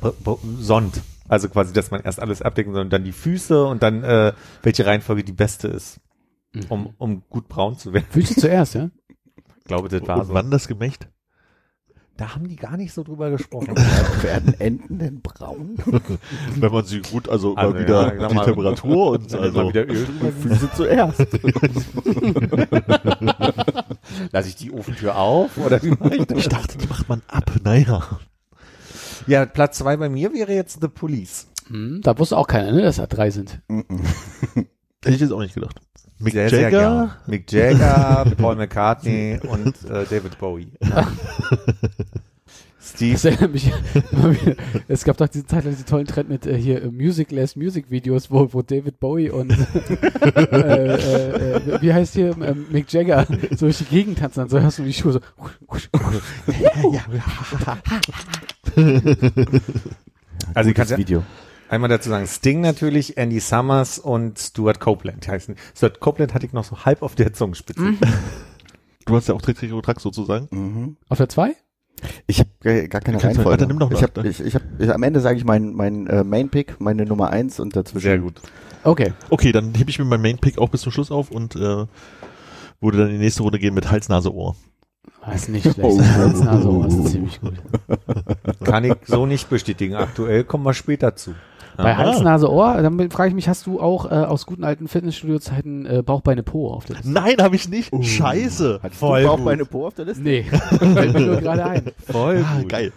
sonnt. 0.59 1.01
Also 1.27 1.49
quasi, 1.49 1.71
dass 1.71 1.91
man 1.91 2.01
erst 2.01 2.19
alles 2.19 2.41
abdecken 2.41 2.73
soll 2.73 2.81
und 2.81 2.91
dann 2.93 3.03
die 3.03 3.11
Füße 3.11 3.63
und 3.65 3.83
dann 3.83 4.03
äh, 4.03 4.33
welche 4.63 4.85
Reihenfolge 4.87 5.23
die 5.23 5.31
beste 5.33 5.67
ist, 5.67 5.99
Mhm. 6.53 6.61
um, 6.69 6.93
um 6.97 7.23
gut 7.29 7.47
braun 7.47 7.77
zu 7.77 7.93
werden. 7.93 8.05
Du 8.13 8.21
zuerst, 8.23 8.73
ja? 8.75 8.89
Ich 9.59 9.65
glaube, 9.65 9.89
das 9.89 10.07
war 10.07 10.19
Und 10.21 10.27
so. 10.27 10.33
wann 10.33 10.49
das 10.51 10.67
Gemächt? 10.67 11.09
Da 12.17 12.33
haben 12.33 12.47
die 12.47 12.55
gar 12.55 12.77
nicht 12.77 12.93
so 12.93 13.03
drüber 13.03 13.29
gesprochen. 13.29 13.75
Werden 14.21 14.53
Enten 14.59 14.99
denn 14.99 15.21
braun? 15.21 15.75
Wenn 16.55 16.71
man 16.71 16.85
sie 16.85 17.01
gut, 17.01 17.27
also, 17.27 17.55
Also, 17.55 17.73
mal 17.73 17.79
wieder 17.81 18.15
ja, 18.17 18.27
die 18.29 18.35
mal- 18.35 18.45
Temperatur 18.45 19.11
und 19.11 19.33
also, 19.35 19.57
mal 19.63 19.67
wieder 19.69 19.85
Öl. 19.87 20.07
Füße 20.41 20.69
zuerst. 20.75 21.19
Lasse 24.31 24.47
ich 24.49 24.55
die 24.55 24.71
Ofentür 24.71 25.15
auf 25.17 25.57
oder 25.57 25.81
wie 25.83 25.89
mache 25.91 26.15
ich 26.15 26.25
das? 26.25 26.37
ich 26.37 26.47
dachte, 26.49 26.77
die 26.77 26.87
macht 26.87 27.09
man 27.09 27.21
ab. 27.27 27.51
Naja. 27.63 28.19
Ja, 29.27 29.45
Platz 29.45 29.77
zwei 29.79 29.97
bei 29.97 30.07
mir 30.09 30.33
wäre 30.33 30.53
jetzt 30.53 30.79
The 30.81 30.87
Police. 30.87 31.47
Hm, 31.67 32.01
da 32.01 32.17
wusste 32.17 32.37
auch 32.37 32.47
keiner, 32.47 32.71
ne, 32.71 32.81
dass 32.83 32.97
da 32.97 33.07
drei 33.07 33.31
sind. 33.31 33.59
Hätte 33.67 35.15
ich 35.15 35.19
jetzt 35.19 35.31
auch 35.31 35.39
nicht 35.41 35.55
gedacht. 35.55 35.79
Mick 36.19 36.33
Sehr, 36.33 36.49
sehr 36.49 36.61
Jagger, 36.61 36.79
gern. 36.79 37.11
Mick 37.27 37.51
Jagger, 37.51 38.25
Paul 38.37 38.55
McCartney 38.55 39.39
und 39.47 39.75
äh, 39.89 40.05
David 40.09 40.37
Bowie. 40.39 40.71
Steve. 42.81 43.47
Mich. 43.47 43.71
Es 44.87 45.03
gab 45.03 45.17
doch 45.17 45.27
diese 45.27 45.45
Zeit 45.45 45.63
lang 45.63 45.73
diesen 45.73 45.87
tollen 45.87 46.05
Trend 46.05 46.29
mit 46.29 46.45
äh, 46.45 46.55
hier 46.55 46.83
äh, 46.83 46.91
Musicless 46.91 47.55
Music 47.55 47.89
Videos, 47.89 48.29
wo, 48.29 48.53
wo 48.53 48.61
David 48.61 48.99
Bowie 48.99 49.31
und 49.31 49.49
äh, 50.21 50.39
äh, 50.39 51.55
äh, 51.55 51.81
wie 51.81 51.93
heißt 51.93 52.13
hier 52.13 52.37
ähm, 52.41 52.67
Mick 52.69 52.91
Jagger 52.93 53.25
so 53.51 53.65
durch 53.65 53.79
die 53.79 53.85
Gegend 53.85 54.19
tanzen, 54.19 54.41
dann 54.41 54.49
so 54.49 54.59
hörst 54.59 54.79
du 54.79 54.83
die 54.83 54.93
Schuhe 54.93 55.13
so. 55.13 55.19
Also 60.53 60.69
ich 60.69 60.75
kann 60.75 60.87
ja 60.87 60.97
Video. 60.97 61.23
Einmal 61.69 61.89
dazu 61.89 62.09
sagen, 62.09 62.27
Sting 62.27 62.61
natürlich, 62.61 63.17
Andy 63.17 63.39
Summers 63.39 63.99
und 63.99 64.39
Stuart 64.39 64.79
Copeland 64.79 65.27
heißen. 65.27 65.55
Stuart 65.75 65.99
Copeland 65.99 66.33
hatte 66.33 66.45
ich 66.45 66.53
noch 66.53 66.63
so 66.63 66.85
halb 66.85 67.01
auf 67.01 67.15
der 67.15 67.33
Zungenspitze. 67.33 67.93
du 69.05 69.15
hast 69.15 69.27
ja 69.27 69.35
auch 69.35 69.41
und 69.41 69.85
Track 69.85 69.99
sozusagen. 69.99 70.47
Mhm. 70.51 70.97
Auf 71.09 71.17
der 71.17 71.29
2? 71.29 71.55
Ich 72.27 72.39
habe 72.39 72.49
gar 72.87 73.01
keine 73.01 73.17
Kannst 73.17 73.25
Reihenfolge. 73.25 73.49
warte, 73.49 73.67
nimm 73.67 73.79
doch 73.79 73.89
ich 73.89 74.01
mal. 74.01 74.03
hab, 74.03 74.25
ich, 74.25 74.41
ich 74.41 74.55
hab, 74.55 74.63
ich, 74.79 74.93
am 74.93 75.01
Ende 75.01 75.21
sage 75.21 75.37
ich 75.37 75.45
mein, 75.45 75.73
mein 75.73 76.07
äh, 76.07 76.23
Main 76.23 76.49
Pick, 76.49 76.79
meine 76.79 77.05
Nummer 77.05 77.29
eins 77.29 77.59
und 77.59 77.75
dazwischen. 77.75 78.03
Sehr 78.03 78.19
gut. 78.19 78.41
Okay. 78.83 79.13
Okay, 79.29 79.51
dann 79.51 79.73
hebe 79.73 79.89
ich 79.89 79.97
mir 79.97 80.05
meinen 80.05 80.21
Main-Pick 80.21 80.59
auch 80.59 80.69
bis 80.69 80.81
zum 80.81 80.91
Schluss 80.91 81.09
auf 81.09 81.31
und 81.31 81.55
äh, 81.55 81.87
würde 82.81 82.97
dann 82.97 83.07
in 83.07 83.13
die 83.13 83.23
nächste 83.23 83.41
Runde 83.41 83.57
gehen 83.57 83.73
mit 83.73 83.89
Hals, 83.89 84.09
Nase, 84.09 84.31
Ohr. 84.31 84.55
Ist 85.33 85.49
nicht 85.49 85.63
schlecht. 85.63 85.79
Oh. 85.81 85.99
Halsnase, 85.99 86.69
oh, 86.69 86.83
ist 86.83 87.11
ziemlich 87.11 87.41
gut. 87.41 87.55
Kann 88.63 88.83
ich 88.83 88.93
so 89.05 89.25
nicht 89.25 89.49
bestätigen. 89.49 89.95
Aktuell 89.95 90.43
kommen 90.43 90.63
wir 90.63 90.73
später 90.73 91.15
zu. 91.15 91.33
Bei 91.77 91.91
Aha. 91.93 91.97
Hals, 91.97 92.21
Nase, 92.21 92.51
Ohr, 92.51 92.81
dann 92.81 93.09
frage 93.11 93.29
ich 93.29 93.35
mich, 93.35 93.47
hast 93.49 93.65
du 93.67 93.79
auch 93.79 94.05
äh, 94.09 94.13
aus 94.15 94.45
guten 94.45 94.63
alten 94.63 94.87
Fitnessstudio-Zeiten 94.87 95.85
äh, 95.85 96.01
Bauch, 96.03 96.21
Beine, 96.21 96.43
Po 96.43 96.69
auf 96.71 96.85
der 96.85 96.97
Liste? 96.97 97.11
Nein, 97.11 97.35
habe 97.41 97.55
ich 97.55 97.67
nicht. 97.69 97.91
Scheiße. 98.03 98.79
Hattest 98.81 98.99
Voll 98.99 99.23
du 99.23 99.29
auch 99.29 99.35
gut. 99.37 99.45
meine 99.45 99.65
Po 99.65 99.87
auf 99.87 99.93
der 99.93 100.05
Liste? 100.05 100.23
Nee, 100.23 100.43
fällt 100.79 101.13
mir 101.13 101.19
nur 101.19 101.37
gerade 101.41 101.65
ein. 101.65 101.91
Voll 102.09 102.43
Ah, 102.45 102.61
geil. 102.67 102.91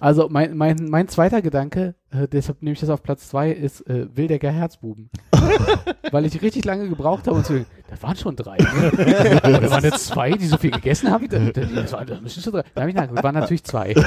Also 0.00 0.28
mein, 0.30 0.56
mein, 0.56 0.76
mein 0.88 1.08
zweiter 1.08 1.42
Gedanke, 1.42 1.94
äh, 2.10 2.28
deshalb 2.28 2.62
nehme 2.62 2.74
ich 2.74 2.80
das 2.80 2.90
auf 2.90 3.02
Platz 3.02 3.28
zwei, 3.28 3.50
ist 3.50 3.80
äh, 3.88 4.06
Wildecker 4.14 4.50
Herzbuben. 4.50 5.10
Weil 6.10 6.24
ich 6.26 6.40
richtig 6.42 6.64
lange 6.64 6.88
gebraucht 6.88 7.26
habe 7.26 7.36
und 7.36 7.46
zu 7.46 7.54
denken, 7.54 7.70
das 7.88 8.02
waren 8.02 8.16
schon 8.16 8.36
drei. 8.36 8.56
Ne? 8.58 8.92
Oder 9.42 9.70
waren 9.70 9.82
das 9.82 10.06
zwei, 10.06 10.32
die 10.32 10.46
so 10.46 10.56
viel 10.56 10.70
gegessen 10.70 11.10
haben? 11.10 11.28
Das, 11.28 11.52
das, 11.52 11.72
das, 11.74 11.92
waren, 11.92 12.06
das 12.06 12.20
müssen 12.20 12.42
schon 12.42 12.52
drei. 12.52 12.64
Da 12.74 12.80
habe 12.82 12.90
ich 12.90 12.96
nachgeguckt, 12.96 13.22
waren 13.22 13.34
natürlich 13.34 13.64
zwei. 13.64 13.94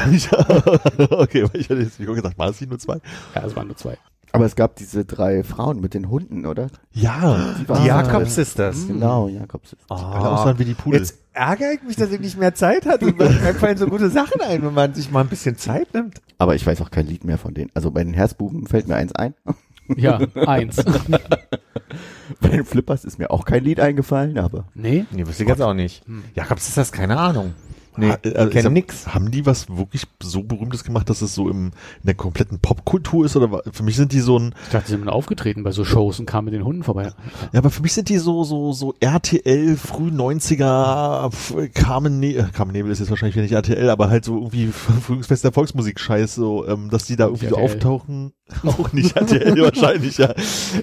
Okay, 1.10 1.44
weil 1.44 1.62
ich 1.62 1.70
hätte 1.70 1.82
jetzt 1.82 2.00
nicht 2.00 2.14
gesagt, 2.14 2.38
war 2.38 2.48
das 2.48 2.62
nicht 2.62 2.70
nur 2.70 2.80
zwei? 2.80 3.00
Ja, 3.36 3.46
es 3.46 3.56
waren 3.56 3.68
nur 3.68 3.76
zwei. 3.76 3.98
Aber 4.32 4.46
es 4.46 4.56
gab 4.56 4.76
diese 4.76 5.06
drei 5.06 5.44
Frauen 5.44 5.82
mit 5.82 5.94
den 5.94 6.10
Hunden, 6.10 6.46
oder? 6.46 6.68
Ja. 6.92 7.56
Die 7.60 7.66
Die 7.66 7.88
Jakob 7.88 8.28
Sisters. 8.28 8.88
Genau, 8.88 9.28
Jakobs. 9.28 9.76
Alle 9.90 10.30
aussahen 10.30 10.60
wie 10.60 10.66
die 10.66 10.74
Pudel. 10.76 11.00
Jetzt 11.00 11.18
ärgere 11.34 11.74
ich 11.74 11.84
mich, 11.84 11.96
dass 11.96 12.12
ich 12.12 12.20
nicht 12.20 12.38
mehr 12.38 12.54
Zeit 12.54 12.86
hatte. 12.86 13.06
Mir 13.06 13.30
fallen 13.60 13.78
so 13.78 13.88
gute 13.88 14.10
Sachen 14.10 14.42
ein, 14.42 14.62
wenn 14.64 14.74
man 14.74 14.94
sich 14.94 15.10
mal 15.12 15.22
ein 15.22 15.28
bisschen 15.30 15.58
Zeit 15.58 15.94
nimmt. 15.94 16.22
Aber 16.38 16.56
ich 16.56 16.66
weiß 16.66 16.82
auch 16.82 16.92
kein 16.92 17.08
Lied 17.08 17.24
mehr 17.24 17.38
von 17.38 17.54
denen. 17.54 17.72
Also 17.74 17.92
bei 17.92 18.04
den 18.04 18.14
Herzbuben 18.14 18.68
fällt 18.68 18.88
mir 18.88 18.96
eins 18.96 19.14
ein. 19.16 19.34
Ja, 19.98 20.20
eins. 20.46 20.76
Bei 22.42 22.50
den 22.50 22.64
Flippers 22.64 23.04
ist 23.06 23.18
mir 23.18 23.32
auch 23.32 23.44
kein 23.44 23.64
Lied 23.64 23.80
eingefallen, 23.80 24.38
aber 24.38 24.66
Nee? 24.76 25.06
Nee, 25.10 25.26
wüsste 25.26 25.42
ich 25.42 25.50
jetzt 25.50 25.64
auch 25.64 25.74
nicht. 25.74 26.04
Jakob 26.36 26.60
Sisters, 26.60 26.92
keine 26.92 27.18
Ahnung. 27.18 27.56
Nee, 27.98 28.12
Ah, 28.12 28.18
äh, 28.24 28.46
ich 28.46 28.52
kenn 28.52 28.64
sag- 28.64 28.72
nix. 28.72 29.08
Haben 29.08 29.32
die 29.32 29.46
was 29.46 29.68
wirklich 29.76 30.04
so 30.22 30.44
Berühmtes 30.44 30.84
gemacht, 30.84 31.10
dass 31.10 31.22
es 31.22 31.34
so 31.36 31.50
im, 31.50 31.66
in 31.68 31.72
der 32.06 32.14
kompletten 32.16 32.60
Popkultur 32.60 33.26
ist? 33.26 33.36
Oder 33.36 33.62
für 33.72 33.84
mich 33.84 33.96
sind 33.96 34.12
die 34.14 34.20
so 34.20 34.38
ein, 34.40 34.54
Ich 34.66 34.70
dachte, 34.72 34.88
sie 34.92 34.98
sind 34.98 35.10
aufgetreten 35.10 35.64
bei 35.64 35.72
so 35.72 35.84
Shows 35.84 36.20
und 36.20 36.26
kamen 36.26 36.46
mit 36.46 36.54
den 36.54 36.64
Hunden 36.64 36.84
vorbei. 36.84 37.12
ja, 37.52 37.58
aber 37.60 37.70
für 37.70 37.82
mich 37.82 37.94
sind 37.94 38.10
die 38.10 38.18
so, 38.18 38.44
so, 38.44 38.72
so 38.74 38.94
RTL, 39.00 39.76
früh 39.76 40.10
90er, 40.10 41.28
f- 41.28 41.56
Carmen, 41.74 42.20
ne 42.20 42.36
äh, 42.36 42.44
Carmen 42.54 42.72
Nebel 42.72 42.92
ist 42.92 43.00
jetzt 43.00 43.10
wahrscheinlich 43.10 43.36
wieder 43.36 43.44
nicht 43.44 43.54
RTL, 43.54 43.90
aber 43.90 44.10
halt 44.10 44.24
so 44.26 44.36
irgendwie 44.38 44.68
Frühlingsfest 44.68 45.44
der 45.44 45.52
Volksmusik-Scheiß, 45.52 46.36
so, 46.36 46.68
ähm, 46.68 46.90
dass 46.90 47.06
die 47.06 47.16
da 47.16 47.26
irgendwie 47.26 47.48
so 47.48 47.56
RTL. 47.56 47.66
auftauchen. 47.66 48.34
Auch 48.64 48.92
nicht 48.94 49.16
RTL 49.16 49.62
wahrscheinlich, 49.62 50.18
ja. 50.18 50.34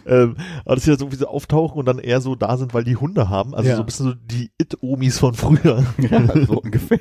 Ähm, 0.07 0.37
aber 0.65 0.77
dass 0.77 0.85
die 0.85 0.91
da 0.91 0.97
so 0.97 1.05
irgendwie 1.07 1.19
so 1.19 1.27
auftauchen 1.27 1.79
und 1.81 1.87
dann 1.87 1.99
eher 1.99 2.21
so 2.21 2.37
da 2.37 2.57
sind, 2.59 2.75
weil 2.75 2.85
die 2.85 2.95
Hunde 2.95 3.29
haben. 3.29 3.55
Also 3.57 3.69
Ja. 3.69 3.75
so 3.77 3.83
ein 3.83 3.87
bisschen 3.87 4.07
so 4.07 4.15
die 4.15 4.51
It-Omis 4.59 5.19
von 5.19 5.35
früher. 5.35 5.85
Ja, 5.99 6.23
so 6.47 6.61
ungefähr. 6.61 6.96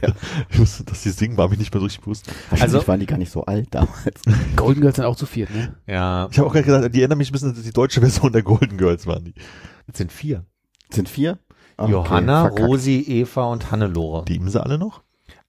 Ich 0.49 0.59
wusste, 0.59 0.83
dass 0.83 1.03
die 1.03 1.09
singen, 1.09 1.37
war 1.37 1.49
mich 1.49 1.59
nicht 1.59 1.73
mehr 1.73 1.79
so 1.79 1.85
richtig 1.85 2.01
bewusst. 2.03 2.27
Wahrscheinlich 2.49 2.75
Also- 2.75 2.87
waren 2.87 2.99
die 2.99 3.05
gar 3.05 3.17
nicht 3.17 3.31
so 3.31 3.43
alt 3.45 3.67
damals. 3.71 4.21
Golden 4.55 4.81
Girls 4.81 4.95
sind 4.97 5.05
auch 5.05 5.15
zu 5.15 5.25
viert, 5.25 5.49
ne? 5.53 5.75
Ja, 5.87 6.27
Ich 6.31 6.37
habe 6.37 6.47
auch 6.47 6.53
gerade 6.53 6.65
gesagt, 6.65 6.95
die 6.95 6.99
erinnern 7.01 7.17
mich 7.17 7.29
ein 7.29 7.33
bisschen, 7.33 7.53
dass 7.53 7.63
die 7.63 7.71
deutsche 7.73 7.99
Version 8.01 8.31
der 8.31 8.43
Golden 8.43 8.77
Girls 8.77 9.07
waren 9.07 9.23
die. 9.25 9.33
es 9.87 9.97
sind 9.97 10.11
vier. 10.11 10.45
Sind 10.91 11.09
vier? 11.09 11.39
Ah, 11.77 11.87
Johanna, 11.87 12.43
okay, 12.43 12.49
verkackt. 12.51 12.69
Rosi, 12.69 12.99
Eva 13.07 13.45
und 13.45 13.71
Hannelore. 13.71 14.23
Lieben 14.27 14.49
sie 14.49 14.61
alle 14.63 14.77
noch? 14.77 15.01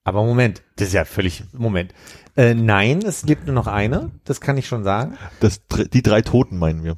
Aber 0.03 0.23
Moment, 0.23 0.61
das 0.77 0.89
ist 0.89 0.93
ja 0.93 1.05
völlig, 1.05 1.43
Moment. 1.53 1.93
Äh, 2.35 2.53
nein, 2.53 2.99
es 3.05 3.23
lebt 3.25 3.45
nur 3.45 3.55
noch 3.55 3.67
eine, 3.67 4.11
das 4.25 4.39
kann 4.41 4.57
ich 4.57 4.67
schon 4.67 4.83
sagen. 4.83 5.17
Das, 5.39 5.61
die 5.93 6.01
drei 6.01 6.21
Toten 6.21 6.57
meinen 6.57 6.83
wir. 6.83 6.95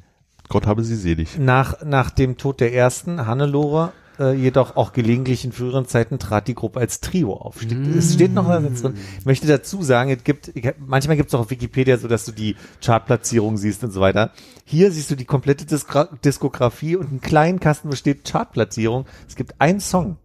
Gott 0.48 0.66
habe 0.66 0.82
sie 0.84 0.96
selig. 0.96 1.38
Nach, 1.38 1.82
nach 1.84 2.10
dem 2.10 2.36
Tod 2.36 2.60
der 2.60 2.74
ersten, 2.74 3.26
Hannelore, 3.26 3.92
äh, 4.20 4.32
jedoch 4.34 4.76
auch 4.76 4.92
gelegentlich 4.92 5.44
in 5.44 5.52
früheren 5.52 5.86
Zeiten 5.86 6.18
trat 6.18 6.46
die 6.46 6.54
Gruppe 6.54 6.78
als 6.78 7.00
Trio 7.00 7.32
auf. 7.34 7.60
Steht, 7.60 7.78
Es 7.96 8.14
steht 8.14 8.32
noch 8.34 8.46
da 8.46 8.60
drin. 8.60 8.94
Ich 9.18 9.24
möchte 9.26 9.46
dazu 9.46 9.82
sagen, 9.82 10.10
es 10.10 10.22
gibt, 10.22 10.48
ich 10.54 10.72
manchmal 10.78 11.16
gibt 11.16 11.30
es 11.30 11.34
auch 11.34 11.40
auf 11.40 11.50
Wikipedia 11.50 11.96
so, 11.98 12.06
dass 12.06 12.24
du 12.26 12.32
die 12.32 12.54
Chartplatzierung 12.84 13.56
siehst 13.56 13.82
und 13.82 13.90
so 13.90 14.00
weiter. 14.00 14.30
Hier 14.64 14.92
siehst 14.92 15.10
du 15.10 15.16
die 15.16 15.24
komplette 15.24 15.64
Diskra 15.66 16.08
Diskografie 16.24 16.96
und 16.96 17.08
einen 17.08 17.20
kleinen 17.20 17.58
Kasten 17.58 17.88
besteht 17.90 18.24
Chartplatzierung. 18.30 19.06
Es 19.28 19.34
gibt 19.36 19.60
einen 19.60 19.80
Song, 19.80 20.18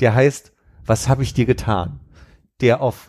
der 0.00 0.14
heißt 0.14 0.52
Was 0.86 1.08
habe 1.08 1.22
ich 1.22 1.34
dir 1.34 1.46
getan? 1.46 2.00
Der 2.60 2.80
auf 2.82 3.08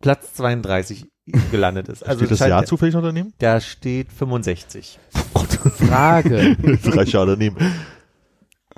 Platz 0.00 0.34
32 0.34 1.06
gelandet 1.50 1.88
ist. 1.88 2.02
Also 2.06 2.20
Steht 2.20 2.30
das 2.32 2.38
scheint- 2.38 2.50
Jahr 2.50 2.64
zufällig 2.66 2.94
noch 2.94 3.02
daneben? 3.02 3.32
Da 3.38 3.60
steht 3.60 4.12
65. 4.12 4.98
Frage. 5.88 6.56
Drei 6.84 7.02
Jahre 7.04 7.32
daneben. 7.32 7.56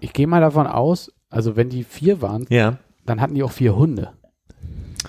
Ich 0.01 0.13
gehe 0.13 0.27
mal 0.27 0.41
davon 0.41 0.67
aus, 0.67 1.13
also 1.31 1.57
wenn 1.57 1.69
die 1.69 1.85
vier 1.85 2.23
waren, 2.23 2.47
Ja. 2.51 2.79
dann 3.07 3.21
hatten 3.21 3.35
die 3.35 3.43
auch 3.43 3.53
vier 3.53 3.77
Hunde. 3.77 4.13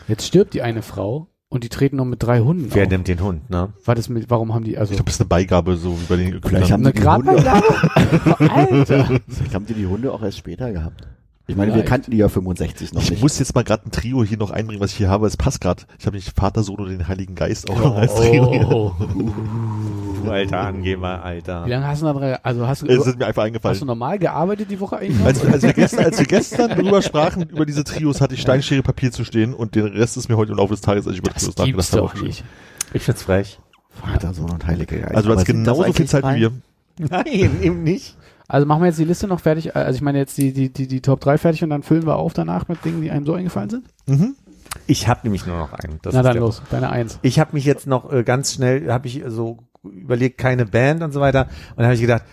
Jetzt 0.07 0.25
stirbt 0.25 0.53
die 0.53 0.61
eine 0.61 0.81
Frau 0.81 1.27
und 1.49 1.63
die 1.63 1.69
treten 1.69 1.97
nur 1.97 2.05
mit 2.05 2.21
drei 2.23 2.39
Hunden 2.39 2.69
Wer 2.73 2.83
auf. 2.85 2.89
nimmt 2.89 3.07
den 3.07 3.21
Hund, 3.21 3.49
ne? 3.49 3.73
War 3.85 3.95
das 3.95 4.09
mit, 4.09 4.29
warum 4.29 4.53
haben 4.53 4.63
die, 4.63 4.77
also 4.77 4.91
Ich 4.91 4.97
glaube, 4.97 5.05
das 5.07 5.15
ist 5.15 5.21
eine 5.21 5.29
Beigabe, 5.29 5.77
so 5.77 5.99
wie 5.99 6.05
bei 6.05 6.15
den 6.15 6.41
Vielleicht 6.41 6.71
haben 6.71 6.85
eine 6.85 6.93
die 6.93 7.01
die 7.01 7.07
Hunde? 7.07 7.31
Alter! 8.49 9.19
vielleicht 9.27 9.55
haben 9.55 9.65
die 9.65 9.73
die 9.73 9.85
Hunde 9.87 10.11
auch 10.13 10.21
erst 10.23 10.37
später 10.37 10.71
gehabt. 10.71 11.07
Ich 11.49 11.55
meine, 11.55 11.69
wir 11.69 11.73
Vielleicht. 11.77 11.89
kannten 11.89 12.11
die 12.11 12.17
ja 12.17 12.29
65 12.29 12.93
noch 12.93 13.01
Ich 13.01 13.09
nicht. 13.09 13.21
muss 13.23 13.39
jetzt 13.39 13.55
mal 13.55 13.63
gerade 13.63 13.87
ein 13.87 13.91
Trio 13.91 14.23
hier 14.23 14.37
noch 14.37 14.51
einbringen, 14.51 14.79
was 14.81 14.91
ich 14.91 14.97
hier 14.97 15.09
habe. 15.09 15.25
Es 15.25 15.35
passt 15.35 15.61
gerade. 15.61 15.81
Ich 15.97 16.05
habe 16.05 16.15
nicht 16.15 16.31
Vater, 16.37 16.61
Sohn 16.61 16.75
und 16.79 16.89
den 16.89 17.07
Heiligen 17.07 17.33
Geist 17.33 17.69
auch 17.71 17.79
noch 17.79 17.95
als 17.95 18.13
Trio. 18.13 18.51
hier. 18.51 18.69
Oh. 18.69 18.91
Du 20.23 20.29
alter 20.31 20.59
Angeber, 20.59 21.23
Alter. 21.23 21.65
Wie 21.65 21.69
lange 21.69 21.87
hast 21.87 22.01
du 22.01 22.05
da 22.05 22.13
dran, 22.13 22.37
also 22.43 22.67
hast 22.67 22.81
du, 22.81 22.87
Es 22.87 23.07
ist 23.07 23.17
mir 23.17 23.25
einfach 23.25 23.27
hast 23.27 23.35
du 23.37 23.41
eingefallen. 23.41 23.79
normal 23.87 24.19
gearbeitet 24.19 24.69
die 24.69 24.77
Woche 24.79 24.97
eigentlich? 24.97 25.25
Als, 25.25 25.43
als, 25.45 25.63
wir 25.63 25.71
gestern, 25.71 26.03
als 26.05 26.19
wir 26.19 26.25
gestern 26.25 26.69
drüber 26.71 27.01
sprachen, 27.01 27.43
über 27.49 27.65
diese 27.65 27.85
Trios, 27.85 28.19
hatte 28.19 28.35
ich 28.35 28.41
Stein, 28.41 28.61
Schere, 28.61 28.83
Papier 28.83 29.13
zu 29.13 29.23
stehen 29.23 29.53
und 29.53 29.75
den 29.75 29.85
Rest 29.85 30.17
ist 30.17 30.27
mir 30.27 30.35
heute 30.35 30.51
im 30.51 30.57
Laufe 30.57 30.73
des 30.73 30.81
Tages, 30.81 31.07
als 31.07 31.13
ich 31.15 31.19
über 31.21 31.31
das 31.31 31.43
Trios 31.43 31.55
nachgedacht 31.57 31.87
habe, 31.93 31.97
doch 31.97 32.03
aufgeschrieben. 32.03 32.27
nicht. 32.27 32.43
Ich 32.93 33.01
find's 33.01 33.23
frech. 33.23 33.59
Vater, 33.89 34.33
Sohn 34.33 34.51
und 34.51 34.67
Heilige 34.67 34.99
Geist. 34.99 35.15
Also 35.15 35.29
du 35.29 35.35
hast 35.37 35.45
genauso 35.45 35.93
viel 35.93 36.05
Zeit 36.05 36.23
drei? 36.23 36.35
wie 36.35 36.41
wir. 36.41 36.51
Nein, 37.09 37.61
eben 37.63 37.83
nicht. 37.83 38.17
Also 38.49 38.65
machen 38.65 38.81
wir 38.81 38.87
jetzt 38.87 38.99
die 38.99 39.05
Liste 39.05 39.27
noch 39.27 39.39
fertig. 39.39 39.75
Also 39.75 39.95
ich 39.95 40.01
meine 40.01 40.17
jetzt 40.17 40.37
die, 40.37 40.51
die, 40.51 40.73
die, 40.73 40.87
die 40.87 41.01
Top 41.01 41.21
3 41.21 41.37
fertig 41.37 41.63
und 41.63 41.69
dann 41.69 41.83
füllen 41.83 42.05
wir 42.05 42.17
auf 42.17 42.33
danach 42.33 42.67
mit 42.67 42.83
Dingen, 42.83 43.01
die 43.01 43.11
einem 43.11 43.25
so 43.25 43.35
eingefallen 43.35 43.69
sind? 43.69 43.87
Mhm. 44.07 44.35
Ich 44.87 45.07
habe 45.07 45.21
nämlich 45.23 45.45
nur 45.45 45.57
noch 45.57 45.71
einen. 45.71 45.99
Das 46.01 46.13
Na 46.15 46.21
ist 46.21 46.25
dann 46.25 46.37
los, 46.37 46.61
deine 46.71 46.89
Eins. 46.89 47.19
Ich 47.21 47.39
habe 47.39 47.53
mich 47.53 47.63
jetzt 47.63 47.85
noch 47.85 48.11
äh, 48.11 48.23
ganz 48.23 48.53
schnell, 48.53 48.91
habe 48.91 49.07
ich 49.07 49.23
so 49.27 49.59
überlegt, 49.83 50.39
keine 50.39 50.65
Band 50.65 51.03
und 51.03 51.11
so 51.11 51.21
weiter. 51.21 51.43
Und 51.43 51.77
dann 51.77 51.85
habe 51.85 51.95
ich 51.95 52.01
gedacht, 52.01 52.23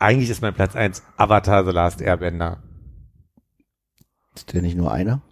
eigentlich 0.00 0.30
ist 0.30 0.42
mein 0.42 0.52
Platz 0.52 0.74
eins 0.74 1.04
Avatar 1.16 1.64
The 1.64 1.70
Last 1.70 2.02
Airbender. 2.02 2.58
Ist 4.34 4.52
der 4.52 4.62
nicht 4.62 4.76
nur 4.76 4.92
einer? 4.92 5.22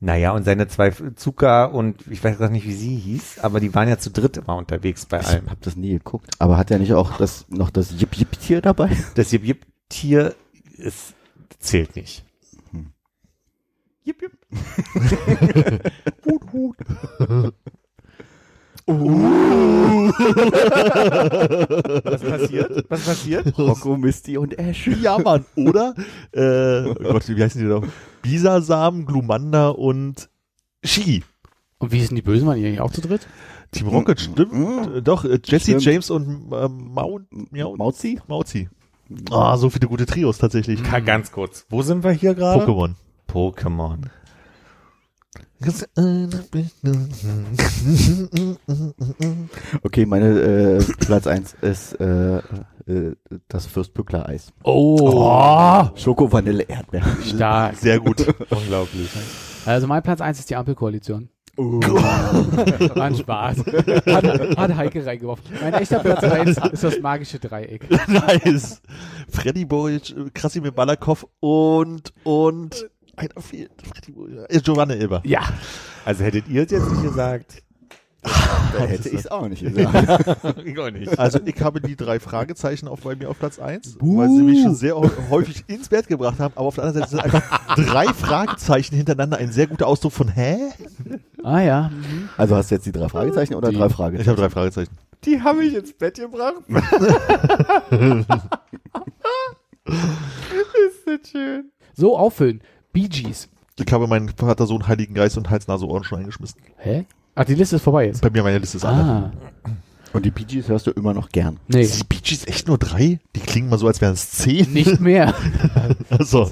Naja, 0.00 0.30
und 0.30 0.44
seine 0.44 0.68
zwei 0.68 0.90
Zuka 0.90 1.64
und 1.64 2.06
ich 2.08 2.22
weiß 2.22 2.38
gar 2.38 2.50
nicht, 2.50 2.64
wie 2.66 2.72
sie 2.74 2.94
hieß, 2.94 3.40
aber 3.40 3.58
die 3.58 3.74
waren 3.74 3.88
ja 3.88 3.98
zu 3.98 4.10
dritt 4.10 4.36
immer 4.36 4.54
unterwegs 4.56 5.06
bei 5.06 5.18
Ich 5.20 5.26
allem. 5.26 5.50
hab 5.50 5.60
das 5.62 5.74
nie 5.74 5.90
geguckt. 5.90 6.30
Aber 6.38 6.56
hat 6.56 6.70
er 6.70 6.78
nicht 6.78 6.94
auch 6.94 7.16
das, 7.16 7.46
noch 7.48 7.70
das 7.70 8.00
Jip 8.00 8.14
Jip 8.16 8.38
Tier 8.38 8.60
dabei? 8.60 8.90
Das 9.16 9.32
Jip 9.32 9.44
Jip 9.44 9.66
Tier 9.88 10.36
ist, 10.76 11.14
zählt 11.58 11.96
nicht. 11.96 12.24
Jip 14.04 14.22
Jip. 14.22 14.32
Was 22.04 22.22
passiert? 22.22 22.84
Was 22.88 23.04
passiert? 23.04 23.58
Rocco, 23.58 23.96
Misty 23.96 24.38
und 24.38 24.58
Ash. 24.58 24.86
Ja, 24.86 25.18
Mann. 25.18 25.44
Oder, 25.56 25.94
äh, 26.32 26.88
oh 26.88 26.94
Gott, 26.94 27.28
wie 27.28 27.42
heißen 27.42 27.60
die 27.60 27.66
noch? 27.66 27.84
Bisasam, 28.22 29.04
Glumanda 29.06 29.68
und 29.70 30.28
Shi. 30.82 31.22
Und 31.78 31.92
wie 31.92 31.98
hießen 31.98 32.16
die 32.16 32.22
Bösen? 32.22 32.48
Waren 32.48 32.58
die 32.58 32.66
eigentlich 32.66 32.80
auch 32.80 32.90
zu 32.90 33.00
dritt? 33.00 33.26
Team 33.70 33.88
Rocket, 33.88 34.20
stimmt. 34.20 34.52
Mhm. 34.52 34.96
Äh, 34.96 35.02
Doch, 35.02 35.24
äh, 35.24 35.38
Jesse, 35.44 35.66
Stimmt. 35.66 35.84
James 35.84 36.10
und 36.10 36.50
ähm, 36.52 36.90
Mau, 36.92 37.20
Miau, 37.50 37.76
Mauzi? 37.76 38.18
Mauzi. 38.26 38.68
Ah, 39.30 39.56
so 39.56 39.70
viele 39.70 39.86
gute 39.88 40.06
Trios 40.06 40.38
tatsächlich. 40.38 40.80
Ganz 41.04 41.32
kurz. 41.32 41.66
Wo 41.70 41.82
sind 41.82 42.04
wir 42.04 42.10
hier 42.12 42.34
gerade? 42.34 42.64
Pokémon. 42.64 42.94
Pokémon. 43.30 43.98
Okay, 49.82 50.06
meine 50.06 50.40
äh, 50.40 50.84
Platz 51.00 51.26
eins 51.26 51.56
ist 51.60 51.94
äh, 52.00 52.38
äh, 52.38 53.16
das 53.48 53.66
Fürstbückler 53.66 54.28
Eis. 54.28 54.52
Oh, 54.62 55.88
Schoko, 55.96 56.32
Vanille, 56.32 56.62
Erdbeer. 56.62 57.02
stark. 57.24 57.76
Sehr 57.80 57.98
gut. 57.98 58.24
Unglaublich. 58.50 59.10
Also 59.66 59.86
mein 59.86 60.02
Platz 60.02 60.20
1 60.20 60.38
ist 60.38 60.48
die 60.50 60.56
Ampelkoalition. 60.56 61.28
War 61.58 63.04
ein 63.04 63.16
Spaß. 63.16 63.58
Hat, 63.66 64.56
hat 64.56 64.76
Heike 64.76 65.04
reingeworfen. 65.04 65.44
Mein 65.60 65.74
echter 65.74 65.98
Platz 65.98 66.22
1 66.22 66.56
ist 66.72 66.84
das 66.84 67.00
magische 67.00 67.40
Dreieck. 67.40 67.84
nice. 68.08 68.80
Freddy 69.28 69.64
Boyd, 69.64 70.14
Krasimir 70.34 70.70
Balakov 70.70 71.26
und, 71.40 72.12
und, 72.22 72.88
einer 73.18 73.40
fehlt. 73.40 73.70
Giovanni 74.64 74.94
Ilber. 74.94 75.20
Ja. 75.24 75.42
Also 76.04 76.24
hättet 76.24 76.48
ihr 76.48 76.62
es 76.64 76.70
jetzt 76.70 76.90
nicht 76.90 77.02
gesagt? 77.02 77.62
Da 78.76 78.80
hätte 78.84 79.08
ich 79.08 79.14
es 79.14 79.26
auch 79.30 79.46
nicht 79.48 79.62
gesagt. 79.74 80.58
ich 80.64 80.78
auch 80.78 80.90
nicht. 80.90 81.18
Also 81.18 81.38
ich 81.44 81.60
habe 81.62 81.80
die 81.80 81.94
drei 81.96 82.18
Fragezeichen 82.20 82.88
auf, 82.88 83.00
bei 83.02 83.14
mir 83.14 83.30
auf 83.30 83.38
Platz 83.38 83.58
eins, 83.60 83.96
weil 84.00 84.28
sie 84.28 84.42
mich 84.42 84.62
schon 84.62 84.74
sehr 84.74 84.96
hä- 84.96 85.08
häufig 85.30 85.64
ins 85.68 85.88
Bett 85.88 86.08
gebracht 86.08 86.38
haben, 86.40 86.52
aber 86.56 86.66
auf 86.66 86.74
der 86.74 86.84
anderen 86.84 87.08
Seite 87.08 87.10
sind 87.10 87.20
einfach 87.20 87.74
drei 87.76 88.06
Fragezeichen 88.06 88.96
hintereinander 88.96 89.38
ein 89.38 89.52
sehr 89.52 89.68
guter 89.68 89.86
Ausdruck 89.86 90.12
von 90.12 90.28
Hä? 90.28 90.58
Ah 91.44 91.60
ja. 91.60 91.90
Mhm. 91.94 92.28
Also 92.36 92.56
hast 92.56 92.70
du 92.70 92.74
jetzt 92.74 92.84
die 92.86 92.92
drei 92.92 93.08
Fragezeichen 93.08 93.54
oder 93.54 93.70
Die- 93.70 93.76
drei 93.76 93.86
Ich 93.86 93.92
Fragezeichen? 93.92 94.28
habe 94.30 94.40
drei 94.40 94.50
Fragezeichen. 94.50 94.90
Die 95.24 95.40
haben 95.40 95.58
mich 95.58 95.74
ins 95.74 95.92
Bett 95.92 96.16
gebracht. 96.16 96.56
ist 99.86 101.06
das 101.06 101.30
schön. 101.30 101.70
So 101.94 102.16
auffüllen. 102.18 102.60
Bee 103.02 103.08
Gees. 103.08 103.48
Ich 103.78 103.92
habe 103.92 104.06
meinen 104.06 104.28
Vater, 104.30 104.66
Sohn, 104.66 104.86
Heiligen 104.88 105.14
Geist 105.14 105.36
und 105.38 105.50
Hals, 105.50 105.68
Nase, 105.68 105.86
Ohren 105.86 106.02
schon 106.04 106.18
eingeschmissen. 106.18 106.60
Hä? 106.78 107.04
Ach, 107.34 107.44
die 107.44 107.54
Liste 107.54 107.76
ist 107.76 107.82
vorbei 107.82 108.06
jetzt. 108.06 108.20
Bei 108.22 108.30
mir 108.30 108.42
meine 108.42 108.58
Liste 108.58 108.76
ist 108.78 108.84
alle. 108.84 109.02
Ah. 109.02 109.32
Und 110.12 110.24
die 110.24 110.30
Bee 110.30 110.44
Gees 110.44 110.68
hörst 110.68 110.86
du 110.86 110.90
immer 110.90 111.14
noch 111.14 111.28
gern. 111.28 111.58
Nee, 111.68 111.86
Die 111.86 112.04
Bee 112.04 112.18
Gees 112.22 112.46
echt 112.46 112.66
nur 112.66 112.78
drei? 112.78 113.20
Die 113.36 113.40
klingen 113.40 113.68
mal 113.68 113.78
so, 113.78 113.86
als 113.86 114.00
wären 114.00 114.14
es 114.14 114.30
zehn. 114.32 114.72
nicht 114.72 115.00
mehr. 115.00 115.34
Also. 116.10 116.50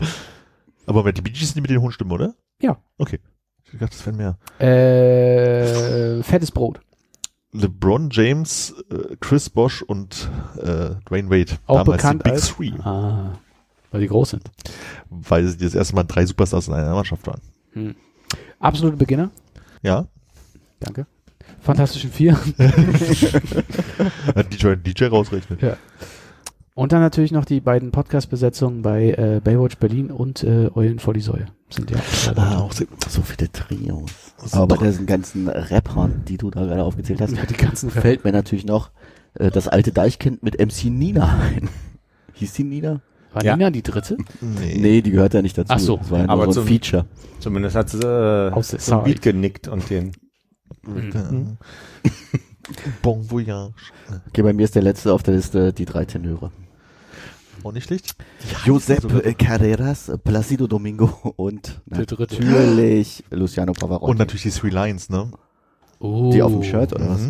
Aber 0.86 1.12
die 1.12 1.22
Bee 1.22 1.30
Gees 1.30 1.48
sind 1.48 1.56
die 1.56 1.60
mit 1.62 1.70
den 1.70 1.80
hohen 1.80 1.90
Stimmen, 1.90 2.12
oder? 2.12 2.34
Ja. 2.62 2.76
Okay. 2.98 3.18
Ich 3.72 3.78
dachte, 3.78 3.96
das 3.96 4.06
wären 4.06 4.16
mehr. 4.18 4.38
Äh, 4.60 6.22
fettes 6.22 6.52
Brot. 6.52 6.80
LeBron 7.52 8.10
James, 8.12 8.74
äh, 8.90 9.16
Chris 9.20 9.50
Bosch 9.50 9.82
und 9.82 10.28
äh, 10.58 10.90
Dwayne 11.08 11.30
Wade. 11.30 11.52
Auch 11.66 11.78
Damals 11.78 11.96
bekannt 12.02 12.20
die 12.20 12.30
Big 12.30 12.32
als- 12.34 12.48
Three. 12.48 12.72
Ah. 12.84 13.32
Weil 13.90 14.00
die 14.00 14.08
groß 14.08 14.30
sind. 14.30 14.42
Weil 15.10 15.46
sie 15.46 15.58
das 15.58 15.74
erste 15.74 15.94
Mal 15.94 16.04
drei 16.04 16.26
Superstars 16.26 16.68
in 16.68 16.74
einer 16.74 16.94
Mannschaft 16.94 17.26
waren. 17.26 17.40
Hm. 17.72 17.94
Absolute 18.58 18.96
Beginner. 18.96 19.30
Ja. 19.82 20.06
Danke. 20.80 21.06
Fantastischen 21.60 22.10
Vier. 22.10 22.34
Hat 24.34 24.52
DJ, 24.52 24.74
DJ 24.74 25.04
rausrechnet. 25.06 25.60
Und 26.74 26.92
dann 26.92 27.00
natürlich 27.00 27.32
noch 27.32 27.46
die 27.46 27.60
beiden 27.60 27.90
Podcast-Besetzungen 27.90 28.82
bei 28.82 29.10
äh, 29.12 29.40
Baywatch 29.42 29.78
Berlin 29.78 30.10
und 30.10 30.42
äh, 30.42 30.68
Eulen 30.74 30.98
vor 30.98 31.14
die 31.14 31.22
Säue. 31.22 31.46
Sind 31.70 31.90
ja 31.90 31.96
Ah, 32.34 32.58
auch 32.58 32.72
sehr, 32.72 32.86
So 33.08 33.22
viele 33.22 33.50
Trios. 33.50 34.10
Aber 34.38 34.50
sind 34.50 34.68
bei 34.80 34.86
diesen 34.86 35.06
ganzen 35.06 35.48
Rappern, 35.48 36.22
die 36.28 36.36
du 36.36 36.50
da 36.50 36.64
gerade 36.64 36.84
aufgezählt 36.84 37.20
hast, 37.20 37.34
ja, 37.34 37.46
die 37.46 37.56
ganzen 37.56 37.90
fällt 37.90 38.24
mir 38.24 38.32
natürlich 38.32 38.66
noch 38.66 38.90
äh, 39.34 39.50
das 39.50 39.68
alte 39.68 39.92
Deichkind 39.92 40.42
mit 40.42 40.58
MC 40.60 40.84
Nina 40.90 41.38
ein. 41.38 41.70
Hieß 42.34 42.52
die 42.52 42.64
Nina? 42.64 43.00
War 43.32 43.44
Ja. 43.44 43.56
Nina 43.56 43.70
die 43.70 43.82
dritte? 43.82 44.16
nee. 44.40 44.78
Nee, 44.78 45.02
die 45.02 45.10
gehört 45.10 45.34
ja 45.34 45.42
nicht 45.42 45.56
dazu. 45.58 45.72
Ach 45.72 45.78
so. 45.78 45.96
Das 45.98 46.10
war 46.10 46.18
ja 46.20 46.24
nur 46.26 46.32
Aber 46.32 46.44
so 46.44 46.60
ein 46.60 46.66
zum- 46.66 46.66
Feature. 46.66 47.06
Zumindest 47.40 47.76
hat 47.76 47.90
sie 47.90 47.98
äh, 47.98 48.50
Aus 48.52 48.72
ein 48.72 48.80
Sorry. 48.80 49.12
Beat 49.12 49.22
genickt 49.22 49.68
und 49.68 49.88
den. 49.90 50.12
Mhm. 50.86 51.56
Bon 53.02 53.30
Voyage. 53.30 53.74
Okay, 54.28 54.42
bei 54.42 54.52
mir 54.52 54.64
ist 54.64 54.74
der 54.74 54.82
letzte 54.82 55.12
auf 55.12 55.22
der 55.22 55.34
Liste 55.34 55.72
die 55.72 55.84
drei 55.84 56.04
Tenöre. 56.04 56.50
Auch 57.62 57.72
nicht 57.72 57.84
schlecht. 57.84 58.14
Josep 58.64 59.24
äh, 59.24 59.34
Carreras, 59.34 60.12
Placido 60.24 60.66
Domingo 60.66 61.06
und 61.36 61.80
natürlich 61.86 63.24
Luciano 63.30 63.72
Pavarotti. 63.72 64.10
Und 64.10 64.18
natürlich 64.18 64.42
die 64.42 64.50
Three 64.50 64.70
Lions, 64.70 65.08
ne? 65.10 65.30
Oh. 65.98 66.30
die 66.32 66.42
auf 66.42 66.52
dem 66.52 66.62
Shirt 66.62 66.92
oder 66.92 67.08
was? 67.08 67.20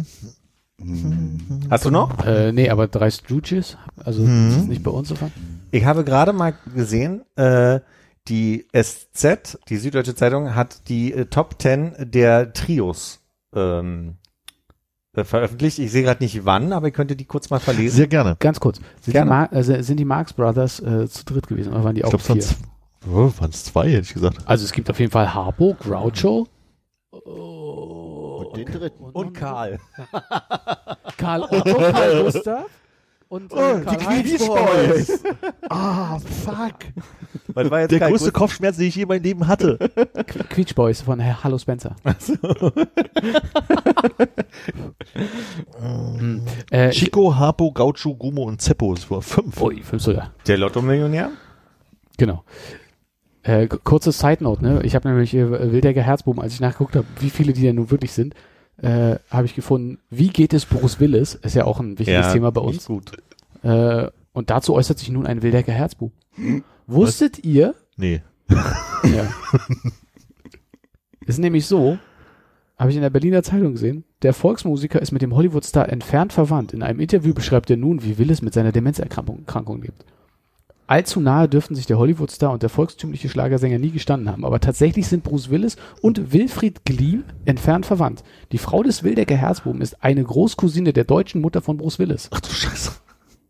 Mhm. 0.79 1.39
Hm. 1.49 1.61
Hast 1.71 1.85
du 1.87 1.91
noch? 1.91 2.25
Äh, 2.27 2.53
nee, 2.53 2.69
aber 2.69 2.89
drei 2.89 3.11
Stooges, 3.11 3.77
also 3.97 4.23
Mhm. 4.23 4.49
das 4.51 4.59
ist 4.63 4.69
nicht 4.69 4.83
bei 4.83 4.91
uns 4.91 5.09
so 5.09 5.15
fand. 5.15 5.33
Ich 5.71 5.85
habe 5.85 6.05
gerade 6.05 6.33
mal 6.33 6.55
gesehen, 6.75 7.23
äh, 7.37 7.81
die 8.29 8.67
SZ, 8.73 9.59
die 9.69 9.77
Süddeutsche 9.77 10.15
Zeitung, 10.15 10.55
hat 10.55 10.89
die 10.89 11.13
äh, 11.13 11.27
Top 11.27 11.61
10 11.61 11.95
der 11.99 12.53
Trios 12.53 13.21
ähm, 13.55 14.17
äh, 15.15 15.25
veröffentlicht. 15.25 15.79
Ich 15.79 15.91
sehe 15.91 16.03
gerade 16.03 16.23
nicht 16.23 16.45
wann, 16.45 16.73
aber 16.73 16.87
ihr 16.87 16.93
könntet 16.93 17.21
die 17.21 17.25
kurz 17.25 17.51
mal 17.51 17.61
verlesen. 17.61 17.97
Sehr 17.97 18.09
gerne. 18.09 18.37
Ganz 18.39 18.61
kurz. 18.61 18.77
Sind, 18.77 19.09
die, 19.09 19.13
Gerne. 19.13 19.29
Mar 19.29 19.49
also 19.53 19.81
sind 19.83 19.99
die 19.99 20.05
Marx 20.05 20.33
Brothers 20.33 20.81
äh, 20.81 21.09
zu 21.09 21.25
dritt 21.25 21.47
gewesen 21.47 21.73
oder 21.73 21.85
waren 21.85 21.95
die 21.95 22.01
Ich 22.01 22.07
auch 22.07 22.11
glaube, 22.11 22.41
es 22.41 22.49
vier? 22.51 22.59
waren, 23.03 23.29
oh, 23.29 23.33
waren 23.41 23.51
es 23.51 23.65
zwei, 23.65 23.89
hätte 23.91 24.03
ich 24.03 24.15
gesagt. 24.15 24.39
Also 24.47 24.65
es 24.65 24.73
gibt 24.73 24.91
auf 24.91 24.99
jeden 24.99 25.13
Fall 25.13 25.33
Harpo, 25.35 25.77
Groucho. 25.79 26.47
Und 27.11 28.57
den 28.57 28.67
dritten. 28.67 29.05
Und 29.05 29.33
Karl. 29.35 29.79
Karl 31.17 31.43
Otto, 31.43 31.75
Karl 31.75 32.25
Gustav 32.25 32.67
und 33.29 33.53
äh, 33.53 33.57
Karl 33.57 34.07
Heinz. 34.07 34.49
Ah, 35.69 36.19
fuck. 36.19 36.75
Weil 37.49 37.71
war 37.71 37.81
jetzt 37.81 37.91
Der 37.91 37.99
größte 37.99 38.27
Gustav- 38.27 38.33
Kopfschmerz, 38.33 38.77
den 38.77 38.87
ich 38.87 38.95
je 38.97 39.03
in 39.03 39.09
meinem 39.09 39.23
Leben 39.23 39.49
hatte. 39.49 39.79
Qu- 39.97 40.45
Queech 40.49 40.75
Boys 40.75 41.01
von 41.03 41.19
Herr 41.19 41.43
Hallo 41.43 41.59
Spencer. 41.59 41.97
Hm. 45.79 46.43
Äh, 46.71 46.91
Chico, 46.91 47.35
Harpo, 47.37 47.73
Gaucho, 47.73 48.15
Gumo 48.15 48.43
und 48.45 48.61
Zeppo. 48.61 48.95
Das 48.95 49.11
war 49.11 49.23
fünf. 49.23 49.61
Ui, 49.61 49.83
fünf 49.83 50.03
sogar. 50.03 50.33
Der 50.47 50.59
Lotto-Millionär? 50.59 51.31
Genau. 52.19 52.45
Äh, 53.43 53.67
kurze 53.69 54.13
Side 54.13 54.43
Note, 54.43 54.63
ne? 54.65 54.81
Ich 54.83 54.95
habe 54.95 55.09
nämlich 55.09 55.35
äh, 55.35 55.73
Wildecker 55.73 56.03
Herzbuben, 56.03 56.41
als 56.43 56.55
ich 56.55 56.61
nachgeguckt 56.61 56.97
habe, 56.97 57.07
wie 57.21 57.31
viele 57.31 57.53
die 57.53 57.63
denn 57.63 57.77
nun 57.77 57.91
wirklich 57.91 58.13
sind, 58.13 58.35
äh, 58.79 59.17
habe 59.31 59.47
ich 59.47 59.55
gefunden, 59.55 59.99
wie 60.11 60.29
geht 60.29 60.53
es 60.53 60.67
Bruce 60.67 61.01
Willis? 61.01 61.35
Ist 61.35 61.55
ja 61.55 61.65
auch 61.65 61.81
ein 61.81 61.99
wichtiges 61.99 62.33
Thema 62.33 62.51
bei 62.53 62.61
uns. 62.61 62.87
Gut. 62.87 63.13
Äh, 63.63 64.09
und 64.33 64.51
dazu 64.51 64.75
äußert 64.75 64.99
sich 64.99 65.11
nun 65.11 65.27
ein 65.27 65.43
Wildecker 65.43 65.73
Herzbub. 65.73 66.13
Wusstet 66.87 67.45
ihr? 67.45 67.75
Nee. 67.97 68.23
Ja. 69.05 69.29
ist 71.27 71.39
nämlich 71.39 71.67
so, 71.67 71.99
habe 72.79 72.91
ich 72.91 72.97
in 72.97 73.03
der 73.03 73.11
Berliner 73.11 73.43
Zeitung 73.43 73.73
gesehen, 73.73 74.05
der 74.23 74.33
Volksmusiker 74.35 75.01
ist 75.01 75.13
mit 75.13 75.23
dem 75.23 75.35
Hollywood-Star 75.35 75.89
entfernt 75.89 76.33
verwandt. 76.33 76.73
In 76.73 76.83
einem 76.83 76.99
Interview 76.99 77.33
beschreibt 77.33 77.71
er 77.71 77.77
nun, 77.77 78.03
wie 78.03 78.19
Willis 78.19 78.43
mit 78.43 78.53
seiner 78.53 78.73
Demenzerkrankung 78.73 79.41
Erkrankung 79.41 79.83
lebt. 79.83 80.05
Allzu 80.87 81.21
nahe 81.21 81.49
dürften 81.49 81.75
sich 81.75 81.87
der 81.87 81.99
Hollywood-Star 81.99 82.53
und 82.53 82.63
der 82.63 82.69
volkstümliche 82.71 83.29
Schlagersänger 83.29 83.79
nie 83.79 83.91
gestanden 83.91 84.31
haben, 84.31 84.45
aber 84.45 84.61
tatsächlich 84.61 85.09
sind 85.09 85.25
Bruce 85.25 85.51
Willis 85.51 85.77
und 86.01 86.33
Wilfried 86.33 86.85
Gliem 86.85 87.25
entfernt 87.45 87.87
verwandt. 87.87 88.23
Die 88.53 88.59
Frau 88.59 88.83
des 88.83 89.03
Wildecker 89.03 89.37
Herzbuben 89.37 89.81
ist 89.81 90.03
eine 90.05 90.23
Großcousine 90.23 90.93
der 90.93 91.05
deutschen 91.05 91.41
Mutter 91.41 91.61
von 91.61 91.77
Bruce 91.77 91.99
Willis. 91.99 92.29
Ach 92.33 92.41
du 92.41 92.51
Scheiße. 92.51 92.93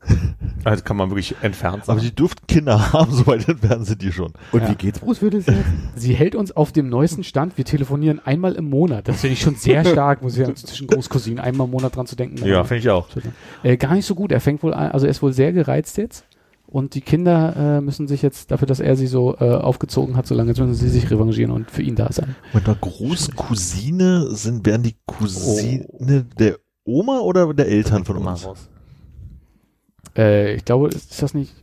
Also 0.64 0.82
kann 0.82 0.96
man 0.96 1.10
wirklich 1.10 1.36
entfernt 1.42 1.84
Aber 1.86 1.98
sein. 2.00 2.08
die 2.08 2.14
dürften 2.14 2.44
Kinder 2.48 2.92
haben, 2.92 3.12
soweit 3.12 3.48
entfernt 3.48 3.86
sind 3.86 4.02
die 4.02 4.10
schon. 4.10 4.32
Und 4.50 4.62
Ja. 4.62 4.70
wie 4.70 4.74
geht's 4.74 4.98
Bruce 4.98 5.22
Willis 5.22 5.46
jetzt? 5.46 5.58
Sie 5.94 6.12
hält 6.14 6.34
uns 6.34 6.50
auf 6.50 6.72
dem 6.72 6.88
neuesten 6.88 7.22
Stand. 7.22 7.56
Wir 7.56 7.64
telefonieren 7.64 8.20
einmal 8.24 8.54
im 8.54 8.68
Monat. 8.68 9.06
Das 9.06 9.20
finde 9.20 9.34
ich 9.34 9.40
schon 9.40 9.54
sehr 9.54 9.84
stark, 9.84 10.22
muss 10.22 10.36
ich 10.36 10.44
sagen, 10.44 10.56
zwischen 10.56 10.88
Großcousinen 10.88 11.38
einmal 11.38 11.66
im 11.66 11.70
Monat 11.70 11.94
dran 11.94 12.06
zu 12.06 12.16
denken. 12.16 12.44
ja, 12.44 12.64
finde 12.64 12.80
ich 12.80 12.90
auch. 12.90 13.06
Äh, 13.62 13.76
gar 13.76 13.94
nicht 13.94 14.06
so 14.06 14.16
gut. 14.16 14.32
Er 14.32 14.40
fängt 14.40 14.62
wohl 14.64 14.74
an, 14.74 14.90
also 14.90 15.06
er 15.06 15.10
ist 15.10 15.22
wohl 15.22 15.32
sehr 15.32 15.52
gereizt 15.52 15.98
jetzt. 15.98 16.24
Und 16.76 16.94
die 16.94 17.00
Kinder 17.00 17.56
äh, 17.56 17.80
müssen 17.80 18.06
sich 18.06 18.20
jetzt, 18.20 18.50
dafür, 18.50 18.66
dass 18.66 18.80
er 18.80 18.96
sie 18.96 19.06
so 19.06 19.34
äh, 19.38 19.50
aufgezogen 19.50 20.14
hat, 20.14 20.26
so 20.26 20.34
lange, 20.34 20.50
jetzt 20.50 20.58
müssen 20.60 20.74
sie 20.74 20.90
sich 20.90 21.10
revanchieren 21.10 21.50
und 21.50 21.70
für 21.70 21.80
ihn 21.80 21.94
da 21.94 22.12
sein. 22.12 22.36
Mit 22.52 22.66
einer 22.66 22.74
Großcousine 22.76 24.30
sind, 24.32 24.66
wären 24.66 24.82
die 24.82 24.94
Cousine 25.06 25.86
der 26.38 26.58
Oma 26.84 27.20
oder 27.20 27.54
der 27.54 27.68
Eltern 27.68 28.04
von 28.04 28.22
Mal 28.22 28.32
uns? 28.32 28.44
raus. 28.44 28.68
Äh, 30.18 30.56
ich 30.56 30.66
glaube, 30.66 30.88
ist 30.88 31.22
das 31.22 31.32
nicht. 31.32 31.54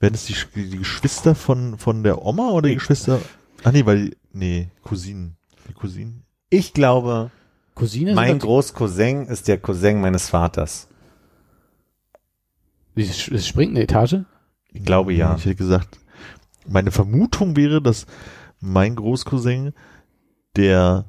Wären 0.00 0.14
es 0.14 0.24
die, 0.24 0.34
die 0.56 0.78
Geschwister 0.78 1.36
von, 1.36 1.78
von 1.78 2.02
der 2.02 2.20
Oma 2.26 2.50
oder 2.50 2.68
die. 2.68 2.74
Geschwister? 2.74 3.20
Ach 3.62 3.70
nee, 3.70 3.86
weil, 3.86 4.06
die- 4.10 4.16
nee, 4.32 4.68
Cousinen. 4.82 5.36
Die 5.68 5.72
Cousinen. 5.72 6.24
Ich 6.50 6.74
glaube, 6.74 7.30
Cousine? 7.76 8.14
mein 8.14 8.40
Großcousin 8.40 9.26
ist 9.26 9.46
der 9.46 9.58
Cousin 9.58 10.00
meines 10.00 10.30
Vaters. 10.30 10.88
Es 12.94 13.46
springt 13.46 13.70
eine 13.72 13.82
Etage? 13.82 14.24
Ich 14.72 14.84
glaube 14.84 15.12
ja. 15.12 15.34
Ich 15.36 15.44
hätte 15.44 15.56
gesagt, 15.56 15.98
meine 16.66 16.90
Vermutung 16.90 17.56
wäre, 17.56 17.82
dass 17.82 18.06
mein 18.60 18.96
Großcousin 18.96 19.72
der 20.56 21.04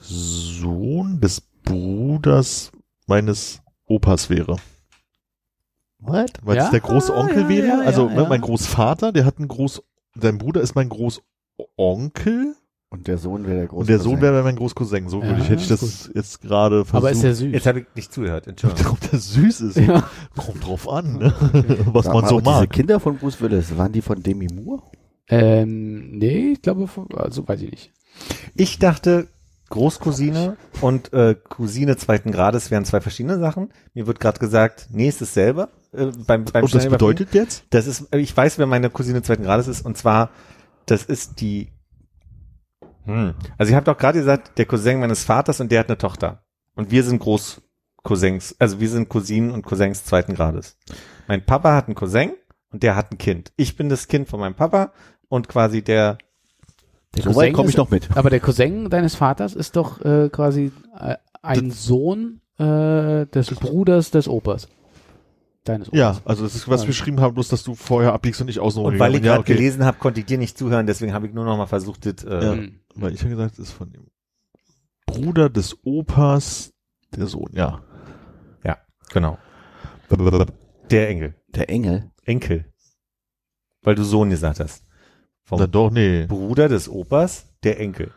Sohn 0.00 1.20
des 1.20 1.40
Bruders 1.40 2.72
meines 3.06 3.60
Opas 3.86 4.30
wäre. 4.30 4.56
What? 5.98 6.32
Weil 6.42 6.56
Ja? 6.56 6.64
es 6.64 6.70
der 6.70 6.80
Großonkel 6.80 7.42
ja, 7.42 7.48
wäre. 7.48 7.66
ja, 7.66 7.80
also 7.80 8.08
ja, 8.08 8.22
ja. 8.22 8.28
mein 8.28 8.40
Großvater, 8.40 9.12
der 9.12 9.24
hat 9.24 9.38
einen 9.38 9.48
Groß, 9.48 9.82
sein 10.14 10.38
Bruder 10.38 10.60
ist 10.62 10.74
mein 10.74 10.88
Großonkel 10.88 12.56
Und 12.92 13.06
der 13.06 13.18
Sohn 13.18 13.46
wäre 13.46 13.56
der 13.58 13.66
große 13.68 13.80
und 13.80 13.88
der 13.88 14.00
Sohn 14.00 14.20
wäre 14.20 14.42
mein 14.42 14.56
Großcousin. 14.56 15.08
So 15.08 15.20
Ja, 15.20 15.28
würde 15.28 15.42
ich, 15.42 15.48
hätte 15.48 15.62
ich 15.62 15.68
das 15.68 15.80
ist 15.80 16.10
jetzt 16.12 16.40
gerade 16.40 16.84
versucht. 16.84 16.96
Aber 16.96 17.10
ist 17.12 17.22
der 17.22 17.36
süß? 17.36 17.52
Jetzt 17.52 17.66
habe 17.66 17.80
ich 17.80 17.86
nicht 17.94 18.12
zugehört, 18.12 18.48
Entschuldigung. 18.48 18.92
Ob 19.00 19.10
der 19.10 19.18
süß 19.20 19.60
ist, 19.60 19.76
ja. 19.76 20.02
kommt 20.36 20.66
drauf 20.66 20.88
an, 20.88 21.18
ne? 21.18 21.32
was 21.86 22.06
Sag 22.06 22.14
man 22.14 22.22
mal, 22.22 22.28
so 22.28 22.38
aber 22.38 22.50
Diese 22.50 22.60
mag. 22.60 22.70
Kinder 22.70 22.98
von 22.98 23.16
Bruce 23.16 23.40
Willis, 23.40 23.76
waren 23.76 23.92
die 23.92 24.02
von 24.02 24.22
Demi 24.22 24.48
Moore? 24.52 24.82
ähm, 25.28 26.18
nee, 26.18 26.52
ich 26.54 26.62
glaube, 26.62 26.88
also 27.14 27.46
weiß 27.46 27.62
ich 27.62 27.70
nicht. 27.70 27.92
Ich 28.56 28.80
dachte, 28.80 29.28
Großcousine 29.70 30.56
und 30.80 31.12
äh, 31.12 31.36
Cousine 31.48 31.96
zweiten 31.96 32.32
Grades 32.32 32.72
wären 32.72 32.84
zwei 32.84 33.00
verschiedene 33.00 33.38
Sachen. 33.38 33.72
Mir 33.94 34.08
wird 34.08 34.18
gerade 34.18 34.40
gesagt, 34.40 34.88
nee, 34.90 35.06
es 35.06 35.22
ist 35.22 35.34
selber. 35.34 35.68
Äh, 35.92 36.06
beim, 36.26 36.44
beim 36.44 36.64
Und 36.64 36.74
das 36.74 36.88
bedeutet 36.88 37.34
jetzt? 37.34 37.64
Das 37.70 37.86
ist, 37.86 38.12
ich 38.12 38.36
weiß, 38.36 38.58
wer 38.58 38.66
meine 38.66 38.90
Cousine 38.90 39.22
zweiten 39.22 39.44
Grades 39.44 39.68
ist, 39.68 39.86
und 39.86 39.96
zwar, 39.96 40.30
das 40.86 41.04
ist 41.04 41.40
die. 41.40 41.68
Hm. 43.04 43.34
Also 43.58 43.70
ich 43.70 43.76
habe 43.76 43.86
doch 43.86 43.96
gerade 43.96 44.18
gesagt, 44.18 44.58
der 44.58 44.66
Cousin 44.66 45.00
meines 45.00 45.24
Vaters 45.24 45.60
und 45.60 45.70
der 45.72 45.80
hat 45.80 45.88
eine 45.88 45.98
Tochter. 45.98 46.44
Und 46.74 46.90
wir 46.90 47.02
sind 47.02 47.18
Großcousins, 47.18 48.56
also 48.58 48.80
wir 48.80 48.88
sind 48.88 49.08
Cousinen 49.08 49.50
und 49.50 49.62
Cousins 49.64 50.04
zweiten 50.04 50.34
Grades. 50.34 50.76
Mein 51.28 51.44
Papa 51.44 51.74
hat 51.74 51.86
einen 51.86 51.94
Cousin 51.94 52.32
und 52.70 52.82
der 52.82 52.96
hat 52.96 53.12
ein 53.12 53.18
Kind. 53.18 53.52
Ich 53.56 53.76
bin 53.76 53.88
das 53.88 54.08
Kind 54.08 54.28
von 54.28 54.40
meinem 54.40 54.54
Papa 54.54 54.92
und 55.28 55.48
quasi 55.48 55.82
der. 55.82 56.18
Der 57.16 57.24
So 57.24 57.30
Cousin 57.32 57.52
komme 57.52 57.68
ich 57.70 57.76
noch 57.76 57.90
mit. 57.90 58.08
Aber 58.16 58.30
der 58.30 58.40
Cousin 58.40 58.88
deines 58.88 59.16
Vaters 59.16 59.54
ist 59.54 59.76
doch 59.76 60.00
äh, 60.04 60.28
quasi 60.28 60.72
äh, 60.98 61.16
ein 61.42 61.70
Sohn 61.70 62.40
äh, 62.58 63.26
des 63.26 63.50
Bruders 63.54 64.10
des 64.10 64.28
Opas. 64.28 64.68
Deines 65.64 65.88
Opas. 65.88 65.98
Ja, 65.98 66.16
also 66.24 66.44
das 66.44 66.54
ist, 66.54 66.68
was 66.68 66.80
Ja. 66.82 66.86
wir 66.86 66.88
geschrieben 66.88 67.20
haben, 67.20 67.34
bloß 67.34 67.48
dass 67.48 67.62
du 67.62 67.74
vorher 67.74 68.12
abbiegst 68.12 68.40
und 68.40 68.46
nicht 68.46 68.60
außen 68.60 68.82
Und 68.82 68.98
weil 68.98 69.14
ich 69.14 69.22
gerade 69.22 69.34
ja, 69.34 69.40
okay. 69.40 69.54
gelesen 69.54 69.84
habe, 69.84 69.98
konnte 69.98 70.20
ich 70.20 70.26
dir 70.26 70.38
nicht 70.38 70.56
zuhören, 70.56 70.86
deswegen 70.86 71.12
habe 71.12 71.26
ich 71.26 71.34
nur 71.34 71.44
noch 71.44 71.56
mal 71.56 71.66
versucht, 71.66 72.06
das, 72.06 72.24
äh, 72.24 72.44
Ja. 72.44 72.52
Hm. 72.52 72.80
Weil 72.94 73.12
ich 73.14 73.20
habe 73.20 73.30
gesagt, 73.30 73.52
es 73.54 73.68
ist 73.68 73.72
von 73.72 73.92
dem 73.92 74.06
Bruder 75.06 75.48
des 75.50 75.76
Opas 75.84 76.72
der 77.14 77.26
Sohn, 77.26 77.50
ja. 77.52 77.82
genau. 79.12 79.38
Der 80.90 81.08
Engel. 81.08 81.34
Der 81.48 81.68
Engel. 81.68 82.10
Enkel. 82.24 82.64
Weil 83.82 83.94
du 83.94 84.02
Sohn 84.02 84.30
gesagt 84.30 84.60
hast. 84.60 84.84
Vom 85.44 85.58
Na 85.58 85.66
doch, 85.66 85.90
nee. 85.90 86.26
Bruder 86.26 86.68
des 86.68 86.88
Opas, 86.88 87.46
der 87.62 87.80
Enkel. 87.80 88.12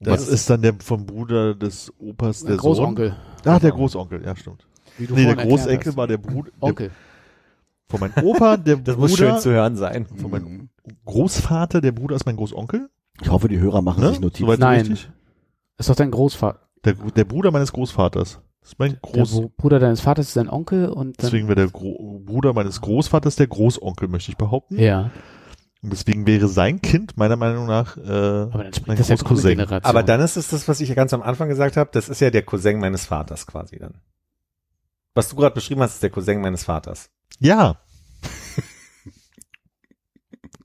Was 0.00 0.28
ist 0.28 0.48
dann 0.48 0.62
der 0.62 0.74
vom 0.80 1.04
Bruder 1.04 1.54
des 1.54 1.92
Opas 1.98 2.42
der 2.42 2.56
Großonkel. 2.56 3.10
Sohn? 3.10 3.52
Ah, 3.52 3.58
der 3.58 3.70
Großonkel, 3.70 4.24
ja, 4.24 4.34
stimmt. 4.34 4.66
Wie 5.00 5.06
du 5.06 5.14
Nee, 5.14 5.24
der 5.34 5.36
Großenkel 5.36 5.88
hast. 5.92 5.96
war 5.96 6.06
der 6.06 6.18
Bruder 6.18 6.50
der, 6.52 6.62
Onkel. 6.68 6.90
von 7.88 8.00
meinem 8.00 8.12
Opa, 8.24 8.56
der 8.56 8.76
Das 8.76 8.96
muss 8.96 9.12
Bruder, 9.12 9.32
schön 9.32 9.40
zu 9.40 9.50
hören 9.50 9.76
sein. 9.76 10.06
von 10.06 10.30
meinem 10.30 10.68
Großvater, 11.04 11.80
der 11.80 11.92
Bruder 11.92 12.16
ist 12.16 12.26
mein 12.26 12.36
Großonkel. 12.36 12.88
Ich 13.22 13.30
hoffe, 13.30 13.48
die 13.48 13.58
Hörer 13.58 13.82
machen 13.82 14.02
Ne? 14.02 14.10
sich 14.10 14.20
Notizen. 14.20 14.44
Soweit 14.44 14.58
Nein. 14.60 14.80
richtig? 14.80 15.10
Ist 15.78 15.88
doch 15.88 15.96
dein 15.96 16.10
Großvater. 16.10 16.60
Der, 16.84 16.94
der 16.94 17.24
Bruder 17.24 17.50
meines 17.50 17.72
Großvaters. 17.72 18.40
Das 18.60 18.70
ist 18.72 18.78
mein 18.78 18.92
Der 18.92 19.00
Groß. 19.00 19.32
Bru- 19.32 19.50
Bruder 19.56 19.78
deines 19.78 20.00
Vaters 20.00 20.28
ist 20.28 20.36
dein 20.36 20.48
Onkel 20.48 20.88
und 20.88 21.18
dann, 21.22 21.26
Deswegen 21.26 21.48
wäre 21.48 21.56
der 21.56 21.68
Gro 21.68 22.20
Bruder 22.24 22.52
meines 22.52 22.80
Großvaters 22.80 23.36
der 23.36 23.46
Großonkel, 23.46 24.08
möchte 24.08 24.30
ich 24.30 24.36
behaupten. 24.38 24.78
ja. 24.78 25.10
Und 25.82 25.94
deswegen 25.94 26.26
wäre 26.26 26.46
sein 26.46 26.82
Kind 26.82 27.16
meiner 27.16 27.36
Meinung 27.36 27.66
nach 27.66 27.96
äh, 27.96 28.00
Aber 28.02 28.64
dann 28.64 28.70
mein 28.86 28.98
das 28.98 29.08
Großcousin. 29.08 29.52
Generation. 29.56 29.82
Aber 29.88 30.02
dann 30.02 30.20
ist 30.20 30.36
es 30.36 30.48
das, 30.48 30.68
was 30.68 30.78
ich 30.82 30.90
ja 30.90 30.94
ganz 30.94 31.14
am 31.14 31.22
Anfang 31.22 31.48
gesagt 31.48 31.78
habe, 31.78 31.88
das 31.90 32.10
ist 32.10 32.20
ja 32.20 32.28
der 32.28 32.42
Cousin 32.42 32.80
meines 32.80 33.06
Vaters 33.06 33.46
quasi 33.46 33.78
dann. 33.78 33.94
Was 35.14 35.28
du 35.28 35.36
gerade 35.36 35.54
beschrieben 35.54 35.80
hast, 35.82 35.94
ist 35.94 36.02
der 36.02 36.10
Cousin 36.10 36.40
meines 36.40 36.64
Vaters. 36.64 37.10
Ja. 37.38 37.80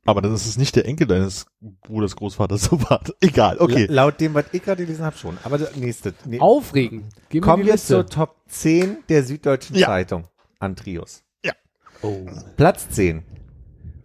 Aber 0.06 0.22
dann 0.22 0.34
ist 0.36 0.46
es 0.46 0.58
nicht 0.58 0.76
der 0.76 0.86
Enkel 0.86 1.08
deines 1.08 1.48
Bruders 1.82 2.16
Großvaters, 2.16 2.64
so 2.66 2.80
war. 2.84 3.02
Egal, 3.22 3.58
okay. 3.60 3.86
La 3.88 4.04
laut 4.04 4.22
dem, 4.22 4.34
was 4.36 4.46
ich 4.52 4.62
gerade 4.64 4.86
gelesen 4.86 5.04
habe, 5.04 5.18
schon. 5.18 5.38
Aber 5.44 5.58
der 5.58 5.72
nächste. 5.76 6.14
Nee. 6.26 6.40
Aufregend. 6.40 7.12
Gib 7.30 7.44
Kommen 7.44 7.66
wir 7.66 7.74
Liste. 7.74 7.88
zur 7.88 8.06
Top 8.06 8.36
10 8.48 9.00
der 9.10 9.24
Süddeutschen 9.24 9.76
Ja. 9.76 9.88
Zeitung 9.88 10.28
an 10.60 10.76
Trios. 10.76 11.24
Oh. 12.02 12.26
Platz 12.58 12.90
10. 12.90 13.24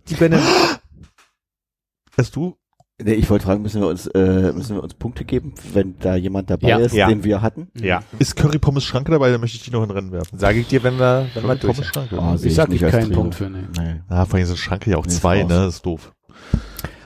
Die 0.08 0.14
Bene 0.14 0.40
Hast 2.16 2.34
du? 2.36 2.56
Nee, 3.02 3.12
ich 3.14 3.28
wollte 3.30 3.44
fragen, 3.46 3.62
müssen 3.62 3.80
wir 3.80 3.88
uns, 3.88 4.06
äh, 4.08 4.52
müssen 4.52 4.76
wir 4.76 4.82
uns 4.82 4.94
Punkte 4.94 5.24
geben, 5.24 5.54
wenn 5.72 5.98
da 5.98 6.16
jemand 6.16 6.50
dabei 6.50 6.68
Ja. 6.68 6.78
ist, 6.78 6.94
Ja. 6.94 7.08
den 7.08 7.24
wir 7.24 7.40
hatten? 7.42 7.68
Ja. 7.80 8.02
Ist 8.18 8.36
Curry 8.36 8.58
Pommes 8.58 8.84
Schranke 8.84 9.10
dabei? 9.12 9.30
Dann 9.30 9.40
möchte 9.40 9.56
ich 9.56 9.62
die 9.62 9.70
noch 9.70 9.82
in 9.82 9.90
Rennen 9.90 10.12
werfen. 10.12 10.38
Sage 10.38 10.60
ich 10.60 10.68
dir, 10.68 10.82
wenn 10.82 10.98
wir, 10.98 11.26
wenn 11.34 11.44
wir 11.46 11.54
Pommes 11.56 11.86
Schranke. 11.86 12.18
Oh, 12.20 12.36
sehe 12.36 12.48
Ich 12.50 12.54
sag 12.54 12.68
nicht 12.68 12.82
keinen. 12.86 13.12
Punkt 13.12 13.34
für, 13.34 13.48
ne. 13.48 13.68
Nee. 13.78 14.00
Ja, 14.10 14.24
vor 14.26 14.34
allem 14.38 14.44
ist 14.44 14.58
Schranke 14.58 14.90
ja 14.90 14.96
auch 14.98 15.06
Nee, 15.06 15.12
zwei, 15.12 15.42
ne? 15.42 15.48
Das 15.48 15.74
ist 15.76 15.86
doof. 15.86 16.12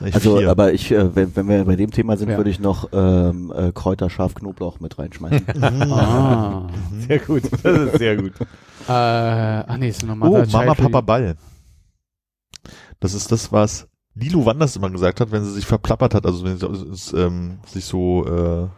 Eigentlich 0.00 0.14
Also, 0.16 0.38
vier. 0.38 0.50
aber 0.50 0.72
ich, 0.72 0.90
äh, 0.90 1.14
wenn, 1.14 1.34
wenn 1.36 1.48
wir 1.48 1.64
bei 1.64 1.76
dem 1.76 1.90
Thema 1.90 2.16
sind, 2.16 2.28
Ja. 2.30 2.36
würde 2.36 2.50
ich 2.50 2.60
noch 2.60 2.88
ähm, 2.92 3.52
äh, 3.56 3.72
Kräuter, 3.72 4.10
Schaf, 4.10 4.34
Knoblauch 4.34 4.80
mit 4.80 4.98
reinschmeißen. 4.98 5.46
Ah. 5.92 6.66
Sehr 7.08 7.18
gut. 7.20 7.42
Das 7.62 7.78
ist 7.78 7.98
sehr 7.98 8.16
gut. 8.16 8.32
äh, 8.88 8.92
ach 8.92 9.76
nee, 9.78 9.88
ist 9.88 10.04
noch 10.04 10.14
Oh, 10.14 10.16
Mother 10.16 10.46
Mama, 10.52 10.74
Papa, 10.74 11.00
Ball. 11.00 11.36
Das 13.00 13.14
ist 13.14 13.30
das, 13.32 13.52
was 13.52 13.88
Lilo 14.14 14.46
Wanders 14.46 14.76
immer 14.76 14.90
gesagt 14.90 15.20
hat, 15.20 15.32
wenn 15.32 15.44
sie 15.44 15.52
sich 15.52 15.66
verplappert 15.66 16.14
hat, 16.14 16.26
also 16.26 16.44
wenn 16.44 16.56
sie 16.58 16.66
es, 16.66 17.12
ähm, 17.12 17.58
sich 17.66 17.84
so, 17.84 18.24
äh, 18.26 18.68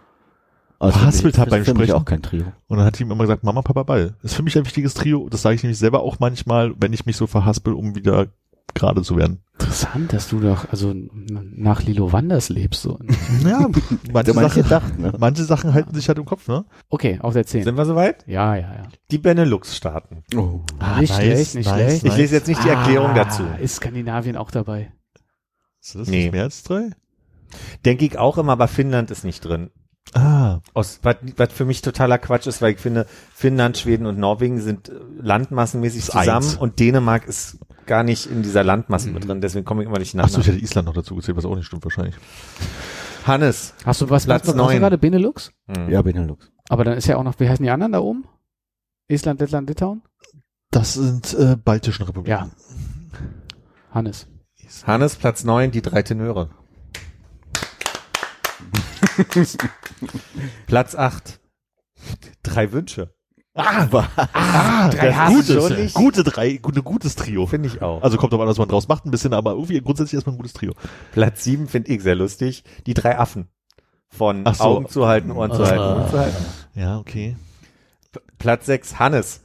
Also 0.78 0.98
Verhaspelt 0.98 1.38
hat 1.38 1.50
beim 1.50 1.64
für 1.64 1.74
mich 1.74 1.84
Sprechen. 1.88 2.00
auch 2.00 2.04
kein 2.04 2.22
Trio. 2.22 2.44
und 2.68 2.76
dann 2.78 2.86
hat 2.86 2.98
die 2.98 3.02
ihm 3.02 3.10
immer 3.10 3.24
gesagt, 3.24 3.44
Mama, 3.44 3.62
Papa, 3.62 3.82
Ball. 3.82 4.14
Ist 4.22 4.34
für 4.34 4.42
mich 4.42 4.56
ein 4.56 4.64
wichtiges 4.64 4.94
Trio. 4.94 5.28
Das 5.28 5.42
sage 5.42 5.54
ich 5.54 5.62
nämlich 5.62 5.78
selber 5.78 6.00
auch 6.02 6.18
manchmal, 6.20 6.74
wenn 6.78 6.92
ich 6.92 7.06
mich 7.06 7.16
so 7.16 7.26
verhaspel, 7.26 7.72
um 7.74 7.94
wieder 7.94 8.26
gerade 8.74 9.02
zu 9.02 9.16
werden. 9.16 9.40
Interessant, 9.58 10.12
dass 10.12 10.28
du 10.28 10.38
doch 10.40 10.70
also 10.70 10.92
nach 10.94 11.82
Lilo 11.82 12.12
Wanders 12.12 12.50
lebst. 12.50 12.82
So. 12.82 12.98
Ja, 13.42 13.68
manche, 14.12 14.32
Hätte 14.32 14.34
man 14.34 14.44
nicht 14.44 14.54
Sachen, 14.54 14.62
gedacht, 14.62 14.98
ne? 14.98 15.12
manche 15.18 15.44
Sachen 15.44 15.72
halten 15.72 15.94
sich 15.94 16.08
halt 16.08 16.18
im 16.18 16.26
Kopf, 16.26 16.46
ne? 16.46 16.66
Okay, 16.90 17.18
auf 17.22 17.32
der 17.32 17.46
10. 17.46 17.64
Sind 17.64 17.76
wir 17.76 17.86
soweit? 17.86 18.26
Ja, 18.26 18.54
ja, 18.54 18.60
ja. 18.74 18.82
Die 19.10 19.18
Benelux-Staaten. 19.18 20.24
Oh. 20.36 20.60
Ah, 20.78 21.00
nicht 21.00 21.10
nice, 21.10 21.16
schlecht, 21.16 21.54
nicht 21.54 21.66
nice, 21.70 22.00
schlecht. 22.00 22.04
Ich 22.04 22.16
lese 22.16 22.34
jetzt 22.34 22.48
nicht 22.48 22.62
die 22.64 22.68
Erklärung 22.68 23.10
ah, 23.10 23.14
dazu. 23.14 23.44
Ist 23.62 23.76
Skandinavien 23.76 24.36
auch 24.36 24.50
dabei? 24.50 24.92
Ist 25.86 25.94
das 25.94 26.08
Nee. 26.08 26.24
nicht 26.24 26.32
mehr 26.32 26.42
als 26.42 26.62
drei? 26.64 26.90
Denke 27.84 28.04
ich 28.04 28.18
auch 28.18 28.38
immer, 28.38 28.52
aber 28.52 28.66
Finnland 28.66 29.10
ist 29.12 29.22
nicht 29.24 29.44
drin. 29.44 29.70
Ah, 30.14 30.58
Aus, 30.74 31.00
was, 31.02 31.16
was 31.36 31.52
für 31.52 31.64
mich 31.64 31.80
totaler 31.82 32.18
Quatsch 32.18 32.46
ist, 32.46 32.60
weil 32.62 32.72
ich 32.74 32.80
finde, 32.80 33.06
Finnland, 33.34 33.76
Schweden 33.78 34.06
und 34.06 34.18
Norwegen 34.18 34.60
sind 34.60 34.88
äh, 34.88 34.92
landmassenmäßig 35.20 36.00
Ist 36.00 36.06
zusammen 36.12 36.28
eins. 36.46 36.56
und 36.56 36.80
Dänemark 36.80 37.26
ist 37.26 37.58
gar 37.86 38.02
nicht 38.02 38.26
in 38.26 38.42
dieser 38.42 38.64
Landmasse 38.64 39.10
mit 39.10 39.26
drin, 39.28 39.40
deswegen 39.40 39.64
komme 39.64 39.82
ich 39.82 39.88
immer 39.88 39.98
nicht 39.98 40.14
nach. 40.14 40.24
achso, 40.24 40.40
ich 40.40 40.46
hätte 40.48 40.58
Island 40.58 40.86
noch 40.86 40.94
dazu 40.94 41.14
gezählt, 41.14 41.36
was 41.36 41.44
auch 41.44 41.54
nicht 41.54 41.66
stimmt 41.66 41.84
wahrscheinlich. 41.84 42.14
Hannes. 43.26 43.74
Hast 43.84 44.00
du 44.00 44.10
was, 44.10 44.24
Platz 44.26 44.42
was, 44.42 44.54
was 44.54 44.60
hast 44.60 44.68
du 44.68 44.72
neun. 44.72 44.78
gerade 44.80 44.98
Benelux? 44.98 45.52
Hm. 45.68 45.88
Ja, 45.90 46.02
Benelux. 46.02 46.50
Aber 46.68 46.84
dann 46.84 46.96
ist 46.96 47.06
ja 47.06 47.16
auch 47.16 47.24
noch, 47.24 47.38
wie 47.40 47.48
heißen 47.48 47.62
die 47.64 47.70
anderen 47.70 47.92
da 47.92 48.00
oben? 48.00 48.24
Estland, 49.08 49.40
Lettland, 49.40 49.68
Litauen? 49.68 50.02
Das 50.70 50.94
sind 50.94 51.32
äh, 51.34 51.56
baltischen 51.56 52.06
Republiken. 52.06 52.30
Ja. 52.30 52.50
Hannes. 53.92 54.26
Hannes, 54.86 55.16
Platz 55.16 55.44
9, 55.44 55.70
die 55.70 55.82
drei 55.82 56.02
Tenöre. 56.02 56.50
Platz 60.66 60.94
8. 60.94 61.40
Drei 62.42 62.72
Wünsche. 62.72 63.12
Ah, 63.58 63.88
ah 64.34 64.90
drei 64.90 65.08
das 65.12 65.28
gutes, 65.48 65.94
gute 65.94 66.24
drei, 66.24 66.58
gute, 66.58 66.82
gutes 66.82 67.16
Trio. 67.16 67.46
Finde 67.46 67.68
ich 67.68 67.80
auch. 67.80 68.02
Also 68.02 68.18
kommt 68.18 68.34
aber 68.34 68.42
an, 68.42 68.50
was 68.50 68.58
man 68.58 68.68
draus 68.68 68.86
macht, 68.86 69.06
ein 69.06 69.10
bisschen, 69.10 69.32
aber 69.32 69.52
irgendwie 69.52 69.80
grundsätzlich 69.80 70.12
erstmal 70.12 70.34
ein 70.34 70.36
gutes 70.36 70.52
Trio. 70.52 70.74
Platz 71.12 71.42
7 71.44 71.66
finde 71.66 71.90
ich 71.90 72.02
sehr 72.02 72.16
lustig. 72.16 72.64
Die 72.84 72.92
drei 72.92 73.18
Affen. 73.18 73.48
Von 74.10 74.42
Ach 74.46 74.54
so. 74.54 74.64
Augen 74.64 74.88
zu 74.90 75.06
halten, 75.06 75.30
Ohren 75.30 75.52
zu 75.52 75.62
Ah. 75.62 75.68
halten, 75.70 75.98
Mund 76.00 76.10
zu 76.10 76.18
halten. 76.18 76.44
Ja, 76.74 76.98
okay. 76.98 77.36
Platz 78.38 78.66
6, 78.66 78.98
Hannes. 78.98 79.40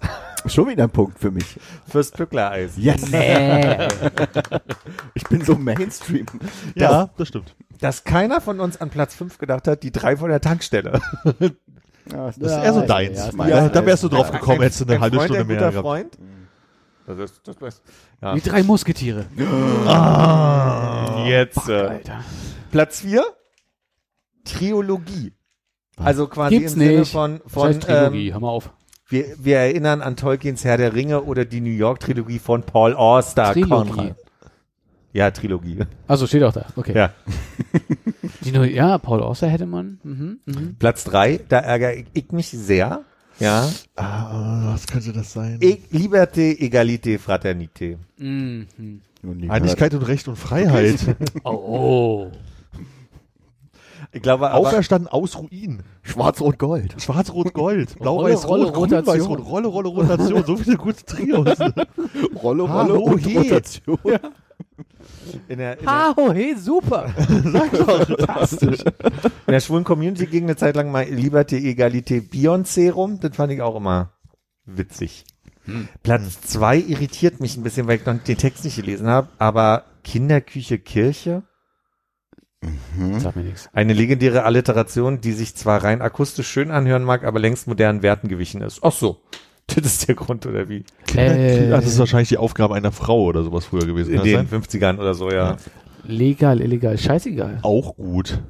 Schon 0.47 0.67
wieder 0.69 0.83
ein 0.85 0.89
Punkt 0.89 1.19
für 1.19 1.29
mich. 1.31 1.59
Fürs 1.87 2.11
Pückler-Eis. 2.11 2.71
Yes! 2.77 3.09
Nee. 3.11 3.87
Ich 5.13 5.23
bin 5.25 5.43
so 5.45 5.55
Mainstream. 5.55 6.25
Ja, 6.75 7.09
das 7.17 7.27
stimmt. 7.27 7.55
Dass 7.79 8.03
keiner 8.03 8.41
von 8.41 8.59
uns 8.59 8.79
an 8.81 8.89
Platz 8.89 9.13
5 9.15 9.37
gedacht 9.37 9.67
hat, 9.67 9.83
die 9.83 9.91
drei 9.91 10.17
von 10.17 10.29
der 10.29 10.41
Tankstelle. 10.41 10.99
Ja, 12.11 12.25
Das 12.25 12.37
ist 12.37 12.51
eher 12.51 12.73
so 12.73 12.81
deins. 12.81 13.19
ja, 13.19 13.31
da, 13.31 13.47
ja. 13.47 13.69
da 13.69 13.85
wärst 13.85 14.01
du 14.01 14.09
drauf 14.09 14.31
gekommen, 14.31 14.57
Ein- 14.57 14.63
hättest 14.63 14.81
du 14.81 14.85
eine 14.85 14.95
ein 14.95 15.01
halbe 15.01 15.17
Freund, 15.17 15.25
Stunde 15.27 15.41
ein 15.41 15.47
mehr 15.47 15.57
guter 15.57 15.69
gehabt. 15.69 15.85
Freund. 15.85 16.17
Das 17.05 17.19
ist, 17.19 17.41
das 17.47 17.55
ist, 17.75 17.83
ja. 18.23 18.33
Die 18.33 18.41
drei 18.41 18.63
Musketiere. 18.63 19.25
Ah. 19.85 21.23
Jetzt 21.27 21.69
äh, 21.69 21.73
Alter. 21.73 22.23
Platz 22.71 23.01
4, 23.01 23.23
Triologie. 24.45 25.33
Also 25.97 26.27
quasi 26.27 26.57
Gibt's 26.57 26.73
im 26.73 26.79
Sinne 26.79 26.99
nicht. 27.01 27.11
von, 27.11 27.39
Das 27.43 27.53
von 27.53 27.67
heißt 27.67 27.83
Trilogie, 27.83 28.27
ähm, 28.29 28.33
hör 28.33 28.39
mal 28.41 28.49
auf. 28.49 28.71
Wir, 29.11 29.25
wir 29.37 29.57
erinnern 29.57 30.01
an 30.01 30.15
Tolkiens 30.15 30.63
Herr 30.63 30.77
der 30.77 30.93
Ringe 30.93 31.23
oder 31.23 31.45
die 31.45 31.61
New 31.61 31.69
York 31.69 31.99
Trilogie 31.99 32.39
von 32.39 32.63
Paul 32.63 32.93
Auster. 32.93 33.53
Trilogie. 33.53 33.69
Conrad. 33.69 34.15
Ja, 35.13 35.31
Trilogie. 35.31 35.79
Also 36.07 36.25
steht 36.27 36.43
auch 36.43 36.53
da. 36.53 36.67
Okay. 36.75 36.95
Ja. 36.95 37.11
Die 38.41 38.51
nur, 38.51 38.65
ja, 38.65 38.97
Paul 38.97 39.21
Auster 39.21 39.47
hätte 39.47 39.65
man. 39.65 39.99
Mhm, 40.03 40.39
mhm. 40.45 40.75
Platz 40.79 41.03
3, 41.03 41.41
da 41.49 41.59
ärgere 41.59 41.95
ich, 41.95 42.05
ich 42.13 42.31
mich 42.31 42.47
sehr. 42.47 43.01
Ja. 43.39 43.69
Ah, 43.95 44.71
was 44.73 44.87
könnte 44.87 45.11
das 45.11 45.33
sein? 45.33 45.57
E 45.61 45.77
Liberté, 45.91 46.57
Egalité, 46.59 47.17
Fraternité. 47.17 47.97
Mhm. 48.17 48.67
Einigkeit 49.49 49.93
und 49.93 50.03
Recht 50.03 50.27
und 50.27 50.37
Freiheit. 50.37 50.99
Oh, 51.43 51.51
oh. 51.51 52.31
Ich 54.13 54.21
glaube 54.21 54.53
Auferstanden 54.53 55.07
aus 55.07 55.37
Ruin. 55.37 55.83
Schwarz-Rot-Gold. 56.03 57.01
Schwarz-Rot-Gold. 57.01 57.95
Rolle, 58.01 58.33
Rolle, 58.35 58.35
Blau-Weiß-Rot. 58.35 58.75
Rotation. 58.75 59.37
Grün-Weiß-Rot. 59.37 59.45
Rolle, 59.45 59.67
Rolle, 59.67 59.89
Rotation. 59.89 60.43
So 60.45 60.57
viele 60.57 60.77
gute 60.77 61.05
Trios. 61.05 61.57
Rolle, 62.43 62.69
Hallo, 62.69 62.95
Rolle 62.95 62.95
und. 62.95 63.25
Rotation. 63.25 63.97
in 65.47 65.57
der, 65.59 65.77
in 65.79 65.85
der, 65.85 65.91
Ha, 65.91 66.13
oh, 66.17 66.33
hey, 66.33 66.55
super. 66.57 67.13
in 67.29 67.53
der 69.47 69.59
schwulen 69.61 69.85
Community 69.85 70.25
ging 70.25 70.43
eine 70.43 70.57
Zeit 70.57 70.75
lang 70.75 70.91
mal 70.91 71.05
Liberté, 71.05 71.57
Egalité, 71.57 72.21
Beyoncé 72.21 72.91
rum. 72.91 73.19
Das 73.21 73.35
fand 73.35 73.53
ich 73.53 73.61
auch 73.61 73.77
immer 73.77 74.11
witzig. 74.65 75.23
Platz 76.03 76.41
2 76.41 76.79
irritiert 76.79 77.39
mich 77.39 77.55
ein 77.55 77.63
bisschen, 77.63 77.87
weil 77.87 77.97
ich 77.97 78.05
noch 78.05 78.17
den 78.17 78.37
Text 78.37 78.65
nicht 78.65 78.75
gelesen 78.75 79.07
habe, 79.07 79.29
aber 79.37 79.85
Kinderküche 80.03 80.79
Kirche? 80.79 81.43
Sag 83.19 83.35
mir 83.35 83.43
nichts. 83.43 83.69
Eine 83.73 83.93
legendäre 83.93 84.43
Alliteration, 84.43 85.21
die 85.21 85.31
sich 85.31 85.55
zwar 85.55 85.83
rein 85.83 86.01
akustisch 86.01 86.47
schön 86.47 86.69
anhören 86.69 87.03
mag, 87.03 87.23
aber 87.23 87.39
längst 87.39 87.67
modernen 87.67 88.03
Werten 88.03 88.27
gewichen 88.27 88.61
ist. 88.61 88.79
Ach 88.83 88.91
so. 88.91 89.21
Das 89.67 89.85
ist 89.85 90.07
der 90.07 90.15
Grund, 90.15 90.45
oder 90.45 90.67
wie? 90.67 90.83
Äh, 91.15 91.71
Ach, 91.71 91.79
das 91.79 91.93
ist 91.93 91.99
wahrscheinlich 91.99 92.27
die 92.27 92.37
Aufgabe 92.37 92.75
einer 92.75 92.91
Frau 92.91 93.23
oder 93.23 93.43
sowas 93.43 93.63
früher 93.63 93.85
gewesen. 93.85 94.13
In 94.13 94.23
den 94.23 94.47
sein? 94.49 94.61
50ern 94.63 94.97
oder 94.97 95.13
so, 95.13 95.31
ja. 95.31 95.55
legal, 96.03 96.59
illegal, 96.59 96.97
scheißegal. 96.97 97.59
Auch 97.61 97.95
gut. 97.95 98.41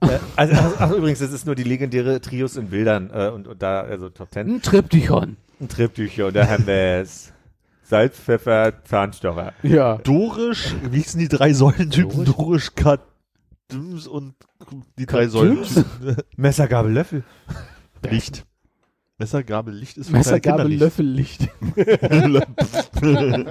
Äh, 0.00 0.18
also, 0.36 0.54
ach, 0.54 0.74
ach, 0.78 0.90
übrigens, 0.92 1.18
das 1.18 1.32
ist 1.32 1.44
nur 1.44 1.56
die 1.56 1.64
legendäre 1.64 2.20
Trios 2.20 2.56
in 2.56 2.68
Bildern 2.68 3.10
äh, 3.12 3.30
und, 3.30 3.48
und 3.48 3.60
da, 3.60 3.80
also 3.80 4.10
Top 4.10 4.30
Ten. 4.30 4.48
Ein 4.48 4.62
Triptychon. 4.62 5.36
Ein 5.60 5.68
Triptycho, 5.68 6.28
und 6.28 6.36
da 6.36 6.46
haben 6.46 6.66
wir 6.66 7.00
es. 7.00 7.32
Salz, 7.90 8.18
Pfeffer, 8.20 8.84
Zahnstocher. 8.84 9.52
Ja. 9.64 9.98
Dorisch, 9.98 10.76
wie 10.90 10.98
hießen 10.98 11.18
die 11.18 11.26
drei 11.26 11.52
Säulentypen? 11.52 12.24
Dorisch, 12.24 12.76
Kadims 12.76 14.06
und 14.06 14.36
die 14.96 15.06
drei 15.06 15.26
Säulentypen. 15.26 16.16
Messer, 16.36 16.68
Gabel, 16.68 16.92
Löffel. 16.92 17.24
Licht. 18.08 18.46
Messer, 19.18 19.42
Gabel, 19.42 19.74
Licht 19.74 19.98
ist 19.98 20.06
für 20.06 20.18
Messer, 20.18 20.38
Gabel, 20.38 20.72
Löffel, 20.72 21.04
Licht. 21.04 21.48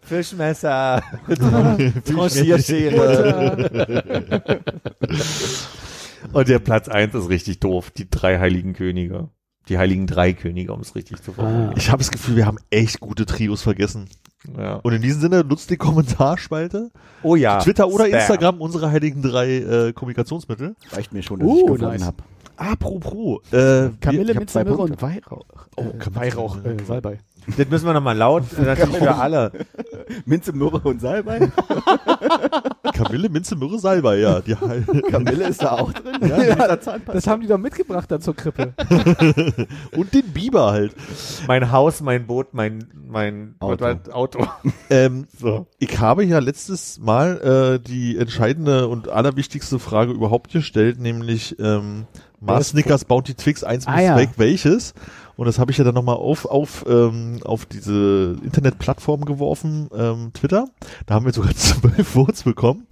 Fischmesser. 0.00 1.02
Tranchierschere. 2.06 4.14
und 6.32 6.48
der 6.48 6.58
Platz 6.58 6.88
eins 6.88 7.14
ist 7.14 7.28
richtig 7.28 7.60
doof. 7.60 7.90
Die 7.90 8.08
drei 8.08 8.38
heiligen 8.38 8.72
Könige. 8.72 9.28
Die 9.68 9.78
heiligen 9.78 10.06
drei 10.06 10.32
Könige, 10.34 10.72
um 10.72 10.80
es 10.80 10.94
richtig 10.94 11.22
zu 11.22 11.32
formulieren. 11.32 11.70
Ah. 11.70 11.74
Ich 11.76 11.88
habe 11.90 11.98
das 11.98 12.10
Gefühl, 12.10 12.36
wir 12.36 12.46
haben 12.46 12.58
echt 12.70 13.00
gute 13.00 13.24
Trios 13.26 13.62
vergessen. 13.62 14.08
Ja. 14.58 14.74
Und 14.76 14.92
in 14.92 15.00
diesem 15.00 15.22
Sinne, 15.22 15.42
nutzt 15.42 15.70
die 15.70 15.76
Kommentarspalte, 15.78 16.90
Oh 17.22 17.34
ja. 17.34 17.60
Twitter 17.60 17.88
oder 17.88 18.06
Spam. 18.06 18.18
Instagram, 18.20 18.60
unsere 18.60 18.90
heiligen 18.90 19.22
drei 19.22 19.56
äh, 19.56 19.92
Kommunikationsmittel. 19.94 20.76
Reicht 20.92 21.12
mir 21.14 21.22
schon, 21.22 21.38
dass 21.40 21.48
Uh, 21.48 21.60
ich 21.60 21.66
gewonnen 21.66 21.82
nice. 21.92 22.02
habe. 22.04 22.16
Apropos, 22.56 23.40
äh, 23.52 23.88
Kamille, 24.00 24.34
Minze, 24.34 24.52
zwei 24.52 24.64
Myrrhe 24.64 24.82
und 24.82 25.00
Weihrauch. 25.02 25.44
Oh, 25.76 25.82
äh, 25.82 25.98
Kamille, 25.98 26.14
Weihrauch, 26.20 26.56
äh, 26.64 26.76
Salbei. 26.86 27.18
Das 27.46 27.68
müssen 27.68 27.86
wir 27.86 27.92
nochmal 27.92 28.16
laut, 28.16 28.44
äh, 28.58 28.62
natürlich 28.62 28.96
für 28.96 29.14
alle. 29.14 29.52
Minze, 30.24 30.52
Myrrhe 30.52 30.80
und 30.84 31.00
Salbei. 31.00 31.50
Kamille, 32.94 33.28
Minze, 33.28 33.56
Myrrhe, 33.56 33.78
Salbei, 33.78 34.18
ja. 34.18 34.40
Die, 34.40 34.54
Kamille 35.10 35.48
ist 35.48 35.62
da 35.62 35.72
auch 35.72 35.92
drin. 35.92 36.16
Ja, 36.28 36.80
Zahnpasta. 36.80 37.12
Das 37.12 37.26
haben 37.26 37.42
die 37.42 37.48
doch 37.48 37.58
mitgebracht 37.58 38.10
dann 38.10 38.20
zur 38.20 38.34
Krippe. 38.34 38.74
und 39.96 40.14
den 40.14 40.32
Biber 40.32 40.72
halt. 40.72 40.94
Mein 41.46 41.70
Haus, 41.72 42.00
mein 42.00 42.26
Boot, 42.26 42.48
mein, 42.52 42.86
mein 43.06 43.56
Auto. 43.60 43.84
Auto. 44.12 44.46
Ähm, 44.90 45.26
So. 45.38 45.66
Ich 45.78 45.98
habe 45.98 46.24
ja 46.24 46.38
letztes 46.38 46.98
Mal 47.00 47.78
äh, 47.78 47.80
die 47.80 48.16
entscheidende 48.16 48.88
und 48.88 49.08
allerwichtigste 49.08 49.78
Frage 49.78 50.12
überhaupt 50.12 50.52
gestellt, 50.52 51.00
nämlich 51.00 51.58
ähm, 51.58 52.06
Mars 52.44 52.68
Snickers 52.68 53.04
Bounty 53.04 53.34
Twix 53.34 53.64
1 53.64 53.86
Ah, 53.86 53.96
bis 53.96 54.04
ja. 54.04 54.16
weg, 54.16 54.30
welches? 54.36 54.94
Und 55.36 55.46
das 55.46 55.58
habe 55.58 55.72
ich 55.72 55.78
ja 55.78 55.84
dann 55.84 55.94
nochmal 55.94 56.16
auf, 56.16 56.44
auf, 56.46 56.84
ähm, 56.88 57.40
auf 57.44 57.66
diese 57.66 58.36
Internetplattform 58.44 59.24
geworfen, 59.24 59.88
ähm, 59.96 60.30
Twitter. 60.32 60.66
Da 61.06 61.14
haben 61.14 61.26
wir 61.26 61.32
sogar 61.32 61.52
zwölf 61.56 62.06
Votes 62.08 62.44
bekommen. 62.44 62.86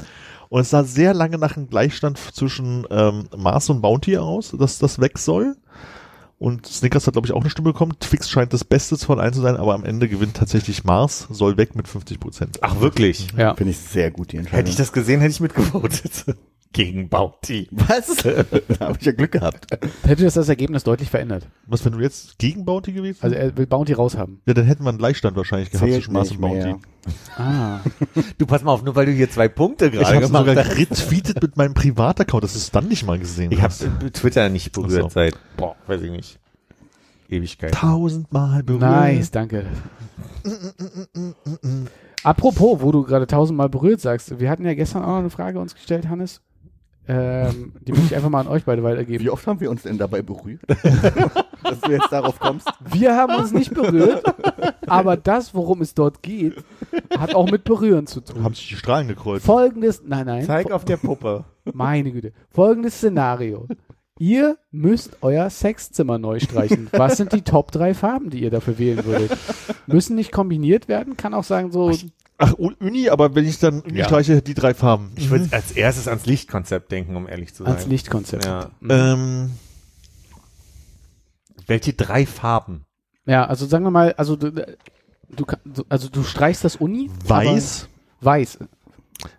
Und 0.48 0.60
es 0.60 0.70
sah 0.70 0.84
sehr 0.84 1.14
lange 1.14 1.38
nach 1.38 1.56
einem 1.56 1.68
Gleichstand 1.68 2.18
zwischen 2.18 2.86
ähm, 2.90 3.24
Mars 3.36 3.70
und 3.70 3.80
Bounty 3.80 4.18
aus, 4.18 4.54
dass 4.58 4.78
das 4.78 5.00
weg 5.00 5.18
soll. 5.18 5.56
Und 6.38 6.66
Snickers 6.66 7.06
hat, 7.06 7.12
glaube 7.14 7.26
ich, 7.28 7.32
auch 7.32 7.40
eine 7.40 7.50
Stimme 7.50 7.72
bekommen. 7.72 7.92
Twix 8.00 8.28
scheint 8.28 8.52
das 8.52 8.64
Beste 8.64 8.98
von 8.98 9.20
allen 9.20 9.32
zu 9.32 9.40
sein, 9.40 9.56
aber 9.56 9.74
am 9.74 9.84
Ende 9.84 10.08
gewinnt 10.08 10.34
tatsächlich 10.36 10.82
Mars, 10.82 11.28
soll 11.30 11.56
weg 11.56 11.76
mit 11.76 11.86
50 11.86 12.18
Prozent. 12.18 12.58
Ach, 12.62 12.80
wirklich? 12.80 13.28
Ja. 13.36 13.54
Finde 13.54 13.70
ich 13.70 13.78
sehr 13.78 14.10
gut, 14.10 14.32
die 14.32 14.38
Entscheidung. 14.38 14.58
Hätte 14.58 14.70
ich 14.70 14.76
das 14.76 14.92
gesehen, 14.92 15.20
hätte 15.20 15.30
ich 15.30 15.40
mitgevotet. 15.40 16.24
Gegen 16.72 17.08
Bounty. 17.10 17.68
Was? 17.70 18.16
da 18.22 18.86
habe 18.86 18.96
ich 18.98 19.04
ja 19.06 19.12
Glück 19.12 19.32
gehabt. 19.32 19.66
Hätte 20.04 20.24
das 20.24 20.34
das 20.34 20.48
Ergebnis 20.48 20.84
deutlich 20.84 21.10
verändert. 21.10 21.46
Was, 21.66 21.84
wenn 21.84 21.92
du 21.92 22.00
jetzt 22.00 22.38
gegen 22.38 22.64
Bounty 22.64 22.92
gewesen 22.92 23.18
Also 23.20 23.36
er 23.36 23.54
will 23.56 23.66
Bounty 23.66 23.92
raushaben. 23.92 24.40
Ja, 24.46 24.54
dann 24.54 24.64
hätten 24.64 24.82
wir 24.84 24.88
einen 24.88 24.98
Gleichstand 24.98 25.36
wahrscheinlich 25.36 25.70
gehabt 25.70 25.84
Zählt 25.86 26.02
zwischen 26.02 26.14
Mars 26.14 26.30
und 26.30 26.40
Bounty. 26.40 26.66
mehr. 26.68 26.78
Ah. 27.36 27.80
Du 28.38 28.46
pass 28.46 28.62
mal 28.62 28.72
auf, 28.72 28.82
nur 28.82 28.96
weil 28.96 29.06
du 29.06 29.12
hier 29.12 29.30
zwei 29.30 29.48
Punkte 29.48 29.86
Ich 29.86 29.92
gerade 29.92 30.06
habe 30.16 30.26
gemacht 30.26 30.46
sogar 30.46 30.64
hast. 30.64 30.78
retweetet 30.78 31.42
mit 31.42 31.56
meinem 31.56 31.74
Privataccount, 31.74 32.42
dass 32.44 32.52
du 32.54 32.58
es 32.58 32.70
dann 32.70 32.88
nicht 32.88 33.04
mal 33.06 33.18
gesehen 33.18 33.52
Ich 33.52 33.58
habe 33.60 33.68
hast. 33.72 33.86
Twitter 34.14 34.48
nicht 34.48 34.72
berührt 34.72 35.02
so. 35.02 35.08
seit, 35.10 35.36
boah, 35.56 35.76
weiß 35.86 36.02
ich 36.02 36.10
nicht. 36.10 36.38
Ewigkeit. 37.28 37.72
Tausendmal 37.72 38.62
berührt. 38.62 38.82
Nice, 38.82 39.30
danke. 39.30 39.66
Apropos, 42.24 42.80
wo 42.80 42.92
du 42.92 43.02
gerade 43.02 43.26
tausendmal 43.26 43.68
berührt 43.68 44.00
sagst, 44.00 44.38
wir 44.38 44.48
hatten 44.50 44.64
ja 44.64 44.74
gestern 44.74 45.02
auch 45.02 45.08
noch 45.08 45.18
eine 45.18 45.30
Frage 45.30 45.58
uns 45.58 45.74
gestellt, 45.74 46.08
Hannes. 46.08 46.40
Ähm, 47.08 47.72
die 47.80 47.92
möchte 47.92 48.06
ich 48.06 48.14
einfach 48.16 48.30
mal 48.30 48.40
an 48.40 48.46
euch 48.46 48.64
beide 48.64 48.82
weitergeben. 48.82 49.24
Wie 49.24 49.30
oft 49.30 49.46
haben 49.46 49.60
wir 49.60 49.70
uns 49.70 49.82
denn 49.82 49.98
dabei 49.98 50.22
berührt? 50.22 50.62
Dass 51.62 51.80
du 51.80 51.90
jetzt 51.90 52.12
darauf 52.12 52.38
kommst. 52.38 52.68
Wir 52.92 53.16
haben 53.16 53.34
uns 53.34 53.52
nicht 53.52 53.74
berührt, 53.74 54.22
aber 54.86 55.16
das, 55.16 55.54
worum 55.54 55.80
es 55.80 55.94
dort 55.94 56.22
geht, 56.22 56.62
hat 57.18 57.34
auch 57.34 57.50
mit 57.50 57.64
Berühren 57.64 58.06
zu 58.06 58.20
tun. 58.20 58.44
Haben 58.44 58.54
sich 58.54 58.68
die 58.68 58.76
Strahlen 58.76 59.08
gekreuzt. 59.08 59.44
Folgendes, 59.46 60.02
nein, 60.04 60.26
nein, 60.26 60.44
Zeig 60.44 60.70
auf 60.70 60.84
der 60.84 60.96
Puppe. 60.96 61.44
meine 61.72 62.12
Güte. 62.12 62.32
Folgendes 62.50 62.94
Szenario. 62.94 63.66
Ihr 64.18 64.58
müsst 64.70 65.18
euer 65.22 65.50
Sexzimmer 65.50 66.18
neu 66.18 66.38
streichen. 66.38 66.88
Was 66.92 67.16
sind 67.16 67.32
die 67.32 67.42
Top 67.42 67.72
drei 67.72 67.94
Farben, 67.94 68.30
die 68.30 68.42
ihr 68.42 68.50
dafür 68.50 68.78
wählen 68.78 69.04
würdet? 69.04 69.36
Müssen 69.86 70.14
nicht 70.14 70.30
kombiniert 70.30 70.86
werden, 70.86 71.16
kann 71.16 71.34
auch 71.34 71.44
sagen 71.44 71.72
so, 71.72 71.90
Ach, 72.38 72.54
Uni, 72.54 73.08
aber 73.08 73.34
wenn 73.34 73.46
ich 73.46 73.58
dann 73.58 73.80
Uni 73.80 73.98
Ja. 73.98 74.06
streiche, 74.06 74.42
die 74.42 74.54
drei 74.54 74.74
Farben. 74.74 75.12
Ich 75.16 75.30
würde 75.30 75.48
als 75.52 75.72
erstes 75.72 76.08
ans 76.08 76.26
Lichtkonzept 76.26 76.90
denken, 76.90 77.14
um 77.16 77.28
ehrlich 77.28 77.54
zu 77.54 77.62
sein. 77.64 77.72
als 77.74 77.86
Lichtkonzept. 77.86 78.44
Ja. 78.44 78.70
Ähm, 78.88 79.50
Welche 81.66 81.92
drei 81.92 82.26
Farben? 82.26 82.84
Ja, 83.26 83.46
also 83.46 83.66
sagen 83.66 83.84
wir 83.84 83.90
mal, 83.92 84.12
also 84.14 84.34
du, 84.36 84.50
du, 84.50 85.44
also 85.88 86.08
du 86.08 86.24
streichst 86.24 86.64
das 86.64 86.76
Uni. 86.76 87.10
weiß. 87.24 87.88
Weiß. 88.20 88.58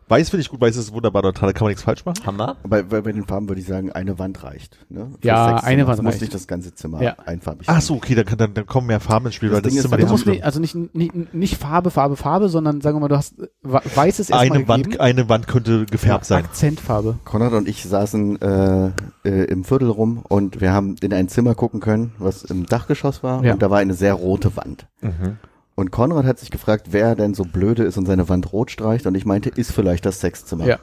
Weiß 0.09 0.29
finde 0.29 0.41
ich 0.41 0.49
gut, 0.49 0.61
weiß 0.61 0.75
ist 0.75 0.93
wunderbar, 0.93 1.21
da 1.21 1.31
kann 1.31 1.53
man 1.61 1.67
nichts 1.69 1.81
falsch 1.83 2.05
machen. 2.05 2.25
Hammer. 2.25 2.57
Bei, 2.67 2.83
bei, 2.83 3.01
bei 3.01 3.11
den 3.11 3.25
Farben 3.25 3.47
würde 3.49 3.61
ich 3.61 3.67
sagen, 3.67 3.91
eine 3.91 4.19
Wand 4.19 4.43
reicht. 4.43 4.77
Ne? 4.89 5.11
Für 5.21 5.27
Ja, 5.27 5.55
eine 5.57 5.87
Wand 5.87 6.03
muss 6.03 6.11
reicht. 6.13 6.21
nicht 6.21 6.33
das 6.33 6.45
ganze 6.47 6.75
Zimmer 6.75 7.01
Ja. 7.01 7.15
einfarbig 7.25 7.67
Ach 7.67 7.73
sein. 7.75 7.81
so, 7.81 7.95
okay, 7.95 8.13
dann, 8.13 8.25
kann, 8.25 8.37
dann, 8.37 8.53
dann 8.53 8.65
kommen 8.65 8.87
mehr 8.87 8.99
Farben 8.99 9.25
ins 9.27 9.35
Spiel, 9.35 9.49
Das 9.49 9.55
weil 9.57 9.61
das 9.63 9.71
Ding 9.71 9.79
ist 9.79 9.85
ist, 9.85 9.91
immer 9.91 9.97
du 9.97 10.05
Du 10.05 10.13
nicht 10.13 10.25
nicht, 10.27 10.43
also 10.43 10.59
nicht, 10.59 10.75
nicht, 10.95 11.33
nicht 11.33 11.57
Farbe, 11.57 11.89
Farbe, 11.89 12.15
Farbe, 12.15 12.49
sondern 12.49 12.81
sagen 12.81 12.97
wir 12.97 13.01
mal, 13.01 13.07
du 13.07 13.17
hast 13.17 13.39
äh, 13.39 13.47
weißes 13.63 14.29
erstmal 14.29 14.57
Eine 14.57 14.67
Wand, 14.67 14.83
gegeben. 14.83 15.01
eine 15.01 15.29
Wand 15.29 15.47
könnte 15.47 15.85
gefärbt 15.85 16.25
sein. 16.25 16.43
Akzentfarbe. 16.43 17.15
Konrad 17.23 17.53
und 17.53 17.67
ich 17.67 17.83
saßen 17.83 18.41
äh, 18.41 18.87
äh, 19.25 19.43
im 19.45 19.63
Viertel 19.63 19.89
rum 19.89 20.23
und 20.27 20.61
wir 20.61 20.73
haben 20.73 20.95
in 21.01 21.13
ein 21.13 21.27
Zimmer 21.29 21.55
gucken 21.55 21.79
können, 21.79 22.13
was 22.19 22.43
im 22.43 22.65
Dachgeschoss 22.65 23.23
war 23.23 23.43
Ja. 23.43 23.53
und 23.53 23.61
da 23.61 23.69
war 23.71 23.79
eine 23.79 23.93
sehr 23.95 24.13
rote 24.13 24.55
Wand. 24.57 24.87
Mhm. 25.01 25.37
Und 25.75 25.91
Konrad 25.91 26.25
hat 26.25 26.39
sich 26.39 26.51
gefragt, 26.51 26.87
wer 26.91 27.15
denn 27.15 27.33
so 27.33 27.43
blöde 27.43 27.83
ist 27.83 27.97
und 27.97 28.05
seine 28.05 28.29
Wand 28.29 28.53
rot 28.53 28.69
streicht 28.69 29.07
und 29.07 29.15
ich 29.15 29.25
meinte, 29.25 29.49
ist 29.49 29.71
vielleicht 29.71 30.05
das 30.05 30.19
Sexzimmer. 30.19 30.65
Ja. 30.65 30.77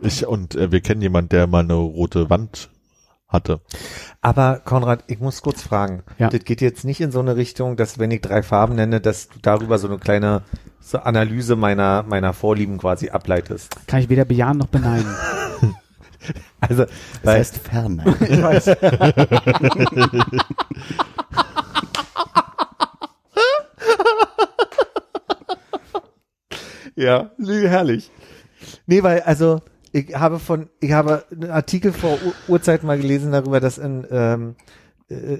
Ich, 0.00 0.26
und 0.26 0.56
äh, 0.56 0.72
wir 0.72 0.80
kennen 0.80 1.00
jemanden, 1.00 1.28
der 1.28 1.46
mal 1.46 1.60
eine 1.60 1.74
rote 1.74 2.28
Wand 2.28 2.68
hatte. 3.28 3.60
Aber 4.20 4.60
Konrad, 4.64 5.04
ich 5.06 5.20
muss 5.20 5.42
kurz 5.42 5.62
fragen. 5.62 6.02
Ja. 6.18 6.28
Das 6.28 6.42
geht 6.44 6.60
jetzt 6.60 6.84
nicht 6.84 7.00
in 7.00 7.12
so 7.12 7.20
eine 7.20 7.36
Richtung, 7.36 7.76
dass 7.76 8.00
wenn 8.00 8.10
ich 8.10 8.20
drei 8.20 8.42
Farben 8.42 8.74
nenne, 8.74 9.00
dass 9.00 9.28
du 9.28 9.38
darüber 9.40 9.78
so 9.78 9.86
eine 9.88 9.98
kleine 9.98 10.42
so 10.80 10.98
Analyse 10.98 11.54
meiner 11.54 12.02
meiner 12.02 12.32
Vorlieben 12.32 12.78
quasi 12.78 13.10
ableitest. 13.10 13.76
Kann 13.86 14.00
ich 14.00 14.08
weder 14.08 14.24
bejahen 14.24 14.58
noch 14.58 14.68
beneiden. 14.68 15.06
Also, 16.60 16.84
Das 16.84 16.92
weil, 17.24 17.38
heißt 17.40 17.58
Fernnein. 17.58 18.14
ich 18.20 18.40
weiß. 18.40 18.66
ja, 26.96 27.30
herrlich. 27.38 28.10
Nee, 28.86 29.02
weil, 29.02 29.20
also, 29.22 29.60
ich 29.92 30.14
habe 30.14 30.38
von, 30.38 30.68
ich 30.80 30.92
habe 30.92 31.24
einen 31.30 31.50
Artikel 31.50 31.92
vor 31.92 32.12
Ur 32.24 32.32
Urzeiten 32.48 32.86
mal 32.86 32.98
gelesen 32.98 33.32
darüber, 33.32 33.60
dass 33.60 33.78
in 33.78 34.06
ähm, 34.10 34.54
äh, 35.08 35.38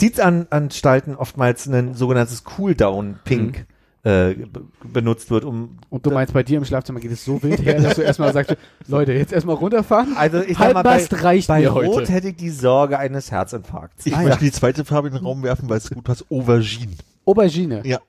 Justizanstalten 0.00 1.16
oftmals 1.16 1.66
ein 1.66 1.94
sogenanntes 1.94 2.44
Cooldown-Pink 2.44 3.66
äh, 4.02 4.34
be- 4.34 4.64
benutzt 4.82 5.30
wird, 5.30 5.44
um 5.44 5.76
Und 5.90 6.06
du 6.06 6.10
meinst, 6.10 6.32
bei 6.32 6.42
dir 6.42 6.58
im 6.58 6.64
Schlafzimmer 6.64 7.00
geht 7.00 7.12
es 7.12 7.24
so 7.24 7.42
wild 7.42 7.62
her, 7.64 7.80
dass 7.80 7.96
du 7.96 8.02
erstmal 8.02 8.32
sagst, 8.32 8.56
Leute, 8.88 9.12
jetzt 9.12 9.32
erstmal 9.32 9.56
runterfahren. 9.56 10.14
Also 10.16 10.40
ich 10.40 10.56
sag 10.56 10.72
mal, 10.72 10.82
bei, 10.82 11.04
reicht 11.10 11.48
bei 11.48 11.60
mir 11.60 11.70
Rot 11.70 11.96
heute. 11.96 12.12
hätte 12.12 12.28
ich 12.28 12.36
die 12.36 12.48
Sorge 12.50 12.98
eines 12.98 13.30
Herzinfarkts. 13.30 14.06
Ich 14.06 14.16
Ah, 14.16 14.22
möchte 14.22 14.40
die 14.44 14.52
zweite 14.52 14.84
Farbe 14.86 15.08
in 15.08 15.14
den 15.14 15.24
Raum 15.24 15.42
werfen, 15.42 15.68
weil 15.68 15.76
es 15.78 15.90
gut 15.90 16.02
passt. 16.04 16.24
Aubergine. 16.30 16.92
Aubergine. 17.26 17.82
Ja. 17.84 18.00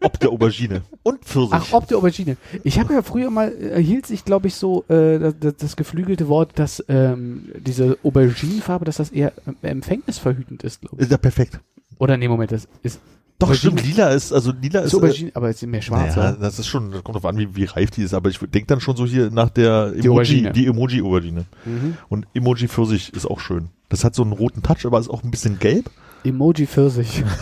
Ob 0.00 0.20
der 0.20 0.30
Aubergine. 0.30 0.82
Und 1.02 1.24
Pfirsich. 1.24 1.52
Ach, 1.52 1.72
ob 1.72 1.88
der 1.88 1.98
Aubergine. 1.98 2.36
Ich 2.62 2.78
habe 2.78 2.94
ja 2.94 3.02
früher 3.02 3.30
mal, 3.30 3.52
äh, 3.52 3.82
hielt 3.82 4.06
sich, 4.06 4.24
glaube 4.24 4.48
ich, 4.48 4.54
so 4.54 4.84
äh, 4.88 5.32
das, 5.38 5.56
das, 5.56 5.76
geflügelte 5.76 6.28
Wort, 6.28 6.58
dass 6.58 6.84
ähm, 6.88 7.50
diese 7.58 7.98
Auberginenfarbe, 8.02 8.84
dass 8.84 8.96
das 8.96 9.10
eher 9.10 9.32
äh, 9.62 9.68
empfängnisverhütend 9.68 10.62
ist, 10.62 10.80
glaube 10.80 10.96
ich. 10.96 11.02
ist 11.02 11.10
ja 11.10 11.18
perfekt. 11.18 11.60
Oder 11.98 12.16
nee, 12.16 12.28
Moment, 12.28 12.52
das 12.52 12.68
ist 12.82 13.00
Doch, 13.38 13.48
Aubergine- 13.48 13.56
stimmt. 13.56 13.84
Lila 13.84 14.10
ist, 14.10 14.32
also 14.32 14.52
lila 14.60 14.80
ist 14.80 14.86
ist. 14.86 14.94
Aubergine, 14.94 15.30
aber 15.34 15.50
es 15.50 15.62
ist 15.62 15.68
mehr 15.68 15.82
schwarz. 15.82 16.16
ja, 16.16 16.30
oder? 16.30 16.38
das 16.40 16.58
ist 16.58 16.66
schon, 16.66 16.90
das 16.92 17.02
kommt 17.04 17.16
drauf 17.16 17.26
an, 17.26 17.36
wie, 17.38 17.54
wie 17.54 17.64
reif 17.64 17.90
die 17.90 18.02
ist, 18.02 18.14
aber 18.14 18.30
ich 18.30 18.38
denke 18.38 18.66
dann 18.66 18.80
schon 18.80 18.96
so 18.96 19.06
hier 19.06 19.30
nach 19.30 19.50
der 19.50 19.92
Emoji, 19.96 20.50
die 20.52 20.66
Emoji-Aubergine. 20.66 21.44
Mhm. 21.64 21.96
Und 22.08 22.26
Emoji 22.34 22.68
Pfirsich 22.68 23.12
ist 23.12 23.26
auch 23.26 23.40
schön. 23.40 23.68
Das 23.88 24.04
hat 24.04 24.14
so 24.14 24.22
einen 24.22 24.32
roten 24.32 24.62
Touch, 24.62 24.86
aber 24.86 24.98
ist 24.98 25.10
auch 25.10 25.22
ein 25.22 25.30
bisschen 25.30 25.58
gelb. 25.58 25.90
Emoji 26.24 26.66
Pfirsich. 26.66 27.22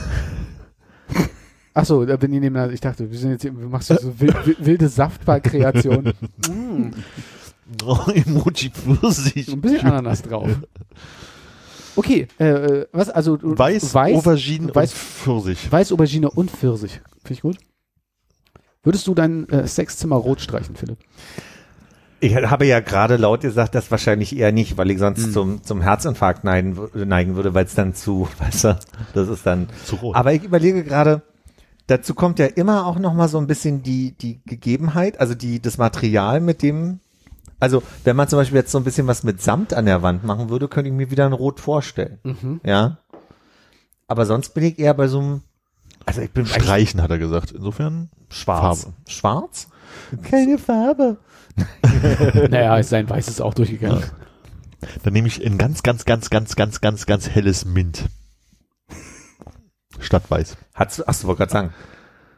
Achso, 1.74 2.05
da 2.05 2.16
bin 2.16 2.32
ich 2.35 2.40
nebeneinander. 2.40 2.74
Ich 2.74 2.81
dachte, 2.81 3.11
wir 3.11 3.19
sind 3.19 3.31
jetzt, 3.31 3.43
hier- 3.43 3.51
du 3.53 3.69
machst 3.69 3.89
hier 3.89 3.99
so 3.99 4.19
wild, 4.20 4.35
wild- 4.47 4.65
wilde 4.66 4.89
Saftbar-Kreation. 4.89 6.12
mm, 6.49 6.90
Oh, 7.86 7.99
Emoji 8.12 8.70
Pfirsich. 8.70 9.47
so 9.47 9.53
ein 9.53 9.61
bisschen 9.62 9.86
Ananas 9.86 10.23
drauf. 10.23 10.49
Okay, 11.94 12.27
äh, 12.40 12.44
äh, 12.49 12.86
was, 12.93 13.11
also 13.11 13.36
du- 13.36 13.59
Weiß, 13.59 13.93
weiß, 13.93 14.16
Aubergine 14.16 14.73
weiß- 14.73 14.81
und 14.81 14.90
Pfirsich. 14.93 15.70
Weiß, 15.70 15.93
Aubergine 15.93 16.31
und 16.31 16.51
Pfirsich. 16.51 17.03
Finde 17.23 17.35
ich 17.35 17.43
gut. 17.43 17.59
Würdest 18.82 19.07
du 19.07 19.15
dein 19.15 19.47
äh, 19.51 19.66
Sexzimmer 19.69 20.16
rot 20.16 20.40
streichen, 20.40 20.74
Philipp? 20.74 20.97
Ich 22.20 22.35
habe 22.35 22.65
ja 22.65 22.81
gerade 22.81 23.16
laut 23.19 23.43
gesagt, 23.43 23.74
das 23.74 23.90
wahrscheinlich 23.90 24.35
eher 24.35 24.53
nicht, 24.53 24.78
weil 24.78 24.90
ich 24.90 24.99
sonst 25.01 25.27
Mhm. 25.27 25.32
zum, 25.32 25.62
zum 25.65 25.82
Herzinfarkt 25.82 26.44
neigen, 26.44 26.78
neigen 26.94 27.36
würde, 27.36 27.53
weil 27.53 27.66
es 27.66 27.74
dann 27.74 27.94
zu, 27.94 28.27
weißt 28.39 28.65
du, 28.65 28.78
das 29.12 29.28
ist 29.28 29.44
dann. 29.44 29.69
Zu 29.85 29.97
rot. 29.97 30.16
Aber 30.16 30.32
ich 30.32 30.44
überlege 30.44 30.85
gerade, 30.85 31.20
dazu 31.93 32.14
kommt 32.14 32.39
ja 32.39 32.47
immer 32.47 32.86
auch 32.86 32.98
noch 32.98 33.12
mal 33.12 33.28
so 33.28 33.39
ein 33.39 33.47
bisschen 33.47 33.82
die, 33.82 34.12
die 34.12 34.40
Gegebenheit, 34.47 35.20
also 35.20 35.35
die, 35.35 35.60
das 35.60 35.77
Material, 35.77 36.40
mit 36.40 36.62
dem, 36.62 37.01
also 37.60 37.82
wenn 38.05 38.16
man 38.16 38.28
zum 38.28 38.39
Beispiel 38.39 38.59
jetzt 38.59 38.73
so 38.73 38.78
ein 38.78 38.85
bisschen 38.85 39.06
was 39.06 39.23
mit 39.23 39.43
Samt 39.43 39.74
an 39.74 39.85
der 39.85 40.02
Wand 40.02 40.24
machen 40.24 40.48
würde, 40.48 40.69
könnte 40.69 40.89
ich 40.89 40.97
mir 40.97 41.10
wieder 41.10 41.27
ein 41.27 41.35
Rot 41.35 41.60
vorstellen. 41.60 42.19
Mhm. 42.24 42.60
Ja. 42.64 42.98
Aber 44.09 44.27
sonst 44.27 44.55
bin 44.55 44.64
ich 44.64 44.78
eher 44.78 44.94
bei 44.94 45.06
so 45.06 45.20
einem, 45.20 45.43
also 46.06 46.23
ich 46.23 46.31
bin 46.31 46.47
Streichen, 46.47 47.02
hat 47.02 47.10
er 47.10 47.19
gesagt. 47.19 47.52
Insofern 47.52 48.10
schwarz. 48.31 48.82
Farbe. 48.82 48.97
Schwarz? 49.06 49.69
Keine 50.23 50.59
Farbe. 50.59 51.19
naja, 52.51 52.78
ist 52.78 52.89
sein 52.89 53.09
Weißes 53.09 53.40
auch 53.43 53.55
durchgegangen. 53.55 54.02
Dann 55.02 55.12
nehme 55.12 55.28
ich 55.28 55.44
ein 55.44 55.59
ganz, 55.59 55.82
ganz, 55.82 56.05
ganz, 56.05 56.31
ganz, 56.31 56.56
ganz, 56.56 56.81
ganz, 56.81 57.06
ganz 57.06 57.28
helles 57.28 57.64
Mint. 57.66 58.06
Statt 60.03 60.31
weiß. 60.31 60.57
Hat's, 60.74 61.03
ach, 61.07 61.15
du 61.20 61.27
wollte 61.27 61.39
gerade 61.39 61.53
sagen. 61.53 61.74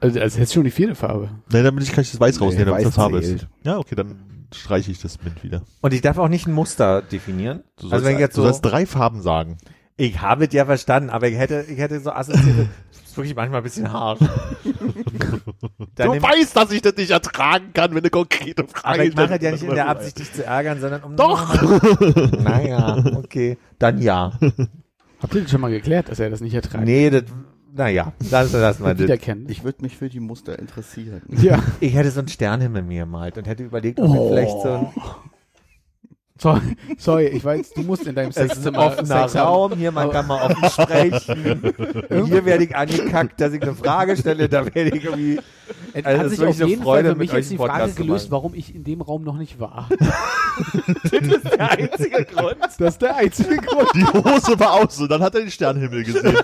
Also, 0.01 0.21
also 0.21 0.39
jetzt 0.39 0.53
schon 0.53 0.65
die 0.65 0.71
vierte 0.71 0.95
Farbe. 0.95 1.31
Nein, 1.51 1.65
damit 1.65 1.83
ich 1.83 1.93
kann 1.93 2.03
ich 2.03 2.11
das 2.11 2.21
Weiß 2.21 2.39
Nee, 2.39 2.45
rausnehmen, 2.45 2.67
damit 2.67 2.79
Weiß 2.81 2.89
das 2.89 2.95
Farbe 2.95 3.19
ist. 3.19 3.47
Ja, 3.63 3.79
okay, 3.79 3.95
dann 3.95 4.17
streiche 4.55 4.91
ich 4.91 5.01
das 5.01 5.23
mit 5.25 5.43
wieder. 5.43 5.63
Und 5.81 5.95
ich 5.95 6.01
darf 6.01 6.19
auch 6.19 6.29
nicht 6.29 6.47
ein 6.47 6.53
Muster 6.53 7.03
definieren. 7.03 7.63
Du 7.81 7.91
also 7.91 8.05
wenn 8.05 8.15
ich 8.15 8.21
jetzt 8.21 8.37
du 8.37 8.43
so, 8.43 8.49
sollst 8.49 8.65
drei 8.65 8.87
Farben 8.87 9.23
sagen. 9.23 9.57
ich 9.97 10.21
habe 10.21 10.45
es 10.45 10.53
ja 10.53 10.67
verstanden, 10.67 11.11
aber 11.11 11.29
ich 11.29 11.37
hätte, 11.37 11.65
ich 11.69 11.79
hätte 11.79 12.01
so 12.01 12.11
assoziiert, 12.11 12.69
das 12.93 13.03
ist 13.05 13.17
wirklich 13.17 13.35
manchmal 13.35 13.61
ein 13.61 13.65
bisschen 13.65 13.93
hart. 13.93 14.21
Dann 15.95 16.11
nehm- 16.11 16.23
weißt, 16.23 16.57
dass 16.57 16.71
ich 16.73 16.83
das 16.83 16.97
nicht 16.97 17.11
ertragen 17.11 17.73
kann, 17.73 17.93
wenn 17.93 17.99
eine 17.99 18.11
konkrete 18.11 18.67
Frage 18.67 18.95
aber 18.95 19.05
ich 19.05 19.17
mache 19.17 19.35
es 19.35 19.43
ja 19.43 19.51
nicht 19.53 19.63
in 19.63 19.75
der 19.75 19.89
Absicht, 19.89 20.19
dich 20.19 20.33
zu 20.33 20.45
ärgern, 20.45 20.81
sondern 20.81 21.03
um... 21.03 21.17
Doch! 21.17 21.55
naja, 22.43 23.03
okay. 23.17 23.57
Dann 23.79 24.01
ja. 24.03 24.33
Habt 25.21 25.35
ihr 25.35 25.43
das 25.43 25.51
schon 25.51 25.61
mal 25.61 25.71
geklärt, 25.71 26.09
dass 26.11 26.19
er 26.21 26.31
das 26.31 26.41
nicht 26.41 26.55
ertragen 26.55 26.85
Nee, 26.85 27.11
das, 27.11 27.25
naja, 27.75 28.13
das 28.31 28.53
lassen 28.53 28.85
wir 28.85 28.95
das. 28.95 29.29
Ich 29.49 29.65
würde 29.65 29.83
mich 29.83 29.97
für 29.97 30.09
die 30.09 30.21
Muster 30.21 30.59
interessieren. 30.59 31.23
ja. 31.29 31.63
Ich 31.81 31.95
hätte 31.95 32.11
so 32.11 32.21
einen 32.21 32.29
Sternhimmel 32.29 32.83
mir 32.83 33.05
gemalt 33.05 33.37
und 33.37 33.47
hätte 33.47 33.65
überlegt, 33.65 33.99
ob 34.01 34.15
ich 34.15 34.29
vielleicht 34.29 34.63
so 34.63 34.73
ein 34.73 34.87
Sorry, 36.37 36.77
sorry, 36.99 37.27
ich 37.27 37.45
weiß, 37.45 37.71
du 37.75 37.83
musst 37.83 38.07
in 38.09 38.15
deinem 38.17 38.31
Es 38.31 38.37
ist 38.37 38.43
ein 38.43 38.49
Sexzimmer 38.49 38.87
offener. 38.87 39.27
Raum, 39.27 39.73
hier 39.77 39.93
man 39.93 40.11
kann 40.11 40.27
mal 40.27 40.51
offen 40.51 40.69
sprechen. 40.69 41.63
hier 42.27 42.45
werde 42.45 42.65
ich 42.65 42.75
angekackt, 42.75 43.41
dass 43.41 43.53
ich 43.53 43.63
eine 43.63 43.75
Frage 43.75 44.17
stelle, 44.17 44.49
da 44.49 44.65
werde 44.65 44.97
ich 44.97 45.05
irgendwie. 45.05 45.41
Es 45.93 46.05
Also 46.05 46.21
hat 46.23 46.31
sich 46.31 46.45
auf 46.45 46.69
jeden 46.69 46.83
Freude, 46.83 47.09
Fall 47.09 47.15
für 47.15 47.19
mich 47.19 47.33
jetzt 47.33 47.51
die 47.53 47.57
Frage 47.57 47.93
gelöst, 47.93 48.33
warum 48.33 48.55
ich 48.55 48.75
in 48.75 48.83
dem 48.83 49.01
Raum 49.01 49.23
noch 49.23 49.37
nicht 49.37 49.61
war. 49.61 49.89
Das 51.03 51.13
ist 51.21 51.45
der 51.51 51.71
einzige 51.73 52.25
Grund. 52.27 52.57
Das 52.79 52.95
ist 52.95 53.03
der 53.03 53.17
einzige 53.17 53.57
Grund. 53.57 53.89
Die 53.93 54.05
Hose 54.07 54.57
war 54.61 54.75
aus 54.75 55.01
und 55.01 55.11
dann 55.11 55.21
hat 55.21 55.35
er 55.35 55.41
den 55.41 55.51
Sternenhimmel 55.51 56.05
gesehen. 56.05 56.37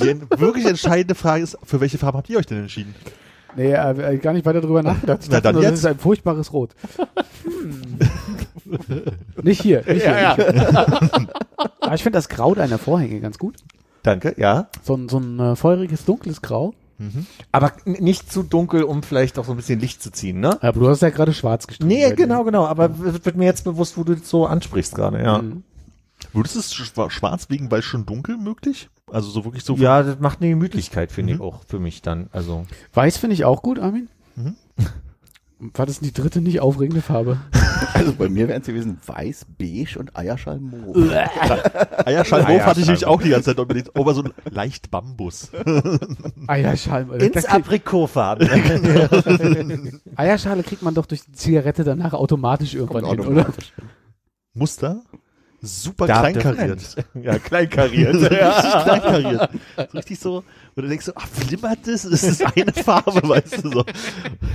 Die 0.00 0.20
wirklich 0.38 0.66
entscheidende 0.66 1.14
Frage 1.14 1.42
ist, 1.42 1.56
für 1.64 1.80
welche 1.80 1.96
Farbe 1.96 2.18
habt 2.18 2.28
ihr 2.28 2.36
euch 2.38 2.44
denn 2.44 2.58
entschieden? 2.58 2.94
Nee, 3.56 3.72
äh, 3.72 4.18
gar 4.18 4.32
nicht 4.32 4.44
weiter 4.46 4.60
drüber 4.60 4.82
nachgedacht. 4.82 5.20
Ich 5.22 5.28
Na, 5.30 5.40
dachte 5.40 5.54
dann 5.54 5.62
das 5.62 5.64
jetzt. 5.64 5.78
ist 5.80 5.86
ein 5.86 5.98
furchtbares 5.98 6.52
Rot. 6.52 6.70
Hm. 7.44 7.98
nicht 9.42 9.62
hier, 9.62 9.78
nicht 9.86 10.02
hier. 10.04 10.18
Ja, 10.20 10.36
nicht 10.36 10.46
hier. 11.16 11.28
Aber 11.80 11.94
ich 11.94 12.02
finde 12.02 12.16
das 12.18 12.28
Grau 12.28 12.54
deiner 12.54 12.78
Vorhänge 12.78 13.20
ganz 13.20 13.38
gut. 13.38 13.56
Danke, 14.02 14.34
ja. 14.38 14.68
So 14.82 14.94
ein, 14.96 15.08
so 15.08 15.18
ein 15.18 15.38
äh, 15.40 15.56
feuriges, 15.56 16.04
dunkles 16.04 16.42
Grau. 16.42 16.74
Aber 17.52 17.72
n- 17.86 17.96
nicht 18.04 18.32
zu 18.32 18.42
dunkel, 18.44 18.84
um 18.84 19.02
vielleicht 19.02 19.38
auch 19.38 19.44
so 19.44 19.50
ein 19.52 19.56
bisschen 19.56 19.80
Licht 19.80 20.00
zu 20.02 20.10
ziehen, 20.10 20.40
ne? 20.40 20.62
Aber 20.62 20.78
du 20.80 20.88
hast 20.88 21.02
ja 21.02 21.10
gerade 21.10 21.32
schwarz 21.34 21.66
gestrichen. 21.66 21.88
Nee, 21.88 22.12
genau, 22.14 22.44
genau. 22.44 22.66
Aber 22.66 22.90
wird 22.98 23.36
mir 23.36 23.44
jetzt 23.46 23.64
bewusst, 23.64 23.98
wo 23.98 24.04
du 24.04 24.14
das 24.14 24.28
so 24.30 24.46
ansprichst 24.46 24.94
gerade, 24.94 25.22
ja. 25.22 25.38
Mhm. 25.42 25.64
Würdest 26.32 26.54
du 26.56 26.60
es 26.60 26.74
schwa- 26.74 27.10
schwarz 27.10 27.50
wegen, 27.50 27.70
weil 27.70 27.82
schon 27.82 28.06
dunkel 28.06 28.36
möglich? 28.36 28.88
Also 29.10 29.30
so 29.30 29.44
wirklich 29.44 29.64
so. 29.64 29.76
Ja, 29.76 30.02
das 30.02 30.18
macht 30.18 30.40
eine 30.40 30.50
Gemütlichkeit, 30.50 31.12
finde 31.12 31.34
ich 31.34 31.40
auch 31.40 31.62
für 31.68 31.78
mich 31.78 32.02
dann. 32.02 32.28
Also. 32.32 32.66
Weiß 32.92 33.18
finde 33.18 33.34
ich 33.34 33.44
auch 33.44 33.62
gut, 33.62 33.78
Armin. 33.78 34.08
Mhm. 34.36 34.56
War 35.74 35.86
das 35.86 36.00
die 36.00 36.12
dritte 36.12 36.40
nicht 36.40 36.60
aufregende 36.60 37.00
Farbe? 37.02 37.38
Also 37.92 38.12
bei 38.14 38.28
mir 38.28 38.48
wären 38.48 38.60
es 38.62 38.66
gewesen 38.66 38.98
weiß, 39.06 39.46
beige 39.56 39.98
und 40.00 40.16
Eierschall 40.16 40.58
mauve. 40.58 41.28
Eierschallwurf 42.04 42.66
hatte 42.66 42.80
ich 42.80 42.86
nämlich 42.86 43.04
auch 43.06 43.22
die 43.22 43.28
ganze 43.28 43.50
Zeit 43.50 43.58
unbedingt. 43.60 43.94
Aber 43.94 44.14
so 44.14 44.22
ein 44.24 44.32
leicht 44.50 44.90
Bambus. 44.90 45.50
Eierschale. 46.48 47.18
Ins 47.24 47.44
Aprikotfarben. 47.44 48.48
Eierschale 50.16 50.62
kriegt 50.64 50.82
man 50.82 50.94
doch 50.94 51.06
durch 51.06 51.24
die 51.24 51.32
Zigarette 51.32 51.84
danach 51.84 52.14
automatisch 52.14 52.74
irgendwann 52.74 53.04
hin, 53.06 53.20
oder? 53.20 53.46
Muster? 54.54 55.02
Super 55.64 56.06
Darf 56.06 56.20
kleinkariert. 56.20 56.96
ja, 57.22 57.38
kleinkariert. 57.38 58.14
Richtig 58.30 58.30
kleinkariert. 58.82 59.50
So 59.76 59.84
richtig 59.98 60.18
so, 60.18 60.44
wo 60.76 60.82
du 60.82 60.88
denkst 60.88 61.06
so, 61.06 61.12
ach, 61.14 61.26
flimmert 61.28 61.78
das? 61.86 62.02
Das 62.02 62.22
ist 62.22 62.42
eine 62.44 62.72
Farbe, 62.72 63.20
weißt 63.28 63.64
du 63.64 63.70
so. 63.70 63.84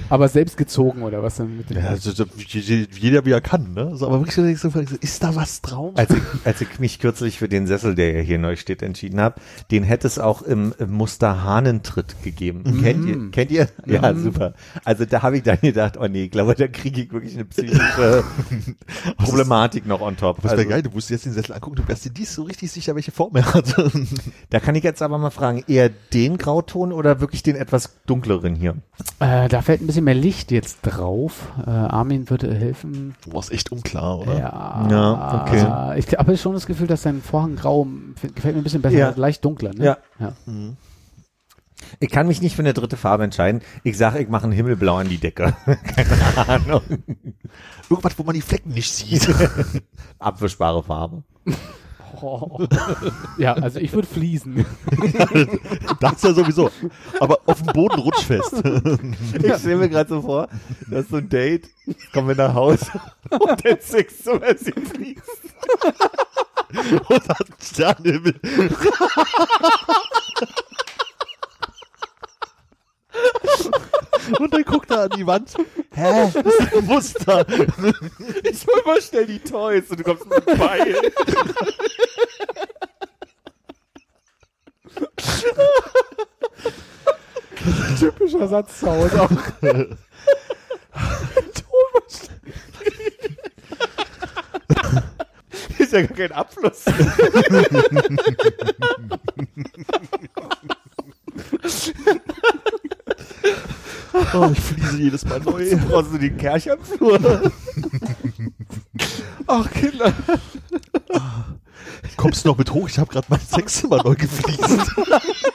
Aber 0.10 0.28
selbst 0.28 0.58
gezogen 0.58 1.02
oder 1.04 1.22
was 1.24 1.38
dann 1.38 1.58
mit 1.58 1.70
dem 1.70 1.78
Ja, 1.78 1.86
also, 1.90 2.12
so, 2.12 2.26
je- 2.38 2.88
jeder 3.00 3.26
wie 3.26 3.32
er 3.32 3.42
kann, 3.42 3.74
ne? 3.74 3.96
So, 3.96 4.08
aber 4.08 4.20
wirklich 4.20 4.36
so, 4.36 4.42
denkst 4.44 4.62
du, 4.62 4.98
ist 5.02 5.24
da 5.24 5.36
was 5.36 5.62
drauf? 5.62 5.94
Als 5.96 6.12
ich, 6.12 6.22
als 6.46 6.62
ich 6.62 6.80
mich 6.80 7.00
kürzlich 7.00 7.38
für 7.38 7.48
den 7.50 7.68
Sessel, 7.68 7.96
der 7.96 8.12
ja 8.14 8.22
hier 8.22 8.38
neu 8.38 8.56
steht, 8.56 8.82
entschieden 8.82 9.20
habe, 9.20 9.36
den 9.72 9.84
hätte 9.84 10.08
es 10.08 10.20
auch 10.20 10.42
im, 10.42 10.74
im 10.80 10.92
Muster 10.92 11.44
Hahnentritt 11.44 12.22
gegeben. 12.24 12.64
Kennt 12.82 13.06
ihr? 13.06 13.32
Kennt 13.32 13.52
ihr? 13.52 13.68
Ja, 13.86 14.14
super. 14.14 14.54
Also 14.84 15.06
da 15.06 15.22
habe 15.22 15.38
ich 15.38 15.44
dann 15.44 15.60
gedacht, 15.62 15.98
oh 15.98 16.08
nee, 16.08 16.26
ich 16.26 16.32
glaube, 16.32 16.56
da 16.56 16.68
kriege 16.68 17.02
ich 17.02 17.12
wirklich 17.14 17.34
eine 17.36 17.46
psychische 17.46 18.24
Problematik 19.18 19.86
noch 19.86 20.02
on 20.02 20.18
top. 20.18 20.44
Wäre 20.44 20.56
Also, 20.56 20.68
geil, 20.70 20.82
du 20.82 20.90
musst 21.00 21.10
jetzt 21.10 21.26
den 21.26 21.32
Sessel 21.32 21.54
angucken, 21.54 21.78
du 21.78 21.88
wärst 21.88 22.04
dir 22.04 22.10
dies 22.10 22.34
so 22.34 22.44
richtig 22.44 22.70
sicher, 22.72 22.94
welche 22.94 23.12
Form 23.12 23.34
er 23.38 23.54
hat. 23.54 23.74
da 24.50 24.60
kann 24.60 24.76
ich 24.76 24.84
jetzt 24.84 25.02
aber 25.02 25.18
mal 25.18 25.30
fragen, 25.30 25.64
eher 25.68 25.90
den 26.14 26.38
Grauton 26.38 26.92
oder 26.92 27.22
wirklich 27.22 27.42
den 27.42 27.56
etwas 27.56 27.92
dunkleren 28.06 28.54
hier? 28.54 28.76
Äh, 29.20 29.48
da 29.48 29.62
fällt 29.62 29.80
ein 29.82 29.88
bisschen 29.88 30.04
mehr 30.04 30.14
Licht 30.14 30.52
jetzt 30.52 30.80
drauf. 30.82 31.54
Äh, 31.66 31.70
Armin 31.70 32.30
würde 32.30 32.54
helfen. 32.54 33.16
Du 33.24 33.32
warst 33.34 33.50
echt 33.54 33.72
unklar, 33.72 34.20
oder? 34.20 34.38
Ja, 34.38 34.88
Ja, 34.92 35.42
okay. 35.46 36.00
Ich 36.00 36.08
habe 36.18 36.36
schon 36.36 36.54
das 36.54 36.66
Gefühl, 36.66 36.88
dass 36.88 37.04
dein 37.04 37.22
Vorhang 37.22 37.56
grau 37.56 37.88
gefällt 38.36 38.56
mir 38.56 38.62
ein 38.62 38.64
bisschen 38.64 38.82
besser, 38.82 38.98
Ja. 38.98 39.14
leicht 39.16 39.46
dunkler. 39.46 39.74
Ne? 39.74 39.86
Ja. 39.86 39.98
ja. 40.20 40.34
Ich 42.00 42.10
kann 42.10 42.28
mich 42.28 42.42
nicht 42.42 42.56
für 42.56 42.62
eine 42.62 42.74
dritte 42.74 42.98
Farbe 42.98 43.24
entscheiden. 43.24 43.62
Ich 43.84 43.98
sage, 43.98 44.20
ich 44.20 44.30
mache 44.30 44.44
einen 44.44 44.54
Himmelblau 44.54 44.98
an 44.98 45.10
die 45.10 45.18
Decke. 45.18 45.56
Keine 45.96 46.48
Ahnung. 46.48 46.82
Irgendwas, 47.90 48.18
wo 48.18 48.24
man 48.24 48.36
die 48.36 48.42
Flecken 48.42 48.72
nicht 48.72 48.92
sieht. 48.92 49.28
Abwischbare 50.20 50.84
Farbe. 50.84 51.24
Oh. 52.22 52.68
ja, 53.38 53.54
also 53.54 53.80
ich 53.80 53.94
würde 53.94 54.08
fließen. 54.08 54.66
das 56.00 56.22
ja 56.22 56.34
sowieso. 56.34 56.70
Aber 57.20 57.40
auf 57.46 57.62
dem 57.62 57.74
Boden 57.74 58.00
rutschfest. 58.00 58.62
Ich 59.34 59.56
stelle 59.56 59.78
mir 59.78 59.90
gerade 59.90 60.10
so 60.10 60.22
vor, 60.22 60.50
das 60.90 61.06
ist 61.06 61.12
so 61.12 61.18
ein 61.18 61.30
Date, 61.30 61.70
kommen 62.14 62.28
wir 62.28 62.36
nach 62.36 62.54
Hause 62.54 62.88
und 63.30 63.64
der 63.64 63.80
Sex 63.82 64.24
zum 64.24 64.42
Essen 64.44 64.74
fließt. 64.86 65.24
Und 67.10 67.30
hat 67.30 67.48
Sternenhimmel. 67.62 68.40
Und 74.40 74.54
dann 74.54 74.64
guckt 74.64 74.92
er 74.92 75.04
an 75.04 75.10
die 75.18 75.26
Wand. 75.26 75.56
Hä? 75.94 76.30
Das 76.34 76.36
ist 76.36 76.74
ein 76.74 76.86
Muster. 76.86 77.46
Ich 78.44 78.68
hol 78.68 78.84
mal 78.86 79.02
schnell 79.02 79.26
die 79.26 79.40
Toys 79.40 79.90
und 79.90 80.00
du 80.00 80.04
kommst 80.04 80.28
mit 80.28 80.46
Beil. 80.46 80.96
Typischer 88.00 88.48
Satz 88.48 88.80
zu 88.80 88.90
Hause 88.90 89.22
auch. 89.22 89.30
Ist 95.78 95.94
ja 95.94 96.02
gar 96.02 96.18
kein 96.18 96.32
Abfluss. 96.32 96.86
Oh, 104.34 104.50
ich 104.52 104.60
fließe 104.60 104.98
jedes 104.98 105.26
Mal 105.26 105.40
neu. 105.40 105.78
Brauchst 105.88 106.14
du 106.14 106.18
den 106.18 106.38
Kerch 106.38 106.72
am 106.72 106.80
Flur? 106.80 107.20
Ach, 109.48 109.72
Kinder. 109.72 110.14
Kommst 112.18 112.44
du 112.44 112.50
noch 112.50 112.58
mit 112.58 112.72
hoch? 112.72 112.90
Ich 112.90 113.00
habe 113.00 113.12
gerade 113.12 113.28
mein 113.30 113.40
Sexzimmer 113.40 114.04
neu 114.04 114.16
gefliest. 114.16 114.92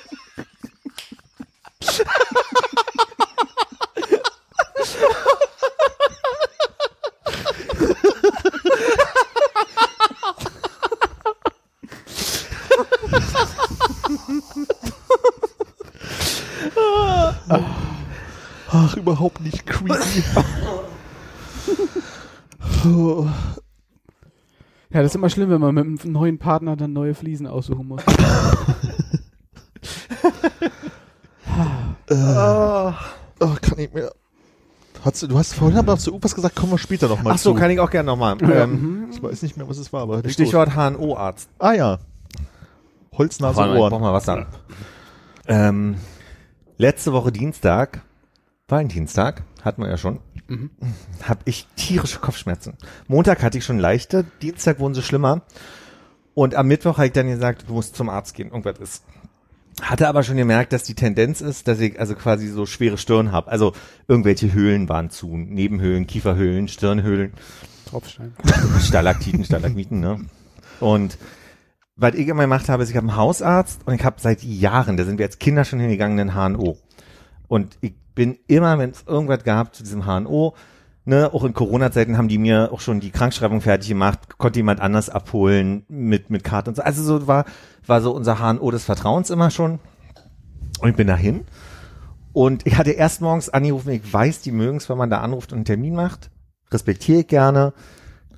Ach, 18.95 18.97
überhaupt 18.97 19.41
nicht 19.41 19.67
creepy. 19.67 20.23
Oh. 22.87 23.27
Ja, 24.91 25.03
das 25.03 25.11
ist 25.11 25.17
immer 25.17 25.29
schlimm, 25.29 25.51
wenn 25.51 25.61
man 25.61 25.75
mit 25.75 26.03
einem 26.05 26.13
neuen 26.13 26.39
Partner 26.39 26.77
dann 26.77 26.93
neue 26.93 27.15
Fliesen 27.15 27.49
aussuchen 27.49 27.89
muss. 27.89 28.03
Oh, 32.09 33.55
kann 33.61 33.79
ich 33.79 33.93
mehr. 33.93 34.13
Hast 35.05 35.23
du, 35.23 35.27
du 35.27 35.37
hast 35.37 35.53
vorhin 35.55 35.79
aber 35.79 35.97
du 35.97 36.11
irgendwas 36.11 36.35
gesagt, 36.35 36.55
kommen 36.55 36.71
wir 36.73 36.79
später 36.79 37.09
nochmal 37.09 37.33
Ach 37.35 37.39
so, 37.39 37.53
zu. 37.53 37.59
kann 37.59 37.73
ich 37.73 37.81
auch 37.81 37.91
gerne 37.91 38.07
nochmal. 38.07 38.37
Ähm, 38.43 39.09
ich 39.11 39.21
weiß 39.21 39.43
nicht 39.43 39.57
mehr, 39.57 39.69
was 39.69 39.79
es 39.79 39.93
war, 39.93 40.03
aber. 40.03 40.27
Stichwort 40.29 40.77
HNO-Arzt. 40.77 41.49
Ah 41.59 41.73
ja. 41.73 41.99
Holznase 43.13 43.61
mal, 43.61 43.67
ich 43.71 43.75
brauch 43.75 43.91
Ohren. 43.93 44.01
mal 44.01 44.13
Wasser. 44.13 44.47
Ähm, 45.49 45.97
letzte 46.79 47.13
Woche 47.13 47.33
Dienstag, 47.33 48.03
Valentinstag, 48.69 49.43
hatten 49.63 49.83
wir 49.83 49.91
ja 49.91 49.99
schon, 49.99 50.21
habe 51.23 51.41
ich 51.45 51.67
tierische 51.77 52.19
Kopfschmerzen. 52.19 52.77
Montag 53.09 53.43
hatte 53.43 53.59
ich 53.59 53.65
schon 53.65 53.79
leichte, 53.79 54.25
Dienstag 54.41 54.79
wurden 54.79 54.95
sie 54.95 55.03
schlimmer. 55.03 55.43
Und 56.35 56.55
am 56.55 56.67
Mittwoch 56.67 56.97
habe 56.97 57.07
ich 57.07 57.13
dann 57.13 57.29
gesagt, 57.29 57.69
du 57.69 57.75
musst 57.75 57.95
zum 57.95 58.09
Arzt 58.09 58.35
gehen, 58.35 58.49
irgendwas 58.49 58.79
ist. 58.79 59.05
Hatte 59.83 60.09
aber 60.09 60.23
schon 60.23 60.37
gemerkt, 60.37 60.73
dass 60.73 60.85
die 60.85 60.95
Tendenz 60.95 61.41
ist, 61.41 61.69
dass 61.69 61.81
ich 61.81 61.99
also 61.99 62.15
quasi 62.15 62.49
so 62.49 62.65
schwere 62.65 62.97
Stirn 62.97 63.33
habe. 63.33 63.51
Also 63.51 63.73
irgendwelche 64.09 64.53
Höhlen 64.53 64.89
waren 64.89 65.11
zu. 65.11 65.37
Nebenhöhlen, 65.37 66.07
Kieferhöhlen, 66.07 66.69
Stirnhöhlen, 66.69 67.33
Tropfstein. 67.87 68.35
Stalaktiten, 68.81 69.45
Stalagmiten, 69.45 70.01
ne? 70.01 70.25
Und 70.81 71.19
was 71.97 72.15
ich 72.15 72.29
immer 72.29 72.43
gemacht 72.43 72.69
habe, 72.69 72.83
ist, 72.83 72.91
ich 72.91 72.97
habe 72.97 73.09
einen 73.09 73.17
Hausarzt 73.17 73.87
und 73.87 73.95
ich 73.95 74.05
habe 74.05 74.21
seit 74.21 74.43
Jahren, 74.43 74.97
da 74.97 75.05
sind 75.05 75.19
wir 75.19 75.27
als 75.27 75.39
Kinder 75.39 75.65
schon 75.65 75.81
hingegangen, 75.81 76.19
einen 76.19 76.57
HNO. 76.57 76.79
Und 77.47 77.77
ich 77.81 77.95
bin 78.15 78.39
immer, 78.47 78.79
wenn 78.79 78.91
es 78.91 79.05
irgendwas 79.07 79.45
gab 79.45 79.75
zu 79.75 79.83
diesem 79.83 80.05
HNO, 80.05 80.55
ne, 81.05 81.33
auch 81.33 81.45
in 81.45 81.55
Corona-Zeiten 81.55 82.17
haben 82.17 82.29
die 82.29 82.39
mir 82.39 82.71
auch 82.73 82.81
schon 82.81 83.01
die 83.01 83.11
Krankschreibung 83.11 83.61
fertig 83.61 83.89
gemacht, 83.89 84.39
konnte 84.39 84.59
jemand 84.59 84.81
anders 84.81 85.11
abholen 85.11 85.85
mit, 85.89 86.31
mit 86.31 86.45
Karte 86.45 86.71
und 86.71 86.77
so. 86.77 86.83
Also 86.83 87.03
so 87.03 87.27
war, 87.27 87.45
war 87.87 88.01
so 88.01 88.13
unser 88.15 88.37
HNO 88.37 88.71
des 88.71 88.85
Vertrauens 88.85 89.31
immer 89.31 89.51
schon. 89.51 89.79
Und 90.81 90.91
ich 90.91 90.97
bin 90.97 91.07
dahin. 91.07 91.45
Und 92.33 92.67
ich 92.67 92.77
hatte 92.77 92.91
erst 92.91 93.21
morgens 93.21 93.49
angerufen, 93.49 93.91
ich 93.91 94.13
weiß, 94.13 94.41
die 94.43 94.51
mögen 94.51 94.79
es, 94.79 94.89
wenn 94.89 94.99
man 94.99 95.11
da 95.11 95.21
anruft 95.21 95.53
und 95.53 95.59
einen 95.59 95.65
Termin 95.65 95.95
macht. 95.95 96.31
Respektiere 96.73 97.21
ich 97.21 97.29
gerne. 97.29 97.73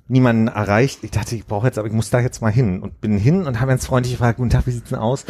Niemanden 0.07 0.47
erreicht. 0.47 1.03
Ich 1.03 1.11
dachte, 1.11 1.35
ich 1.35 1.45
brauche 1.45 1.65
jetzt, 1.65 1.79
aber 1.79 1.87
ich 1.87 1.93
muss 1.93 2.11
da 2.11 2.19
jetzt 2.19 2.41
mal 2.41 2.51
hin. 2.51 2.81
Und 2.81 3.01
bin 3.01 3.17
hin 3.17 3.45
und 3.45 3.59
habe 3.59 3.69
ganz 3.69 3.85
freundlich 3.85 4.13
gefragt, 4.13 4.37
guten 4.37 4.51
Tag, 4.51 4.67
wie 4.67 4.71
sieht's 4.71 4.89
denn 4.89 4.99
aus? 4.99 5.25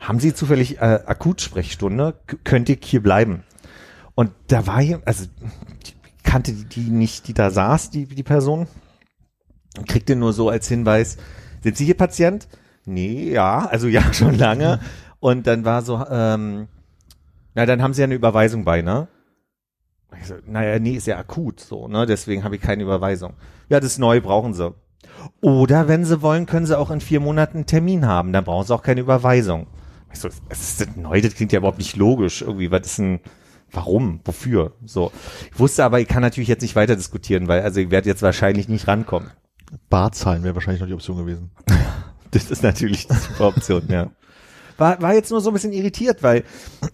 Haben 0.00 0.18
Sie 0.18 0.34
zufällig 0.34 0.78
äh, 0.78 1.00
Akutsprechstunde? 1.06 2.14
K 2.26 2.36
könnt 2.42 2.68
ihr 2.68 2.76
hier 2.82 3.02
bleiben? 3.02 3.44
Und 4.14 4.30
da 4.48 4.66
war 4.66 4.80
hier, 4.80 5.00
also 5.04 5.26
ich 5.82 5.96
kannte 6.22 6.52
die, 6.52 6.64
die 6.64 6.90
nicht, 6.90 7.28
die 7.28 7.34
da 7.34 7.50
saß, 7.50 7.90
die, 7.90 8.06
die 8.06 8.22
Person. 8.22 8.66
Und 9.78 9.88
kriegte 9.88 10.16
nur 10.16 10.32
so 10.32 10.48
als 10.48 10.68
Hinweis, 10.68 11.16
sind 11.62 11.76
Sie 11.76 11.84
hier 11.84 11.96
Patient? 11.96 12.48
Nee, 12.84 13.30
ja, 13.32 13.66
also 13.66 13.88
ja, 13.88 14.02
schon 14.12 14.36
lange. 14.36 14.80
Und 15.20 15.46
dann 15.46 15.64
war 15.64 15.82
so, 15.82 16.04
ähm, 16.10 16.68
na, 17.54 17.66
dann 17.66 17.82
haben 17.82 17.94
Sie 17.94 18.00
ja 18.00 18.06
eine 18.06 18.14
Überweisung 18.14 18.64
bei, 18.64 18.82
ne? 18.82 19.08
Ich 20.20 20.26
so, 20.26 20.34
naja, 20.46 20.78
nee, 20.78 20.92
ist 20.92 21.06
ja 21.06 21.16
akut, 21.16 21.60
so, 21.60 21.88
ne? 21.88 22.06
Deswegen 22.06 22.44
habe 22.44 22.56
ich 22.56 22.62
keine 22.62 22.82
Überweisung. 22.82 23.34
Ja, 23.68 23.80
das 23.80 23.98
neu, 23.98 24.20
brauchen 24.20 24.52
Sie. 24.52 24.74
Oder 25.40 25.88
wenn 25.88 26.04
Sie 26.04 26.22
wollen, 26.22 26.46
können 26.46 26.66
Sie 26.66 26.78
auch 26.78 26.90
in 26.90 27.00
vier 27.00 27.20
Monaten 27.20 27.58
einen 27.58 27.66
Termin 27.66 28.06
haben, 28.06 28.32
dann 28.32 28.44
brauchen 28.44 28.66
Sie 28.66 28.74
auch 28.74 28.82
keine 28.82 29.00
Überweisung. 29.00 29.68
Ich 30.12 30.20
so, 30.20 30.28
ist 30.28 30.96
neu, 30.96 31.20
das 31.22 31.34
klingt 31.34 31.52
ja 31.52 31.58
überhaupt 31.58 31.78
nicht 31.78 31.96
logisch. 31.96 32.42
Irgendwie, 32.42 32.70
was 32.70 32.82
ist 32.82 32.98
ein, 32.98 33.20
warum, 33.72 34.20
wofür? 34.24 34.72
So. 34.84 35.12
Ich 35.52 35.58
wusste 35.58 35.84
aber, 35.84 36.00
ich 36.00 36.08
kann 36.08 36.22
natürlich 36.22 36.48
jetzt 36.48 36.62
nicht 36.62 36.76
weiter 36.76 36.96
diskutieren, 36.96 37.48
weil, 37.48 37.62
also 37.62 37.80
ich 37.80 37.90
werde 37.90 38.08
jetzt 38.08 38.22
wahrscheinlich 38.22 38.68
nicht 38.68 38.86
rankommen. 38.86 39.30
Barzahlen 39.88 40.42
wäre 40.42 40.54
wahrscheinlich 40.54 40.80
noch 40.80 40.88
die 40.88 40.94
Option 40.94 41.18
gewesen. 41.18 41.50
Das 42.32 42.50
ist 42.50 42.62
natürlich 42.62 43.08
die 43.08 43.14
super 43.14 43.48
Option, 43.48 43.82
ja. 43.90 44.10
War, 44.78 45.02
war 45.02 45.12
jetzt 45.12 45.30
nur 45.30 45.42
so 45.42 45.50
ein 45.50 45.52
bisschen 45.52 45.74
irritiert, 45.74 46.22
weil 46.22 46.44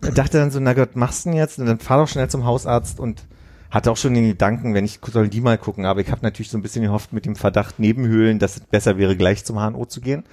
ich 0.02 0.14
dachte 0.14 0.38
dann 0.38 0.50
so, 0.50 0.58
na 0.58 0.72
Gott, 0.72 0.96
machst 0.96 1.24
du 1.24 1.30
denn 1.30 1.38
jetzt? 1.38 1.60
Und 1.60 1.66
dann 1.66 1.78
fahr 1.78 2.00
doch 2.00 2.08
schnell 2.08 2.28
zum 2.28 2.44
Hausarzt 2.44 2.98
und 2.98 3.22
hatte 3.70 3.90
auch 3.90 3.96
schon 3.96 4.14
den 4.14 4.26
Gedanken, 4.26 4.74
wenn 4.74 4.84
ich 4.84 4.98
soll 5.06 5.28
die 5.28 5.40
mal 5.40 5.58
gucken, 5.58 5.84
aber 5.84 6.00
ich 6.00 6.10
habe 6.10 6.22
natürlich 6.22 6.50
so 6.50 6.58
ein 6.58 6.62
bisschen 6.62 6.82
gehofft 6.82 7.12
mit 7.12 7.24
dem 7.24 7.36
Verdacht 7.36 7.78
Nebenhöhlen, 7.78 8.38
dass 8.38 8.56
es 8.56 8.60
besser 8.62 8.98
wäre, 8.98 9.16
gleich 9.16 9.44
zum 9.44 9.56
HNO 9.58 9.84
zu 9.84 10.00
gehen. 10.00 10.24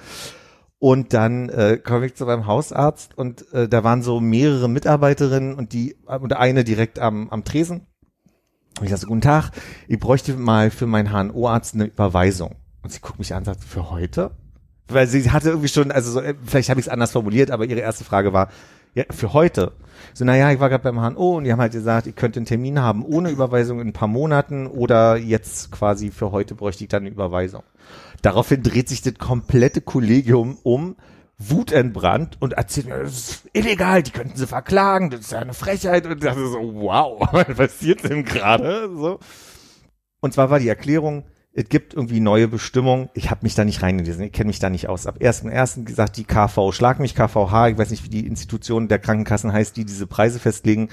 Und 0.86 1.16
dann 1.16 1.50
äh, 1.50 1.80
komme 1.84 2.06
ich 2.06 2.14
zu 2.14 2.28
meinem 2.28 2.46
Hausarzt 2.46 3.18
und 3.18 3.52
äh, 3.54 3.68
da 3.68 3.84
waren 3.84 4.04
so 4.04 4.20
mehrere 4.20 4.70
Mitarbeiterinnen 4.70 5.56
und 5.56 5.74
die 5.74 5.96
und 6.06 6.34
eine 6.34 6.64
direkt 6.64 7.00
am, 7.00 7.28
am 7.32 7.44
Tresen. 7.44 7.88
Und 8.80 8.86
ich 8.86 8.92
sage, 8.92 9.08
guten 9.08 9.22
Tag, 9.22 9.50
ich 9.88 10.00
bräuchte 10.00 10.36
mal 10.36 10.70
für 10.70 10.86
meinen 10.86 11.12
HNO-Arzt 11.12 11.74
eine 11.74 11.86
Überweisung. 11.86 12.58
Und 12.84 12.92
sie 12.92 13.00
guckt 13.00 13.18
mich 13.18 13.34
an 13.34 13.40
und 13.40 13.46
sagt, 13.46 13.64
für 13.64 13.90
heute? 13.90 14.38
Weil 14.88 15.08
sie 15.08 15.32
hatte 15.32 15.50
irgendwie 15.50 15.70
schon, 15.70 15.92
also 15.92 16.12
so, 16.12 16.22
äh, 16.22 16.36
vielleicht 16.46 16.70
habe 16.70 16.80
ich 16.80 16.86
es 16.86 16.92
anders 16.92 17.14
formuliert, 17.14 17.50
aber 17.50 17.66
ihre 17.66 17.80
erste 17.80 18.04
Frage 18.04 18.32
war, 18.32 18.50
ja, 18.94 19.06
für 19.10 19.34
heute. 19.34 19.72
So, 20.14 20.24
naja, 20.24 20.52
ich 20.52 20.60
war 20.60 20.70
gerade 20.70 20.84
beim 20.84 21.00
HNO 21.00 21.38
und 21.38 21.46
die 21.46 21.52
haben 21.52 21.62
halt 21.62 21.74
gesagt, 21.74 22.06
ich 22.06 22.16
könnte 22.16 22.38
einen 22.38 22.46
Termin 22.46 22.80
haben 22.80 23.04
ohne 23.04 23.32
Überweisung 23.32 23.80
in 23.80 23.88
ein 23.88 23.94
paar 23.94 24.08
Monaten 24.08 24.68
oder 24.68 25.18
jetzt 25.18 25.72
quasi 25.72 26.12
für 26.12 26.32
heute 26.32 26.54
bräuchte 26.54 26.84
ich 26.84 26.90
dann 26.90 27.02
eine 27.02 27.10
Überweisung. 27.10 27.64
Daraufhin 28.26 28.64
dreht 28.64 28.90
sich 28.90 29.04
das 29.04 29.14
komplette 29.20 29.82
Kollegium 29.82 30.58
um, 30.64 30.96
wutentbrannt 31.38 32.38
und 32.40 32.54
erzählt 32.54 32.90
das 32.90 33.12
ist 33.12 33.50
illegal, 33.54 34.02
die 34.02 34.10
könnten 34.10 34.36
sie 34.36 34.48
verklagen, 34.48 35.12
das 35.12 35.20
ist 35.20 35.32
ja 35.34 35.38
eine 35.38 35.54
Frechheit. 35.54 36.08
Und 36.08 36.14
ich 36.14 36.20
dachte 36.22 36.48
so, 36.48 36.58
wow, 36.74 37.20
was 37.32 37.56
passiert 37.56 38.04
denn 38.04 38.26
gerade? 38.26 38.90
So. 38.92 39.20
Und 40.22 40.34
zwar 40.34 40.50
war 40.50 40.58
die 40.58 40.70
Erklärung, 40.70 41.26
es 41.54 41.70
gibt 41.70 41.94
irgendwie 41.94 42.20
neue 42.20 42.48
Bestimmungen. 42.48 43.10
Ich 43.14 43.30
habe 43.30 43.42
mich 43.44 43.54
da 43.54 43.64
nicht 43.64 43.84
reingelesen, 43.84 44.24
ich 44.24 44.32
kenne 44.32 44.48
mich 44.48 44.58
da 44.58 44.72
nicht 44.72 44.90
aus. 44.90 45.06
Ab 45.06 45.20
1.1. 45.20 45.84
gesagt, 45.84 46.18
die 46.18 46.24
KV, 46.24 46.72
Schlag 46.72 47.00
mich 47.00 47.14
KVH, 47.14 47.68
ich 47.68 47.78
weiß 47.78 47.92
nicht, 47.92 48.06
wie 48.06 48.10
die 48.10 48.26
Institution 48.26 48.88
der 48.88 48.98
Krankenkassen 48.98 49.54
heißt, 49.54 49.78
die 49.78 49.86
diese 49.86 50.08
Preise 50.08 50.40
festlegen, 50.40 50.90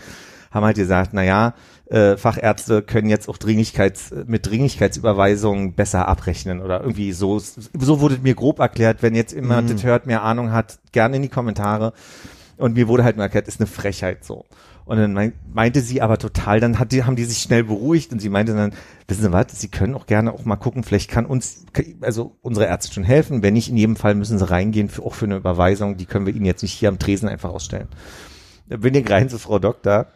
haben 0.50 0.66
halt 0.66 0.76
gesagt, 0.76 1.12
na 1.14 1.22
ja, 1.22 1.54
äh, 1.92 2.16
Fachärzte 2.16 2.80
können 2.82 3.08
jetzt 3.10 3.28
auch 3.28 3.36
Dringlichkeits, 3.36 4.12
mit 4.26 4.46
Dringlichkeitsüberweisungen 4.46 5.74
besser 5.74 6.08
abrechnen 6.08 6.60
oder 6.62 6.80
irgendwie 6.80 7.12
so. 7.12 7.38
So 7.38 8.00
wurde 8.00 8.18
mir 8.22 8.34
grob 8.34 8.60
erklärt, 8.60 9.02
wenn 9.02 9.14
jetzt 9.14 9.32
immer 9.32 9.60
Mhm. 9.60 9.68
das 9.68 9.84
hört, 9.84 10.06
mehr 10.06 10.22
Ahnung 10.22 10.52
hat, 10.52 10.78
gerne 10.92 11.16
in 11.16 11.22
die 11.22 11.28
Kommentare. 11.28 11.92
Und 12.56 12.74
mir 12.74 12.88
wurde 12.88 13.04
halt 13.04 13.16
nur 13.16 13.24
erklärt, 13.24 13.48
ist 13.48 13.60
eine 13.60 13.66
Frechheit 13.66 14.24
so. 14.24 14.44
Und 14.84 14.96
dann 14.96 15.12
mein, 15.12 15.32
meinte 15.52 15.80
sie 15.80 16.00
aber 16.02 16.18
total, 16.18 16.60
dann 16.60 16.78
hat 16.78 16.92
die, 16.92 17.04
haben 17.04 17.14
die 17.16 17.24
sich 17.24 17.38
schnell 17.38 17.64
beruhigt 17.64 18.12
und 18.12 18.20
sie 18.20 18.28
meinte 18.28 18.54
dann, 18.54 18.72
wissen 19.06 19.22
Sie 19.22 19.32
was, 19.32 19.46
Sie 19.52 19.68
können 19.68 19.94
auch 19.94 20.06
gerne 20.06 20.32
auch 20.32 20.44
mal 20.44 20.56
gucken, 20.56 20.82
vielleicht 20.84 21.10
kann 21.10 21.26
uns, 21.26 21.64
also 22.00 22.36
unsere 22.42 22.66
Ärzte 22.66 22.92
schon 22.92 23.04
helfen. 23.04 23.42
Wenn 23.42 23.54
nicht, 23.54 23.68
in 23.68 23.76
jedem 23.76 23.96
Fall 23.96 24.14
müssen 24.14 24.38
Sie 24.38 24.48
reingehen, 24.48 24.88
für, 24.88 25.02
auch 25.02 25.14
für 25.14 25.26
eine 25.26 25.36
Überweisung, 25.36 25.96
die 25.98 26.06
können 26.06 26.26
wir 26.26 26.34
Ihnen 26.34 26.46
jetzt 26.46 26.62
nicht 26.62 26.72
hier 26.72 26.88
am 26.88 26.98
Tresen 26.98 27.28
einfach 27.28 27.50
ausstellen. 27.50 27.88
Da 28.68 28.78
bin 28.78 28.94
ich 28.94 29.08
rein 29.10 29.28
zu 29.28 29.38
Frau 29.38 29.58
Doktor. 29.58 30.06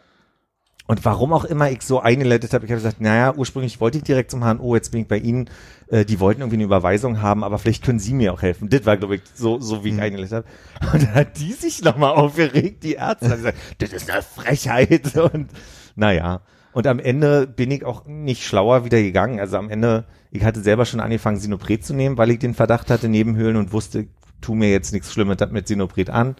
Und 0.87 1.03
warum 1.03 1.33
auch 1.33 1.43
immer 1.43 1.69
ich 1.69 1.81
so 1.81 1.99
eingeleitet 1.99 2.53
habe, 2.53 2.65
ich 2.65 2.71
habe 2.71 2.81
gesagt, 2.81 3.01
naja, 3.01 3.33
ursprünglich 3.35 3.81
wollte 3.81 3.97
ich 3.97 4.05
direkt 4.05 4.31
zum 4.31 4.41
HNO, 4.41 4.73
jetzt 4.75 4.91
bin 4.91 5.01
ich 5.01 5.07
bei 5.07 5.17
Ihnen, 5.17 5.49
äh, 5.87 6.05
die 6.05 6.21
wollten 6.21 6.41
irgendwie 6.41 6.55
eine 6.55 6.63
Überweisung 6.63 7.21
haben, 7.21 7.43
aber 7.43 7.59
vielleicht 7.59 7.83
können 7.83 7.99
Sie 7.99 8.13
mir 8.13 8.33
auch 8.33 8.41
helfen. 8.41 8.69
Das 8.69 8.85
war, 8.85 8.95
glaube 8.95 9.15
ich, 9.15 9.21
so, 9.33 9.59
so 9.59 9.83
wie 9.83 9.89
ich 9.89 10.01
eingeleitet 10.01 10.33
habe. 10.33 10.93
Und 10.93 11.03
dann 11.03 11.13
hat 11.13 11.39
die 11.39 11.51
sich 11.51 11.83
nochmal 11.83 12.13
aufgeregt, 12.13 12.83
die 12.83 12.93
Ärzte, 12.93 13.29
hat 13.29 13.35
gesagt, 13.37 13.57
das 13.79 13.91
ist 13.91 14.09
eine 14.09 14.21
Frechheit. 14.21 15.17
Und 15.33 15.49
naja, 15.95 16.41
und 16.77 16.85
am 16.85 16.99
Ende 16.99 17.47
bin 17.47 17.71
ich 17.71 17.83
auch 17.83 18.05
nicht 18.05 18.43
schlauer 18.43 18.85
wieder 18.85 19.01
gegangen. 19.01 19.39
Also 19.39 19.57
am 19.57 19.71
Ende, 19.71 20.05
ich 20.29 20.43
hatte 20.43 20.61
selber 20.61 20.85
schon 20.85 20.99
angefangen, 20.99 21.39
Sinopret 21.39 21.83
zu 21.83 21.95
nehmen, 21.95 22.19
weil 22.19 22.29
ich 22.29 22.37
den 22.37 22.53
Verdacht 22.53 22.91
hatte, 22.91 23.09
Nebenhöhlen 23.09 23.57
und 23.57 23.73
wusste, 23.73 24.05
tu 24.41 24.53
mir 24.53 24.69
jetzt 24.69 24.93
nichts 24.93 25.11
Schlimmes 25.11 25.37
mit 25.49 25.67
Sinopret 25.67 26.11
an. 26.11 26.35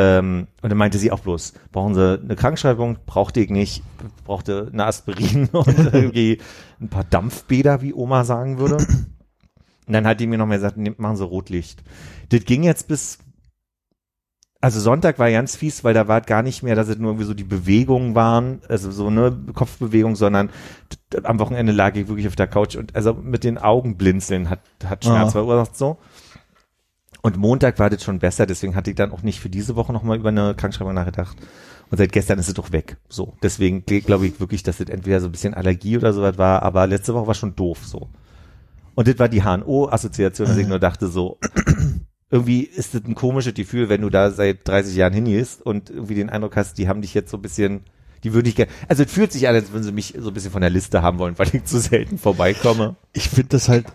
Ähm, 0.00 0.46
und 0.62 0.70
dann 0.70 0.78
meinte 0.78 0.96
sie 0.98 1.10
auch 1.10 1.20
bloß, 1.20 1.54
brauchen 1.72 1.94
Sie 1.94 2.20
eine 2.20 2.36
Krankschreibung? 2.36 2.98
Brauchte 3.04 3.40
ich 3.40 3.50
nicht. 3.50 3.82
Brauchte 4.24 4.68
eine 4.72 4.84
Aspirin 4.86 5.48
und 5.52 5.66
irgendwie 5.92 6.38
ein 6.80 6.88
paar 6.88 7.04
Dampfbäder, 7.04 7.82
wie 7.82 7.92
Oma 7.94 8.24
sagen 8.24 8.58
würde. 8.58 8.76
Und 8.76 9.92
dann 9.92 10.06
hat 10.06 10.20
die 10.20 10.26
mir 10.28 10.38
noch 10.38 10.46
mal 10.46 10.54
gesagt, 10.56 10.76
nehmt, 10.76 10.98
machen 11.00 11.16
Sie 11.16 11.24
Rotlicht. 11.24 11.82
Das 12.28 12.44
ging 12.44 12.62
jetzt 12.62 12.86
bis, 12.86 13.18
also 14.60 14.78
Sonntag 14.78 15.18
war 15.18 15.30
ganz 15.30 15.56
fies, 15.56 15.82
weil 15.82 15.94
da 15.94 16.06
war 16.06 16.20
gar 16.20 16.42
nicht 16.42 16.62
mehr, 16.62 16.76
dass 16.76 16.88
es 16.88 16.98
nur 16.98 17.10
irgendwie 17.10 17.26
so 17.26 17.34
die 17.34 17.44
Bewegungen 17.44 18.14
waren, 18.14 18.60
also 18.68 18.90
so 18.92 19.06
eine 19.08 19.36
Kopfbewegung, 19.54 20.14
sondern 20.14 20.50
am 21.24 21.38
Wochenende 21.40 21.72
lag 21.72 21.96
ich 21.96 22.06
wirklich 22.08 22.28
auf 22.28 22.36
der 22.36 22.48
Couch 22.48 22.76
und 22.76 22.94
also 22.94 23.14
mit 23.14 23.42
den 23.42 23.58
Augen 23.58 23.96
blinzeln 23.96 24.50
hat, 24.50 24.60
hat 24.84 25.04
Schmerz 25.04 25.28
Ah. 25.30 25.32
verursacht 25.32 25.76
so. 25.76 25.98
Und 27.22 27.36
Montag 27.36 27.78
war 27.78 27.90
das 27.90 28.04
schon 28.04 28.20
besser, 28.20 28.46
deswegen 28.46 28.76
hatte 28.76 28.90
ich 28.90 28.96
dann 28.96 29.12
auch 29.12 29.22
nicht 29.22 29.40
für 29.40 29.50
diese 29.50 29.76
Woche 29.76 29.92
nochmal 29.92 30.18
über 30.18 30.28
eine 30.28 30.54
Krankschreibung 30.54 30.94
nachgedacht. 30.94 31.36
Und 31.90 31.98
seit 31.98 32.12
gestern 32.12 32.38
ist 32.38 32.48
es 32.48 32.54
doch 32.54 32.72
weg. 32.72 32.98
So. 33.08 33.34
Deswegen 33.42 33.84
glaube 33.84 34.26
ich 34.26 34.40
wirklich, 34.40 34.62
dass 34.62 34.78
das 34.78 34.88
entweder 34.88 35.20
so 35.20 35.26
ein 35.26 35.32
bisschen 35.32 35.54
Allergie 35.54 35.96
oder 35.96 36.12
sowas 36.12 36.38
war, 36.38 36.62
aber 36.62 36.86
letzte 36.86 37.14
Woche 37.14 37.26
war 37.26 37.34
schon 37.34 37.56
doof 37.56 37.80
so. 37.84 38.08
Und 38.94 39.08
das 39.08 39.18
war 39.18 39.28
die 39.28 39.42
HNO-Assoziation, 39.42 40.48
dass 40.48 40.56
ich 40.56 40.66
nur 40.66 40.80
dachte 40.80 41.06
so, 41.06 41.38
irgendwie 42.30 42.62
ist 42.62 42.94
das 42.94 43.04
ein 43.04 43.14
komisches 43.14 43.54
Gefühl, 43.54 43.88
wenn 43.88 44.02
du 44.02 44.10
da 44.10 44.30
seit 44.30 44.66
30 44.66 44.96
Jahren 44.96 45.12
hingehst 45.12 45.64
und 45.64 45.88
irgendwie 45.90 46.14
den 46.14 46.30
Eindruck 46.30 46.56
hast, 46.56 46.78
die 46.78 46.88
haben 46.88 47.00
dich 47.00 47.14
jetzt 47.14 47.30
so 47.30 47.38
ein 47.38 47.42
bisschen, 47.42 47.82
die 48.24 48.34
würde 48.34 48.48
ich 48.48 48.56
gerne, 48.56 48.70
also 48.88 49.02
es 49.02 49.12
fühlt 49.12 49.32
sich 49.32 49.48
an, 49.48 49.54
als 49.54 49.72
würden 49.72 49.84
sie 49.84 49.92
mich 49.92 50.14
so 50.18 50.28
ein 50.28 50.34
bisschen 50.34 50.50
von 50.50 50.60
der 50.60 50.70
Liste 50.70 51.00
haben 51.00 51.18
wollen, 51.18 51.38
weil 51.38 51.54
ich 51.54 51.64
zu 51.64 51.78
selten 51.78 52.18
vorbeikomme. 52.18 52.96
Ich 53.12 53.28
finde 53.28 53.50
das 53.50 53.68
halt, 53.68 53.86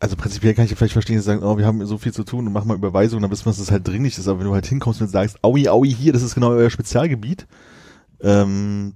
also 0.00 0.16
prinzipiell 0.16 0.54
kann 0.54 0.64
ich 0.66 0.74
vielleicht 0.74 0.92
verstehen, 0.92 1.16
dass 1.16 1.24
sie 1.24 1.30
sagen, 1.32 1.42
oh, 1.42 1.56
wir 1.56 1.64
haben 1.66 1.84
so 1.86 1.96
viel 1.98 2.12
zu 2.12 2.22
tun 2.24 2.46
und 2.46 2.52
machen 2.52 2.68
mal 2.68 2.76
Überweisung, 2.76 3.22
dann 3.22 3.30
wissen 3.30 3.46
wir, 3.46 3.50
dass 3.50 3.58
es 3.58 3.70
halt 3.70 3.86
dringlich 3.88 4.18
ist, 4.18 4.28
aber 4.28 4.40
wenn 4.40 4.46
du 4.46 4.54
halt 4.54 4.66
hinkommst 4.66 5.00
und 5.00 5.08
sagst, 5.08 5.38
aui, 5.42 5.68
aui, 5.68 5.88
hier, 5.88 6.12
das 6.12 6.22
ist 6.22 6.34
genau 6.34 6.50
euer 6.50 6.68
Spezialgebiet, 6.70 7.46
ähm, 8.20 8.94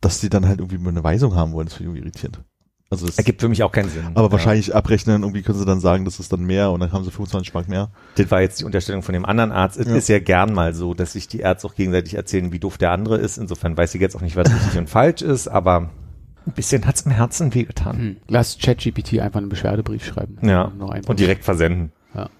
dass 0.00 0.20
die 0.20 0.28
dann 0.28 0.46
halt 0.46 0.60
irgendwie 0.60 0.86
eine 0.86 1.02
Weisung 1.02 1.34
haben 1.34 1.52
wollen, 1.52 1.66
das 1.66 1.74
finde 1.74 1.90
ich 1.92 1.96
irgendwie 1.96 2.08
irritierend. 2.08 2.40
Also 2.88 3.06
das, 3.06 3.18
Ergibt 3.18 3.40
für 3.40 3.48
mich 3.48 3.64
auch 3.64 3.72
keinen 3.72 3.88
Sinn. 3.88 4.04
aber 4.14 4.30
wahrscheinlich 4.30 4.72
abrechnen, 4.74 5.22
irgendwie 5.22 5.42
können 5.42 5.58
sie 5.58 5.64
dann 5.64 5.80
sagen, 5.80 6.04
das 6.04 6.20
ist 6.20 6.32
dann 6.32 6.44
mehr 6.44 6.70
und 6.70 6.78
dann 6.78 6.92
haben 6.92 7.02
sie 7.04 7.10
25 7.10 7.52
Mark 7.52 7.68
mehr. 7.68 7.90
Das 8.14 8.30
war 8.30 8.40
jetzt 8.42 8.60
die 8.60 8.64
Unterstellung 8.64 9.02
von 9.02 9.12
dem 9.12 9.24
anderen 9.24 9.50
Arzt. 9.50 9.76
Es 9.76 9.88
Ja. 9.88 9.96
ist 9.96 10.08
ja 10.08 10.20
gern 10.20 10.52
mal 10.54 10.72
so, 10.72 10.94
dass 10.94 11.14
sich 11.14 11.26
die 11.26 11.40
Ärzte 11.40 11.66
auch 11.66 11.74
gegenseitig 11.74 12.14
erzählen, 12.14 12.52
wie 12.52 12.60
doof 12.60 12.78
der 12.78 12.92
andere 12.92 13.16
ist. 13.16 13.38
Insofern 13.38 13.76
weiß 13.76 13.92
ich 13.96 14.00
jetzt 14.00 14.14
auch 14.14 14.20
nicht, 14.20 14.36
was 14.36 14.52
richtig 14.54 14.78
und 14.78 14.88
falsch 14.88 15.22
ist, 15.22 15.48
aber 15.48 15.90
ein 16.46 16.52
bisschen 16.52 16.86
hat's 16.86 17.02
im 17.02 17.12
Herzen 17.12 17.54
wehgetan. 17.54 17.98
Hm. 17.98 18.16
Lass 18.28 18.58
ChatGPT 18.58 19.18
einfach 19.20 19.38
einen 19.38 19.48
Beschwerdebrief 19.48 20.04
schreiben. 20.04 20.38
Ja. 20.42 20.72
Noch 20.76 20.90
einfach. 20.90 21.10
Und 21.10 21.20
direkt 21.20 21.44
versenden. 21.44 21.92
Ja. 22.14 22.30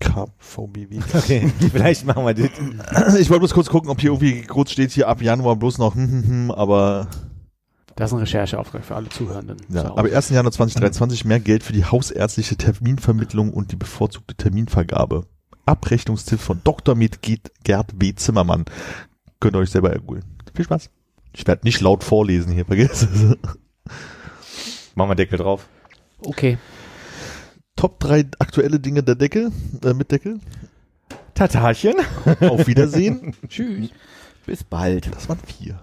KVBW. 0.00 1.00
Okay, 1.14 1.52
vielleicht 1.70 2.06
machen 2.06 2.24
wir 2.24 2.34
das. 2.34 3.14
Ich 3.16 3.30
wollte 3.30 3.40
bloß 3.40 3.54
kurz 3.54 3.68
gucken, 3.68 3.90
ob 3.90 4.00
hier 4.00 4.10
irgendwie 4.10 4.42
kurz 4.42 4.70
steht 4.72 4.90
hier 4.90 5.08
ab 5.08 5.22
Januar 5.22 5.56
bloß 5.56 5.78
noch, 5.78 5.94
hm, 5.94 6.10
hm, 6.10 6.28
hm, 6.28 6.50
aber 6.50 7.08
Das 7.94 8.10
ist 8.10 8.14
ein 8.14 8.20
Rechercheauftrag 8.20 8.84
für 8.84 8.96
alle 8.96 9.08
Zuhörenden. 9.08 9.58
Ja, 9.68 9.96
aber 9.96 10.14
1. 10.14 10.30
Januar 10.30 10.52
2023 10.52 11.24
mehr 11.24 11.40
Geld 11.40 11.62
für 11.62 11.72
die 11.72 11.84
hausärztliche 11.84 12.56
Terminvermittlung 12.56 13.52
und 13.52 13.72
die 13.72 13.76
bevorzugte 13.76 14.34
Terminvergabe. 14.34 15.26
Abrechnungstipp 15.66 16.40
von 16.40 16.60
Dr. 16.64 16.94
Med 16.94 17.20
Gerd 17.22 17.92
W. 18.00 18.14
Zimmermann. 18.14 18.64
Könnt 19.40 19.56
ihr 19.56 19.60
euch 19.60 19.70
selber 19.70 19.92
ergoogeln. 19.92 20.24
Viel 20.54 20.64
Spaß. 20.64 20.90
Ich 21.34 21.46
werde 21.46 21.64
nicht 21.64 21.80
laut 21.80 22.04
vorlesen 22.04 22.52
hier, 22.52 22.64
vergiss 22.64 23.02
es. 23.02 23.36
Machen 24.94 25.10
wir 25.10 25.14
Deckel 25.14 25.38
drauf. 25.38 25.68
Okay. 26.20 26.58
Top 27.76 27.98
3 28.00 28.26
aktuelle 28.38 28.78
Dinge 28.78 29.02
der 29.02 29.14
Deckel, 29.14 29.50
äh, 29.84 29.94
mit 29.94 30.12
Deckel. 30.12 30.40
Tatarchen. 31.34 31.94
Auf 32.40 32.66
Wiedersehen. 32.66 33.34
Tschüss. 33.48 33.90
Bis 34.46 34.64
bald. 34.64 35.14
Das 35.14 35.28
waren 35.28 35.38
vier. 35.38 35.82